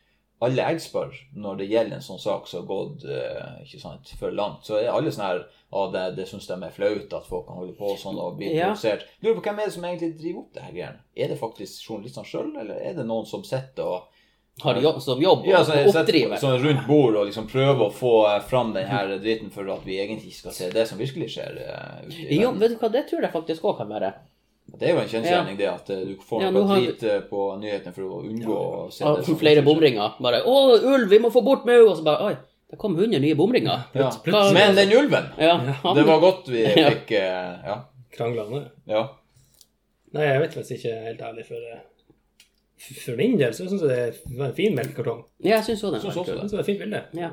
alle 0.41 0.65
jeg 0.65 0.81
spør 0.81 1.13
når 1.37 1.59
det 1.61 1.67
gjelder 1.69 1.99
en 1.99 2.03
sånn 2.07 2.19
sak 2.23 2.47
som 2.49 2.63
har 2.63 2.69
gått 2.71 3.05
eh, 3.05 3.59
ikke 3.67 3.81
sant, 3.83 4.11
for 4.19 4.33
langt, 4.33 4.65
så 4.67 4.79
er 4.81 4.89
alle 4.91 5.13
sånn 5.13 5.27
her 5.27 5.43
ah, 5.77 5.91
det, 5.93 6.05
det 6.17 6.25
syns 6.31 6.49
de 6.49 6.57
er 6.57 6.73
flaut 6.75 7.13
at 7.19 7.29
folk 7.29 7.45
kan 7.51 7.61
holde 7.61 7.77
på 7.79 7.93
sånn 8.01 8.19
og 8.19 8.39
bli 8.41 8.49
Ja. 8.57 8.71
provosert. 8.71 9.05
Lurer 9.21 9.37
på 9.37 9.45
hvem 9.51 9.61
er 9.61 9.69
det 9.69 9.75
som 9.77 9.85
egentlig 9.85 10.15
driver 10.23 10.41
opp 10.47 10.55
det 10.57 10.65
her 10.65 10.73
greiene? 10.79 11.05
Er 11.15 11.29
det 11.35 11.39
faktisk 11.43 11.85
journalistene 11.91 12.27
sjøl, 12.33 12.55
eller 12.57 12.81
er 12.81 12.97
det 12.97 13.05
noen 13.07 13.29
som 13.29 13.45
sitter 13.45 13.85
og 13.85 14.20
Har 14.63 14.81
jobb, 14.83 14.99
som 15.03 15.21
jobb 15.23 15.47
ja, 15.49 15.63
så, 15.65 15.73
og 15.73 15.95
oppdriver. 15.95 16.37
sånn 16.41 16.59
rundt 16.63 16.87
bord 16.87 17.17
og 17.17 17.27
liksom 17.29 17.47
prøve 17.49 17.87
å 17.87 17.93
få 17.95 18.15
eh, 18.31 18.41
fram 18.51 18.73
den 18.75 18.87
her 18.87 19.15
dritten 19.23 19.51
for 19.55 19.69
at 19.73 19.87
vi 19.87 19.99
egentlig 20.01 20.33
ikke 20.33 20.41
skal 20.43 20.57
se 20.59 20.69
det 20.75 20.87
som 20.89 20.99
virkelig 21.01 21.31
skjer. 21.37 21.57
Uh, 21.65 22.11
i 22.11 22.41
Jo, 22.43 22.53
vet 22.61 22.75
du 22.75 22.77
hva, 22.83 22.91
det 22.93 23.07
tror 23.09 23.23
jeg 23.25 23.33
faktisk 23.33 23.65
òg 23.65 23.79
kan 23.81 23.89
være. 23.93 24.13
Det 24.71 24.87
er 24.87 24.95
jo 24.95 25.01
en 25.03 25.09
kjensgjerning 25.11 25.57
det 25.59 25.67
at 25.67 25.89
eh, 25.91 26.03
du 26.07 26.13
får 26.23 26.45
Ja, 26.45 26.51
noe 26.55 26.69
har 26.69 26.85
drit 26.85 27.31
på 27.31 27.47
nyhetene 27.59 27.95
for 27.97 28.07
å 28.07 28.21
unngå 28.23 28.59
å 28.59 28.85
se 28.95 29.03
det 29.05 29.25
som 29.27 29.39
flere 29.41 29.65
bomringer. 29.67 30.15
Bare 30.23 30.43
'Å, 30.47 30.57
ulv, 30.95 31.09
vi 31.11 31.19
må 31.19 31.31
få 31.35 31.43
bort 31.43 31.65
mau!' 31.67 31.89
Og 31.89 31.97
så 31.99 32.05
bare 32.07 32.31
Oi, 32.31 32.37
det 32.71 32.79
kom 32.79 32.95
100 32.99 33.19
nye 33.19 33.35
bomringer. 33.35 33.89
Ja. 33.99 34.11
Men 34.55 34.77
den 34.79 34.93
ulven! 34.95 35.33
Ja, 35.39 35.57
han, 35.83 35.97
Det 35.97 36.05
var 36.07 36.21
godt 36.23 36.49
vi 36.49 36.63
Ja. 36.63 36.91
fikk 36.93 37.11
eh, 37.19 37.57
Ja. 37.67 37.81
Kranglene. 38.15 38.69
ja. 38.87 39.09
Nei, 40.13 40.25
jeg 40.27 40.41
vet 40.43 40.55
faktisk 40.55 40.79
ikke 40.81 40.95
helt 41.05 41.21
ærlig, 41.23 41.45
for 41.47 41.67
for 42.81 43.17
min 43.19 43.37
del 43.39 43.53
så 43.55 43.67
syns 43.69 43.83
jeg 43.85 44.15
det 44.25 44.39
var 44.39 44.47
en 44.51 44.57
fin 44.57 44.77
melkekartong. 44.77 45.25
Ja, 45.45 45.59
jeg 45.59 45.67
syns 45.71 45.85
òg. 45.85 45.99
Synes 46.01 46.17
også 46.17 46.39
det 46.39 46.55
var 46.55 46.63
et 46.63 46.69
fint 46.71 46.81
bilde. 46.81 47.03
Ja. 47.19 47.29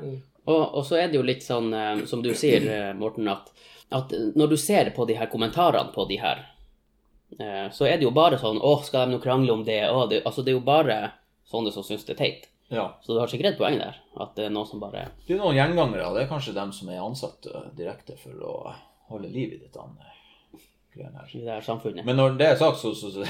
Og, 0.48 0.62
og 0.80 0.84
så 0.88 1.00
er 1.00 1.10
det 1.12 1.20
jo 1.20 1.26
litt 1.28 1.44
sånn, 1.44 1.72
eh, 1.76 2.04
som 2.08 2.22
du 2.24 2.30
sier, 2.36 2.64
eh, 2.72 2.92
Morten, 2.96 3.28
at, 3.32 3.50
at 3.96 4.14
når 4.36 4.54
du 4.54 4.58
ser 4.60 4.92
på 4.96 5.08
de 5.08 5.18
her 5.20 5.32
kommentarene 5.32 5.92
på 5.96 6.06
de 6.08 6.20
her, 6.22 6.44
eh, 7.40 7.66
så 7.76 7.88
er 7.88 7.98
det 8.00 8.08
jo 8.08 8.14
bare 8.16 8.40
sånn 8.40 8.60
'Å, 8.60 8.74
skal 8.84 9.08
de 9.08 9.16
nå 9.16 9.24
krangle 9.24 9.56
om 9.56 9.64
det?' 9.68 9.88
Å, 9.92 10.06
det 10.10 10.22
altså 10.24 10.44
det 10.44 10.54
er 10.54 10.60
jo 10.60 10.68
bare 10.68 11.00
sånne 11.52 11.72
som 11.76 11.84
syns 11.84 12.06
det 12.08 12.16
er 12.16 12.22
teit. 12.24 12.48
ja. 12.72 12.90
Så 13.04 13.14
du 13.16 13.20
har 13.20 13.28
sikkert 13.32 13.54
et 13.54 13.60
poeng 13.60 13.80
der. 13.80 13.96
At 14.20 14.36
det 14.36 14.46
er 14.46 14.52
noen 14.52 14.68
som 14.68 14.80
bare 14.84 15.12
Det 15.28 15.36
er 15.36 15.44
noen 15.44 15.56
gjengangere, 15.56 16.14
det 16.16 16.24
er 16.26 16.32
kanskje 16.32 16.56
dem 16.56 16.72
som 16.72 16.90
er 16.90 17.04
ansatt 17.04 17.48
direkte 17.76 18.18
for 18.20 18.36
å 18.44 18.56
holde 19.12 19.32
liv 19.32 19.54
i 19.54 19.60
dette 19.64 19.80
greiene 20.98 21.22
her. 21.22 21.30
I 21.34 21.46
det 21.46 21.54
her 21.54 21.64
samfunnet. 21.66 22.06
Men 22.06 22.16
når 22.20 22.38
det 22.40 22.48
er 22.52 22.60
sagt, 22.60 22.78
så, 22.82 22.92
så, 22.98 23.12
så 23.14 23.26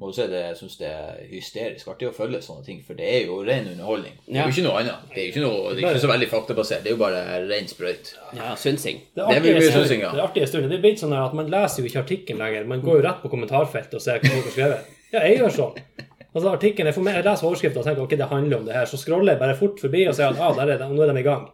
må 0.00 0.10
du 0.10 0.16
si 0.16 0.26
det, 0.30 0.40
jeg 0.48 0.56
syns 0.58 0.76
det 0.80 0.88
er 0.90 1.20
hysterisk 1.30 1.88
artig 1.92 2.08
å 2.10 2.12
følge 2.16 2.40
sånne 2.42 2.64
ting, 2.66 2.80
for 2.86 2.98
det 2.98 3.06
er 3.14 3.26
jo 3.28 3.40
ren 3.46 3.68
underholdning. 3.72 4.16
Det 4.26 4.36
er 4.40 4.48
jo 4.50 4.54
ikke 4.56 4.66
noe 4.66 4.80
annet. 4.82 5.04
Det 5.14 5.20
er 5.20 5.26
jo 5.28 5.32
ikke, 5.34 5.44
noe, 5.46 5.74
det 5.76 5.84
er 5.84 5.90
ikke 5.94 6.04
så 6.06 6.12
veldig 6.14 6.30
faktabasert. 6.32 6.82
Det 6.84 6.90
er 6.92 6.96
jo 6.96 7.02
bare 7.04 7.20
ren 7.48 7.68
sprøyt. 7.70 8.14
Ja, 8.38 8.54
synsing. 8.58 9.04
Det 9.14 9.22
Det 9.28 9.36
er 9.36 9.44
blir 9.44 9.54
mye 9.54 9.60
artige 9.62 9.76
synsing, 9.78 10.02
ja. 10.08 10.10
Det 10.18 10.24
artige 10.28 10.48
stunder. 10.50 10.68
Det 10.74 10.80
er 10.80 10.86
blitt 10.88 11.04
sånn 11.04 11.14
at 11.20 11.38
man 11.38 11.52
leser 11.54 11.82
jo 11.84 11.90
ikke 11.92 12.02
artikkelen 12.02 12.42
lenger. 12.42 12.66
Man 12.74 12.82
går 12.82 12.98
jo 13.00 13.06
rett 13.06 13.22
på 13.22 13.30
kommentarfeltet 13.36 13.94
og 14.00 14.02
ser 14.02 14.18
hva 14.24 14.34
folk 14.34 14.50
har 14.50 14.56
skrevet. 14.58 14.90
Ja, 15.14 15.22
jeg 15.28 15.38
gjør 15.44 15.54
sånn. 15.60 15.78
Altså 16.34 16.50
artikken, 16.50 16.86
Jeg, 16.88 16.94
får 16.96 17.02
med, 17.06 17.14
jeg 17.14 17.24
leser 17.28 17.46
overskriften 17.46 17.78
og 17.78 17.84
tenker 17.86 18.02
ok, 18.02 18.14
det 18.18 18.26
handler 18.26 18.56
om 18.58 18.64
det 18.66 18.74
her. 18.74 18.88
Så 18.90 18.98
scroller 18.98 19.36
jeg 19.36 19.38
bare 19.38 19.54
fort 19.54 19.78
forbi 19.78 20.00
og 20.10 20.16
sier 20.18 20.32
at 20.34 20.40
ah, 20.42 20.50
der 20.56 20.72
er 20.74 20.80
det, 20.80 20.88
nå 20.90 21.04
er 21.04 21.12
de 21.14 21.20
i 21.20 21.22
gang. 21.22 21.44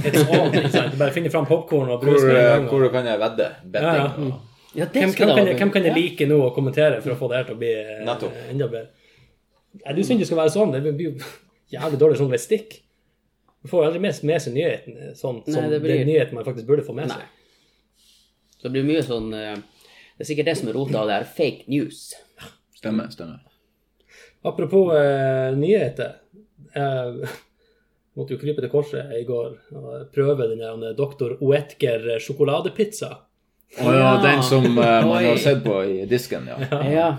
It's 0.00 0.22
on, 0.32 0.54
ikke 0.56 0.70
sant? 0.72 0.94
Bare 0.96 1.12
finner 1.12 1.28
fram 1.34 1.44
popkorn 1.50 1.90
og 1.92 2.00
brus 2.00 2.22
Hvor, 2.22 2.30
med 2.30 2.38
en 2.38 2.46
eh, 2.46 2.54
gang. 2.54 2.64
og- 2.64 2.72
hvor 2.80 2.88
kan 2.94 3.10
jeg 3.10 3.20
vedde? 3.20 3.48
Betting. 3.74 3.98
Ja, 4.00 4.06
ja. 4.30 4.38
Ja, 4.74 4.84
det 4.86 4.92
Hvem, 5.00 5.10
hvem, 5.10 5.30
kan, 5.34 5.46
jeg- 5.46 5.56
hvem 5.58 5.70
kan 5.74 5.82
jeg 5.88 5.94
like 5.96 6.26
nå 6.30 6.36
og 6.46 6.54
kommentere 6.54 7.00
for 7.02 7.10
å 7.10 7.18
få 7.18 7.28
det 7.30 7.36
her 7.40 7.44
til 7.48 7.56
å 7.56 7.58
bli 7.58 7.70
eh, 7.74 8.04
Nettopp. 8.06 8.36
enda 8.52 8.68
bedre? 8.70 8.90
Nei, 9.84 9.94
du 9.96 10.02
syns 10.06 10.20
det 10.22 10.26
skal 10.28 10.38
være 10.38 10.52
sånn. 10.54 10.72
Det 10.72 10.82
blir 10.94 11.10
jo 11.10 11.14
jævlig 11.74 11.98
dårlig 11.98 12.18
sånn 12.20 12.36
stikk. 12.38 12.76
Du 13.62 13.68
får 13.68 13.88
aldri 13.88 14.00
med, 14.00 14.14
med 14.24 14.40
seg 14.42 14.54
nyheten 14.54 14.96
eh, 14.96 15.12
sånn 15.18 15.42
Nei, 15.46 15.54
som 15.56 15.68
det 15.70 15.80
blir- 15.82 16.00
er 16.00 16.06
nyheten 16.08 16.34
man 16.38 16.46
faktisk 16.46 16.66
burde 16.70 16.84
få 16.86 16.94
med 16.94 17.08
Nei. 17.10 17.16
seg. 17.18 17.26
Så 18.60 18.68
det 18.68 18.72
blir 18.76 18.84
mye 18.86 19.02
sånn 19.02 19.32
eh, 19.34 19.56
Det 19.56 20.24
er 20.26 20.28
sikkert 20.30 20.50
det 20.50 20.56
som 20.60 20.68
er 20.68 20.76
rota 20.76 21.00
av 21.02 21.06
det 21.08 21.14
her 21.18 21.24
fake 21.24 21.66
news. 21.72 22.02
Stemmer, 22.76 23.08
stemmer. 23.10 23.40
Apropos 24.44 24.92
eh, 24.94 25.50
nyheter. 25.56 26.14
Jeg 26.76 27.28
måtte 28.16 28.34
jo 28.36 28.40
krype 28.40 28.60
til 28.62 28.70
korset 28.72 29.10
i 29.18 29.24
går 29.28 29.56
og 29.80 30.06
prøve 30.14 30.46
den 30.52 30.60
der 30.62 30.94
Dr. 30.98 31.34
Oetker 31.40 32.06
sjokoladepizza. 32.20 33.10
Å 33.78 33.92
ja, 33.94 34.08
den 34.22 34.40
som 34.42 34.64
eh, 34.66 35.04
man 35.06 35.24
har 35.24 35.36
sett 35.38 35.60
på 35.62 35.76
i 35.86 36.06
disken, 36.10 36.48
ja. 36.50 36.56
Ja. 36.90 37.10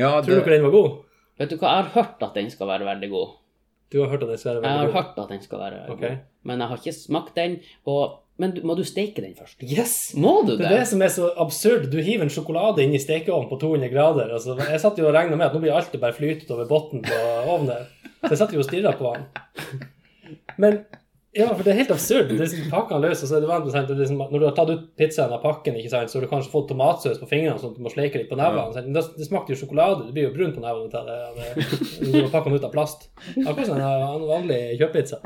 ja 0.00 0.12
Tror 0.24 0.40
dere 0.40 0.56
den 0.56 0.64
var 0.64 0.72
god? 0.72 0.94
Vet 1.36 1.50
du 1.52 1.56
hva, 1.60 1.72
jeg 1.74 1.84
har 1.84 1.90
hørt 1.98 2.22
at 2.24 2.38
den 2.38 2.48
skal 2.52 2.70
være 2.70 2.86
veldig 2.88 3.10
god. 3.12 3.34
Du 3.92 3.98
har 4.00 4.08
hørt 4.10 4.22
at 4.24 4.30
den 4.32 4.38
skal 4.40 4.54
være 4.56 4.62
Jeg 4.64 4.72
har 4.72 4.78
veldig 4.86 4.94
god? 4.94 5.02
hørt 5.02 5.18
at 5.24 5.34
den 5.34 5.42
skal 5.44 5.60
være 5.60 5.82
Ok. 5.92 6.00
god. 6.00 6.22
Men 6.48 6.62
jeg 6.64 6.68
har 6.72 6.80
ikke 6.80 6.94
smakt 6.96 7.36
den. 7.36 7.58
Og, 7.86 8.16
men 8.40 8.54
du, 8.56 8.62
må 8.66 8.74
du 8.78 8.82
steke 8.88 9.20
den 9.22 9.36
først? 9.36 9.60
Yes! 9.62 9.92
Må 10.16 10.32
du 10.46 10.54
Det 10.56 10.62
det? 10.64 10.70
er 10.70 10.78
det 10.80 10.88
som 10.88 11.02
er 11.04 11.12
så 11.12 11.28
absurd. 11.44 11.90
Du 11.92 11.98
hiver 12.00 12.24
en 12.24 12.32
sjokolade 12.32 12.82
inn 12.82 12.96
i 12.96 13.02
stekeovnen 13.02 13.50
på 13.52 13.60
200 13.60 13.92
grader. 13.92 14.32
Altså, 14.32 14.56
jeg 14.58 14.80
satt 14.82 14.98
jo 14.98 15.06
og 15.10 15.14
regna 15.14 15.36
med 15.36 15.46
at 15.50 15.54
nå 15.54 15.60
blir 15.62 15.76
alt 15.76 15.92
bare 16.00 16.16
flytet 16.16 16.50
over 16.56 16.64
bunnen 16.72 17.04
på 17.04 17.20
ovnen. 17.52 17.84
Så 18.24 18.32
jeg 18.32 18.40
satt 18.42 18.56
jo 18.56 18.64
og 18.64 18.68
stirra 18.70 18.96
på 18.96 19.12
han. 19.12 19.28
Men 20.56 20.80
ja, 21.36 21.46
for 21.52 21.62
det 21.66 21.72
er 21.72 21.78
helt 21.82 21.92
absurd. 21.94 22.30
Det 22.30 22.36
er 22.38 22.42
liksom, 22.46 22.66
pakkene 22.72 23.00
løs, 23.04 23.22
og 23.22 23.28
så 23.30 23.36
er 23.36 23.44
det 23.44 23.48
veldig 23.50 23.72
er 23.76 23.90
liksom, 24.00 24.20
Når 24.32 24.42
du 24.42 24.46
har 24.48 24.54
tatt 24.56 24.70
ut 24.72 24.84
pizzaen 24.98 25.32
av 25.36 25.42
pakken, 25.44 25.76
ikke 25.78 25.92
sant, 25.92 26.10
så 26.12 26.18
har 26.18 26.24
du 26.26 26.30
kanskje 26.32 26.52
fått 26.52 26.68
tomatsaus 26.72 27.20
på 27.22 27.28
fingrene, 27.30 27.58
sånn 27.60 27.74
at 27.74 27.80
du 27.80 27.84
må 27.86 27.92
sleike 27.92 28.20
litt 28.22 28.30
på 28.30 28.38
nevene. 28.40 28.70
Ja. 28.74 28.84
Det, 28.96 29.02
det 29.18 29.28
smakte 29.28 29.52
jo 29.54 29.60
sjokolade. 29.60 30.06
Det 30.08 30.14
blir 30.16 30.28
jo 30.30 30.34
brun 30.36 30.54
på 30.56 30.64
nevene 30.64 30.88
det- 30.90 32.12
Du 32.12 32.30
pakke 32.32 32.48
den 32.48 32.56
ut 32.60 32.64
av 32.68 32.72
plast. 32.72 33.08
Akkurat 33.36 33.66
som 33.68 33.80
en 33.80 34.26
vanlig 34.30 34.62
kjøttpizza. 34.80 35.20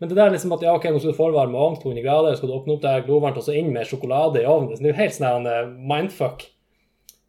Men 0.00 0.08
det 0.10 0.16
der 0.18 0.30
liksom 0.34 0.52
at 0.52 0.62
ja, 0.66 0.72
ok, 0.74 0.84
nå 0.90 0.98
skal 1.00 1.12
du 1.14 1.16
forvarme 1.18 1.58
ovnen 1.58 1.80
200 1.80 2.02
grader, 2.04 2.34
skal 2.36 2.50
du 2.50 2.54
åpne 2.56 2.74
opp 2.74 2.82
det 2.82 2.90
her 2.94 3.04
glovarmt, 3.06 3.36
og 3.38 3.44
så 3.46 3.54
inn 3.56 3.70
med 3.72 3.86
sjokolade 3.86 4.42
i 4.42 4.48
ovnen. 4.50 4.74
Det 4.74 4.88
er 4.88 4.92
jo 4.92 4.98
helt 4.98 5.14
sånn 5.16 5.46
eh, 5.50 5.68
mindfuck. 5.92 6.42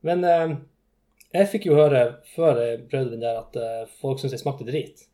Men 0.05 0.23
eh, 0.25 0.55
jeg 1.35 1.51
fikk 1.53 1.67
jo 1.69 1.77
høre 1.77 2.01
før 2.35 2.59
jeg 2.63 2.81
prøvde 2.89 3.13
den 3.13 3.23
der, 3.23 3.37
at 3.43 3.55
eh, 3.61 3.83
folk 4.01 4.19
syntes 4.19 4.37
jeg 4.37 4.43
smakte 4.43 4.67
drit. 4.67 5.05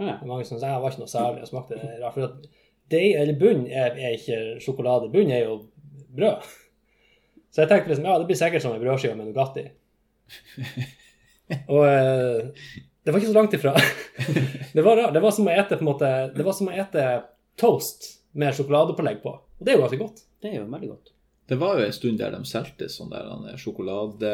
Ja. 0.00 0.18
Mange 0.28 0.44
syns 0.44 0.64
jeg 0.64 0.82
var 0.82 0.92
ikke 0.92 1.02
noe 1.04 1.10
særlig 1.10 1.44
og 1.46 1.50
smakte 1.50 1.80
rart. 1.80 2.14
For 2.14 2.26
at 2.26 2.48
det, 2.92 3.02
eller 3.18 3.38
bunn 3.40 3.64
er, 3.66 3.96
er 3.96 4.18
ikke 4.18 4.60
sjokolade. 4.62 5.10
Bunn 5.12 5.32
er 5.32 5.46
jo 5.46 5.56
brød. 6.16 6.50
Så 7.50 7.62
jeg 7.62 7.70
tenkte 7.70 7.92
liksom 7.92 8.06
ja, 8.06 8.18
det 8.20 8.28
blir 8.28 8.38
sikkert 8.38 8.64
som 8.64 8.74
en 8.76 8.82
brødskive 8.82 9.16
med 9.16 9.30
Nugatti. 9.30 9.64
Og 11.72 11.82
eh, 11.86 12.68
det 13.06 13.14
var 13.14 13.20
ikke 13.20 13.30
så 13.30 13.38
langt 13.38 13.54
ifra. 13.54 13.72
Det 14.76 14.82
var, 14.84 14.96
rart. 14.98 15.14
det 15.14 15.22
var 15.22 15.32
som 15.32 15.46
å 15.48 15.52
ete 15.54 15.76
på 15.78 15.84
en 15.84 15.88
måte, 15.88 16.08
det 16.36 16.44
var 16.44 16.52
som 16.52 16.68
å 16.68 16.72
ete 16.74 17.02
toast 17.56 18.10
med 18.36 18.52
sjokoladepålegg 18.52 19.22
på. 19.22 19.30
Og 19.32 19.62
det 19.64 19.72
er 19.72 19.78
jo 19.78 19.84
ganske 19.86 20.00
godt. 20.02 20.18
Det 20.42 20.50
er 20.50 20.58
jo 20.58 20.66
veldig 20.68 20.90
godt. 20.90 21.12
Det 21.48 21.56
var 21.56 21.78
jo 21.78 21.86
en 21.86 21.94
stund 21.96 22.18
der 22.20 22.34
de 22.34 22.40
solgte 22.50 22.88
sånn 22.92 23.14
der 23.14 23.56
sjokolade, 23.62 24.32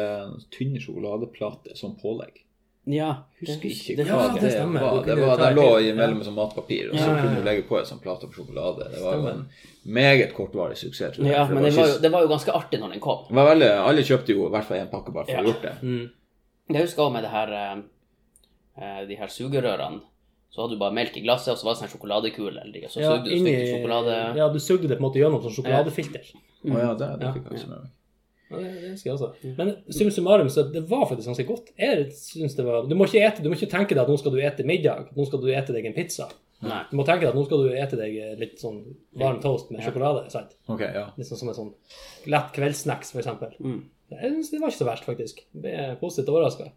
tynne 0.51 0.81
sjokoladeplater 0.83 1.77
som 1.79 1.93
pålegg. 2.01 2.42
Ja, 2.85 3.23
Husker 3.39 3.63
ikke 3.69 3.93
det, 3.95 4.05
Ja, 4.07 4.17
det, 4.33 4.41
det 4.41 4.49
stemmer. 4.51 4.81
var. 4.83 5.05
Det 5.05 5.15
var, 5.15 5.37
ta 5.39 5.49
lå 5.55 5.67
imellom 5.87 6.19
sånn 6.25 6.35
matpapir, 6.35 6.89
og 6.91 6.97
så 6.97 7.05
Ja, 7.05 7.05
ja, 7.07 7.13
ja. 7.15 7.21
kunne 7.23 7.37
du 7.39 7.45
legge 7.47 7.63
på 7.69 7.77
en 7.79 7.85
sånn 7.87 8.01
plate 8.03 8.27
med 8.27 8.35
sjokolade. 8.35 8.89
Det 8.91 8.99
var 9.03 9.15
jo 9.15 9.27
en 9.31 9.45
meget 9.85 10.33
kortvarig 10.35 10.75
suksess. 10.77 11.15
tror 11.15 11.25
jeg, 11.25 11.31
ja, 11.37 11.45
men 11.47 11.63
det 11.63 11.71
det 11.71 11.77
var 11.79 11.87
jo, 11.87 11.99
det 12.03 12.11
var 12.11 12.21
jo 12.25 12.31
ganske 12.33 12.51
artig 12.59 12.79
når 12.81 12.91
den 12.97 12.99
kom. 12.99 13.23
det 13.29 13.35
var 13.39 13.47
veldig, 13.55 13.69
Alle 13.87 14.03
kjøpte 14.03 14.35
jo 14.35 14.47
i 14.47 14.51
hvert 14.51 14.67
fall 14.67 14.77
én 14.81 14.91
pakke 14.91 15.15
bare 15.15 15.25
for 15.25 15.33
å 15.33 15.37
ha 15.37 15.47
gjort 15.47 15.61
det. 15.63 15.75
Mm. 15.81 16.09
Jeg 16.75 16.81
husker 16.89 17.03
også 17.03 17.13
med 17.13 17.23
det 17.23 17.31
her 17.31 17.53
eh, 17.61 17.77
eh, 18.81 19.07
de 19.07 19.15
her 19.15 19.27
sugerørene. 19.27 20.01
Så 20.53 20.61
hadde 20.61 20.75
du 20.75 20.79
bare 20.83 20.93
melk 20.93 21.15
i 21.17 21.23
glasset, 21.23 21.49
og 21.55 21.57
så 21.57 21.65
var 21.65 21.73
det 21.73 21.79
sånn 21.81 21.93
sjokoladekule. 21.95 22.61
Eller 22.61 22.87
så 22.91 22.99
Ja, 23.01 23.15
sugde 23.15 23.31
du, 23.31 23.35
inni, 23.39 23.55
sjokolade 23.71 24.37
ja, 24.37 24.49
du 24.53 24.59
sugde 24.59 24.87
det 24.91 24.99
på 24.99 25.01
en 25.01 25.07
måte 25.07 25.19
gjennom 25.23 25.41
sånn 25.41 25.55
sjokoladefilter. 25.55 26.29
Å 26.67 26.77
ja, 26.83 26.91
det, 26.99 27.07
det 27.23 27.31
fikk 27.33 27.47
jeg 27.49 27.59
ikke 27.63 27.69
med 27.71 27.79
meg. 27.79 27.91
Det, 28.59 28.71
det 28.81 28.91
husker 28.93 29.09
jeg 29.09 29.17
også. 29.17 29.51
Men 29.57 29.73
sum 29.97 30.11
summarum, 30.13 30.49
så 30.53 30.65
det 30.73 30.85
var 30.89 31.05
faktisk 31.09 31.31
ganske 31.31 31.47
godt. 31.49 31.73
Jeg 31.79 32.07
synes 32.17 32.55
det 32.59 32.65
var, 32.67 32.87
du 32.89 32.95
må 32.99 33.07
ete, 33.09 33.43
du 33.43 33.49
må 33.51 33.57
ikke 33.57 33.71
tenke 33.71 33.95
deg 33.95 34.03
at 34.05 34.11
nå 34.11 34.17
skal 34.21 34.35
du 34.35 34.41
ete 34.43 34.65
middag, 34.67 35.11
nå 35.17 35.27
skal 35.29 35.43
du 35.43 35.49
ete 35.53 35.75
deg 35.75 35.89
en 35.89 35.95
pizza. 35.97 36.29
Nei. 36.63 36.81
Du 36.89 36.95
må 36.95 37.03
tenke 37.07 37.25
deg 37.25 37.33
at 37.33 37.37
nå 37.37 37.43
skal 37.47 37.65
du 37.65 37.73
ete 37.75 37.99
deg 37.99 38.19
litt 38.39 38.61
sånn 38.61 38.77
varm 39.19 39.41
toast 39.43 39.71
med 39.73 39.83
sjokolade. 39.83 40.29
sant? 40.31 40.55
Okay, 40.71 40.93
ja. 40.95 41.09
Litt 41.17 41.27
sånn 41.27 41.41
som 41.41 41.51
en 41.51 41.57
sånn 41.57 41.73
lett 42.31 42.53
kveldssnacks, 42.55 43.11
eksempel. 43.19 43.55
Mm. 43.59 43.81
Jeg 44.13 44.35
synes 44.35 44.51
det 44.53 44.61
var 44.61 44.71
ikke 44.71 44.81
så 44.83 44.87
verst, 44.87 45.07
faktisk. 45.09 45.41
Det 45.65 45.73
er 45.83 45.97
positivt 45.99 46.31
overraska. 46.31 46.69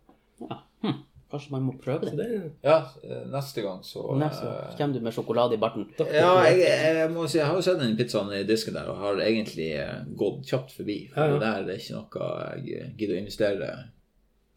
Ja. 0.43 0.59
Hm. 0.85 0.99
Kanskje 1.31 1.51
man 1.57 1.65
må 1.67 1.73
prøve 1.83 2.07
det. 2.07 2.13
Det 2.21 2.51
Ja, 2.63 2.77
eh, 3.03 3.25
neste 3.33 3.65
gang 3.65 3.81
så 3.83 4.05
Neste 4.19 4.47
eh, 4.47 4.77
kommer 4.79 4.95
du 4.95 5.01
med 5.03 5.15
sjokolade 5.17 5.57
i 5.57 5.61
barten. 5.63 5.89
Ja, 5.99 6.37
jeg, 6.47 6.61
jeg 6.63 7.11
må 7.11 7.27
si, 7.27 7.41
jeg 7.41 7.49
har 7.49 7.59
jo 7.59 7.65
sett 7.67 7.81
den 7.83 7.97
pizzaen 7.99 8.31
i 8.37 8.45
disken 8.47 8.79
der, 8.79 8.93
og 8.93 9.01
har 9.03 9.19
egentlig 9.25 9.73
eh, 9.81 10.05
gått 10.15 10.47
kjapt 10.47 10.77
forbi. 10.77 11.01
For 11.11 11.21
Ja, 11.21 11.27
ja. 11.27 11.41
det 11.41 11.43
der 11.43 11.75
er 11.75 11.83
ikke 11.83 11.99
noe 11.99 12.31
jeg 12.63 12.93
gidder 13.01 13.17
å 13.17 13.23
investere 13.25 13.73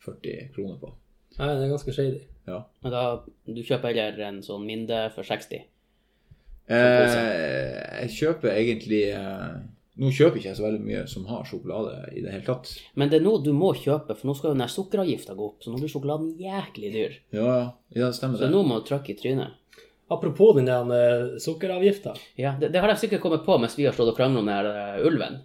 40 0.06 0.54
kroner 0.54 0.78
på. 0.84 0.94
Nei, 1.40 1.50
det 1.56 1.66
er 1.66 1.74
ganske 1.74 1.96
shady. 1.96 2.22
Ja. 2.50 2.62
Men 2.84 2.94
da, 2.94 3.04
du 3.50 3.62
kjøper 3.66 3.94
heller 3.94 4.24
en 4.28 4.40
sånn 4.46 4.66
minde 4.68 5.02
for 5.16 5.26
60. 5.26 5.66
Eh, 6.70 8.04
jeg 8.04 8.14
kjøper 8.14 8.54
egentlig 8.54 9.04
eh, 9.18 9.58
Nå 10.00 10.12
kjøper 10.16 10.40
ikke 10.40 10.48
jeg 10.52 10.58
så 10.58 10.64
veldig 10.64 10.82
mye 10.86 11.02
som 11.12 11.26
har 11.28 11.48
sjokolade 11.48 11.96
i 12.16 12.22
det 12.24 12.32
hele 12.32 12.46
tatt. 12.46 12.70
Men 12.96 13.12
det 13.12 13.20
er 13.20 13.26
nå 13.26 13.34
du 13.44 13.52
må 13.56 13.74
kjøpe, 13.76 14.16
for 14.16 14.30
nå 14.30 14.36
skal 14.38 14.52
jo 14.52 14.56
den 14.56 14.64
der 14.64 14.72
sukkeravgifta 14.72 15.36
gå 15.36 15.48
opp, 15.50 15.58
så 15.64 15.74
nå 15.74 15.82
blir 15.82 15.92
sjokoladen 15.92 16.30
jæklig 16.40 16.92
dyr. 16.94 17.18
Ja, 17.36 17.48
ja, 17.48 17.66
ja 17.98 18.06
det 18.08 18.16
stemmer 18.16 18.40
Så 18.40 18.48
det. 18.48 18.54
nå 18.54 18.64
må 18.64 18.80
du 18.80 18.88
trykke 18.88 19.12
i 19.12 19.18
trynet. 19.20 19.58
Apropos 20.10 20.56
den 20.58 20.66
der 20.66 20.90
eh, 20.96 21.38
sukkeravgifta. 21.44 22.16
Ja, 22.40 22.56
det, 22.62 22.72
det 22.74 22.82
har 22.82 22.90
jeg 22.96 23.04
sikkert 23.04 23.22
kommet 23.22 23.44
på 23.46 23.60
mens 23.62 23.76
vi 23.78 23.86
har 23.86 23.94
stått 23.94 24.14
og 24.14 24.18
krangla 24.18 24.42
om 24.42 24.48
den 24.48 24.56
her 24.56 24.70
eh, 24.72 25.06
ulven. 25.06 25.42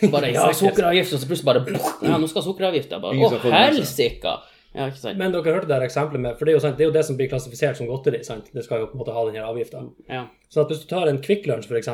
Så 0.00 0.08
bare 0.14 0.32
ja, 0.32 0.48
sukkeravgift, 0.56 1.12
og 1.12 1.20
så 1.22 1.28
plutselig 1.28 1.46
bare 1.46 2.08
Ja, 2.08 2.16
nå 2.18 2.26
skal 2.32 2.46
sukkeravgifta. 2.48 2.98
Bare 3.04 3.20
å, 3.20 3.30
seg. 3.36 3.50
helsike! 3.52 4.36
Ja. 4.76 4.90
Men 5.16 5.32
dere 5.32 5.54
hørte 5.54 5.68
det 5.70 5.76
her 5.78 5.86
eksempelet 5.86 6.20
med 6.20 6.34
For 6.36 6.44
det 6.44 6.52
er 6.52 6.58
jo, 6.58 6.62
sant, 6.66 6.74
det 6.76 6.84
er 6.84 6.90
jo 6.90 6.94
det 6.96 7.04
som 7.08 7.16
blir 7.16 7.30
klassifisert 7.30 7.78
som 7.78 7.88
godteri. 7.88 8.18
sant? 8.26 8.50
Det 8.52 8.64
skal 8.64 8.82
jo 8.82 8.90
på 8.90 8.98
en 8.98 9.00
måte 9.00 9.14
ha 9.16 9.22
den 9.28 9.38
her 9.38 9.46
avgifta. 9.48 9.80
Ja. 10.10 10.26
Så 10.52 10.64
at 10.64 10.72
hvis 10.72 10.82
du 10.82 10.88
tar 10.90 11.08
en 11.08 11.20
Kvikk 11.24 11.46
Lunsj, 11.48 11.70
f.eks., 11.70 11.88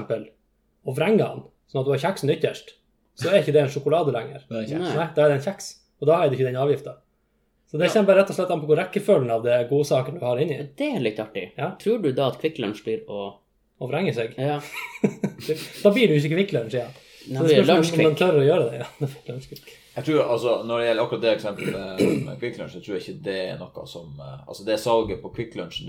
og 0.82 0.96
vrenger 0.96 1.22
den, 1.28 1.44
sånn 1.72 1.80
at 1.82 1.88
du 1.88 1.92
har 1.94 2.02
kjeksen 2.04 2.30
ytterst, 2.36 2.74
så 3.18 3.30
er 3.32 3.40
ikke 3.42 3.52
det 3.56 3.62
en 3.64 3.72
sjokolade 3.72 4.12
lenger. 4.14 4.44
Det 4.48 4.58
er 4.62 4.68
kjekt. 4.68 4.84
Nei. 4.84 4.94
Nei, 5.00 5.08
da 5.16 5.24
er 5.24 5.32
det 5.32 5.38
en 5.40 5.46
kjeks. 5.48 5.70
Og 6.02 6.08
da 6.10 6.18
er 6.22 6.28
det 6.30 6.38
ikke 6.38 6.48
den 6.50 6.60
avgifta. 6.62 6.96
Så 7.72 7.78
det 7.80 7.88
kommer 7.94 8.18
rett 8.20 8.28
og 8.30 8.36
slett 8.36 8.50
an 8.52 8.60
på 8.60 8.66
hvor 8.68 8.76
rekkefølgen 8.76 9.30
av 9.32 9.44
det 9.46 9.54
godsaken 9.70 10.18
du 10.18 10.24
har 10.26 10.40
inni. 10.42 10.58
Det 10.76 10.88
er 10.96 11.00
litt 11.00 11.20
artig. 11.22 11.46
Ja. 11.56 11.70
Tror 11.80 12.02
du 12.04 12.10
da 12.12 12.26
at 12.28 12.36
Kvikk 12.42 12.58
Lunsj 12.60 12.82
blir 12.84 13.06
å 13.08 13.30
Å 13.82 13.86
vrenge 13.90 14.12
seg. 14.14 14.34
Ja. 14.38 14.60
Da 15.82 15.90
blir 15.90 16.06
det 16.08 16.14
jo 16.18 16.20
ikke 16.22 16.36
Kvikk 16.36 16.52
Lunsj 16.54 16.76
igjen. 16.78 16.92
Det 17.22 17.38
Så 17.38 17.46
det 17.46 17.56
spørs 17.56 17.68
om 17.70 17.74
lunsjkvikk. 18.02 18.18
tør 18.18 18.38
å 18.40 18.44
gjøre 18.46 18.66
det. 18.70 18.78
Ja. 18.82 19.38
Jeg 19.96 20.04
tror, 20.06 20.20
altså, 20.34 20.52
Når 20.66 20.78
det 20.80 20.86
gjelder 20.88 21.02
akkurat 21.04 21.22
det 21.22 21.32
eksempelet 21.36 21.72
med- 22.00 22.22
med 22.26 22.38
Kvikk 22.40 22.58
Lunsj, 22.60 22.74
så 22.76 22.80
tror 22.84 22.96
jeg 22.98 23.02
ikke 23.02 23.24
det 23.26 23.38
er 23.50 23.58
noe 23.60 23.86
som 23.86 24.20
eh, 24.20 24.38
Altså, 24.48 24.64
det 24.68 24.78
salget 24.80 25.22
på 25.22 25.32
Kvikk 25.34 25.56
Lunsj, 25.58 25.82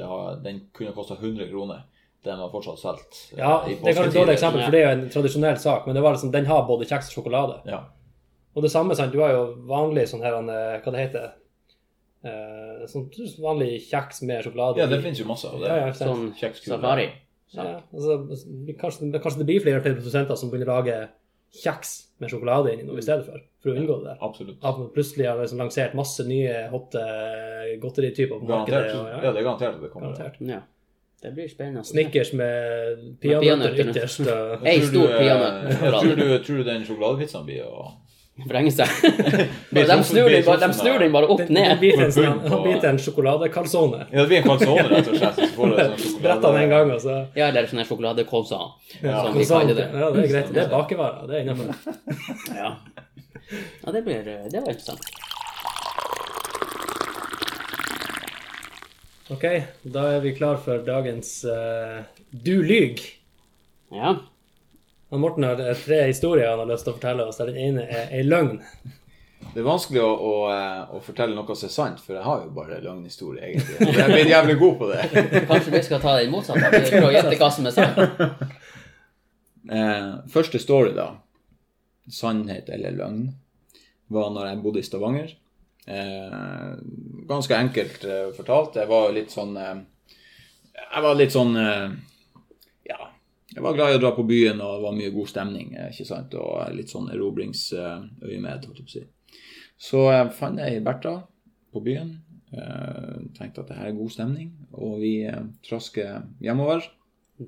den 0.43 0.61
kunne 0.73 0.91
kosta 0.95 1.15
100 1.19 1.47
kroner. 1.51 1.83
Den 2.23 2.39
var 2.39 2.49
fortsatt 2.53 2.79
solgt. 2.79 3.17
eh, 3.33 3.39
Ja, 3.39 3.63
det 3.67 3.73
er 3.83 3.93
kanskje 3.97 4.07
et 4.07 4.13
dårlig 4.15 4.33
eksempel, 4.37 4.63
for 4.63 4.71
det 4.71 4.79
er 4.81 4.85
jo 4.95 5.01
en 5.01 5.09
tradisjonell 5.09 5.57
sak, 5.59 5.85
men 5.87 5.95
det 5.95 6.03
var 6.05 6.13
liksom, 6.15 6.31
den 6.31 6.45
har 6.45 6.61
både 6.67 6.85
kjeks 6.87 7.09
og 7.11 7.17
sjokolade. 7.23 7.57
Ja. 7.67 7.81
Og 8.55 8.61
det 8.63 8.71
samme, 8.71 8.95
sant, 8.95 9.11
du 9.11 9.19
har 9.19 9.31
jo 9.33 9.41
vanlig 9.67 10.05
sånn 10.07 10.21
her, 10.23 10.37
eh, 10.39 10.79
hva 10.85 10.91
det 10.93 11.01
heter, 11.07 11.31
eh, 12.23 12.85
sånn 12.87 13.09
vanlig 13.43 13.81
kjeks 13.89 14.21
med 14.23 14.43
sjokolade. 14.45 14.77
ja, 14.79 14.85
det 14.87 15.01
finnes 15.03 15.19
jo 15.19 15.25
masse 15.27 15.45
av 15.51 15.59
det. 15.59 15.67
Ja, 15.67 15.87
ja. 15.87 15.91
Sånn 15.91 16.33
Kjekskule. 16.37 16.77
safari. 16.79 17.09
Ja, 17.53 17.81
altså, 17.93 18.15
kanskje, 18.79 19.11
kanskje 19.21 19.37
det 19.43 19.45
blir 19.45 19.61
flere 19.61 19.77
og 19.77 19.83
flere 19.83 19.95
produsenter 19.99 20.35
som 20.39 20.49
begynner 20.49 20.71
å 20.71 20.77
lage 20.81 21.09
kjeks 21.53 21.91
med 22.19 22.31
sjokolade 22.31 22.71
inni 22.73 22.83
noe 22.87 22.97
i 22.97 23.01
stedet 23.05 23.27
for, 23.27 23.37
for 23.61 23.69
å 23.69 23.75
unngå 23.77 23.97
det 24.01 24.07
der. 24.09 24.17
Absolutt. 24.25 24.57
Ja, 24.63 24.71
plutselig 24.95 25.27
har 25.27 25.37
liksom 25.37 25.59
lansert 25.61 25.93
masse 25.93 26.25
nye 26.25 26.67
hotte 26.71 27.03
godterityper 27.83 28.39
på 28.39 28.47
markedet. 28.47 28.87
Garantert. 28.89 28.95
Og, 28.97 29.07
Ja, 29.11 29.19
ja, 29.27 29.31
det 29.31 29.39
er 29.43 29.45
garantert 29.49 29.75
at 29.75 29.81
det 29.83 29.91
kommer. 29.91 30.15
garantert. 30.15 30.41
Ja. 30.49 30.61
Det 31.23 31.31
blir 31.35 31.47
spennende. 31.49 31.83
Snickers 31.87 32.33
med 32.35 33.17
peanøtter 33.23 33.77
ytterst. 33.87 34.19
Ei 34.27 34.79
Tror 34.79 34.87
stor 34.89 35.07
du, 35.07 35.13
eh, 35.13 35.19
peanøtt. 35.23 35.83
tror, 36.01 36.15
du, 36.19 36.25
tror 36.43 36.57
du 36.57 36.63
den 36.67 36.83
sjokoladepizzaen 36.87 37.45
blir 37.47 37.63
å 37.67 37.91
Vrenge 38.49 38.71
seg. 38.73 38.89
De, 39.69 39.81
sånn- 39.85 39.99
snur 40.09 40.25
den 40.33 40.41
bare, 40.43 40.57
de 40.57 40.65
sånn, 40.65 40.73
snur 40.79 40.95
den 41.03 41.11
bare 41.13 41.27
opp 41.29 41.43
ned. 41.53 41.75
blir 41.79 41.91
til 41.93 42.01
en, 42.07 42.13
sånn- 42.15 42.39
han 42.41 42.49
på- 42.49 42.61
blir 42.63 42.79
til 42.81 42.89
en 42.89 42.97
sjokoladekalsone. 42.97 43.99
Ja, 44.09 44.23
det 44.23 44.25
blir 44.31 44.39
en 44.39 44.47
kalsone, 44.47 44.85
rett 44.89 45.11
og 45.11 45.19
slett. 45.19 45.41
Sånn 45.53 46.21
Bretta 46.23 46.49
den 46.55 46.63
en 46.63 46.69
gang, 46.73 46.91
og 46.95 46.99
så 47.03 47.17
Ja, 47.37 47.51
eller 47.51 47.67
sånn 47.69 47.83
sjokoladecroissant, 47.85 48.73
ja, 49.03 49.19
som 49.27 49.37
vi 49.37 49.45
sånn, 49.45 49.67
kaller 49.69 49.77
det. 49.77 49.85
ja, 50.01 50.09
det 50.15 50.23
er 50.23 50.31
greit. 50.33 50.49
Det 50.57 50.63
er 50.65 50.71
bakevarer. 50.73 51.27
Det 51.29 51.37
er 51.37 51.45
innafor. 51.45 51.77
Ja. 52.57 52.71
ja, 53.85 53.91
det 53.99 54.01
blir 54.09 54.25
Det 54.25 54.59
var 54.65 54.73
interessant. 54.73 55.13
OK, 59.33 59.45
da 59.89 60.03
er 60.13 60.21
vi 60.21 60.35
klar 60.37 60.59
for 60.61 60.83
dagens 60.85 61.39
uh, 61.49 62.03
Du 62.29 62.61
lyg. 62.61 63.01
Ja. 63.93 64.15
Han 65.13 65.21
Morten 65.21 65.45
har 65.45 65.59
eh, 65.61 65.77
tre 65.77 66.03
historier 66.09 66.49
han 66.49 66.61
har 66.63 66.69
lyst 66.69 66.85
til 66.87 66.93
å 66.93 66.97
fortelle 66.97 67.25
oss, 67.29 67.37
der 67.37 67.51
den 67.51 67.59
ene 67.61 67.85
er 67.85 68.13
ei 68.13 68.23
løgn. 68.25 68.59
Det 69.53 69.61
er 69.61 69.65
vanskelig 69.67 70.01
å, 70.01 70.09
å, 70.09 70.31
eh, 70.49 70.93
å 70.97 71.01
fortelle 71.05 71.35
noe 71.37 71.57
som 71.57 71.67
er 71.69 71.73
sant, 71.73 72.01
for 72.01 72.17
jeg 72.17 72.25
har 72.25 72.39
jo 72.41 72.53
bare 72.55 72.79
løgnhistorie, 72.81 73.51
egentlig. 73.51 73.89
Jeg 73.91 74.01
er 74.01 74.13
blitt 74.13 74.31
jævlig 74.31 74.55
god 74.61 74.79
på 74.79 74.89
det. 74.89 75.03
Kanskje 75.51 75.75
vi 75.75 75.83
skal 75.85 76.01
ta 76.01 76.15
den 76.17 76.33
motsatte? 76.33 76.65
at 76.65 76.77
vi 76.77 76.81
prøver 76.87 77.09
å 77.09 77.13
gjette 77.13 77.37
hva 77.41 77.51
som 77.53 77.69
er 77.69 77.77
sant? 77.77 78.43
Eh, 79.63 80.07
første 80.27 80.59
story, 80.59 80.89
da, 80.91 81.05
sannhet 82.11 82.67
eller 82.75 82.97
løgn, 82.97 83.29
var 84.11 84.33
når 84.35 84.49
jeg 84.49 84.57
bodde 84.65 84.81
i 84.81 84.83
Stavanger. 84.83 85.29
Eh, 85.87 86.73
ganske 87.33 87.57
enkelt 87.57 88.05
eh, 88.07 88.29
fortalt. 88.37 88.79
Jeg 88.79 88.89
var 88.89 89.13
litt 89.15 89.33
sånn 89.33 89.55
eh, 89.59 89.75
Jeg 90.83 91.05
var 91.05 91.17
litt 91.19 91.35
sånn 91.35 91.55
eh, 91.59 91.95
Ja. 92.89 92.99
Jeg 93.53 93.65
var 93.65 93.77
glad 93.77 93.93
i 93.93 93.97
å 93.99 94.01
dra 94.01 94.13
på 94.15 94.25
byen, 94.29 94.61
og 94.61 94.77
det 94.77 94.85
var 94.87 94.97
mye 94.97 95.13
god 95.13 95.29
stemning. 95.29 95.75
ikke 95.89 96.07
sant? 96.09 96.33
Og 96.39 96.73
litt 96.73 96.93
sånn 96.93 97.11
erobringsøyemed, 97.13 98.67
holdt 98.67 98.81
jeg 98.81 98.87
på 98.87 98.91
å 98.91 98.95
si. 98.95 99.03
Så 99.77 100.05
jeg 100.09 100.31
fant 100.37 100.61
jeg 100.61 100.83
Bertha 100.85 101.19
på 101.73 101.83
byen. 101.85 102.15
Tenkte 103.37 103.61
at 103.61 103.69
det 103.69 103.77
her 103.77 103.91
er 103.91 103.97
god 103.97 104.13
stemning, 104.13 104.51
og 104.73 104.99
vi 105.01 105.15
trasker 105.65 106.23
hjemover. 106.41 106.85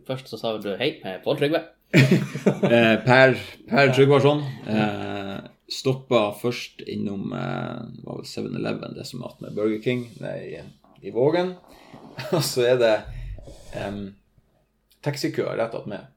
Først 0.05 0.29
så 0.29 0.37
sa 0.41 0.53
du 0.57 0.71
hei, 0.77 0.95
Pål 1.23 1.41
Trygve. 1.41 1.63
Per 3.05 3.35
per 3.69 3.91
Tryggvason. 3.93 4.41
Eh, 4.67 5.24
stoppa 5.71 6.29
først 6.37 6.81
innom 6.87 7.31
eh, 7.33 7.79
det 7.95 8.03
var 8.05 8.19
vel 8.21 8.27
7-Eleven, 8.29 8.95
det 8.97 9.05
som 9.09 9.23
er 9.25 9.37
med 9.41 9.55
Burger 9.57 9.81
King 9.81 10.05
i, 10.21 10.59
i 11.01 11.13
Vågen. 11.15 11.55
Og 12.35 12.43
så 12.45 12.67
er 12.69 12.77
det 12.81 12.93
um, 13.81 14.03
taxikø 15.05 15.47
rett 15.57 15.73
attmed. 15.77 16.11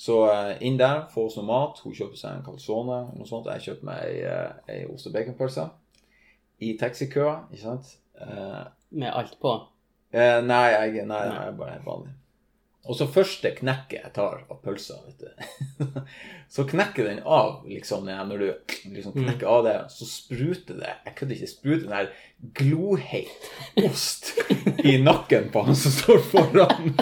Så 0.00 0.22
eh, 0.32 0.54
inn 0.64 0.78
der, 0.80 1.02
få 1.12 1.26
oss 1.28 1.36
noe 1.36 1.48
mat. 1.48 1.80
Hun 1.84 1.92
kjøper 1.96 2.16
seg 2.16 2.38
en 2.38 2.44
calzone. 2.46 3.02
eller 3.02 3.20
Noe 3.20 3.28
sånt. 3.28 3.50
Jeg 3.52 3.66
kjøper 3.66 3.88
meg 3.90 4.04
ei, 4.06 4.22
eh, 4.24 4.62
ei 4.72 4.86
ost- 4.88 5.10
og 5.10 5.16
baconpølse. 5.16 5.66
I 6.64 6.74
taxikøa, 6.80 7.34
ikke 7.50 7.64
sant. 7.66 7.90
Eh, 8.20 8.62
Med 8.96 9.12
alt 9.12 9.36
på. 9.40 9.52
Eh, 10.12 10.38
nei, 10.44 10.64
jeg, 10.72 11.04
nei, 11.04 11.04
nei, 11.04 11.36
jeg 11.36 11.52
er 11.52 11.58
bare 11.58 11.74
helt 11.76 11.86
vanlig. 11.86 12.14
Og 12.88 12.96
så 12.96 13.04
første 13.12 13.50
knekket 13.58 13.98
jeg 13.98 14.12
tar 14.16 14.38
av 14.48 14.60
pølsa, 14.64 14.96
vet 15.04 15.20
du. 15.20 15.84
så 16.54 16.64
knekker 16.68 17.04
den 17.06 17.20
av, 17.28 17.66
liksom, 17.68 18.08
når 18.08 18.40
du 18.40 18.46
liksom 18.94 19.12
knekker 19.18 19.46
av 19.46 19.66
det, 19.66 19.74
så 19.92 20.08
spruter 20.08 20.80
det 20.80 20.94
Jeg 21.04 21.14
kødder 21.18 21.36
ikke, 21.36 21.50
spruter 21.50 21.84
den 21.84 21.98
her 21.98 22.08
gloheit 22.56 23.50
ost 23.84 24.32
i 24.80 24.96
nakken 25.02 25.50
på 25.52 25.66
han 25.66 25.76
som 25.76 25.92
står 25.92 26.24
foran 26.32 26.94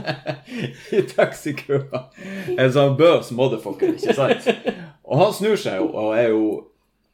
i 0.96 1.02
taxikøa. 1.10 2.04
En 2.54 2.72
sånn 2.72 2.96
bøs 3.00 3.34
motherfucker, 3.34 3.96
ikke 3.98 4.14
sant? 4.14 4.46
Og 5.10 5.24
han 5.24 5.34
snur 5.34 5.58
seg 5.58 5.82
jo, 5.82 5.90
og 5.90 6.14
er 6.14 6.30
jo 6.30 6.44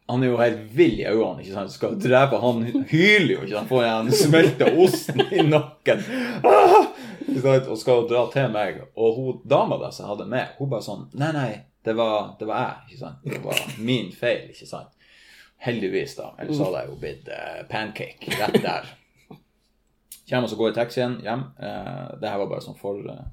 han 0.07 0.22
er 0.22 0.30
jo 0.30 0.36
helt 0.38 0.61
vill 0.76 1.01
i 1.01 1.09
øynene. 1.09 1.42
ikke 1.42 1.55
sant? 1.57 1.72
Skal 1.74 1.97
drepe 1.99 2.38
Han 2.38 2.61
hyler 2.86 3.32
jo 3.32 3.40
ikke. 3.42 3.57
Han 3.57 3.66
får 3.66 3.86
den 3.88 4.12
smelta 4.14 4.68
osten 4.84 5.24
i 5.32 5.42
nakken. 5.42 6.05
Ah! 6.47 6.92
Og 7.27 7.79
skal 7.79 8.05
dra 8.11 8.27
til 8.33 8.53
meg. 8.55 8.83
Og 8.95 9.16
hun 9.16 9.41
dama 9.49 9.79
da 9.81 9.91
som 9.91 10.05
jeg 10.05 10.12
hadde 10.14 10.29
med, 10.31 10.53
hun 10.59 10.70
bare 10.70 10.87
sånn 10.87 11.09
Nei, 11.18 11.33
nei, 11.35 11.51
Det 11.87 11.95
var, 11.97 12.35
det 12.39 12.47
var 12.49 12.62
jeg, 12.62 12.91
ikke 12.91 13.01
sant. 13.01 13.24
Det 13.24 13.41
var 13.45 13.62
min 13.79 14.12
feil, 14.14 14.49
ikke 14.51 14.68
sant. 14.68 14.93
Heldigvis, 15.62 16.16
da. 16.18 16.33
Ellers 16.43 16.61
hadde 16.61 16.83
jeg 16.83 16.91
jo 16.91 16.99
blitt 17.01 17.31
uh, 17.33 17.62
pancake 17.70 18.37
rett 18.37 18.61
der. 18.62 18.91
Kommer 20.27 20.51
og 20.51 20.61
går 20.61 20.72
i 20.72 20.77
taxien 20.77 21.18
hjem. 21.22 21.47
Uh, 21.59 22.16
det 22.20 22.31
her 22.31 22.43
var 22.43 22.51
bare 22.51 22.64
sånn 22.64 22.79
for 22.79 22.99
uh, 23.07 23.24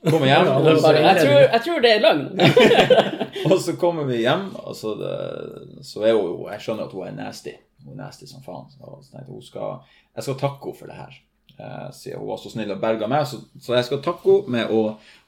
Kommer 0.00 0.30
hjem, 0.30 0.46
og 0.48 0.64
så, 0.64 0.74
Bare, 0.86 1.00
jeg, 1.04 1.24
tror, 1.26 1.40
jeg 1.44 1.62
tror 1.66 1.82
det 1.84 1.90
er 1.92 2.04
løgn. 2.04 2.22
og 3.52 3.58
så 3.60 3.74
kommer 3.80 4.06
vi 4.08 4.22
hjem, 4.22 4.46
og 4.56 4.76
så, 4.76 4.94
det, 4.96 5.16
så 5.84 6.06
er 6.08 6.16
hun 6.16 6.46
Jeg 6.48 6.64
skjønner 6.64 6.88
at 6.88 6.94
hun 6.96 7.04
er 7.04 7.18
nasty. 7.18 7.52
Hun 7.84 7.92
er 7.92 8.06
nasty 8.06 8.28
som 8.28 8.44
faen. 8.44 8.70
Så 8.72 8.80
så 8.80 9.12
tenkte 9.12 9.26
jeg 9.26 9.28
hun 9.28 9.44
skal, 9.44 9.98
jeg 10.16 10.26
skal 10.26 10.38
takke 10.40 10.70
henne 10.70 10.80
for 10.80 10.92
det 10.92 10.96
her. 10.96 11.18
Eh, 11.60 11.92
siden 11.92 12.18
hun 12.18 12.28
var 12.28 12.38
så 12.40 12.50
snill 12.50 12.70
og 12.72 12.80
berga 12.80 13.08
meg. 13.10 13.26
Så, 13.28 13.40
så 13.60 13.76
jeg 13.76 13.88
skal 13.88 14.00
takke 14.04 14.36
henne 14.38 14.54
med 14.54 14.72
å 14.72 14.82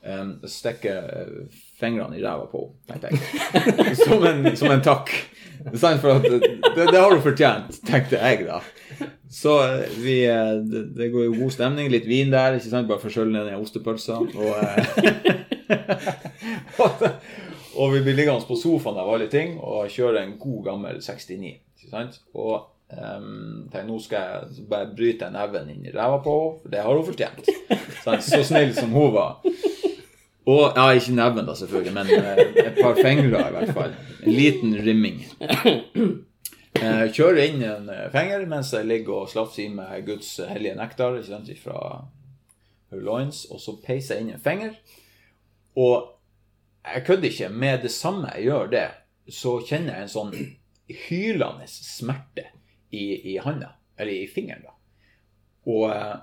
eh, 0.06 0.22
stikke 0.48 0.94
eh, 0.96 1.60
fingrene 1.80 2.16
i 2.16 2.22
ræva 2.24 2.46
på 2.48 2.64
henne. 2.92 3.10
Som 4.04 4.24
en, 4.28 4.46
som 4.56 4.72
en 4.72 4.84
takk. 4.84 5.12
For 5.62 6.16
at 6.16 6.24
det, 6.26 6.86
det 6.88 6.98
har 6.98 7.12
hun 7.12 7.22
fortjent, 7.22 7.76
tenkte 7.86 8.18
jeg 8.18 8.46
da. 8.48 8.58
Så 9.30 9.52
vi, 10.02 10.16
det, 10.26 10.82
det 10.96 11.10
går 11.12 11.28
jo 11.28 11.36
god 11.36 11.52
stemning. 11.54 11.90
Litt 11.92 12.08
vin 12.08 12.32
der, 12.32 12.56
ikke 12.58 12.70
sant? 12.72 12.88
bare 12.88 13.02
for 13.02 13.12
å 13.12 13.14
skjølle 13.14 13.36
ned 13.36 13.46
den 13.50 13.62
ostepølsa. 13.62 14.18
Og, 14.18 14.52
og 17.78 17.94
vi 17.94 18.02
blir 18.02 18.18
liggende 18.18 18.48
på 18.48 18.58
sofaen 18.58 18.98
av 19.04 19.12
alle 19.14 19.28
ting 19.30 19.54
og 19.60 19.92
kjører 19.92 20.24
en 20.24 20.34
god 20.40 20.60
gammel 20.70 20.98
69. 21.04 21.54
ikke 21.78 21.92
sant? 21.92 22.18
Og 22.34 22.54
um, 22.92 23.68
nå 23.72 23.98
skal 24.02 24.26
jeg 24.26 24.66
bare 24.70 24.90
bryte 24.96 25.30
neven 25.32 25.70
inn 25.72 25.86
i 25.86 25.94
ræva 25.94 26.18
på 26.24 26.34
henne, 26.38 26.58
for 26.62 26.74
det 26.74 26.82
har 26.84 26.98
hun 26.98 27.06
fortjent. 27.06 27.52
Sant? 28.04 28.26
Så 28.26 28.42
snill 28.46 28.74
som 28.76 28.92
hun 28.92 29.14
var. 29.14 29.40
Og, 30.42 30.72
ja, 30.74 30.88
ikke 30.90 31.14
neven 31.14 31.46
da, 31.46 31.54
selvfølgelig, 31.54 31.92
men 31.94 32.08
eh, 32.16 32.40
et 32.66 32.78
par 32.82 32.98
fingre 32.98 33.44
i 33.46 33.54
hvert 33.54 33.74
fall. 33.76 33.92
En 34.24 34.32
liten 34.34 34.74
rimming. 34.82 35.20
Eh, 36.82 37.04
kjører 37.14 37.44
inn 37.44 37.62
en 37.62 37.90
eh, 37.92 38.08
finger 38.10 38.42
mens 38.50 38.72
jeg 38.74 38.88
ligger 38.88 39.20
og 39.20 39.28
slafser 39.30 39.68
i 39.68 39.70
meg 39.70 40.06
Guds 40.08 40.32
hellige 40.48 40.74
nektar 40.74 41.18
ikke 41.20 41.28
sant, 41.28 41.52
fra 41.62 41.76
loins, 42.96 43.44
og 43.52 43.60
så 43.62 43.76
peiser 43.84 44.18
jeg 44.18 44.24
inn 44.24 44.32
en 44.34 44.42
finger. 44.42 44.74
Og 45.78 46.08
jeg 46.88 47.04
kødder 47.06 47.28
ikke. 47.30 47.52
Med 47.54 47.86
det 47.86 47.92
samme 47.94 48.32
jeg 48.34 48.48
gjør 48.50 48.72
det, 48.72 48.88
så 49.30 49.60
kjenner 49.62 49.94
jeg 49.94 50.08
en 50.08 50.14
sånn 50.16 50.34
hylende 51.06 51.70
smerte 51.70 52.48
i, 52.92 53.32
i 53.32 53.38
handa, 53.38 53.72
eller 53.96 54.12
i 54.12 54.26
fingeren, 54.28 54.62
da. 54.66 54.76
Og, 55.72 55.90
eh, 55.90 56.16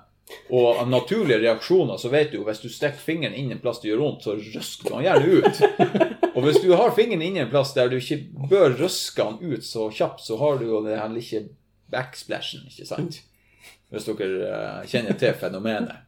og 0.54 0.88
naturlige 0.88 1.40
reaksjoner 1.42 1.98
så 1.98 2.10
vet 2.12 2.30
du 2.30 2.38
jo 2.38 2.44
hvis 2.46 2.60
du 2.62 2.68
stikker 2.70 3.00
fingeren 3.02 3.34
inn 3.34 3.50
en 3.50 3.62
plass 3.62 3.80
det 3.82 3.90
gjør 3.90 4.04
vondt, 4.04 4.26
så 4.26 4.36
røsker 4.38 4.86
du 4.86 4.92
den 4.94 5.06
gjerne 5.08 5.40
ut. 5.40 5.62
Og 6.36 6.44
hvis 6.44 6.60
du 6.62 6.68
har 6.78 6.92
fingeren 6.94 7.24
inn 7.26 7.40
en 7.42 7.50
plass 7.50 7.72
der 7.74 7.88
du 7.90 7.96
ikke 7.98 8.20
bør 8.52 8.76
røske 8.78 9.24
den 9.24 9.56
ut 9.56 9.66
så 9.66 9.88
kjapt, 9.90 10.22
så 10.22 10.38
har 10.38 10.60
du 10.60 10.68
jo 10.68 10.84
her 10.86 11.10
lille 11.10 11.48
backsplashen, 11.90 12.68
ikke 12.70 12.86
sant? 12.86 13.18
Hvis 13.90 14.06
dere 14.06 14.28
eh, 14.46 14.86
kjenner 14.86 15.18
til 15.18 15.34
fenomenet. 15.34 16.06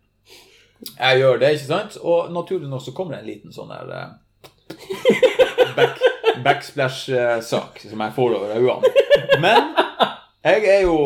Jeg 0.94 1.18
gjør 1.18 1.42
det, 1.42 1.50
ikke 1.56 1.70
sant? 1.72 1.98
Og 2.06 2.30
naturlig 2.30 2.70
nok 2.70 2.84
så 2.84 2.94
kommer 2.94 3.16
det 3.16 3.24
en 3.24 3.32
liten 3.32 3.54
sånn 3.54 3.74
der 3.74 3.90
eh, 3.98 4.14
back, 5.76 5.98
backsplash-sak 6.46 7.82
som 7.88 8.06
jeg 8.06 8.16
får 8.20 8.38
over 8.38 8.54
øynene. 8.54 8.94
Men 9.42 9.74
jeg 10.44 10.66
er 10.68 10.82
jo 10.86 10.96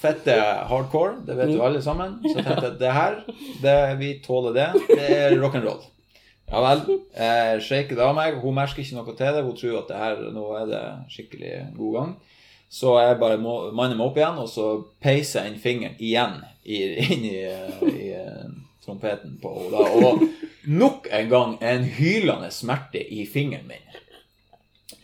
fette 0.00 0.34
hardcore, 0.70 1.20
det 1.26 1.36
vet 1.38 1.54
jo 1.54 1.62
alle 1.66 1.82
sammen. 1.82 2.18
Så 2.24 2.36
jeg 2.36 2.46
tenkte 2.46 2.72
at 2.72 2.80
det 2.80 2.92
her, 2.94 3.16
det, 3.62 3.78
vi 4.00 4.12
tåler 4.24 4.56
det. 4.56 4.68
Det 4.88 5.08
er 5.16 5.38
rock'n'roll. 5.40 5.82
Ja 6.50 6.62
vel. 6.64 6.82
Jeg 7.14 7.62
shaker 7.62 7.98
det 7.98 8.04
av 8.04 8.16
meg. 8.16 8.38
Hun 8.42 8.56
merker 8.56 8.82
ikke 8.82 8.98
noe 8.98 9.14
til 9.14 9.36
det. 9.36 9.44
Hun 9.46 9.56
tror 9.58 9.80
at 9.82 9.90
det 9.90 10.00
her, 10.00 10.22
nå 10.34 10.46
er 10.58 10.70
det 10.70 10.82
skikkelig 11.14 11.52
god 11.76 11.96
gang. 11.98 12.14
Så 12.70 12.94
jeg 13.02 13.18
bare 13.18 13.38
må, 13.42 13.54
manner 13.74 13.98
meg 13.98 14.06
opp 14.06 14.18
igjen, 14.18 14.38
og 14.38 14.50
så 14.50 14.66
peiser 15.02 15.42
jeg 15.42 15.52
inn 15.52 15.62
fingeren 15.62 15.96
igjen 15.98 16.36
i, 16.62 16.78
inn 17.02 17.24
i, 17.26 17.38
i 17.90 18.10
trompeten 18.84 19.38
på 19.42 19.54
henne. 19.56 19.86
Og 19.98 20.70
nok 20.70 21.08
en 21.10 21.32
gang 21.32 21.56
en 21.66 21.86
hylende 21.98 22.50
smerte 22.54 23.02
i 23.02 23.24
fingeren 23.26 23.66
min. 23.70 23.98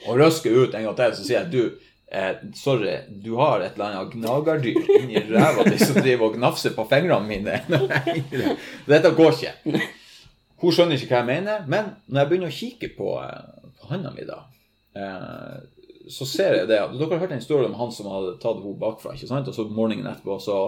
Og 0.07 0.21
røsker 0.21 0.55
ut 0.55 0.75
en 0.79 0.87
gang 0.87 0.99
til, 0.99 1.17
så 1.19 1.27
sier 1.27 1.41
jeg 1.41 1.51
du, 1.55 1.86
eh, 2.13 2.33
sorry, 2.55 2.97
du 3.09 3.35
har 3.41 3.61
et 3.61 3.75
eller 3.75 3.85
annet 3.93 4.15
gnagerdyr 4.15 4.91
inni 5.01 5.23
ræva 5.31 5.67
di 5.69 5.79
som 5.79 5.99
driver 6.01 6.31
og 6.31 6.37
gnafser 6.39 6.75
på 6.77 6.87
fingrene 6.91 7.27
mine. 7.29 7.61
Dette 8.91 9.15
går 9.17 9.39
ikke. 9.39 9.87
Hun 10.63 10.73
skjønner 10.73 10.97
ikke 10.97 11.13
hva 11.13 11.23
jeg 11.23 11.31
mener, 11.31 11.65
men 11.69 11.95
når 12.09 12.23
jeg 12.23 12.31
begynner 12.31 12.53
å 12.53 12.59
kikke 12.59 12.93
på, 12.97 13.15
eh, 13.23 13.73
på 13.81 13.91
handa 13.93 14.13
mi, 14.15 14.25
da, 14.29 14.43
eh, 14.97 15.57
så 16.09 16.27
ser 16.27 16.55
jeg 16.55 16.69
det 16.71 16.79
Dere 16.79 17.09
har 17.11 17.25
hørt 17.25 17.33
en 17.35 17.43
historie 17.43 17.67
om 17.67 17.75
han 17.75 17.93
som 17.93 18.09
hadde 18.11 18.37
tatt 18.43 18.61
henne 18.61 18.79
bakfra, 18.81 19.17
ikke 19.17 19.29
sant? 19.31 19.49
og 19.51 19.57
så 19.57 19.67
morgenen 19.67 20.07
etterpå 20.13 20.39
så, 20.41 20.59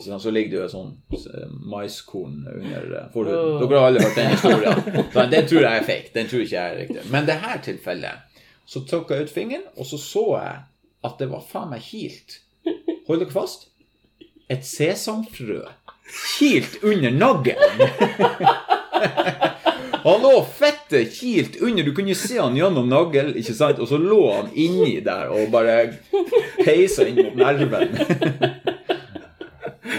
så, 0.00 0.18
så 0.22 0.30
ligger 0.30 0.50
det 0.50 0.58
jo 0.60 0.66
et 0.68 0.74
sånn 0.76 0.92
eh, 1.18 1.54
maiskorn 1.72 2.44
under 2.54 3.10
forhuden. 3.12 3.58
Dere 3.64 3.82
har 3.82 3.90
alle 3.90 4.04
hørt 4.06 4.20
den 4.20 4.34
historien. 4.36 5.30
Den 5.34 5.50
tror 5.50 5.66
jeg 5.66 5.72
er 5.74 5.88
fake. 5.90 6.12
Den 6.14 6.30
tror 6.30 6.44
ikke 6.46 6.56
jeg 6.56 6.74
er 6.74 6.80
riktig. 6.84 7.06
Men 7.12 7.28
det 7.28 7.40
her 7.42 7.60
tilfellet, 7.66 8.29
så 8.70 8.84
tok 8.86 9.10
jeg 9.10 9.26
ut 9.26 9.32
fingeren, 9.34 9.66
og 9.76 9.86
så 9.88 9.98
så 9.98 10.24
jeg 10.36 10.58
at 11.08 11.18
det 11.18 11.30
var 11.32 11.42
faen 11.42 11.72
meg 11.72 11.82
kilt. 11.82 12.38
Hold 13.08 13.24
dere 13.24 13.34
fast. 13.34 13.66
Et 14.50 14.66
sesamfrø 14.66 15.64
kilt 16.38 16.78
under 16.82 17.10
naglen. 17.10 17.80
Han 20.00 20.22
lå 20.22 20.32
fette 20.56 21.04
kilt 21.12 21.58
under, 21.60 21.84
du 21.84 21.92
kunne 21.94 22.14
se 22.16 22.38
han 22.40 22.54
gjennom 22.56 22.86
nagl, 22.88 23.34
ikke 23.36 23.52
sant? 23.52 23.82
Og 23.84 23.88
så 23.90 23.98
lå 24.00 24.20
han 24.32 24.46
inni 24.56 24.94
der 25.04 25.28
og 25.28 25.50
bare 25.52 25.98
peisa 26.62 27.04
inn 27.04 27.20
mot 27.20 27.36
nerven. 27.36 27.92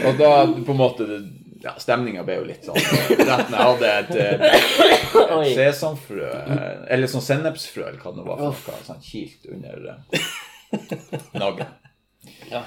og 0.08 0.18
da 0.18 0.32
på 0.50 0.74
en 0.74 0.80
måte 0.80 1.06
ja, 1.64 1.74
Stemninga 1.80 2.24
ble 2.26 2.36
jo 2.40 2.46
litt 2.48 2.66
sånn 2.66 2.78
Rett 2.78 3.50
når 3.52 3.58
jeg 3.58 3.68
hadde 3.68 3.90
et, 3.98 4.12
et 4.16 4.42
et 4.42 5.56
sesamfrø, 5.58 6.30
eller 6.90 7.12
sånn 7.12 7.24
sennepsfrø, 7.26 7.88
eller 7.90 8.00
hva 8.02 8.14
det 8.16 8.26
var 8.28 8.42
for 8.58 8.74
noe, 8.74 8.86
sånn 8.88 9.02
kilt 9.06 9.46
under 9.52 9.92
eh, 9.94 10.32
naglen. 11.38 11.68
Ja. 12.52 12.64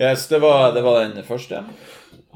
Yes, 0.00 0.26
det 0.30 0.38
var, 0.42 0.72
det 0.76 0.82
var 0.84 1.00
den 1.08 1.24
første. 1.26 1.62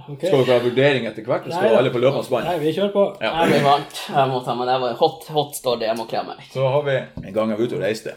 Okay. 0.08 0.28
Skal 0.28 0.42
dere 0.42 0.56
ha 0.58 0.62
vurdering 0.64 1.04
etter 1.06 1.22
hvert? 1.26 1.44
eller 1.46 1.54
Nei, 1.54 1.68
Skal 1.68 1.78
alle 1.78 1.92
på 1.94 2.00
løpende 2.02 2.32
bånd? 2.32 2.48
Nei, 2.48 2.56
vi 2.58 2.72
kjører 2.74 2.90
på. 2.94 3.04
Ja. 3.22 3.30
Jeg 3.42 3.52
blir 3.52 3.64
varmt. 3.68 4.00
Jeg 4.10 4.30
må 4.32 4.40
ta 4.42 4.54
meg 4.58 4.66
det. 4.72 4.78
var 4.82 4.96
Hot, 4.98 5.28
hot 5.36 5.54
står 5.60 5.78
det. 5.82 5.86
Jeg 5.92 5.98
må 6.00 6.06
kle 6.10 6.22
meg. 6.26 6.40
Så 6.50 6.66
har 6.74 6.82
vi 6.88 6.96
en 6.98 7.36
gang 7.36 7.52
jeg 7.52 7.60
var 7.60 7.68
ute 7.70 7.78
og 7.78 7.84
reiste. 7.84 8.14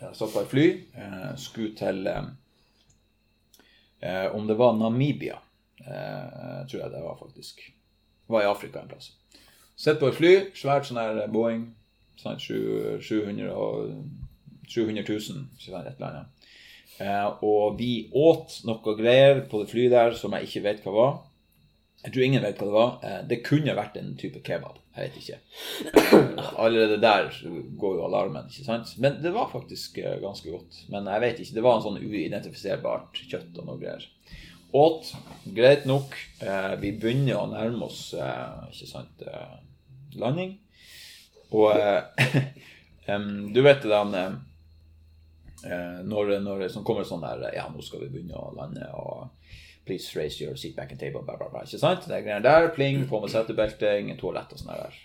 Jeg 0.00 0.16
satt 0.18 0.32
på 0.34 0.42
et 0.42 0.50
fly. 0.50 0.66
eh, 0.98 1.28
Skulle 1.40 1.76
til 1.78 2.00
eh, 2.10 2.26
eh, 4.02 4.26
Om 4.34 4.46
det 4.50 4.56
var 4.58 4.74
Namibia, 4.80 5.38
tror 5.86 6.80
jeg 6.82 6.92
det 6.92 7.02
var 7.04 7.18
faktisk. 7.20 7.60
Var 8.26 8.42
i 8.42 8.50
Afrika 8.50 8.82
en 8.82 8.90
plass. 8.90 9.12
Sitter 9.76 10.00
på 10.00 10.08
et 10.10 10.18
fly, 10.18 10.32
svært 10.56 10.88
sånn 10.88 10.98
her 10.98 11.26
Boeing. 11.30 11.68
Sånn 12.18 12.38
700 12.40 13.50
og 13.52 13.92
700 14.66 15.04
000, 15.04 15.44
ikke 15.60 15.82
et 15.82 15.92
eller 15.98 16.08
annet. 16.08 16.48
Eh, 16.98 17.44
og 17.44 17.76
vi 17.78 18.08
åt 18.16 18.62
noe 18.64 18.94
greier 18.96 19.42
på 19.50 19.60
det 19.62 19.70
flyet 19.70 19.92
der 19.92 20.16
som 20.16 20.32
jeg 20.36 20.48
ikke 20.48 20.64
vet 20.64 20.84
hva 20.86 20.94
var. 20.96 21.16
Jeg 22.06 22.14
tror 22.14 22.24
ingen 22.24 22.44
vet 22.44 22.60
hva 22.60 22.68
det 22.68 22.76
var. 22.76 22.92
Eh, 23.04 23.20
det 23.28 23.42
kunne 23.44 23.76
vært 23.76 23.98
en 24.00 24.14
type 24.20 24.40
kebab. 24.46 24.80
Jeg 24.96 25.10
vet 25.10 25.20
ikke. 25.20 25.38
Eh, 25.92 26.50
Allerede 26.62 26.96
der 27.02 27.28
går 27.76 27.98
jo 27.98 28.06
alarmen, 28.06 28.48
ikke 28.48 28.64
sant? 28.64 28.94
Men 29.02 29.20
det 29.20 29.34
var 29.36 29.52
faktisk 29.52 29.98
eh, 30.00 30.16
ganske 30.24 30.50
godt. 30.50 30.82
Men 30.92 31.08
jeg 31.12 31.24
vet 31.26 31.42
ikke. 31.44 31.58
Det 31.58 31.66
var 31.66 31.76
en 31.78 31.84
sånn 31.84 32.00
uidentifiserbart 32.00 33.20
kjøtt 33.28 33.60
og 33.60 33.68
noe 33.68 33.80
greier. 33.82 34.08
Åt. 34.72 35.14
Greit 35.44 35.84
nok. 35.84 36.14
Eh, 36.42 36.74
vi 36.80 36.92
begynner 36.92 37.38
å 37.38 37.46
nærme 37.50 37.86
oss, 37.86 38.14
eh, 38.14 38.66
ikke 38.72 38.88
sant, 38.90 39.22
eh, 39.22 39.56
landing. 40.18 40.56
Og 41.54 41.78
du 43.54 43.60
vet 43.62 43.82
det 43.82 43.90
der 43.90 44.34
når, 46.02 46.32
når 46.42 46.64
det 46.64 46.82
kommer 46.84 47.06
sånn 47.06 47.22
der 47.22 47.54
Ja, 47.54 47.68
nå 47.70 47.82
skal 47.82 48.02
vi 48.02 48.10
begynne 48.10 48.34
å 48.38 48.50
lande, 48.56 48.88
og 48.98 49.30
please 49.86 50.18
raise 50.18 50.42
your 50.42 50.56
seat 50.58 50.74
back 50.76 50.90
and 50.90 51.00
table, 51.00 51.22
bla, 51.22 51.36
bla, 51.38 51.48
bla. 51.48 51.62
Ikke 51.62 51.78
sant? 51.78 52.08
Det 52.08 52.18
er 52.18 52.26
greier 52.26 52.42
der. 52.42 52.68
Pling, 52.74 53.06
på 53.08 53.20
med 53.22 53.30
setebelte, 53.30 53.94
ingen 54.00 54.18
toalett 54.18 54.52
og 54.52 54.60
sånn 54.60 54.74
der. 54.74 54.98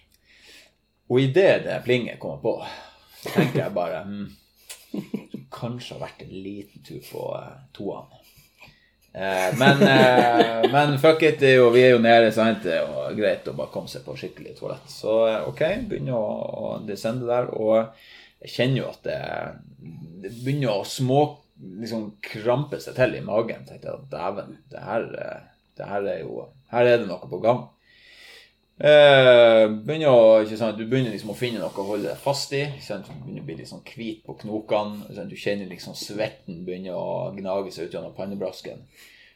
Og 1.11 1.21
idet 1.21 1.63
det 1.67 1.81
plinget 1.85 2.19
kommer 2.23 2.41
på, 2.41 2.55
tenker 3.29 3.65
jeg 3.65 3.75
bare 3.75 4.03
hm, 4.07 4.29
Kanskje 5.51 5.97
har 5.97 6.05
vært 6.05 6.21
en 6.23 6.35
liten 6.43 6.83
tur 6.87 7.01
på 7.05 7.25
toene. 7.75 8.20
Eh, 9.13 9.57
men, 9.59 9.81
eh, 9.83 10.71
men 10.71 10.95
fuck 10.99 11.23
it, 11.27 11.41
jo, 11.43 11.69
vi 11.73 11.83
er 11.83 11.95
jo 11.95 12.01
nede, 12.03 12.31
sant? 12.35 12.63
Det 12.63 12.77
er 12.79 13.17
greit 13.17 13.49
å 13.51 13.55
bare 13.57 13.73
komme 13.73 13.91
seg 13.91 14.05
på 14.05 14.15
skikkelig 14.19 14.55
toalett. 14.59 14.87
Så 14.91 15.17
eh, 15.27 15.49
OK, 15.49 15.65
begynner 15.89 16.15
å, 16.15 16.31
å 16.71 16.73
descende 16.87 17.27
der. 17.27 17.51
Og 17.57 17.91
jeg 18.41 18.55
kjenner 18.55 18.83
jo 18.83 18.89
at 18.89 19.03
det, 19.07 19.19
det 20.23 20.33
begynner 20.39 20.77
å 20.77 20.87
små 20.87 21.21
liksom 21.61 22.07
krampe 22.25 22.79
seg 22.81 22.95
til 22.97 23.17
i 23.17 23.25
magen. 23.25 23.67
tenkte 23.67 23.91
jeg 23.91 23.99
at 23.99 24.09
dæven, 24.13 24.57
det 24.71 24.85
her, 24.85 25.07
eh, 25.25 25.43
det 25.77 25.91
her 25.91 26.09
er 26.15 26.23
jo 26.23 26.47
Her 26.71 26.87
er 26.87 27.01
det 27.01 27.07
noe 27.09 27.27
på 27.27 27.41
gang. 27.43 27.65
Eh, 28.81 29.67
begynner 29.85 30.55
sant, 30.57 30.77
du 30.77 30.87
begynner 30.89 31.13
liksom 31.13 31.35
å 31.35 31.37
finne 31.37 31.59
noe 31.61 31.69
å 31.69 31.85
holde 31.85 32.09
deg 32.09 32.21
fast 32.21 32.53
i. 32.57 32.63
Du 32.65 33.11
begynner 33.11 33.43
å 33.43 33.45
bli 33.45 33.57
litt 33.59 33.69
sånn 33.69 33.83
hvit 33.85 34.23
på 34.25 34.33
knokene. 34.41 35.25
Du 35.29 35.35
kjenner 35.37 35.69
liksom 35.69 35.93
svetten 35.97 36.63
begynner 36.65 36.97
å 36.97 37.29
gnage 37.35 37.75
seg 37.75 37.87
ut 37.87 37.97
gjennom 37.97 38.15
pannebrasken. 38.17 38.81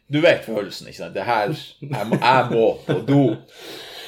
Du 0.10 0.18
vet 0.22 0.46
følelsen. 0.46 0.90
ikke 0.90 1.04
sant? 1.04 1.14
Det 1.14 1.28
her, 1.28 1.54
jeg 1.82 2.10
må, 2.10 2.18
jeg 2.18 2.50
må 2.54 2.66
på 2.88 2.98
do. 3.06 3.22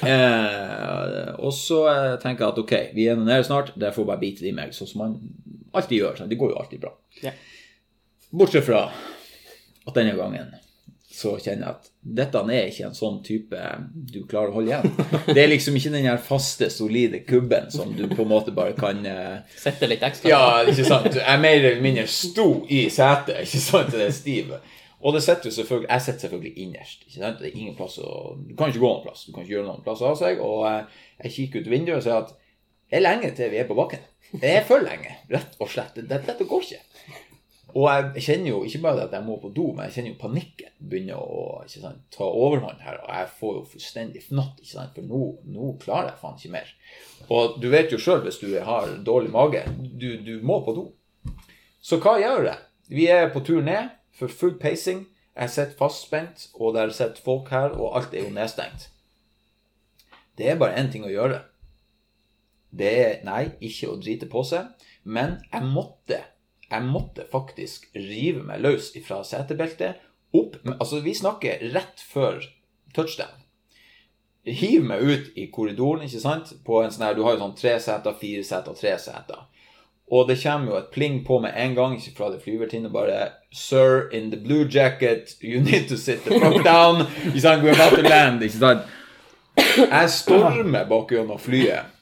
Eh, 0.06 1.30
og 1.42 1.54
så 1.54 1.84
eh, 1.90 2.12
tenker 2.22 2.44
jeg 2.44 2.52
at 2.52 2.62
ok, 2.62 2.74
vi 2.94 3.08
er 3.10 3.18
nede 3.18 3.46
snart. 3.46 3.72
Det 3.78 3.94
får 3.94 4.10
bare 4.10 4.22
bite 4.22 4.46
i 4.46 4.54
meg, 4.54 4.74
sånn 4.74 4.90
som 4.90 5.04
man 5.04 5.18
alltid 5.70 6.02
gjør. 6.02 6.18
Sant? 6.18 6.30
Det 6.30 6.38
går 6.38 6.54
jo 6.54 6.60
alltid 6.64 6.82
bra. 6.82 6.94
Bortsett 8.34 8.66
fra 8.66 8.88
at 8.90 9.94
denne 9.96 10.18
gangen 10.18 10.50
så 11.18 11.32
kjenner 11.42 11.64
jeg 11.66 11.74
at 11.74 11.88
dette 12.18 12.40
er 12.54 12.68
ikke 12.70 12.86
en 12.86 12.94
sånn 12.96 13.16
type 13.26 13.58
du 14.12 14.20
klarer 14.30 14.52
å 14.52 14.58
holde 14.60 14.70
igjen. 14.70 15.24
Det 15.26 15.42
er 15.42 15.50
liksom 15.50 15.76
ikke 15.78 15.90
den 15.96 16.06
her 16.06 16.20
faste, 16.22 16.68
solide 16.70 17.24
kubben 17.26 17.70
som 17.74 17.90
du 17.96 18.04
på 18.12 18.22
en 18.22 18.30
måte 18.30 18.54
bare 18.54 18.76
kan 18.78 19.02
eh, 19.08 19.40
Sette 19.58 19.88
litt 19.90 20.04
ekstra. 20.06 20.30
Ja, 20.30 20.42
ikke 20.62 20.86
sant. 20.86 21.10
Jeg 21.16 21.26
er 21.26 21.42
mer 21.42 21.58
eller 21.58 21.82
mindre 21.82 22.06
sto 22.10 22.46
i 22.70 22.84
setet, 22.94 23.42
ikke 23.48 23.62
sant. 23.64 23.90
Det 23.96 24.06
er 24.06 24.14
stiv. 24.14 24.54
Og 24.98 25.14
det 25.14 25.22
setter 25.22 25.50
jo 25.50 25.54
selvfølgelig 25.54 25.90
Jeg 25.92 26.04
sitter 26.06 26.24
selvfølgelig 26.26 26.64
innerst. 26.64 27.04
ikke 27.06 27.18
sant? 27.18 27.42
Det 27.42 27.50
er 27.50 27.58
ingen 27.58 27.76
plass 27.78 27.98
å 28.02 28.12
Du 28.38 28.54
kan 28.58 28.70
ikke 28.70 28.82
gå 28.82 28.92
noen 28.92 29.04
plass. 29.06 29.26
Du 29.26 29.34
kan 29.34 29.44
ikke 29.44 29.56
gjøre 29.56 29.68
noen 29.72 29.84
plass 29.86 30.04
av 30.06 30.18
seg. 30.22 30.42
Og 30.44 30.66
eh, 30.70 31.02
jeg 31.24 31.34
kikker 31.36 31.64
ut 31.66 31.72
vinduet 31.74 31.98
og 31.98 32.06
sier 32.06 32.22
at 32.22 32.36
det 32.88 32.96
er 33.02 33.04
lenge 33.04 33.34
til 33.36 33.50
vi 33.52 33.58
er 33.60 33.66
på 33.68 33.76
bakken. 33.76 34.06
Det 34.32 34.48
er 34.58 34.64
for 34.68 34.80
lenge, 34.84 35.12
rett 35.32 35.58
og 35.60 35.68
slett. 35.72 35.96
Dette, 35.98 36.22
dette 36.24 36.46
går 36.48 36.64
ikke. 36.64 36.80
Og 37.76 37.84
jeg 37.90 38.22
kjenner 38.24 38.48
jo 38.48 38.62
ikke 38.64 38.80
bare 38.86 39.04
at 39.04 39.12
jeg 39.12 39.24
må 39.26 39.36
på 39.42 39.50
do, 39.52 39.66
men 39.76 39.88
jeg 39.88 39.98
kjenner 39.98 40.14
jo 40.14 40.20
panikken 40.22 40.70
begynner 40.88 41.20
å 41.20 41.42
sant, 41.68 42.00
ta 42.14 42.24
overhånd 42.24 42.80
her. 42.80 43.00
Og 43.02 43.10
jeg 43.12 43.28
får 43.40 43.56
jo 43.56 43.64
fullstendig 43.74 44.22
fnatt, 44.24 44.62
for 44.94 45.04
nå, 45.04 45.20
nå 45.52 45.74
klarer 45.82 46.12
jeg 46.12 46.20
faen 46.22 46.38
ikke 46.38 46.54
mer. 46.54 46.70
Og 47.28 47.58
du 47.60 47.68
vet 47.72 47.92
jo 47.92 48.00
sjøl 48.00 48.22
hvis 48.24 48.40
du 48.40 48.48
har 48.64 48.94
dårlig 49.04 49.32
mage, 49.34 49.64
du, 49.76 50.14
du 50.24 50.38
må 50.40 50.62
på 50.64 50.76
do. 50.78 50.86
Så 51.84 52.00
hva 52.02 52.16
gjør 52.22 52.48
jeg? 52.48 52.64
Vi 52.88 53.04
er 53.12 53.28
på 53.34 53.44
tur 53.44 53.60
ned 53.64 53.92
for 54.16 54.32
full 54.32 54.56
pacing. 54.60 55.04
Jeg 55.38 55.52
sitter 55.54 55.76
fastspent, 55.78 56.48
og 56.58 56.72
der 56.74 56.90
sitter 56.90 57.20
folk 57.22 57.52
her, 57.54 57.76
og 57.76 57.98
alt 58.00 58.16
er 58.16 58.24
jo 58.24 58.32
nedstengt. 58.34 58.88
Det 60.38 60.48
er 60.48 60.58
bare 60.58 60.80
én 60.80 60.88
ting 60.90 61.04
å 61.06 61.12
gjøre. 61.12 61.42
Det 62.74 62.90
er 63.04 63.22
nei, 63.26 63.52
ikke 63.64 63.92
å 63.92 64.00
drite 64.00 64.26
på 64.30 64.42
seg, 64.46 64.72
men 65.04 65.38
jeg 65.52 65.68
måtte 65.68 66.18
jeg 66.68 66.84
måtte 66.84 67.24
faktisk 67.32 67.88
rive 67.96 68.42
meg 68.44 68.60
løs 68.60 68.90
fra 69.06 69.22
setebeltet. 69.24 70.02
Opp, 70.36 70.58
altså 70.80 71.00
Vi 71.00 71.14
snakker 71.16 71.62
rett 71.72 72.02
før 72.04 72.42
touchdown. 72.94 73.44
Hiv 74.44 74.84
meg 74.84 75.00
ut 75.02 75.30
i 75.36 75.46
korridoren. 75.52 76.04
ikke 76.04 76.20
sant? 76.20 76.52
På 76.64 76.82
en 76.82 76.92
sånn 76.92 77.06
her, 77.06 77.14
Du 77.14 77.22
har 77.24 77.36
jo 77.36 77.40
sånn 77.40 77.56
tre 77.56 77.78
seter, 77.80 78.12
fire 78.20 78.44
seter, 78.44 78.76
tre 78.76 78.98
seter. 78.98 79.46
Og 80.10 80.28
det 80.28 80.38
kommer 80.42 80.72
jo 80.72 80.78
et 80.78 80.90
pling 80.92 81.24
på 81.24 81.38
med 81.40 81.52
en 81.56 81.74
gang 81.74 81.96
ikke 81.96 82.14
fra 82.16 82.30
det 82.32 82.40
flyvertinnet 82.40 82.92
bare 82.92 83.32
Sir, 83.52 84.08
in 84.12 84.30
the 84.30 84.36
blue 84.36 84.64
jacket, 84.64 85.34
you 85.42 85.60
need 85.60 85.88
to 85.88 85.96
sit 85.96 86.24
the 86.24 86.38
fuck 86.40 86.64
down. 86.64 87.06
Ikke 87.26 87.40
sant? 87.40 87.62
We're 87.62 87.72
about 87.72 87.96
to 87.96 88.02
land. 88.02 88.42
ikke 88.42 88.58
sant? 88.58 88.82
Jeg 89.56 90.10
stormer 90.10 90.84
bak 90.88 91.12
gjennom 91.12 91.40
flyet 91.40 91.97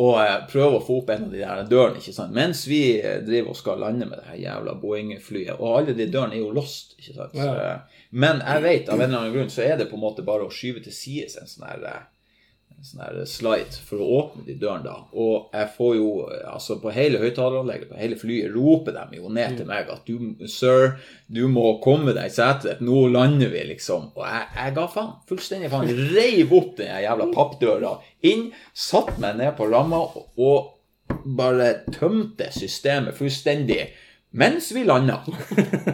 og 0.00 0.46
prøve 0.50 0.78
å 0.78 0.82
få 0.84 1.00
opp 1.00 1.10
en 1.10 1.24
av 1.26 1.32
de 1.34 1.40
der 1.42 1.64
dørene 1.68 1.98
ikke 1.98 2.14
sant? 2.14 2.34
mens 2.34 2.62
vi 2.70 3.00
eh, 3.00 3.18
driver 3.26 3.52
og 3.52 3.58
skal 3.58 3.82
lande 3.82 4.06
med 4.06 4.20
det 4.20 4.28
her 4.28 4.38
jævla 4.44 4.76
Boeing-flyet. 4.80 5.58
Og 5.58 5.80
alle 5.80 5.96
de 5.98 6.06
dørene 6.06 6.38
er 6.38 6.44
jo 6.44 6.52
lost. 6.54 6.94
ikke 6.98 7.16
sant? 7.16 7.34
Så, 7.34 7.48
eh, 7.64 8.06
men 8.10 8.42
jeg 8.44 8.64
vet 8.66 8.88
av 8.88 9.00
en 9.00 9.08
eller 9.08 9.18
annen 9.18 9.34
grunn 9.34 9.52
så 9.52 9.64
er 9.66 9.76
det 9.80 9.90
på 9.90 9.98
en 9.98 10.04
måte 10.04 10.26
bare 10.26 10.46
å 10.46 10.54
skyve 10.54 10.82
til 10.84 10.94
sides 10.94 11.36
en 11.40 11.50
sånn 11.50 11.66
her 11.68 11.86
eh, 11.90 12.06
sånn 12.84 13.26
slide 13.28 13.82
for 13.84 14.00
å 14.00 14.08
åpne 14.16 14.44
de 14.46 14.54
dørene 14.60 14.86
da. 14.86 14.96
Og 15.12 15.52
jeg 15.54 15.68
får 15.76 15.94
jo, 15.98 16.08
eh, 16.32 16.46
altså 16.48 16.78
på 16.80 16.92
hele 16.94 17.20
høyttaleranlegget, 17.20 17.90
på 17.90 18.00
hele 18.00 18.18
flyet, 18.20 18.52
roper 18.54 18.96
de 18.96 19.20
jo 19.20 19.28
ned 19.28 19.58
til 19.58 19.68
meg 19.68 19.90
at 19.92 20.08
du, 20.08 20.46
sir, 20.48 20.96
du 21.28 21.44
må 21.52 21.78
komme 21.84 22.14
deg 22.16 22.30
i 22.30 22.34
setet, 22.34 22.82
nå 22.84 23.06
lander 23.12 23.52
vi, 23.52 23.64
liksom. 23.74 24.10
Og 24.16 24.24
jeg, 24.26 24.50
jeg 24.56 24.76
ga 24.80 24.88
faen. 24.96 25.14
Fullstendig 25.28 25.72
faen. 25.72 25.94
Reiv 26.16 26.54
opp 26.56 26.76
den 26.80 26.92
jævla 27.04 27.30
pappdøra 27.34 27.96
inn, 28.32 28.50
satt 28.72 29.16
meg 29.22 29.40
ned 29.40 29.56
på 29.58 29.68
ramma 29.70 30.04
og 30.40 30.76
bare 31.24 31.72
tømte 31.92 32.48
systemet 32.54 33.18
fullstendig. 33.18 33.90
Mens 34.30 34.68
vi 34.72 34.84
landa. 34.86 35.24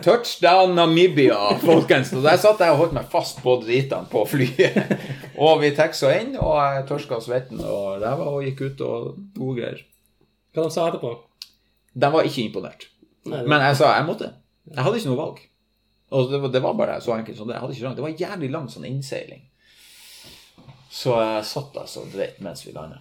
Touchdown 0.05 0.75
Namibia, 0.77 1.39
folkens. 1.63 2.13
Og 2.13 2.25
der 2.27 2.37
satt 2.41 2.61
jeg 2.61 2.75
og 2.75 2.83
holdt 2.83 2.97
meg 2.99 3.09
fast 3.13 3.41
på 3.45 3.55
dritene 3.63 4.09
på 4.13 4.27
flyet. 4.29 4.77
Og 5.41 5.63
vi 5.63 5.71
taxa 5.77 6.11
inn, 6.19 6.35
og 6.37 6.59
jeg 6.61 6.85
tørska 6.91 7.21
svetten 7.25 7.63
og 7.65 8.03
ræva 8.03 8.29
og 8.35 8.45
gikk 8.45 8.61
ut 8.67 8.85
og 8.85 9.07
gode 9.39 9.65
her. 9.65 9.81
Hva 10.53 10.67
de 10.67 10.75
sa 10.75 10.87
etterpå? 10.91 11.15
De 11.97 12.13
var 12.13 12.29
ikke 12.29 12.45
imponert. 12.45 12.89
Nei, 13.27 13.41
Men 13.49 13.65
jeg 13.71 13.81
sa 13.81 13.95
jeg 13.97 14.07
måtte. 14.09 14.31
Jeg 14.69 14.85
hadde 14.85 15.01
ikke 15.01 15.13
noe 15.15 15.23
valg. 15.23 15.41
Og 16.17 16.31
det 16.31 16.41
var, 16.43 16.53
det 16.55 16.63
var 16.63 16.77
bare 16.79 17.01
så 17.03 17.17
enkelt 17.17 17.39
som 17.39 17.49
det. 17.49 17.57
Jeg 17.57 17.65
hadde 17.65 17.77
ikke 17.77 17.87
langt. 17.89 17.99
Det 17.99 18.05
var 18.05 18.21
jævlig 18.21 18.51
lang 18.53 18.69
sånn 18.71 18.87
innseiling. 18.89 19.43
Så 20.93 21.17
jeg 21.21 21.49
satt 21.49 21.81
altså 21.81 22.05
dreit 22.13 22.39
mens 22.45 22.63
vi 22.67 22.77
landet. 22.77 23.01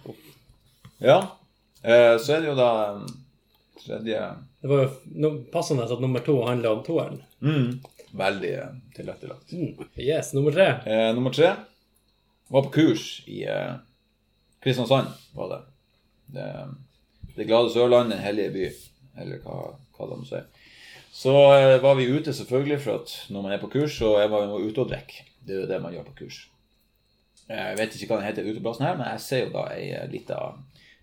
Ja. 1.04 1.20
Eh, 1.84 2.16
så 2.20 2.36
er 2.36 2.42
det 2.42 2.50
jo 2.50 2.56
da 2.58 2.70
tredje 3.82 4.20
Det 4.62 4.68
var 4.70 4.84
jo 4.86 5.30
passende 5.52 5.84
at 5.84 6.00
nummer 6.00 6.20
to 6.24 6.38
handla 6.46 6.72
om 6.76 6.82
toeren. 6.86 7.22
mm, 7.40 7.80
Veldig 8.16 8.52
eh, 8.54 8.74
tilrettelagt. 8.96 9.52
Mm. 9.52 9.88
Yes, 10.00 10.32
nummer 10.34 10.52
tre. 10.54 10.66
Eh, 10.86 11.10
nummer 11.14 11.30
tre 11.34 11.54
var 12.48 12.62
på 12.62 12.70
kurs 12.78 13.22
i 13.26 13.42
eh, 13.44 13.74
Kristiansand, 14.62 15.08
var 15.34 15.48
det. 15.52 15.60
det. 16.26 16.46
Det 17.36 17.44
glade 17.44 17.70
Sørland, 17.74 18.10
den 18.10 18.22
hellige 18.22 18.50
by, 18.54 18.66
eller 19.20 19.42
hva, 19.44 19.56
hva 19.98 20.06
de 20.12 20.20
sier. 20.28 20.46
Så 21.12 21.32
eh, 21.56 21.76
var 21.82 21.94
vi 21.98 22.06
ute, 22.08 22.32
selvfølgelig, 22.32 22.78
for 22.84 23.00
at 23.02 23.12
når 23.34 23.42
man 23.42 23.52
er 23.56 23.60
på 23.62 23.70
kurs, 23.72 23.98
så 23.98 24.14
er 24.22 24.28
man 24.32 24.54
ute 24.62 24.80
og 24.84 24.88
drikker. 24.90 25.24
Det 25.46 25.54
er 25.56 25.60
jo 25.64 25.68
det 25.70 25.82
man 25.82 25.94
gjør 25.94 26.06
på 26.10 26.16
kurs. 26.24 26.38
Jeg 27.46 27.76
vet 27.78 27.94
ikke 27.94 28.08
hva 28.10 28.18
den 28.22 28.26
heter 28.30 28.48
uteplassen 28.48 28.86
her, 28.86 28.96
men 28.98 29.06
jeg 29.12 29.20
ser 29.22 29.44
jo 29.44 29.52
da 29.54 29.66
ei 29.74 29.90
eh, 29.94 30.06
lita 30.10 30.40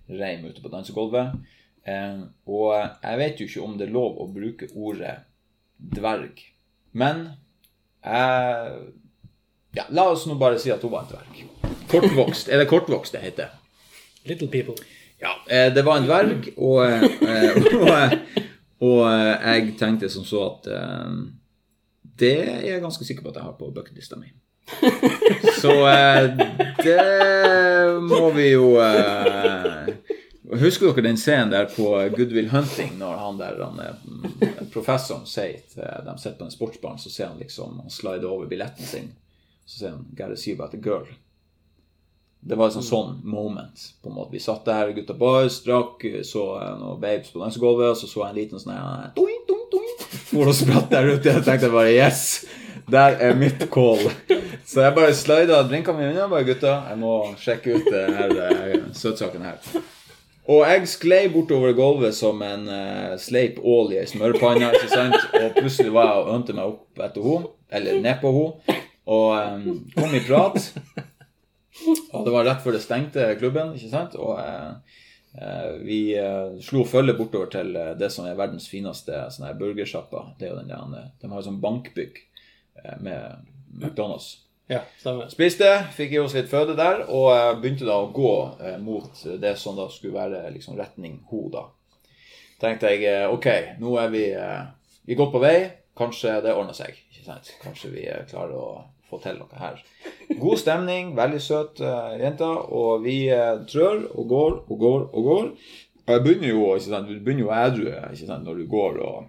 reim 0.10 0.44
ute 0.50 0.64
på 0.64 0.72
dansegulvet. 0.74 1.38
Eh, 1.86 2.20
og 2.48 2.74
jeg 3.04 3.18
vet 3.20 3.40
jo 3.42 3.48
ikke 3.50 3.64
om 3.66 3.78
det 3.80 3.88
er 3.90 3.94
lov 3.96 4.20
å 4.24 4.28
bruke 4.32 4.70
ordet 4.76 5.18
dverg. 5.78 6.40
Men 6.96 7.26
eh, 8.06 8.76
ja, 9.76 9.86
La 9.90 10.06
oss 10.14 10.28
nå 10.30 10.38
bare 10.40 10.60
si 10.62 10.72
at 10.72 10.84
hun 10.86 10.94
var 10.94 11.08
en 11.08 11.12
dverg. 11.16 11.44
Kortvokst. 11.92 12.50
Er 12.54 12.62
det 12.64 12.70
kortvokst 12.72 13.16
det 13.18 13.24
heter? 13.26 13.52
Little 14.30 14.48
People. 14.48 14.76
Ja. 15.20 15.34
eh, 15.48 15.70
Det 15.74 15.84
var 15.86 15.98
en 16.00 16.08
dverg, 16.08 16.50
og, 16.58 16.86
eh, 16.86 17.04
og, 17.80 17.90
og 18.84 19.02
eh, 19.10 19.48
jeg 19.58 19.76
tenkte 19.80 20.10
som 20.12 20.24
så 20.28 20.46
at 20.52 20.68
eh, 20.72 21.12
Det 22.24 22.34
er 22.44 22.66
jeg 22.70 22.82
ganske 22.84 23.06
sikker 23.08 23.24
på 23.26 23.34
at 23.34 23.42
jeg 23.42 23.48
har 23.50 23.58
på 23.60 23.72
bucketlista 23.76 24.16
mi. 24.20 24.32
Så 25.60 25.74
eh, 25.90 26.30
det 26.80 27.00
må 28.08 28.30
vi 28.36 28.46
jo 28.54 28.70
eh, 28.80 29.83
Husker 30.60 30.92
dere 30.92 31.06
den 31.08 31.18
scenen 31.18 31.52
der 31.54 31.66
på 31.72 31.90
Goodwill 32.16 32.50
Hunting, 32.52 32.96
når 33.00 33.20
han 33.20 33.38
der, 33.42 33.60
han, 33.64 33.80
eh, 33.80 34.64
professoren 34.74 35.26
sier 35.30 35.60
til 35.74 35.84
De 36.06 36.16
sitter 36.18 36.40
på 36.40 36.48
en 36.48 36.54
sportsbar, 36.54 36.98
så 36.98 37.10
ser 37.10 37.32
han 37.32 37.42
liksom 37.42 37.80
Han 37.82 37.94
slider 37.94 38.30
over 38.30 38.50
billetten 38.50 38.86
sin. 38.86 39.12
Så 39.66 39.80
sier 39.80 39.90
han 39.96 40.06
'Gotta 40.14 40.36
see 40.36 40.54
about 40.54 40.74
a 40.74 40.78
girl'. 40.78 41.14
Det 42.44 42.58
var 42.60 42.68
et 42.68 42.74
sånn, 42.74 42.84
sånn 42.84 43.22
moment. 43.24 43.94
på 44.04 44.10
en 44.10 44.16
måte. 44.16 44.32
Vi 44.32 44.40
satt 44.40 44.66
der, 44.66 44.92
gutta 44.92 45.14
boys, 45.14 45.62
drakk, 45.64 46.04
så 46.28 46.60
eh, 46.60 46.74
noen 46.80 47.00
babes 47.00 47.32
på 47.32 47.40
dansegulvet, 47.40 47.90
og 47.90 47.98
så 47.98 48.08
så 48.08 48.26
jeg 48.26 48.30
en 48.30 48.36
liten 48.36 48.60
sånn 48.60 48.74
her 48.76 49.12
doing, 49.16 49.40
For 50.34 50.52
spratt 50.52 50.90
der 50.90 51.08
ute. 51.14 51.30
Jeg 51.30 51.44
tenkte 51.46 51.70
bare 51.72 51.94
yes, 51.94 52.46
der 52.90 53.18
er 53.22 53.36
mitt 53.38 53.70
call. 53.72 54.02
Så 54.66 54.82
jeg 54.82 54.96
bare 54.96 55.14
slida 55.14 55.62
drinkene 55.68 55.98
mine 55.98 56.12
unna. 56.14 56.28
Bare 56.32 56.48
gutta, 56.48 56.74
jeg 56.90 57.00
må 57.00 57.14
sjekke 57.40 57.78
ut 57.78 57.90
eh, 57.94 58.78
søtsaken 58.98 59.46
her. 59.46 59.60
Og 60.52 60.66
jeg 60.68 60.88
sklei 60.92 61.22
bortover 61.32 61.72
gulvet 61.78 62.16
som 62.18 62.42
en 62.44 62.66
uh, 62.68 63.14
sleip 63.22 63.62
ål 63.64 63.94
i 63.94 64.00
ei 64.02 64.08
smørpanne. 64.10 64.74
ikke 64.76 64.92
sant? 64.92 65.16
Og 65.40 65.54
plutselig 65.56 65.94
var 65.96 66.10
jeg 66.10 66.24
og 66.24 66.34
ønte 66.34 66.56
meg 66.58 66.74
opp 66.74 67.04
etter 67.06 67.28
henne, 67.28 67.52
eller 67.80 68.02
ned 68.04 68.20
på 68.20 68.34
henne, 68.36 68.82
og 69.14 69.30
um, 69.40 69.80
kom 69.96 70.18
i 70.18 70.24
prat. 70.26 70.60
Og 72.14 72.28
det 72.28 72.34
var 72.36 72.46
rett 72.46 72.62
før 72.62 72.76
det 72.76 72.84
stengte 72.84 73.32
klubben, 73.40 73.72
ikke 73.78 73.94
sant? 73.94 74.18
Og 74.20 74.36
uh, 74.36 75.00
uh, 75.40 75.72
vi 75.88 76.02
slo 76.66 76.84
følge 76.92 77.16
bortover 77.18 77.50
til 77.56 77.72
det 78.00 78.12
som 78.12 78.28
er 78.28 78.38
verdens 78.40 78.68
fineste 78.72 79.24
sånn 79.32 79.48
burgersjappa. 79.60 80.28
Det 80.40 80.50
er 80.50 80.54
jo 80.54 80.60
den 80.60 80.76
der, 80.76 81.10
De 81.24 81.32
har 81.32 81.40
jo 81.40 81.48
sånn 81.48 81.64
bankbygg 81.64 82.20
med 83.00 83.48
McDonald's. 83.80 84.34
Ja, 84.72 84.80
stemmer. 84.98 85.28
Spiste, 85.34 85.70
fikk 85.96 86.16
i 86.16 86.20
oss 86.22 86.36
litt 86.38 86.50
føde 86.52 86.76
der, 86.80 87.04
og 87.12 87.30
eh, 87.34 87.52
begynte 87.60 87.88
da 87.88 88.00
å 88.00 88.12
gå 88.16 88.34
eh, 88.64 88.78
mot 88.80 89.24
det 89.42 89.58
som 89.60 89.76
da 89.76 89.90
skulle 89.92 90.16
være 90.16 90.46
liksom 90.56 90.78
retning 90.80 91.20
ho, 91.32 91.46
da. 91.52 91.68
Tenkte 92.64 92.94
jeg 92.94 93.04
eh, 93.10 93.28
ok, 93.28 93.50
nå 93.84 93.98
er 94.00 94.14
vi, 94.14 94.26
eh, 94.40 94.62
vi 95.04 95.16
er 95.16 95.20
godt 95.20 95.36
på 95.36 95.44
vei. 95.44 95.58
Kanskje 96.00 96.40
det 96.42 96.56
ordner 96.56 96.78
seg. 96.78 96.96
ikke 97.12 97.26
sant? 97.28 97.52
Kanskje 97.62 97.92
vi 97.94 98.08
eh, 98.08 98.24
klarer 98.30 98.56
å 98.58 98.68
få 99.10 99.20
til 99.24 99.38
noe 99.42 99.60
her. 99.60 99.82
God 100.40 100.58
stemning, 100.62 101.12
veldig 101.18 101.42
søt 101.44 101.82
uh, 101.84 102.16
jente, 102.18 102.48
og 102.48 103.04
vi 103.04 103.28
uh, 103.30 103.60
trør 103.70 104.08
og 104.10 104.30
går 104.32 104.56
og 104.64 104.80
går 104.80 105.04
og 105.04 105.28
går. 105.28 105.52
Og 106.04 106.14
jeg 106.16 106.24
begynner 106.26 106.50
jo, 106.50 106.64
ikke 106.74 106.90
sant, 106.90 107.12
du 107.12 107.20
begynner 107.20 107.46
jo 107.46 107.52
ædru 107.54 107.92
ikke 108.16 108.40
når 108.44 108.58
du 108.60 108.66
går 108.72 108.98
og 109.06 109.28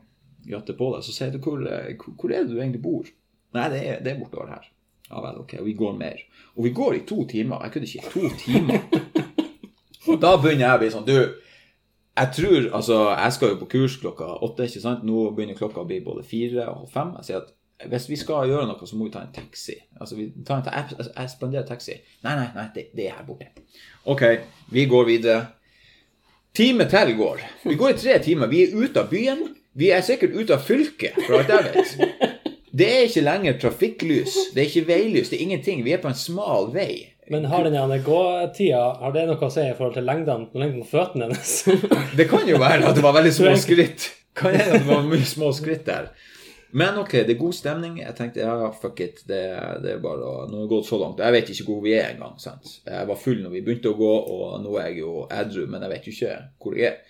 jatter 0.51 0.79
på 0.79 0.91
deg. 0.95 1.05
Så 1.07 1.15
sier 1.15 1.35
du 1.35 1.39
eh, 1.39 1.93
hvor, 1.99 2.15
hvor 2.19 2.33
er 2.33 2.47
det 2.47 2.55
du 2.55 2.59
egentlig 2.59 2.83
bor? 2.83 3.11
Nei, 3.55 3.69
det 3.71 3.83
er, 3.83 4.01
det 4.03 4.15
er 4.15 4.23
bortover 4.23 4.57
her. 4.57 4.71
Ja 5.11 5.21
vel, 5.21 5.41
ok. 5.43 5.57
Vi 5.65 5.75
går 5.79 5.97
mer. 5.99 6.21
Og 6.57 6.65
vi 6.65 6.71
går 6.75 6.99
i 6.99 7.03
to 7.09 7.25
timer. 7.29 7.65
Jeg 7.65 7.73
kunne 7.73 7.89
ikke 7.89 7.99
i 7.99 8.13
to 8.13 8.37
timer. 8.41 8.79
Og 10.09 10.21
da 10.21 10.37
begynner 10.37 10.67
jeg 10.67 10.77
å 10.77 10.81
bli 10.83 10.93
sånn 10.93 11.07
Du, 11.09 11.17
jeg 12.15 12.33
tror 12.37 12.67
Altså, 12.77 12.97
jeg 13.17 13.37
skal 13.37 13.53
jo 13.55 13.61
på 13.63 13.71
kurs 13.73 13.99
klokka 14.01 14.27
åtte, 14.45 14.69
ikke 14.69 14.83
sant? 14.83 15.05
Nå 15.09 15.31
begynner 15.37 15.59
klokka 15.59 15.83
å 15.83 15.89
bli 15.89 16.01
både 16.05 16.25
fire 16.29 16.69
og 16.73 16.89
fem. 16.93 17.15
Jeg 17.21 17.29
sier 17.29 17.43
at 17.43 17.53
hvis 17.91 18.07
vi 18.09 18.17
skal 18.17 18.49
gjøre 18.49 18.69
noe, 18.69 18.87
så 18.87 18.97
må 18.97 19.09
vi 19.09 19.13
ta 19.13 19.25
en 19.25 19.33
taxi. 19.35 19.75
Altså, 19.99 20.17
vi 20.17 20.29
tar 20.47 20.61
en 20.61 20.65
ta 20.65 20.77
jeg, 20.79 21.09
jeg 21.09 21.33
spanderer 21.33 21.67
taxi. 21.69 21.97
Nei, 22.25 22.37
nei, 22.39 22.47
nei, 22.55 22.69
det, 22.77 22.85
det 22.97 23.09
er 23.11 23.19
her 23.19 23.27
borte. 23.27 23.51
OK, 24.09 24.23
vi 24.73 24.87
går 24.89 25.09
videre. 25.09 25.41
Time 26.55 26.87
til 26.89 27.17
går. 27.19 27.43
Vi 27.65 27.75
går 27.75 27.91
i 27.91 27.99
tre 27.99 28.19
timer. 28.23 28.47
Vi 28.53 28.63
er 28.63 28.77
ute 28.79 29.03
av 29.03 29.11
byen. 29.11 29.43
Vi 29.75 29.91
er 29.91 30.07
sikkert 30.07 30.37
ute 30.39 30.55
av 30.55 30.63
fylket, 30.63 31.19
for 31.27 31.41
alt 31.41 31.51
jeg 31.51 31.75
vet. 31.75 32.31
Det 32.75 32.87
er 32.91 33.05
ikke 33.07 33.23
lenger 33.23 33.59
trafikklys. 33.63 34.37
Det 34.55 34.63
er 34.65 34.71
ikke 34.71 34.89
veilys. 34.89 35.29
Det 35.31 35.39
er 35.39 35.45
ingenting. 35.47 35.85
Vi 35.87 35.93
er 35.95 36.01
på 36.03 36.11
en 36.11 36.19
smal 36.19 36.73
vei. 36.75 37.15
Men 37.31 37.47
har 37.49 37.65
den 37.65 38.03
gåtida 38.05 38.81
har 39.01 39.15
det 39.15 39.29
noe 39.29 39.47
å 39.47 39.53
si 39.53 39.63
i 39.63 39.77
forhold 39.79 39.95
til 39.97 40.05
lengden, 40.05 40.49
lengden 40.53 40.83
på 40.83 40.91
føttene 40.99 41.31
hennes? 41.31 41.55
Det 42.19 42.27
kan 42.29 42.45
jo 42.51 42.59
være 42.61 42.91
at 42.91 42.99
det 42.99 43.05
var 43.05 43.15
veldig 43.17 43.33
små 43.33 43.55
skritt. 43.65 44.11
Kan 44.37 44.57
hende 44.59 44.81
det 44.83 44.89
var 44.89 45.07
mye 45.07 45.25
små 45.25 45.53
skritt 45.55 45.87
der. 45.87 46.11
Men 46.75 46.99
ok, 46.99 47.13
det 47.23 47.37
er 47.37 47.39
god 47.39 47.55
stemning. 47.55 48.01
Jeg 48.03 48.17
tenkte 48.19 48.43
ja, 48.43 48.69
fuck 48.75 48.99
it. 49.01 49.23
Det, 49.31 49.41
det 49.85 49.93
er 49.95 50.03
bare 50.03 50.27
å 50.27 50.35
Nå 50.51 50.59
har 50.59 50.67
det 50.67 50.73
gått 50.75 50.89
så 50.91 50.99
langt. 50.99 51.23
Jeg 51.23 51.37
vet 51.37 51.55
ikke 51.55 51.69
hvor 51.69 51.81
vi 51.87 51.95
er 51.95 52.11
engang. 52.11 52.35
sant? 52.43 52.81
Jeg 52.83 53.07
var 53.07 53.21
full 53.23 53.39
når 53.45 53.55
vi 53.55 53.63
begynte 53.69 53.95
å 53.95 53.99
gå, 54.01 54.13
og 54.35 54.59
nå 54.67 54.75
er 54.83 54.91
jeg 54.91 55.05
jo 55.05 55.25
edru, 55.31 55.69
men 55.71 55.87
jeg 55.87 55.95
vet 55.95 56.11
jo 56.11 56.17
ikke 56.19 56.37
hvor 56.59 56.79
jeg 56.81 56.91
er. 56.91 57.01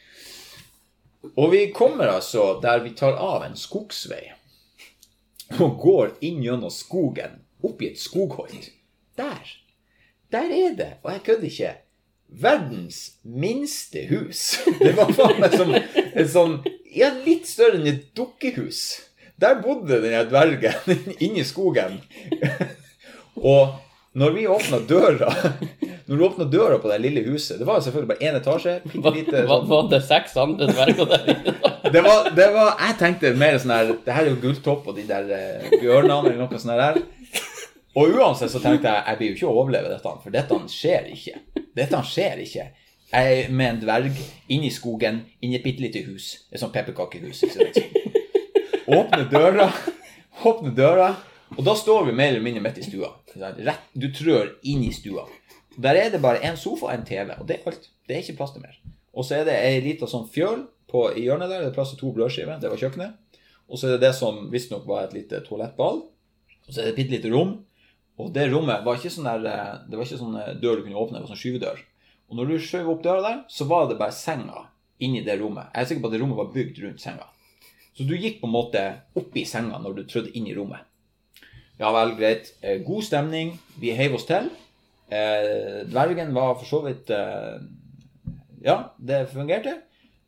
Og 1.40 1.48
vi 1.56 1.64
kommer 1.72 2.12
altså 2.12 2.58
der 2.60 2.84
vi 2.84 2.92
tar 2.92 3.16
av 3.16 3.48
en 3.48 3.56
skogsvei 3.56 4.26
og 5.60 5.78
går 5.82 6.14
inn 6.24 6.42
gjennom 6.44 6.72
skogen, 6.72 7.40
opp 7.64 7.82
i 7.82 7.92
et 7.92 8.00
skogholt. 8.00 8.70
Der. 9.18 9.54
Der 10.34 10.50
er 10.50 10.76
det, 10.76 10.92
og 11.02 11.12
jeg 11.12 11.24
kødder 11.28 11.50
ikke, 11.50 11.72
verdens 12.28 13.00
minste 13.22 14.06
hus. 14.10 14.58
Det 14.82 14.94
var 14.96 15.12
faen 15.14 15.40
meg 15.42 15.54
som 15.54 15.74
et 15.74 16.30
sånn 16.32 16.60
Ja, 16.94 17.10
litt 17.24 17.48
større 17.50 17.80
enn 17.80 17.90
et 17.90 18.08
dukkehus. 18.14 18.80
Der 19.42 19.58
bodde 19.62 19.98
den 20.02 20.14
dvergen 20.30 21.00
inni 21.24 21.42
skogen. 21.46 22.00
Og 23.54 23.80
når 24.14 24.36
vi 24.36 24.46
åpna 24.46 24.78
døra 24.86 25.32
Når 26.06 26.18
du 26.20 26.24
åpna 26.26 26.44
døra 26.52 26.76
på 26.82 26.90
det 26.90 26.98
lille 27.00 27.22
huset 27.24 27.56
Det 27.58 27.64
var 27.64 27.80
selvfølgelig 27.80 28.10
bare 28.10 28.28
én 28.28 28.36
etasje. 28.36 28.74
Lite, 29.14 29.44
var, 29.48 29.62
var 29.70 29.86
det 29.88 30.02
seks 30.04 30.36
andre 30.36 30.68
dverger 30.68 31.08
der 31.08 31.30
det 31.94 32.00
var, 32.02 32.30
det 32.36 32.46
var, 32.52 32.70
jeg 32.80 32.96
tenkte 32.98 33.30
mer 33.38 33.58
sånn 33.60 33.72
her 33.74 33.90
Det 34.04 34.14
her 34.16 34.24
er 34.24 34.32
jo 34.32 34.40
Gulltopp 34.42 34.88
og 34.90 34.96
de 34.96 35.04
der 35.08 35.28
eh, 35.36 35.74
bjørnene 35.78 36.30
eller 36.32 36.40
noe 36.40 36.60
sånt 36.60 36.80
der. 36.80 37.02
Og 37.94 38.16
uansett 38.16 38.50
så 38.50 38.58
tenkte 38.62 38.90
jeg 38.90 39.04
jeg 39.06 39.18
blir 39.20 39.28
jo 39.30 39.36
ikke 39.36 39.50
å 39.50 39.58
overleve 39.60 39.92
dette, 39.92 40.14
for 40.24 40.34
dette 40.34 40.58
skjer 40.72 41.12
ikke. 41.14 41.36
Dette 41.78 42.00
skjer 42.08 42.40
ikke. 42.42 42.64
Jeg 43.12 43.36
er 43.44 43.52
med 43.54 43.68
en 43.68 43.82
dverg 43.84 44.18
inni 44.50 44.72
skogen, 44.74 45.20
inni 45.44 45.60
et 45.60 45.66
bitte 45.66 45.84
lite 45.84 46.02
hus. 46.08 46.32
Et 46.50 46.58
sånt 46.58 46.74
pepperkakehus. 46.74 47.44
Åpne 48.98 49.28
døra, 49.30 49.68
åpne 50.42 50.74
døra, 50.74 51.12
og 51.54 51.62
da 51.68 51.76
står 51.78 52.08
vi 52.08 52.16
mer 52.16 52.32
eller 52.32 52.42
mindre 52.42 52.64
midt 52.64 52.82
i 52.82 52.88
stua. 52.88 53.12
Rett, 53.38 53.86
du 53.94 54.08
trør 54.14 54.56
inn 54.66 54.82
i 54.88 54.90
stua. 54.96 55.28
Der 55.76 55.98
er 55.98 56.10
det 56.10 56.22
bare 56.22 56.42
en 56.46 56.56
sofa 56.56 56.86
og 56.86 56.94
en 56.94 57.04
TV, 57.06 57.34
og 57.38 57.48
det 57.48 57.58
er 57.58 57.68
alt. 57.70 57.90
Det 58.06 58.16
er 58.16 58.22
ikke 58.22 58.38
plass 58.38 58.54
til 58.54 58.62
mer. 58.62 58.78
Og 59.14 59.24
så 59.26 59.40
er 59.40 59.44
det 59.48 59.54
ei 59.58 59.82
lita 59.82 60.06
sånn 60.10 60.26
fjøl 60.30 60.66
på, 60.90 61.06
i 61.14 61.26
hjørnet 61.26 61.50
der. 61.50 61.64
Det 61.64 61.72
er 61.72 61.76
plass 61.76 61.94
til 61.94 62.00
to 62.00 62.12
brødskiver. 62.14 62.58
Det 62.62 62.70
var 62.70 62.80
kjøkkenet. 62.80 63.40
Og 63.68 63.80
så 63.80 63.88
er 63.88 63.96
det 63.96 64.06
det 64.06 64.14
som 64.18 64.44
visstnok 64.52 64.86
var 64.86 65.06
et 65.06 65.16
lite 65.16 65.40
toalettball. 65.46 66.02
Og 66.66 66.70
så 66.70 66.80
er 66.80 66.88
det 66.88 66.94
et 66.94 67.00
bitte 67.00 67.16
lite 67.16 67.32
rom. 67.32 67.56
Og 68.20 68.30
det 68.34 68.46
rommet 68.52 68.84
var 68.86 68.98
ikke 68.98 69.10
sånn 69.10 69.26
der, 69.26 69.46
eh, 69.50 69.74
det 69.90 69.98
var 69.98 70.06
ikke 70.06 70.20
sånn 70.20 70.38
eh, 70.38 70.54
dør 70.62 70.78
du 70.78 70.84
kunne 70.84 71.00
åpne, 71.00 71.18
det 71.18 71.26
var 71.26 71.32
sånn 71.32 71.40
skyvedør. 71.40 71.80
Og 72.30 72.38
når 72.38 72.50
du 72.50 72.58
skjøv 72.62 72.90
opp 72.92 73.02
døra 73.04 73.24
der, 73.24 73.40
så 73.50 73.66
var 73.66 73.88
det 73.90 73.98
bare 73.98 74.14
senga 74.14 74.68
inni 75.02 75.24
det 75.26 75.40
rommet. 75.40 75.72
Jeg 75.74 75.82
er 75.82 75.88
sikker 75.90 76.04
på 76.04 76.10
at 76.10 76.14
det 76.14 76.20
rommet 76.22 76.38
var 76.38 76.52
bygd 76.54 76.78
rundt 76.84 77.02
senga. 77.02 77.26
Så 77.94 78.06
du 78.06 78.14
gikk 78.14 78.40
på 78.40 78.48
en 78.48 78.54
måte 78.54 78.84
opp 79.18 79.34
i 79.38 79.44
senga 79.46 79.80
når 79.82 79.98
du 79.98 80.02
trødde 80.06 80.34
inn 80.38 80.46
i 80.50 80.54
rommet. 80.54 80.86
Ja 81.80 81.90
vel, 81.94 82.14
greit. 82.18 82.52
Eh, 82.62 82.78
God 82.86 83.02
stemning. 83.02 83.56
Vi 83.82 83.90
heiv 83.98 84.14
oss 84.14 84.28
til. 84.30 84.46
Eh, 85.08 85.84
dvergen 85.90 86.32
var 86.34 86.54
for 86.56 86.68
så 86.68 86.80
vidt 86.86 87.10
eh, 87.12 87.60
Ja, 88.64 88.94
det 88.96 89.26
fungerte. 89.32 89.78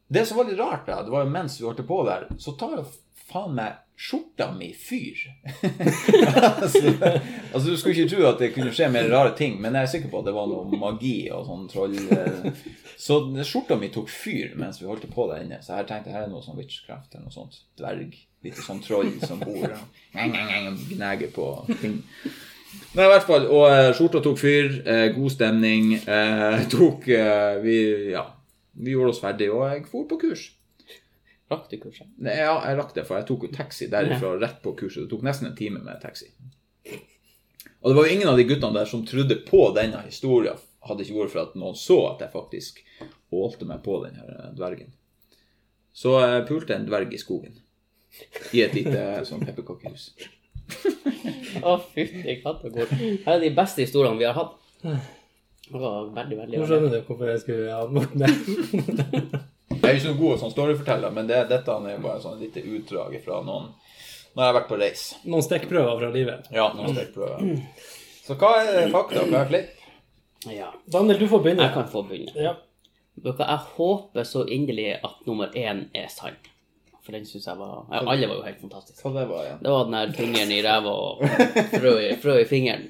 Det 0.09 0.27
som 0.27 0.39
var 0.39 0.47
litt 0.47 0.61
rart, 0.61 0.87
da, 0.87 1.01
det 1.03 1.11
var 1.11 1.25
jo 1.25 1.33
mens 1.33 1.57
vi 1.61 1.67
holdt 1.67 1.83
på 1.89 2.03
der, 2.07 2.29
så 2.39 2.53
tar 2.61 2.77
jo 2.79 2.85
faen 3.27 3.57
meg 3.57 3.81
skjorta 3.97 4.51
mi 4.53 4.69
fyr. 4.77 5.17
altså, 6.63 6.93
altså, 7.53 7.71
du 7.71 7.77
skulle 7.77 7.95
ikke 7.97 8.11
tro 8.13 8.27
at 8.29 8.39
det 8.43 8.53
kunne 8.55 8.75
skje 8.77 8.91
mer 8.93 9.09
rare 9.11 9.33
ting, 9.39 9.57
men 9.63 9.75
jeg 9.75 9.89
er 9.89 9.93
sikker 9.95 10.13
på 10.13 10.21
at 10.21 10.29
det 10.29 10.35
var 10.37 10.51
noe 10.51 10.79
magi 10.79 11.17
og 11.33 11.47
sånn 11.49 11.67
troll... 11.73 11.97
eh. 11.97 12.65
Så 13.01 13.19
skjorta 13.45 13.77
mi 13.81 13.91
tok 13.93 14.09
fyr 14.13 14.55
mens 14.61 14.79
vi 14.81 14.89
holdt 14.89 15.09
på 15.13 15.27
der 15.33 15.43
inne. 15.45 15.59
Så 15.65 15.81
jeg 15.81 15.89
tenkte 15.89 16.15
her 16.15 16.27
er 16.27 16.31
noe 16.33 16.45
sånn 16.45 16.57
witchcraft 16.61 17.17
eller 17.17 17.27
noe 17.27 17.35
sånt. 17.35 17.59
Dverg. 17.81 18.15
Litt 18.45 18.61
sånn 18.63 18.83
troll 18.85 19.11
som 19.25 19.41
bor 19.43 19.65
og 19.73 20.37
gnager 20.93 21.33
på 21.35 21.49
ting. 21.81 21.99
Nei, 22.97 23.05
i 23.05 23.11
hvert 23.13 23.27
fall. 23.29 23.47
Og 23.53 23.67
eh, 23.69 23.91
skjorta 23.97 24.23
tok 24.25 24.39
fyr. 24.41 24.71
Eh, 24.89 25.07
god 25.17 25.33
stemning. 25.35 25.95
Eh, 26.01 26.63
tok 26.73 27.09
Vi 27.63 27.79
ja, 28.13 28.25
vi 28.77 28.95
gjorde 28.95 29.15
oss 29.15 29.23
ferdig, 29.23 29.51
og 29.53 29.67
jeg 29.69 29.85
for 29.91 30.07
på 30.09 30.21
kurs. 30.21 30.51
Rakk 31.51 31.69
du 31.71 31.77
kurset? 31.79 32.09
Nei, 32.19 32.35
ja, 32.41 32.57
jeg 32.67 32.79
rakk 32.81 32.95
det, 32.97 33.05
for 33.07 33.21
jeg 33.21 33.27
tok 33.29 33.45
jo 33.47 33.53
taxi 33.55 33.87
derifra 33.91 34.33
rett 34.41 34.59
på 34.65 34.73
kurset. 34.79 35.05
Det 35.05 35.13
tok 35.13 35.23
nesten 35.29 35.51
en 35.51 35.59
time 35.59 35.83
med 35.85 36.01
taxi. 36.03 36.33
Og 37.81 37.93
det 37.93 37.95
var 37.95 38.09
jo 38.09 38.17
ingen 38.17 38.31
av 38.33 38.41
de 38.41 38.47
guttene 38.49 38.75
der 38.75 38.89
som 38.91 39.05
trodde 39.07 39.37
på 39.47 39.61
denne 39.77 40.01
historien, 40.09 40.59
hadde 40.87 41.05
ikke 41.05 41.21
vært 41.21 41.35
for 41.35 41.43
at 41.45 41.55
noen 41.59 41.79
så 41.79 42.01
at 42.09 42.25
jeg 42.25 42.33
faktisk 42.35 42.83
ålte 43.35 43.69
meg 43.69 43.85
på 43.87 44.01
denne 44.03 44.51
dvergen. 44.59 44.91
Så 45.95 46.17
jeg 46.19 46.47
pulte 46.51 46.75
en 46.75 46.89
dverg 46.89 47.15
i 47.15 47.21
skogen. 47.23 47.55
I 48.51 48.65
et 48.67 48.75
lite 48.75 49.07
sånn 49.29 49.47
pepperkakehus. 49.47 50.11
Å, 51.63 51.77
fytti 51.95 52.39
kattekort. 52.43 52.93
Her 53.27 53.37
er 53.37 53.45
de 53.45 53.53
beste 53.57 53.85
historiene 53.85 54.19
vi 54.21 54.27
har 54.29 54.37
hatt. 54.37 54.57
Det 55.67 55.81
var 55.83 56.11
veldig, 56.15 56.37
veldig 56.39 56.59
Nå 56.61 56.67
skjønner 56.69 56.93
du 56.93 56.99
hvorfor 57.09 57.31
jeg 57.33 57.43
skulle 57.43 57.75
ha 57.75 57.87
Morten 57.91 58.23
med. 58.23 59.39
Jeg 59.77 59.81
er 59.83 59.97
ikke 59.97 60.05
så 60.05 60.15
god 60.19 60.39
som 60.41 60.53
storyforteller, 60.53 61.15
men 61.15 61.29
det, 61.31 61.41
dette 61.51 61.75
er 61.75 62.03
bare 62.03 62.23
sånn 62.23 62.39
et 62.39 62.47
lite 62.47 62.63
utdrag 62.77 63.17
fra 63.25 63.41
noen 63.45 63.73
Når 64.37 64.43
jeg 64.43 64.47
har 64.47 64.57
vært 64.57 64.71
på 64.71 64.79
reis. 64.81 65.03
Noen 65.27 65.45
stikkprøver 65.47 65.99
fra 66.01 66.11
livet. 66.15 66.49
Ja, 66.55 66.69
noen 66.77 66.95
stikkprøver. 66.95 67.59
Så 68.27 68.37
hva 68.39 68.53
er 68.63 68.91
fakta, 68.95 69.25
hva 69.31 69.43
er 69.43 69.51
flipp? 69.51 69.73
Ja. 70.53 70.71
Daniel, 70.93 71.19
du 71.19 71.27
får 71.31 71.43
begynne. 71.43 71.67
Jeg 71.67 71.75
kan 71.75 71.89
få 71.91 72.03
begynne. 72.07 72.35
Ja. 72.39 72.55
Jeg 73.25 73.59
håper 73.79 74.29
så 74.29 74.45
inderlig 74.53 74.91
at 75.01 75.23
nummer 75.27 75.55
én 75.57 75.87
er 75.97 76.11
sann. 76.13 76.37
For 77.07 77.15
den 77.15 77.27
syns 77.29 77.47
jeg 77.47 77.59
var 77.61 77.85
ja, 77.93 78.01
Alle 78.03 78.27
var 78.27 78.41
jo 78.41 78.47
helt 78.49 78.63
fantastiske. 78.65 79.03
Hva 79.05 79.13
det 79.15 79.27
var 79.31 79.45
ja? 79.47 79.57
Det 79.63 79.73
var 79.73 79.85
den 79.87 79.95
der 79.95 80.15
fingeren 80.17 80.55
i 80.57 80.63
ræva 80.65 80.95
og 81.07 81.21
frø 81.79 81.93
i, 82.03 82.09
frø 82.23 82.41
i 82.43 82.49
fingeren. 82.51 82.89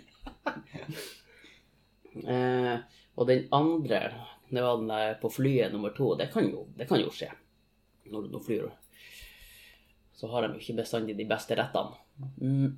Eh, 2.24 2.72
og 3.16 3.28
den 3.28 3.44
andre, 3.52 4.00
det 4.48 4.62
var 4.64 4.80
den 4.80 4.88
der 4.88 5.18
på 5.20 5.28
flyet 5.34 5.74
nummer 5.74 5.92
to. 5.96 6.14
Det 6.16 6.30
kan 6.32 6.48
jo, 6.48 6.64
det 6.78 6.88
kan 6.88 7.02
jo 7.02 7.12
skje 7.12 7.28
når 8.08 8.28
du 8.32 8.40
flyr. 8.40 8.70
Så 10.16 10.30
har 10.32 10.46
de 10.46 10.54
jo 10.54 10.62
ikke 10.62 10.80
bestandig 10.80 11.16
de 11.18 11.28
beste 11.28 11.56
rettene. 11.58 11.98
Mm. 12.40 12.76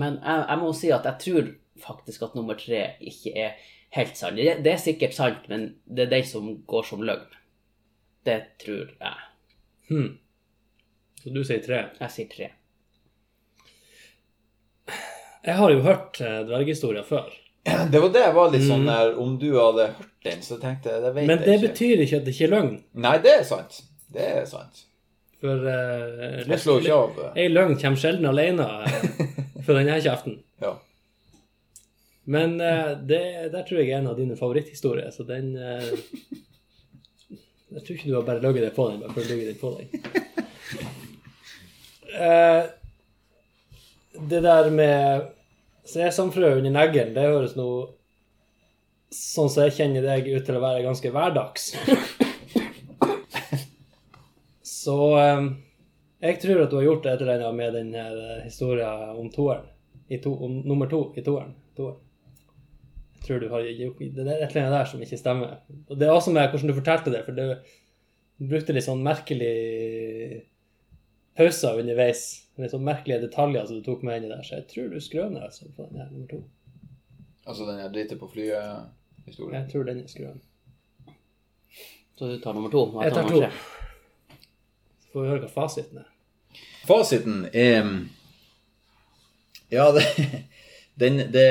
Men 0.00 0.20
jeg, 0.22 0.44
jeg 0.48 0.60
må 0.62 0.70
si 0.76 0.92
at 0.94 1.08
jeg 1.08 1.24
tror 1.24 1.50
faktisk 1.82 2.24
at 2.24 2.38
nummer 2.38 2.56
tre 2.58 2.86
ikke 3.04 3.34
er 3.36 3.58
helt 3.96 4.16
sann. 4.16 4.38
Det, 4.38 4.62
det 4.64 4.72
er 4.72 4.80
sikkert 4.80 5.16
sant, 5.16 5.48
men 5.52 5.74
det 5.84 6.06
er 6.06 6.14
den 6.16 6.24
som 6.28 6.48
går 6.68 6.88
som 6.88 7.04
løgn. 7.04 7.36
Det 8.24 8.40
tror 8.64 8.94
jeg. 8.96 9.28
Hmm. 9.88 10.16
Så 11.28 11.34
du 11.34 11.42
sier 11.44 11.60
tre. 11.64 11.82
Jeg 12.00 12.10
sier 12.14 12.28
tre. 12.32 12.48
Jeg 15.44 15.54
har 15.58 15.70
jo 15.72 15.82
hørt 15.84 16.18
eh, 16.24 16.40
dverghistorier 16.48 17.04
før. 17.06 17.28
Det 17.92 18.00
var 18.00 18.10
det 18.14 18.22
jeg 18.24 18.34
var 18.36 18.50
litt 18.52 18.64
sånn 18.64 18.86
der 18.88 19.10
Om 19.20 19.34
du 19.40 19.48
hadde 19.58 19.88
hørt 19.92 20.12
den, 20.24 20.40
så 20.44 20.56
tenkte 20.62 20.88
jeg 20.94 21.02
Det 21.04 21.10
vet 21.16 21.26
Men 21.28 21.40
det 21.42 21.48
jeg 21.50 21.58
ikke. 21.58 21.68
betyr 21.68 22.02
ikke 22.04 22.18
at 22.20 22.24
det 22.26 22.32
ikke 22.34 22.46
er 22.48 22.52
løgn. 22.54 22.70
Nei, 23.04 23.14
det 23.24 23.32
er 23.34 23.44
sant. 23.48 23.76
Det 24.14 24.24
er 24.24 24.46
sant. 24.48 24.84
For 25.42 25.62
uh, 25.68 26.40
Jeg 26.48 26.58
slår 26.64 26.80
ikke 26.82 26.96
av. 26.98 27.18
eh, 27.28 27.40
Ei 27.44 27.48
løgn 27.52 27.76
kommer 27.78 28.00
sjelden 28.02 28.26
alene 28.30 28.66
for 29.66 29.76
denne 29.78 29.98
kjeften. 30.04 30.38
Ja. 30.64 30.72
Men 32.28 32.56
uh, 32.60 32.96
det, 33.08 33.20
der 33.54 33.62
tror 33.68 33.78
jeg 33.78 33.92
er 33.92 34.00
en 34.00 34.08
av 34.10 34.16
dine 34.18 34.34
favoritthistorier, 34.36 35.12
så 35.14 35.22
den 35.28 35.52
uh, 35.54 35.92
Jeg 37.76 37.84
tror 37.84 37.94
ikke 37.94 38.08
du 38.10 38.16
har 38.16 38.26
bare 38.26 38.42
løyet 38.42 38.64
det 38.64 38.72
på 38.74 38.88
den, 38.90 38.98
bare 39.04 39.14
for 39.14 39.22
å 39.22 39.28
løye 39.28 39.46
den 39.52 39.60
på 39.60 39.70
deg. 39.76 40.47
Eh, 42.08 42.64
det 44.28 44.40
der 44.40 44.70
med 44.70 45.28
Sesamfrø 45.84 46.58
under 46.58 46.70
neglen, 46.70 47.14
det 47.14 47.26
høres 47.28 47.56
nå 47.56 47.68
sånn 49.12 49.48
som 49.48 49.64
jeg 49.64 49.76
kjenner 49.78 50.04
deg 50.04 50.28
ut 50.28 50.44
til 50.44 50.58
å 50.58 50.64
være 50.64 50.84
ganske 50.84 51.12
hverdags. 51.12 51.70
Så 54.88 54.98
eh, 55.20 55.46
jeg 56.24 56.40
tror 56.42 56.64
at 56.64 56.72
du 56.72 56.78
har 56.80 56.86
gjort 56.88 57.08
et 57.08 57.22
eller 57.22 57.38
annet 57.38 57.56
med 57.60 57.74
den 57.76 57.94
her 57.96 58.20
historien 58.44 59.16
om 59.16 59.30
toeren. 59.32 59.66
To, 60.24 60.32
nummer 60.64 60.88
to 60.88 61.02
i 61.20 61.24
toeren. 61.24 61.52
toeren. 61.76 62.00
Jeg 63.18 63.26
tror 63.26 63.42
du 63.42 63.50
har 63.52 63.66
gjort 63.66 63.98
Det 64.00 64.22
er 64.24 64.38
et 64.38 64.54
eller 64.54 64.62
annet 64.62 64.76
der 64.78 64.88
som 64.88 65.02
ikke 65.04 65.20
stemmer. 65.20 65.58
Og 65.90 65.98
det 66.00 66.06
er 66.06 66.14
også 66.14 66.32
med 66.32 66.48
hvordan 66.48 66.70
du 66.70 66.78
fortalte 66.78 67.12
det, 67.12 67.24
for 67.26 67.36
du 67.36 68.48
brukte 68.48 68.72
litt 68.72 68.86
sånn 68.86 69.04
merkelig 69.04 69.52
pauser 71.38 71.78
underveis. 71.80 72.26
Litt 72.58 72.74
sånn 72.74 72.86
merkelige 72.86 73.22
detaljer 73.28 73.68
som 73.68 73.78
du 73.78 73.86
tok 73.86 74.02
med 74.06 74.18
inn 74.18 74.26
i 74.26 74.32
der, 74.32 74.42
så 74.42 74.58
jeg 74.58 74.66
tror 74.72 74.88
du 74.90 74.98
skrøner 75.02 75.46
altså 75.46 75.68
på 75.76 75.86
den 75.86 76.00
her 76.02 76.10
nummer 76.10 76.26
to. 76.30 76.40
Altså 77.46 77.68
den 77.68 77.78
jeg 77.80 77.92
driter 77.94 78.18
på 78.20 78.28
flyet-historien. 78.32 79.60
Jeg 79.60 79.70
tror 79.70 79.86
den 79.86 80.02
er 80.02 80.10
skrøn. 80.10 80.40
Så 82.18 82.26
du 82.32 82.38
tar 82.42 82.56
nummer 82.58 82.72
to? 82.74 82.82
Jeg 83.04 83.14
tar 83.14 83.30
to. 83.30 83.42
Så 85.04 85.12
får 85.12 85.22
vi 85.22 85.30
høre 85.30 85.44
hva 85.44 85.50
fasiten 85.54 86.02
er. 86.02 86.08
Fasiten 86.88 87.44
er 87.52 87.92
Ja, 89.70 89.90
det, 89.94 90.02
den, 91.00 91.22
det 91.32 91.46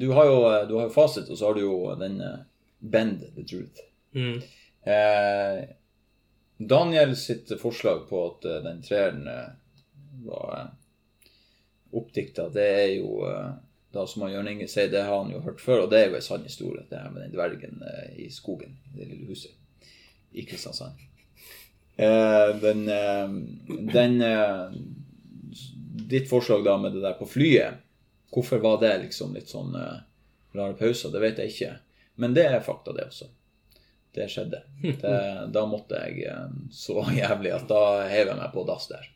Du 0.00 0.12
har 0.16 0.30
jo 0.30 0.38
du 0.70 0.76
har 0.78 0.88
jo 0.88 0.94
fasit, 0.94 1.28
og 1.28 1.36
så 1.36 1.50
har 1.50 1.58
du 1.58 1.66
jo 1.66 1.94
den 2.00 2.20
eh, 2.24 2.38
Bend 2.80 3.20
the 3.34 3.44
truth. 3.44 3.82
Mm. 4.14 4.40
Eh, 4.86 5.64
Daniel 6.58 7.16
sitt 7.16 7.60
forslag 7.60 8.08
på 8.08 8.26
at 8.26 8.44
eh, 8.44 8.62
den 8.62 8.82
treeren 8.82 9.26
eh, 9.28 9.50
var 10.24 10.54
eh, 10.56 11.28
oppdikta, 11.90 12.48
det 12.48 12.66
er 12.80 12.88
jo 12.98 13.22
da 13.94 14.02
som 14.06 14.26
han 14.26 14.32
Jørn 14.34 14.50
Inge 14.50 14.66
sier, 14.68 14.90
det 14.92 15.06
har 15.06 15.22
han 15.22 15.30
jo 15.32 15.38
hørt 15.40 15.62
før, 15.64 15.84
og 15.84 15.92
det 15.92 16.00
er 16.02 16.10
jo 16.10 16.18
en 16.18 16.24
sann 16.26 16.42
historie, 16.44 16.82
det 16.90 16.98
her 16.98 17.14
med 17.14 17.22
den 17.22 17.32
dvergen 17.32 17.78
i 18.20 18.26
skogen, 18.28 18.74
i 18.90 18.98
det 18.98 19.06
lille 19.08 19.30
huset 19.30 19.54
i 20.36 20.44
Kristiansand. 20.44 21.00
Den 21.96 22.84
den 23.88 24.20
Ditt 26.12 26.28
forslag 26.28 26.66
da 26.68 26.76
med 26.76 26.92
det 26.92 27.00
der 27.06 27.16
på 27.16 27.26
flyet, 27.26 27.80
hvorfor 28.34 28.60
var 28.60 28.76
det 28.84 28.92
liksom 29.06 29.32
litt 29.32 29.48
sånn 29.48 29.72
rare 29.72 30.76
pauser, 30.76 31.08
det 31.14 31.24
vet 31.24 31.40
jeg 31.40 31.54
ikke. 31.54 31.72
Men 32.20 32.36
det 32.36 32.44
er 32.50 32.60
fakta, 32.60 32.92
det 32.92 33.08
også. 33.08 33.30
Det 34.18 34.26
skjedde. 34.32 34.64
Det, 34.82 35.14
da 35.54 35.62
måtte 35.70 36.00
jeg 36.02 36.26
eh, 36.26 36.50
så 36.74 37.04
jævlig 37.20 37.54
at 37.54 37.68
da 37.70 37.82
heiv 38.10 38.32
jeg 38.32 38.40
meg 38.40 38.50
på 38.54 38.66
dass 38.66 38.90
der. 38.90 39.06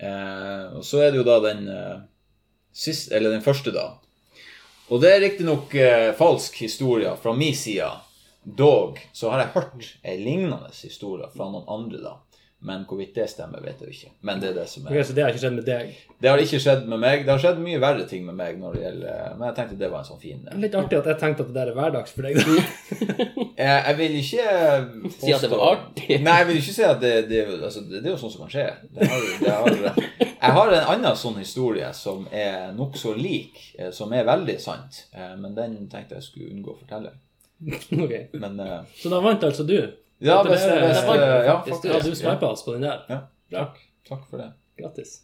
Eh, 0.00 0.76
og 0.76 0.84
så 0.84 1.04
er 1.04 1.12
det 1.12 1.20
jo 1.20 1.26
da 1.28 1.38
den 1.44 1.66
eh, 1.72 1.98
sist, 2.72 3.12
eller 3.12 3.32
den 3.32 3.44
første, 3.44 3.72
da. 3.72 3.94
Og 4.90 5.02
det 5.02 5.12
er 5.14 5.24
riktignok 5.24 5.74
eh, 5.78 6.10
falsk 6.18 6.56
historie 6.64 7.12
fra 7.22 7.34
min 7.36 7.56
side. 7.56 7.88
Dog 8.42 8.98
så 9.12 9.30
har 9.30 9.44
jeg 9.44 9.54
hørt 9.54 9.88
en 10.02 10.22
lignende 10.24 10.70
historie 10.72 11.28
fra 11.34 11.50
noen 11.52 11.68
andre, 11.70 12.00
da. 12.04 12.14
Men 12.62 12.82
hvorvidt 12.84 13.14
det 13.16 13.24
stemmer, 13.32 13.62
vet 13.64 13.78
jeg 13.80 13.94
ikke. 13.94 14.10
Men 14.28 14.40
det 14.42 14.50
er 14.50 14.56
det 14.58 14.66
som 14.68 14.84
er 14.84 14.98
er 15.00 15.06
så 15.08 15.14
det 15.16 15.22
har 15.24 15.32
ikke 15.32 15.40
skjedd 15.40 15.54
med 15.56 15.64
deg. 15.64 15.92
Det 16.20 16.28
har 16.28 16.42
ikke 16.42 16.58
skjedd 16.60 16.82
med 16.92 17.00
meg. 17.00 17.22
Det 17.24 17.32
har 17.32 17.40
skjedd 17.40 17.60
mye 17.64 17.78
verre 17.80 18.04
ting 18.10 18.26
med 18.26 18.36
meg 18.36 18.58
når 18.60 18.74
det 18.76 18.82
gjelder 18.82 19.38
Men 19.38 19.46
jeg 19.48 19.56
tenkte 19.56 19.78
det 19.80 19.88
var 19.94 20.02
en 20.02 20.08
sånn 20.10 20.20
fin 20.20 20.42
Det 20.44 20.52
er 20.52 20.60
Litt 20.66 20.76
artig 20.76 20.98
at 20.98 21.08
jeg 21.08 21.20
tenkte 21.22 21.46
at 21.46 21.48
det 21.48 21.56
der 21.56 21.70
er 21.72 21.78
hverdags 21.78 22.12
for 22.12 22.28
deg. 22.28 22.36
Jeg, 22.36 23.78
jeg 23.86 23.96
vil 24.02 24.18
ikke 24.18 24.44
Si 25.14 25.32
at 25.32 25.46
det 25.46 25.50
var 25.54 25.64
artig. 25.70 26.18
Nei, 26.26 26.36
jeg 26.42 26.50
vil 26.50 26.60
ikke 26.60 26.76
si 26.76 26.84
at 26.90 27.00
det, 27.00 27.14
det, 27.30 27.40
altså, 27.56 27.86
det, 27.86 28.02
det 28.02 28.12
er 28.12 28.14
jo 28.14 28.20
sånn 28.26 28.34
som 28.34 28.44
kan 28.44 28.52
skje. 28.52 28.66
Det 28.98 29.08
har, 29.08 29.24
det 29.40 29.56
har, 29.56 30.04
jeg 30.40 30.56
har 30.56 30.74
en 30.76 30.92
annen 30.94 31.16
sånn 31.20 31.40
historie 31.40 31.88
som 31.96 32.28
er 32.28 32.70
nokså 32.76 33.16
lik, 33.16 33.58
eh, 33.78 33.88
som 33.96 34.12
er 34.16 34.28
veldig 34.28 34.58
sant. 34.60 35.06
eh, 35.16 35.32
Men 35.40 35.56
den 35.56 35.80
tenkte 35.92 36.20
jeg 36.20 36.28
skulle 36.28 36.52
unngå 36.52 36.76
å 36.76 36.78
fortelle. 36.84 37.16
Okay. 38.04 38.28
Men 38.40 38.60
uh... 38.60 38.78
Så 38.96 39.10
da 39.12 39.18
vant 39.24 39.44
altså 39.44 39.66
du. 39.68 39.76
Ja, 40.20 40.42
beste, 40.44 40.76
det 40.76 41.06
var 41.06 41.16
ja, 41.44 41.56
faktisk 41.64 41.84
Ja, 41.88 42.00
du 42.04 42.46
oss 42.46 42.64
på 42.64 42.76
den 42.76 42.84
der. 42.84 43.04
Ja, 43.08 43.18
Bra. 43.50 43.66
takk 44.08 44.28
for 44.28 44.42
det. 44.42 44.52
Grattis. 44.76 45.20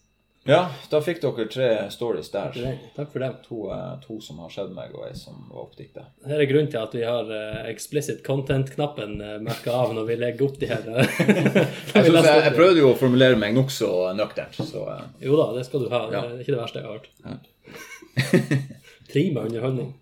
Ja, 0.47 0.61
da 0.91 1.01
fikk 1.03 1.19
dere 1.25 1.45
tre 1.51 1.69
stories 1.91 2.29
der. 2.31 2.55
Takk 2.95 3.11
for 3.13 3.23
det. 3.25 3.31
To, 3.49 3.65
eh, 3.75 3.97
to 4.05 4.21
som 4.23 4.39
har 4.39 4.53
skjedd 4.55 4.71
meg, 4.77 4.95
og 4.95 5.09
ei 5.09 5.17
som 5.19 5.41
var 5.51 5.65
oppdikta. 5.65 6.05
Her 6.27 6.45
er 6.45 6.47
grunnen 6.47 6.71
til 6.71 6.79
at 6.79 6.95
vi 6.95 7.03
har 7.03 7.33
eh, 7.35 7.67
explicit 7.73 8.23
content-knappen 8.27 9.19
uh, 9.19 9.33
merka 9.43 9.75
av 9.75 9.97
når 9.97 10.07
vi 10.07 10.19
legger 10.23 10.47
opp 10.47 10.61
de 10.63 10.71
her. 10.71 10.87
eh, 10.87 11.19
Jeg, 11.97 12.13
jeg, 12.15 12.23
jeg 12.23 12.55
prøvde 12.55 12.85
jo 12.85 12.93
å 12.93 12.97
formulere 13.01 13.39
meg 13.41 13.59
nokså 13.59 13.91
nøkternt, 14.15 14.63
så 14.71 14.87
uh, 14.87 15.05
Jo 15.25 15.35
da, 15.41 15.51
det 15.59 15.67
skal 15.67 15.83
du 15.83 15.91
ha. 15.91 16.05
Det 16.15 16.23
er 16.23 16.41
ikke 16.45 16.55
det 16.55 16.63
verste 16.63 16.83
jeg 16.83 16.87
har 16.87 17.01
hørt. 17.01 18.67
Trima 19.11 19.49
underholdning. 19.51 19.97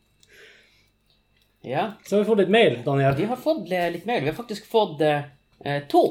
Ja. 1.65 1.85
Så 2.07 2.17
har 2.17 2.21
vi 2.25 2.29
fått 2.29 2.39
litt 2.43 2.53
mail, 2.53 2.79
Daniel. 2.85 3.15
Vi 3.17 3.25
har 3.31 3.37
fått 3.41 3.71
eh, 3.73 3.91
litt 3.95 4.05
mail. 4.09 4.23
Vi 4.23 4.29
har 4.29 4.37
faktisk 4.37 4.67
fått 4.71 5.01
eh, 5.01 5.23
to. 5.89 6.03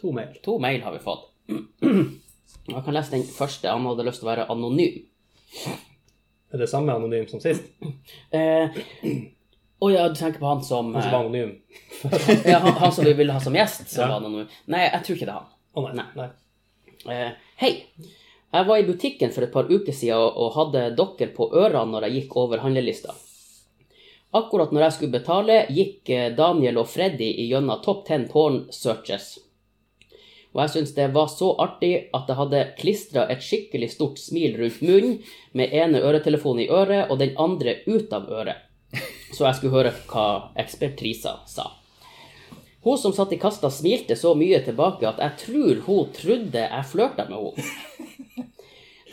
To 0.00 0.12
mail. 0.16 0.38
To 0.44 0.58
mail 0.58 0.82
har 0.82 0.92
vi 0.92 0.98
fått. 1.04 1.26
Jeg 2.66 2.80
kan 2.86 2.94
lese 2.96 3.12
den 3.12 3.26
første. 3.28 3.68
Han 3.68 3.84
hadde 3.90 4.06
lyst 4.06 4.22
til 4.22 4.28
å 4.28 4.32
være 4.32 4.46
anonym. 4.52 5.02
Er 6.54 6.62
det 6.62 6.68
samme 6.70 6.94
anonym 6.96 7.26
som 7.28 7.42
sist? 7.44 7.66
Eh, 8.34 9.90
ja, 9.92 10.06
du 10.08 10.14
tenker 10.16 10.40
på 10.40 10.46
han 10.48 10.62
som 10.64 10.94
Han 10.94 11.02
som 11.02 11.10
eh, 11.10 11.12
var 11.12 11.24
anonym? 11.26 11.50
ja, 12.48 12.58
han, 12.64 12.72
han 12.80 12.92
som 12.96 13.04
vi 13.04 13.12
ville 13.18 13.34
ha 13.36 13.40
som 13.44 13.54
gjest, 13.54 13.90
som 13.92 14.00
Ja. 14.06 14.08
var 14.14 14.22
anonym. 14.24 14.46
Nei, 14.72 14.86
jeg 14.86 15.02
tror 15.04 15.18
ikke 15.18 15.28
det 15.28 15.34
er 15.34 15.42
han. 15.42 15.50
Å 15.74 15.82
nei. 15.84 16.06
Nei. 16.16 16.28
nei. 17.04 17.16
Eh, 17.18 17.34
hei. 17.60 17.72
Jeg 18.54 18.68
var 18.70 18.80
i 18.80 18.86
butikken 18.88 19.32
for 19.34 19.44
et 19.44 19.52
par 19.52 19.68
uker 19.68 19.92
siden 19.92 20.16
og- 20.16 20.36
og 20.40 20.54
hadde 20.56 20.86
dere 20.96 21.28
på 21.36 21.50
ørene 21.52 21.90
når 21.92 22.06
jeg 22.08 22.16
gikk 22.22 22.36
over 22.40 22.62
handlelista. 22.64 23.12
Akkurat 24.34 24.72
når 24.74 24.88
jeg 24.88 24.94
skulle 24.96 25.14
betale, 25.14 25.56
gikk 25.70 26.10
eh, 26.10 26.30
Daniel 26.34 26.80
og 26.82 26.88
Freddy 26.90 27.28
gjennom 27.46 27.78
Top 27.84 28.02
Ten 28.08 28.26
porn 28.26 28.64
searches. 28.74 29.36
Og 30.54 30.62
jeg 30.62 30.72
syntes 30.72 30.94
det 30.96 31.06
var 31.14 31.28
så 31.30 31.52
artig 31.62 31.92
at 32.14 32.30
jeg 32.30 32.38
hadde 32.38 32.62
klistra 32.78 33.28
et 33.30 33.42
skikkelig 33.42 33.92
stort 33.94 34.18
smil 34.22 34.56
rundt 34.58 34.82
munnen, 34.82 35.16
med 35.54 35.74
ene 35.74 36.02
øretelefonen 36.02 36.64
i 36.64 36.68
øret 36.70 37.10
og 37.10 37.18
den 37.22 37.34
andre 37.38 37.76
ut 37.86 38.10
av 38.14 38.26
øret. 38.30 38.66
Så 39.34 39.46
jeg 39.46 39.58
skulle 39.58 39.74
høre 39.74 39.94
hva 40.10 40.26
ekspertrisa 40.62 41.40
sa. 41.50 41.70
Hun 42.84 42.98
som 42.98 43.14
satt 43.16 43.32
i 43.32 43.38
kasta, 43.40 43.70
smilte 43.70 44.14
så 44.18 44.34
mye 44.38 44.60
tilbake 44.66 45.06
at 45.08 45.22
jeg 45.22 45.38
tror 45.44 45.80
hun 45.86 46.10
trodde 46.14 46.66
jeg 46.66 46.90
flørta 46.90 47.26
med 47.30 47.38
henne. 47.54 48.50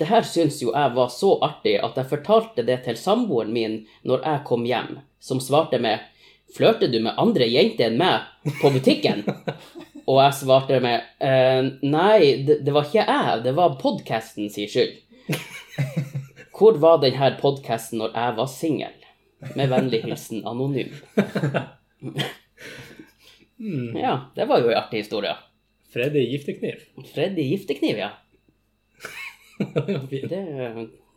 Det 0.01 0.09
her 0.09 0.25
syns 0.25 0.57
jo 0.63 0.71
jeg 0.73 0.93
var 0.97 1.09
så 1.13 1.35
artig 1.45 1.75
at 1.77 1.97
jeg 1.97 2.09
fortalte 2.09 2.65
det 2.65 2.79
til 2.87 2.97
samboeren 2.97 3.53
min 3.53 3.75
når 4.01 4.23
jeg 4.25 4.43
kom 4.49 4.65
hjem, 4.65 4.95
som 5.21 5.41
svarte 5.43 5.79
med 5.81 6.07
Flørter 6.51 6.89
du 6.91 6.97
med 6.99 7.15
andre 7.21 7.45
jenter 7.47 7.87
enn 7.87 7.99
meg 8.01 8.55
på 8.59 8.73
butikken? 8.73 9.21
Og 10.09 10.17
jeg 10.19 10.33
svarte 10.41 10.81
med 10.83 11.05
«Eh, 11.23 11.61
Nei, 11.87 12.43
det, 12.43 12.57
det 12.65 12.73
var 12.75 12.89
ikke 12.89 13.05
jeg, 13.05 13.43
det 13.45 13.53
var 13.55 13.77
podkasten 13.79 14.49
sin 14.51 14.67
skyld. 14.67 14.97
Hvor 16.57 16.75
var 16.81 16.99
denne 17.05 17.29
podkasten 17.39 18.01
når 18.01 18.17
jeg 18.17 18.35
var 18.41 18.49
singel? 18.51 18.97
Med 19.55 19.71
vennlig 19.71 20.01
hilsen 20.03 20.43
anonym. 20.45 20.91
Ja, 23.95 24.13
det 24.35 24.45
var 24.49 24.61
jo 24.61 24.69
en 24.73 24.77
artig 24.77 25.05
historie. 25.05 25.33
Freddy 25.93 26.25
giftekniv. 26.33 26.83
Freddy 27.13 27.47
giftekniv, 27.53 27.97
ja. 28.03 28.11
Det, 30.11 30.41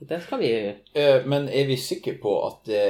det 0.09 0.19
skal 0.25 0.41
vi 0.41 0.51
Eh, 0.95 1.25
Men 1.27 1.49
er 1.49 1.67
vi 1.69 1.77
sikre 1.81 2.17
på 2.21 2.33
at 2.47 2.65
det 2.69 2.87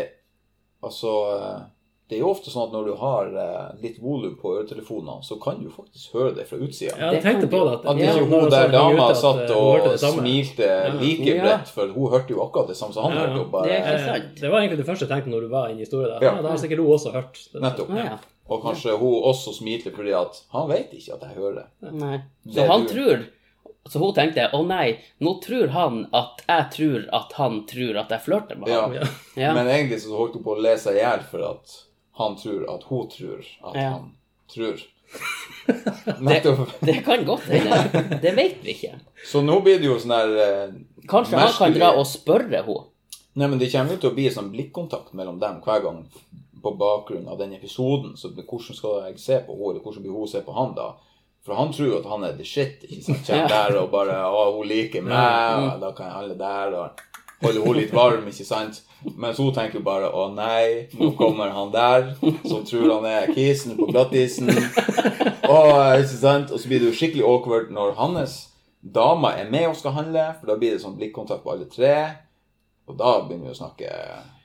Altså 0.84 1.12
eh, 1.34 1.62
Det 2.10 2.18
er 2.18 2.20
jo 2.20 2.28
ofte 2.34 2.50
sånn 2.52 2.66
at 2.68 2.72
når 2.76 2.84
du 2.90 2.94
har 3.00 3.28
eh, 3.42 3.68
litt 3.80 3.96
volum 4.04 4.34
på 4.36 4.50
øretelefonene, 4.58 5.22
så 5.24 5.38
kan 5.40 5.62
du 5.64 5.70
faktisk 5.72 6.12
høre 6.18 6.34
det 6.36 6.44
fra 6.50 6.58
utsida. 6.60 6.92
Ja, 7.00 7.12
jeg 7.16 7.22
tenkte 7.24 7.48
på 7.48 7.62
det. 7.64 7.78
At, 7.78 7.86
At 7.94 8.02
ikke 8.04 8.26
hun 8.28 8.50
der 8.52 8.68
det 8.68 8.74
dama 8.76 9.06
satt 9.16 9.48
eh, 9.48 9.56
og 9.56 9.96
smilte 10.02 10.68
like 11.00 11.30
Ja. 11.32 11.40
bredt, 11.46 11.72
for 11.72 11.88
hun 11.96 12.10
hørte 12.12 12.34
jo 12.36 12.42
akkurat 12.44 12.68
det 12.68 12.76
samme 12.76 12.92
som 12.92 13.08
han 13.08 13.16
Ja, 13.16 13.22
ja. 13.24 13.32
hørte. 13.38 13.50
Bare, 13.54 13.64
Det 13.70 13.78
ikke 13.80 14.04
sant. 14.04 14.40
Det 14.42 14.50
var 14.52 14.58
egentlig 14.60 14.78
det 14.82 14.86
første 14.90 15.06
jeg 15.08 15.12
tenkte 15.14 15.32
når 15.32 15.40
du 15.40 15.48
var 15.56 15.68
inne 15.72 15.80
i 15.80 15.86
historien. 15.88 16.12
der. 16.12 16.26
Ja. 16.28 16.34
Ja, 16.36 16.42
da 16.42 16.48
har 16.52 16.60
sikkert 16.66 16.78
hun 16.84 16.92
også 16.98 17.12
hørt. 17.16 17.40
det. 17.52 17.62
Nettopp. 17.64 17.90
Ja. 17.96 18.18
Og 18.52 18.60
kanskje 18.62 18.98
hun 19.00 19.22
også 19.32 19.54
smilte 19.56 19.90
fordi 19.96 20.12
at 20.12 20.42
han 20.52 20.68
vet 20.68 20.92
ikke 20.92 21.14
at 21.16 21.22
jeg 21.24 21.38
hører 21.40 21.54
det. 21.62 21.66
Nei. 22.04 22.20
Det 22.44 22.54
Så 22.54 22.66
han 22.68 22.84
du- 22.84 22.92
tror 22.92 23.24
Så 23.90 24.00
hun 24.00 24.14
tenkte 24.16 24.46
å 24.56 24.62
nei, 24.64 24.96
nå 25.20 25.34
tror 25.44 25.68
han 25.74 26.04
at 26.16 26.40
jeg 26.48 26.68
tror 26.72 27.02
at 27.18 27.34
han 27.36 27.58
tror 27.68 27.98
at 28.00 28.14
jeg 28.14 28.24
flørter 28.24 28.56
med 28.60 28.72
ham. 28.72 28.94
Ja. 28.96 29.08
Ja. 29.44 29.50
Men 29.56 29.66
egentlig 29.68 30.00
så 30.04 30.14
holdt 30.16 30.38
hun 30.38 30.44
på 30.46 30.54
å 30.54 30.62
le 30.62 30.76
seg 30.80 30.96
i 30.96 31.02
hjel 31.02 31.24
for 31.28 31.42
at 31.50 31.72
han 32.20 32.36
tror 32.38 32.64
at 32.70 32.84
hun 32.88 33.08
tror 33.12 33.42
at 33.42 33.76
Ja. 33.76 33.90
han 33.98 34.10
tror. 34.54 34.80
det, 36.28 36.56
Det 36.88 36.96
kan 37.04 37.24
godt 37.28 37.44
hende. 37.50 38.18
Det 38.22 38.32
vet 38.36 38.62
vi 38.64 38.72
ikke. 38.76 38.94
Så 39.26 39.42
nå 39.44 39.60
blir 39.64 39.78
det 39.82 39.90
jo 39.90 39.98
sånn 40.00 40.14
der 40.14 40.34
eh, 40.46 40.74
Kanskje 41.10 41.38
han 41.42 41.52
kan 41.58 41.76
dra 41.76 41.92
og 41.98 42.06
spørre 42.08 42.62
henne. 42.64 42.84
Nei, 43.34 43.48
men 43.50 43.58
det 43.58 43.72
kommer 43.72 43.96
jo 43.96 44.00
til 44.04 44.12
å 44.12 44.16
bli 44.16 44.28
sånn 44.30 44.52
blikkontakt 44.52 45.12
mellom 45.18 45.40
dem 45.42 45.58
hver 45.64 45.82
gang 45.82 46.04
på 46.64 46.72
bakgrunn 46.80 47.26
av 47.28 47.40
den 47.42 47.52
episoden. 47.56 48.14
Så 48.16 48.30
hvordan 48.32 48.78
skal 48.78 49.00
jeg 49.08 49.18
se 49.20 49.40
på 49.44 49.52
henne, 49.56 49.72
eller 49.74 49.82
hvordan 49.84 50.04
blir 50.06 50.14
hun 50.14 50.30
se 50.30 50.40
på 50.46 50.54
han 50.56 50.72
da? 50.78 50.92
For 51.44 51.54
han 51.54 51.72
tror 51.72 51.88
jo 51.90 51.96
at 51.98 52.06
han 52.08 52.24
er 52.24 52.36
the 52.38 52.44
shit. 52.44 52.84
ikke 52.88 53.02
sant? 53.04 53.26
Kommer 53.26 53.48
der 53.48 53.76
og 53.82 53.90
bare 53.92 54.14
'Å, 54.24 54.56
hun 54.56 54.68
liker 54.68 55.02
meg, 55.02 55.74
og 55.74 55.80
da 55.80 55.90
kan 55.92 56.06
jeg 56.06 56.14
handle 56.14 56.38
der', 56.38 56.74
og 56.74 56.90
holde 57.42 57.60
henne 57.64 57.80
litt 57.80 57.92
varm, 57.92 58.26
ikke 58.26 58.46
sant? 58.48 58.82
Mens 59.16 59.36
hun 59.36 59.52
tenker 59.52 59.84
bare 59.84 60.08
'Å 60.08 60.30
nei, 60.34 60.88
nå 60.96 61.10
kommer 61.18 61.52
han 61.52 61.72
der 61.72 62.14
som 62.48 62.64
tror 62.64 62.94
han 62.94 63.04
er 63.04 63.34
kisen 63.34 63.76
på 63.76 63.90
glattisen'. 63.92 64.48
Og, 65.44 65.98
ikke 66.00 66.08
sant? 66.08 66.50
og 66.50 66.60
så 66.60 66.68
blir 66.68 66.80
det 66.80 66.88
jo 66.88 66.96
skikkelig 66.96 67.24
awkward 67.28 67.70
når 67.70 67.92
hans 68.00 68.48
dame 68.80 69.28
er 69.36 69.50
med 69.50 69.66
og 69.68 69.76
skal 69.76 69.92
handle, 69.92 70.34
for 70.40 70.46
da 70.46 70.56
blir 70.56 70.72
det 70.72 70.80
sånn 70.80 70.96
blikkontakt 70.96 71.44
på 71.44 71.52
alle 71.52 71.68
tre. 71.68 71.96
Og 72.88 72.96
da 72.96 73.18
begynner 73.20 73.48
vi 73.48 73.52
å 73.52 73.60
snakke 73.60 73.92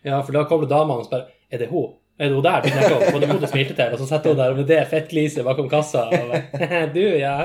Ja, 0.04 0.22
for 0.22 0.32
da 0.32 0.46
kommer 0.48 0.68
damene 0.68 1.02
og 1.02 1.08
spør 1.08 1.26
Er 1.52 1.60
det 1.60 1.68
hun? 1.72 1.96
Er 2.20 2.34
det 2.34 2.40
der 2.44 2.62
du 2.62 2.70
snakker 2.70 2.96
om? 2.96 3.04
Var 3.14 3.22
det 3.24 3.28
hun 3.32 3.44
smilte 3.48 3.76
til? 3.78 3.94
Og 3.96 4.00
så 4.02 4.06
sitter 4.10 4.34
hun 4.34 4.40
der 4.42 4.56
med 4.58 4.66
det 4.68 4.80
fettgliset 4.92 5.46
bakom 5.48 5.70
kassa. 5.72 6.02
Og 6.12 6.32
bare, 6.34 6.82
du, 6.96 7.04
ja. 7.16 7.36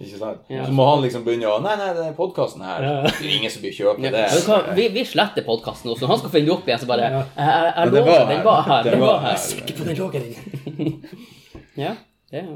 Ikke 0.00 0.16
sant? 0.20 0.44
Ja. 0.48 0.62
Så 0.64 0.72
må 0.72 0.86
han 0.86 1.02
liksom 1.02 1.24
begynne 1.26 1.48
å 1.50 1.56
Nei, 1.64 1.74
nei, 1.76 1.88
den 1.96 2.14
podkasten 2.16 2.62
her 2.64 2.86
Ja. 2.86 2.92
Det 3.08 3.26
er 3.26 3.34
ingen 3.34 3.52
som 3.52 3.64
vil 3.64 3.74
kjøpe 3.74 4.12
det. 4.14 4.22
Ja. 4.30 4.60
vi, 4.78 4.86
vi 4.94 5.04
sletter 5.04 5.44
podkasten 5.44 5.90
også. 5.92 6.08
han 6.08 6.22
skal 6.22 6.32
finne 6.36 6.48
det 6.48 6.54
opp 6.54 6.70
igjen, 6.70 6.80
så 6.84 6.88
bare 6.88 7.08
Ja. 7.10 7.24
Jeg, 7.34 7.48
jeg, 7.50 7.74
jeg 7.76 7.92
lover, 7.96 8.24
den 8.30 8.44
var 8.46 8.62
her. 8.68 8.86
Den 8.86 9.02
var 9.02 9.18
her. 9.18 9.34
her. 9.34 9.42
Sikker 9.48 9.80
på 9.80 9.88
den 9.90 9.98
loggen 9.98 10.30
din. 10.30 10.94
Ja, 11.80 11.94
det, 12.30 12.46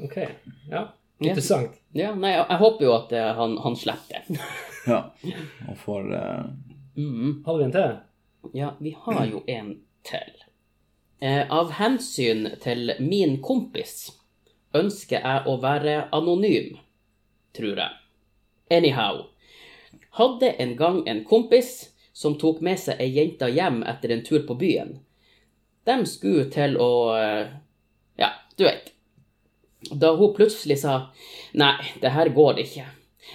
Ok. 0.00 0.18
Ja. 0.70 0.84
Interessant. 1.20 1.78
ja, 1.92 2.12
nei, 2.16 2.34
jeg, 2.34 2.44
jeg 2.48 2.60
håper 2.62 2.86
jo 2.86 2.92
at 2.96 3.10
uh, 3.12 3.24
han, 3.36 3.56
han 3.60 3.76
slipper 3.76 4.26
det. 4.26 4.50
Ja. 4.88 5.00
Og 5.68 5.80
får 5.84 6.06
uh... 6.16 6.44
Mm. 6.96 7.42
Har 7.46 7.58
vi 7.58 7.66
en 7.66 7.74
til? 7.74 7.98
Ja, 8.56 8.70
vi 8.80 8.94
har 9.04 9.26
jo 9.28 9.42
en 9.46 9.74
til. 10.08 10.38
Eh, 11.20 11.52
av 11.52 11.74
hensyn 11.76 12.46
til 12.62 12.94
min 12.98 13.36
kompis 13.44 14.08
ønsker 14.72 15.20
jeg 15.20 15.42
å 15.44 15.58
være 15.60 16.06
anonym, 16.16 16.78
tror 17.52 17.76
jeg. 17.82 17.98
Anyhow. 18.72 19.26
Hadde 20.16 20.54
en 20.64 20.72
gang 20.78 21.02
en 21.10 21.20
kompis 21.28 21.90
som 22.16 22.38
tok 22.40 22.62
med 22.64 22.80
seg 22.80 23.02
ei 23.04 23.10
jente 23.18 23.50
hjem 23.52 23.82
etter 23.92 24.14
en 24.14 24.24
tur 24.24 24.46
på 24.48 24.56
byen. 24.62 24.96
De 25.84 25.98
skulle 26.08 26.46
til 26.54 26.78
å 26.80 26.90
eh, 27.18 27.52
Ja, 28.20 28.32
du 28.56 28.64
vet. 28.64 28.88
Da 29.92 30.14
hun 30.16 30.32
plutselig 30.36 30.80
sa 30.82 30.96
Nei, 31.52 31.76
det 32.00 32.14
her 32.16 32.32
går 32.32 32.64
ikke. 32.64 32.88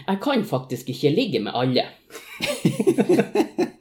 Jeg 0.07 0.21
kan 0.25 0.41
faktisk 0.45 0.89
ikke 0.89 1.13
ligge 1.13 1.45
med 1.45 1.53
alle. 1.53 1.85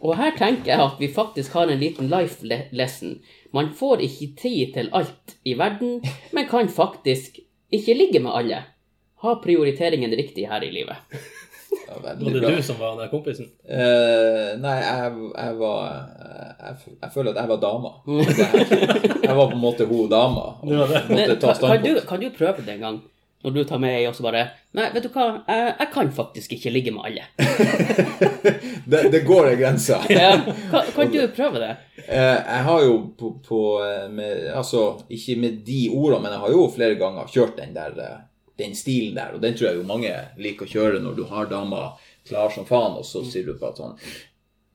Og 0.00 0.14
her 0.16 0.30
tenker 0.38 0.70
jeg 0.72 0.80
at 0.84 1.00
vi 1.00 1.08
faktisk 1.10 1.52
har 1.58 1.70
en 1.72 1.80
liten 1.80 2.08
life 2.12 2.46
lesson. 2.72 3.16
Man 3.54 3.72
får 3.74 4.04
ikke 4.06 4.28
tid 4.38 4.74
til 4.76 4.90
alt 4.94 5.36
i 5.44 5.56
verden, 5.58 5.98
men 6.32 6.46
kan 6.50 6.68
faktisk 6.70 7.40
ikke 7.74 7.94
ligge 7.98 8.22
med 8.22 8.30
alle. 8.38 8.62
Ha 9.24 9.34
prioriteringen 9.42 10.14
riktig 10.14 10.46
her 10.48 10.62
i 10.62 10.70
livet. 10.70 10.96
ja, 11.88 11.98
Var 12.02 12.14
det 12.14 12.40
bra. 12.40 12.50
du 12.54 12.62
som 12.62 12.78
var 12.78 12.94
den 12.94 13.02
der 13.02 13.10
kompisen? 13.10 13.48
Uh, 13.66 14.54
nei, 14.62 14.76
jeg, 14.78 15.18
jeg 15.34 15.58
var 15.58 15.80
jeg, 16.62 16.94
jeg 17.02 17.10
føler 17.14 17.32
at 17.34 17.40
jeg 17.42 17.48
var 17.48 17.60
dama. 17.66 17.90
Jeg 19.26 19.36
var 19.36 19.50
på 19.50 19.56
en 19.58 19.62
måte 19.62 19.86
hun 19.90 20.08
dama. 20.10 20.46
Måtte 20.62 21.36
ta 21.42 21.54
Kan, 21.58 21.68
kan, 21.68 21.84
du, 21.84 22.00
kan 22.08 22.22
du 22.22 22.30
prøve 22.38 22.62
det 22.64 22.78
en 22.78 22.84
gang? 22.86 23.00
Når 23.44 23.54
du 23.54 23.60
tar 23.64 23.78
med 23.78 23.94
ei 23.94 24.06
og 24.08 24.16
så 24.18 24.24
bare 24.26 24.40
Nei, 24.74 24.88
vet 24.94 25.04
du 25.06 25.12
hva, 25.14 25.26
jeg, 25.46 25.74
jeg 25.78 25.90
kan 25.94 26.08
faktisk 26.14 26.54
ikke 26.56 26.72
ligge 26.74 26.92
med 26.94 27.06
alle. 27.06 27.26
Det, 28.88 29.02
det 29.12 29.20
går 29.26 29.50
ei 29.50 29.58
grense. 29.60 29.98
Ja, 30.12 30.32
kan, 30.72 30.90
kan 30.94 31.12
du 31.12 31.20
prøve 31.36 31.60
det? 31.62 31.70
Eh, 32.06 32.38
jeg 32.40 32.64
har 32.66 32.82
jo 32.84 32.96
på, 33.18 33.34
på 33.44 33.60
eh, 33.84 34.08
med, 34.10 34.48
Altså, 34.56 34.88
ikke 35.12 35.36
med 35.40 35.60
de 35.66 35.84
ordene, 35.92 36.22
men 36.24 36.34
jeg 36.34 36.44
har 36.44 36.56
jo 36.56 36.66
flere 36.74 36.98
ganger 37.00 37.30
kjørt 37.30 37.58
den 37.60 37.76
der 37.76 38.02
eh, 38.04 38.18
den 38.58 38.74
stilen 38.74 39.14
der, 39.14 39.36
og 39.36 39.42
den 39.42 39.54
tror 39.54 39.68
jeg 39.68 39.78
jo 39.78 39.86
mange 39.86 40.10
liker 40.42 40.66
å 40.66 40.72
kjøre 40.72 41.02
når 41.02 41.14
du 41.14 41.22
har 41.30 41.46
dama 41.50 41.92
klar 42.26 42.50
som 42.50 42.66
faen, 42.66 42.96
og 42.98 43.06
så 43.06 43.22
sier 43.22 43.46
du 43.46 43.54
bare 43.60 43.76
sånn 43.78 43.94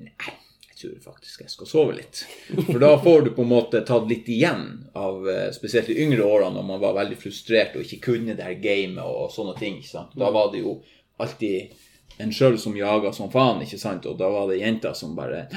Nei, 0.04 0.36
tror 0.84 1.00
faktisk 1.08 1.42
jeg 1.46 1.54
skal 1.54 1.70
sove 1.70 1.96
litt. 1.98 2.22
For 2.68 2.80
da 2.84 2.92
får 3.02 3.26
du 3.26 3.32
på 3.38 3.46
en 3.46 3.52
måte 3.54 3.82
tatt 3.88 4.06
litt 4.12 4.30
igjen 4.30 4.68
av 5.00 5.26
eh, 5.30 5.48
spesielt 5.56 5.90
de 5.90 5.98
yngre 6.06 6.28
årene 6.28 6.60
når 6.60 6.68
man 6.70 6.84
var 6.84 7.00
veldig 7.00 7.18
frustrert 7.24 7.78
og 7.80 7.88
ikke 7.88 8.12
kunne 8.12 8.38
det 8.38 8.46
her 8.46 8.60
gamet 8.64 9.04
og 9.04 9.32
sånne 9.34 9.58
ting. 9.60 9.80
ikke 9.82 9.96
sant? 9.96 10.14
Da 10.20 10.30
var 10.36 10.52
det 10.54 10.62
jo 10.62 10.78
alltid 11.24 11.74
en 12.22 12.32
sjøl 12.36 12.60
som 12.62 12.78
jaga 12.78 13.14
som 13.16 13.32
faen, 13.34 13.64
ikke 13.66 13.82
sant? 13.82 14.06
Og 14.10 14.18
da 14.20 14.30
var 14.30 14.52
det 14.52 14.62
jenter 14.62 14.94
som 14.98 15.16
bare 15.18 15.48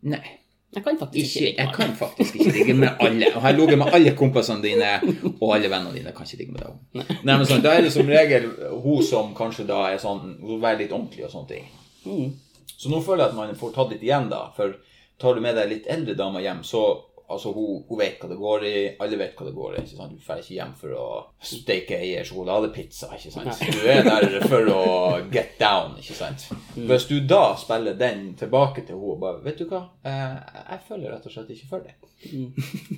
Nei. 0.00 0.22
Jeg 0.70 0.84
kan 0.86 0.98
faktisk 1.00 1.34
ikke 1.34 1.40
ligge 1.42 1.58
jeg 1.58 1.66
med 1.66 1.66
alle. 1.66 1.74
kan 1.74 1.94
faktisk 1.98 2.34
ikke 2.36 2.52
ligge 2.54 2.74
med 2.78 2.88
alle. 3.02 3.30
Og 3.34 3.42
jeg 3.42 3.56
ligger 3.58 3.76
med 3.80 3.94
alle 3.96 4.12
kompisene 4.14 4.62
dine 4.62 4.90
og 5.40 5.54
alle 5.56 5.70
vennene 5.72 5.96
dine. 5.96 6.12
Kan 6.14 6.28
ikke 6.28 6.38
ligge 6.38 6.52
med 6.54 6.62
deg. 6.62 7.16
Nei, 7.26 7.34
men 7.34 7.42
sånn, 7.48 7.64
Da 7.64 7.72
er 7.74 7.82
det 7.82 7.90
som 7.90 8.06
regel 8.06 8.46
hun 8.84 9.02
som 9.02 9.32
kanskje 9.34 9.66
da 9.66 9.80
er 9.90 9.98
sånn 9.98 10.36
Hun 10.38 10.62
er 10.62 10.78
litt 10.78 10.94
ordentlig 10.94 11.26
og 11.26 11.32
sånne 11.34 11.50
ting. 11.50 11.66
Mm. 12.06 12.30
Så 12.76 12.92
nå 12.92 13.00
føler 13.04 13.24
jeg 13.24 13.32
at 13.32 13.38
man 13.38 13.58
får 13.58 13.74
tatt 13.76 13.94
litt 13.94 14.04
igjen, 14.06 14.28
da. 14.32 14.46
For 14.56 14.76
tar 15.20 15.36
du 15.36 15.44
med 15.44 15.56
deg 15.58 15.70
litt 15.70 15.88
eldre 15.90 16.16
damer 16.18 16.44
hjem, 16.44 16.62
så 16.64 16.84
Altså, 17.30 17.52
hun, 17.54 17.84
hun 17.88 17.98
vet 18.00 18.18
hva 18.18 18.28
det 18.30 18.38
går 18.40 18.64
i, 18.66 18.74
alle 19.00 19.18
vet 19.20 19.36
hva 19.38 19.46
det 19.46 19.54
går 19.54 19.76
i. 19.76 19.82
ikke 19.84 19.96
sant? 19.96 20.16
Du 20.18 20.24
drar 20.26 20.40
ikke 20.42 20.56
hjem 20.56 20.72
for 20.80 20.94
å 20.98 21.04
steke 21.50 21.98
ei 22.02 22.10
sjokoladepizza, 22.26 23.10
ikke 23.14 23.30
sant? 23.34 23.60
Du 23.70 23.84
er 23.86 24.02
der 24.06 24.46
for 24.50 24.70
å 24.74 24.80
get 25.32 25.54
down, 25.60 25.94
ikke 26.00 26.16
sant? 26.18 26.48
Hvis 26.74 27.06
du 27.10 27.20
da 27.30 27.54
spiller 27.60 27.94
den 28.00 28.32
tilbake 28.40 28.82
til 28.82 28.96
henne 28.96 29.14
og 29.14 29.20
bare 29.22 29.44
Vet 29.44 29.62
du 29.62 29.68
hva, 29.70 29.84
eh, 30.04 30.34
jeg 30.74 30.82
føler 30.88 31.14
rett 31.14 31.28
og 31.30 31.32
slett 31.36 31.54
ikke 31.54 31.70
for 31.70 31.86
det. 31.86 31.94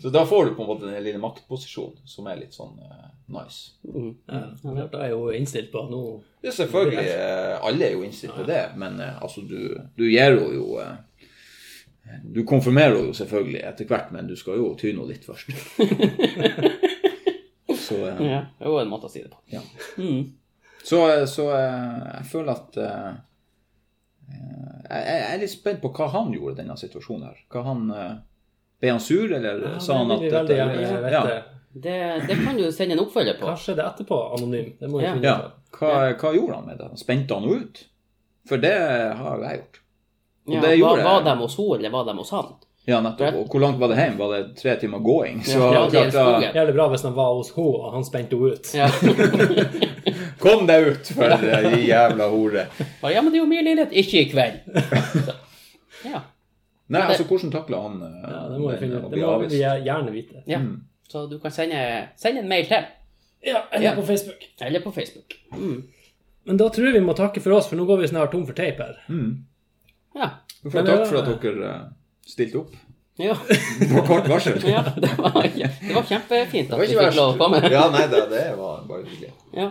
Så 0.03 0.11
da 0.11 0.25
får 0.27 0.49
du 0.49 0.57
på 0.57 0.65
en 0.65 0.71
måte 0.73 0.89
den 0.89 1.05
lille 1.05 1.21
maktposisjonen 1.23 2.01
som 2.09 2.27
er 2.33 2.41
litt 2.41 2.57
sånn 2.57 2.75
eh, 2.83 3.07
nice. 3.37 3.77
Mm. 3.87 4.17
Ja, 4.27 4.89
da 4.91 5.05
er 5.05 5.13
jo 5.13 5.29
innstilt 5.37 5.71
på 5.73 5.85
at 5.85 5.93
nå 5.93 6.03
Det 6.43 6.51
er 6.51 6.57
selvfølgelig, 6.57 7.05
eh, 7.13 7.55
alle 7.69 7.87
er 7.87 7.95
jo 7.95 8.03
innstilt 8.09 8.35
på 8.35 8.49
det, 8.49 8.63
men 8.81 8.99
altså, 8.99 9.45
du, 9.47 9.77
du 9.95 10.09
gir 10.09 10.33
henne 10.33 10.51
jo 10.57 10.81
Du 12.25 12.43
konfirmerer 12.45 12.97
jo 12.99 13.13
selvfølgelig 13.15 13.61
etter 13.69 13.85
hvert, 13.89 14.11
men 14.13 14.27
du 14.29 14.35
skal 14.37 14.57
jo 14.59 14.73
tyne 14.81 14.99
henne 15.01 15.13
litt 15.13 15.25
først. 15.25 15.53
Så, 17.83 17.95
eh, 18.09 18.23
Ja, 18.27 18.41
det 18.59 18.65
er 18.65 18.69
jo 18.71 18.79
en 18.83 18.89
måte 18.91 19.07
å 19.09 19.13
si 19.13 19.23
det 19.23 19.31
på. 19.33 19.39
ja. 19.53 19.61
Mm. 19.99 20.23
så, 20.85 20.99
eh, 21.11 21.25
så 21.31 21.45
eh, 21.57 21.99
jeg 22.19 22.25
føler 22.33 22.51
at 22.53 22.77
eh, 22.83 23.11
eh, 24.29 24.75
jeg, 24.91 25.03
jeg 25.07 25.21
er 25.31 25.39
litt 25.43 25.53
spent 25.55 25.81
på 25.83 25.89
hva 25.97 26.07
han 26.13 26.33
gjorde 26.35 26.55
i 26.57 26.61
denne 26.63 26.77
situasjonen 26.79 27.27
her. 27.31 27.39
Hva 27.53 27.61
han 27.71 27.81
eh, 27.97 28.15
Ble 28.83 28.89
han 28.91 29.01
sur, 29.03 29.31
eller 29.31 29.61
Ja, 29.63 29.79
sa 29.79 29.95
han 30.01 30.09
det 30.11 30.15
at 30.17 30.21
vil 30.23 30.31
vi 30.31 30.37
veldig 30.37 30.57
gjerne 30.59 31.11
ja, 31.15 31.21
vite. 31.23 31.43
Det, 31.73 31.97
det 32.27 32.37
kan 32.43 32.57
du 32.59 32.65
sende 32.75 32.95
en 32.97 33.05
oppfølger 33.05 33.35
på. 33.39 33.45
Hva 33.47 33.55
skjedde 33.63 33.85
etterpå, 33.87 34.17
anonym? 34.37 34.69
Det 34.81 34.87
må 34.91 34.97
vi 34.99 35.05
Ja. 35.07 35.13
finne 35.15 35.29
ja. 35.31 35.37
ut 35.39 35.45
av. 35.47 35.51
Hva, 35.79 35.93
hva 36.19 36.31
gjorde 36.35 36.55
han 36.59 36.67
med 36.67 36.77
det? 36.83 36.89
Spente 37.01 37.35
han 37.39 37.45
henne 37.47 37.59
ut? 37.63 37.77
For 38.51 38.57
det 38.59 38.75
har 39.21 39.33
jo 39.39 39.43
jeg 39.47 39.57
gjort. 39.61 39.77
Og 40.47 40.55
Ja, 40.55 40.61
det 40.61 40.81
var, 40.83 41.03
var 41.05 41.23
de 41.27 41.35
hos 41.41 41.57
henne, 41.57 41.77
eller 41.79 41.91
var 41.91 42.05
de 42.09 42.15
hos 42.19 42.31
han? 42.35 42.53
Ja, 42.85 42.99
nettopp. 43.01 43.35
Og 43.39 43.47
hvor 43.53 43.61
langt 43.63 43.79
var 43.79 43.93
det 43.93 43.97
hjem? 44.01 44.17
Var 44.19 44.33
det 44.35 44.57
tre 44.59 44.73
timer 44.81 44.99
gåing? 44.99 45.43
Så 45.47 45.59
Ja, 45.59 45.85
det 45.91 46.01
er 46.01 46.11
da. 46.11 46.25
Jævlig 46.57 46.75
bra 46.75 46.89
hvis 46.91 47.05
han 47.07 47.15
var 47.15 47.35
hos 47.37 47.53
henne, 47.55 47.79
og 47.79 47.93
han 47.95 48.05
spente 48.05 48.35
henne 48.37 48.57
ut. 48.57 48.73
Ja. 48.75 48.89
Kom 50.43 50.67
deg 50.67 50.89
ut, 50.89 51.13
for 51.15 51.31
de 51.39 51.83
jævla 51.87 52.27
hore. 52.33 52.65
Ja, 53.07 53.23
men 53.23 53.31
det 53.31 53.39
er 53.39 53.43
jo 53.45 53.47
min 53.51 53.63
leilighet. 53.65 53.93
Ikke 54.03 54.25
i 54.25 54.31
kveld. 54.33 54.59
Så, 55.29 55.37
ja. 56.11 56.25
Nei, 56.93 57.05
altså, 57.07 57.25
hvordan 57.29 57.53
takla 57.55 57.79
han 57.87 58.01
eh, 58.03 58.17
Ja, 58.27 58.41
det 58.51 58.59
må 58.61 58.73
den, 58.73 58.81
finne 58.83 58.99
bli 59.07 59.21
Det 59.21 59.29
må 59.29 59.37
vi 59.47 59.61
gjerne 59.63 60.13
vite. 60.13 60.43
ja. 60.51 60.59
Mm. 60.59 60.81
Så 61.13 61.27
du 61.29 61.35
kan 61.39 61.53
sende, 61.53 61.79
sende 62.17 62.41
en 62.41 62.49
mail 62.49 62.65
til. 62.67 62.85
Ja, 63.45 63.63
eller 63.71 63.85
Ja. 63.91 63.95
på 63.95 64.03
Facebook. 64.07 64.45
Eller 64.65 64.81
på 64.81 64.91
Facebook. 64.97 65.35
Mm. 65.53 65.83
Men 66.45 66.57
da 66.57 66.69
tror 66.73 66.87
jeg 66.89 66.95
vi 66.95 67.01
må 67.05 67.13
takke 67.15 67.41
for 67.45 67.53
oss, 67.53 67.69
for 67.69 67.77
nå 67.77 67.85
går 67.87 68.01
vi 68.01 68.09
snart 68.09 68.33
tom 68.33 68.47
for 68.49 68.57
teip 68.57 68.79
her. 68.81 68.97
Mm. 69.13 69.45
Ja. 70.15 70.31
Du 70.63 70.71
får 70.71 70.79
Men 70.83 70.87
takk 70.93 71.07
for 71.11 71.23
at 71.23 71.43
dere 71.43 71.71
eh, 71.75 71.85
stilte 72.27 72.59
opp 72.63 72.75
Ja. 73.21 73.35
på 73.93 74.03
kort 74.09 74.29
varsel. 74.31 74.61
ja 74.67 74.83
det, 74.97 75.11
var, 75.19 75.43
det 75.43 75.95
var 75.95 76.07
kjempefint 76.09 76.69
Det 76.69 76.73
at 76.73 76.79
var 76.79 76.87
du 76.87 76.99
fikk 77.01 77.17
lov 77.19 77.35
å 77.35 77.39
komme. 77.41 77.61
Ja, 77.71 77.89
nei, 77.93 78.07
det, 78.13 78.23
det 78.33 78.45
var 78.59 78.85
bare 78.89 79.05
hyggelig. 79.09 79.33
Ja. 79.53 79.71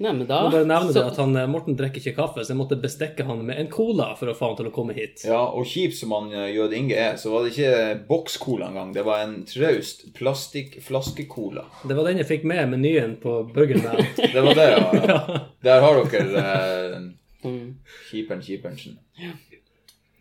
Nei, 0.00 0.14
men 0.16 0.22
da 0.24 0.38
må 0.46 0.48
bare 0.54 0.64
nevne 0.64 0.88
det 0.94 0.96
så- 0.96 1.10
at 1.12 1.18
han, 1.20 1.34
eh, 1.36 1.44
Morten 1.46 1.76
drikker 1.76 2.00
ikke 2.00 2.14
kaffe, 2.16 2.40
så 2.40 2.54
jeg 2.54 2.56
måtte 2.56 2.78
bestekke 2.80 3.26
han 3.28 3.42
med 3.44 3.58
en 3.60 3.68
cola 3.68 4.14
for 4.16 4.32
å 4.32 4.34
få 4.34 4.48
han 4.48 4.56
til 4.56 4.70
å 4.70 4.72
komme 4.72 4.94
hit. 4.96 5.26
Ja, 5.28 5.42
og 5.52 5.66
kjip 5.68 5.92
som 5.94 6.14
han 6.16 6.30
eh, 6.32 6.46
Jød 6.56 6.72
Inge 6.78 6.96
er, 6.96 7.18
så 7.20 7.34
var 7.34 7.44
det 7.44 7.52
ikke 7.52 8.06
bokscola 8.08 8.70
engang. 8.72 8.94
Det 8.96 9.04
var 9.04 9.20
en 9.26 9.34
traust 9.44 10.06
plastikkflaskecola. 10.16 11.66
Det 11.84 11.94
var 11.98 12.08
den 12.08 12.22
jeg 12.22 12.30
fikk 12.30 12.48
med 12.48 12.72
menyen 12.72 13.16
på 13.20 13.42
Burger 13.52 13.82
Man. 13.84 14.00
Det 14.34 14.40
var 14.48 14.54
det, 14.56 14.68
ja. 15.12 15.20
Der 15.68 15.84
har 15.84 16.00
dere 16.16 16.44
eh, 16.48 17.00
Mm. 17.44 17.76
kjiperen 18.10 18.42
Kjiperensen. 18.42 18.98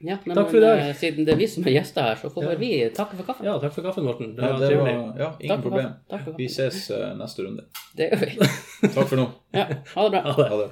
Ja, 0.02 0.16
nei, 0.26 0.36
Takk 0.36 0.48
for 0.50 0.58
i 0.58 0.62
dag. 0.64 0.80
eh, 0.80 0.94
Siden 0.96 1.26
det 1.28 1.34
er 1.34 1.38
vi 1.42 1.48
som 1.48 1.64
er 1.68 1.72
gjester 1.76 2.02
her, 2.02 2.16
så 2.16 2.30
får 2.32 2.44
Ja. 2.44 2.56
vi 2.56 2.70
takke 2.96 3.18
for 3.18 3.24
kaffen. 3.28 3.46
Ja, 3.46 3.58
takk 3.60 3.74
for 3.74 3.82
kaffen, 3.84 4.04
Morten. 4.06 4.36
Det 4.36 4.44
Ja, 4.44 4.52
var 4.54 4.60
det 4.60 4.70
trivelig. 4.70 4.96
var, 4.96 5.18
ja, 5.20 5.30
ingen 5.40 5.50
Takk 5.56 5.62
problem. 5.66 5.86
kaffen. 5.86 6.10
Takk 6.10 6.24
for 6.24 6.34
Vi 6.38 6.46
ses 6.48 6.92
uh, 6.92 7.18
neste 7.20 7.44
runde. 7.44 7.64
Det 7.98 8.10
gjør 8.12 8.20
vi. 8.20 8.38
Takk 8.96 9.08
for 9.08 9.16
nå. 9.18 9.26
Ja, 9.54 9.66
ha 9.96 10.04
det 10.08 10.12
bra. 10.12 10.22
Ha 10.32 10.44
det. 10.44 10.50
Ha 10.50 10.58
det. 10.64 10.70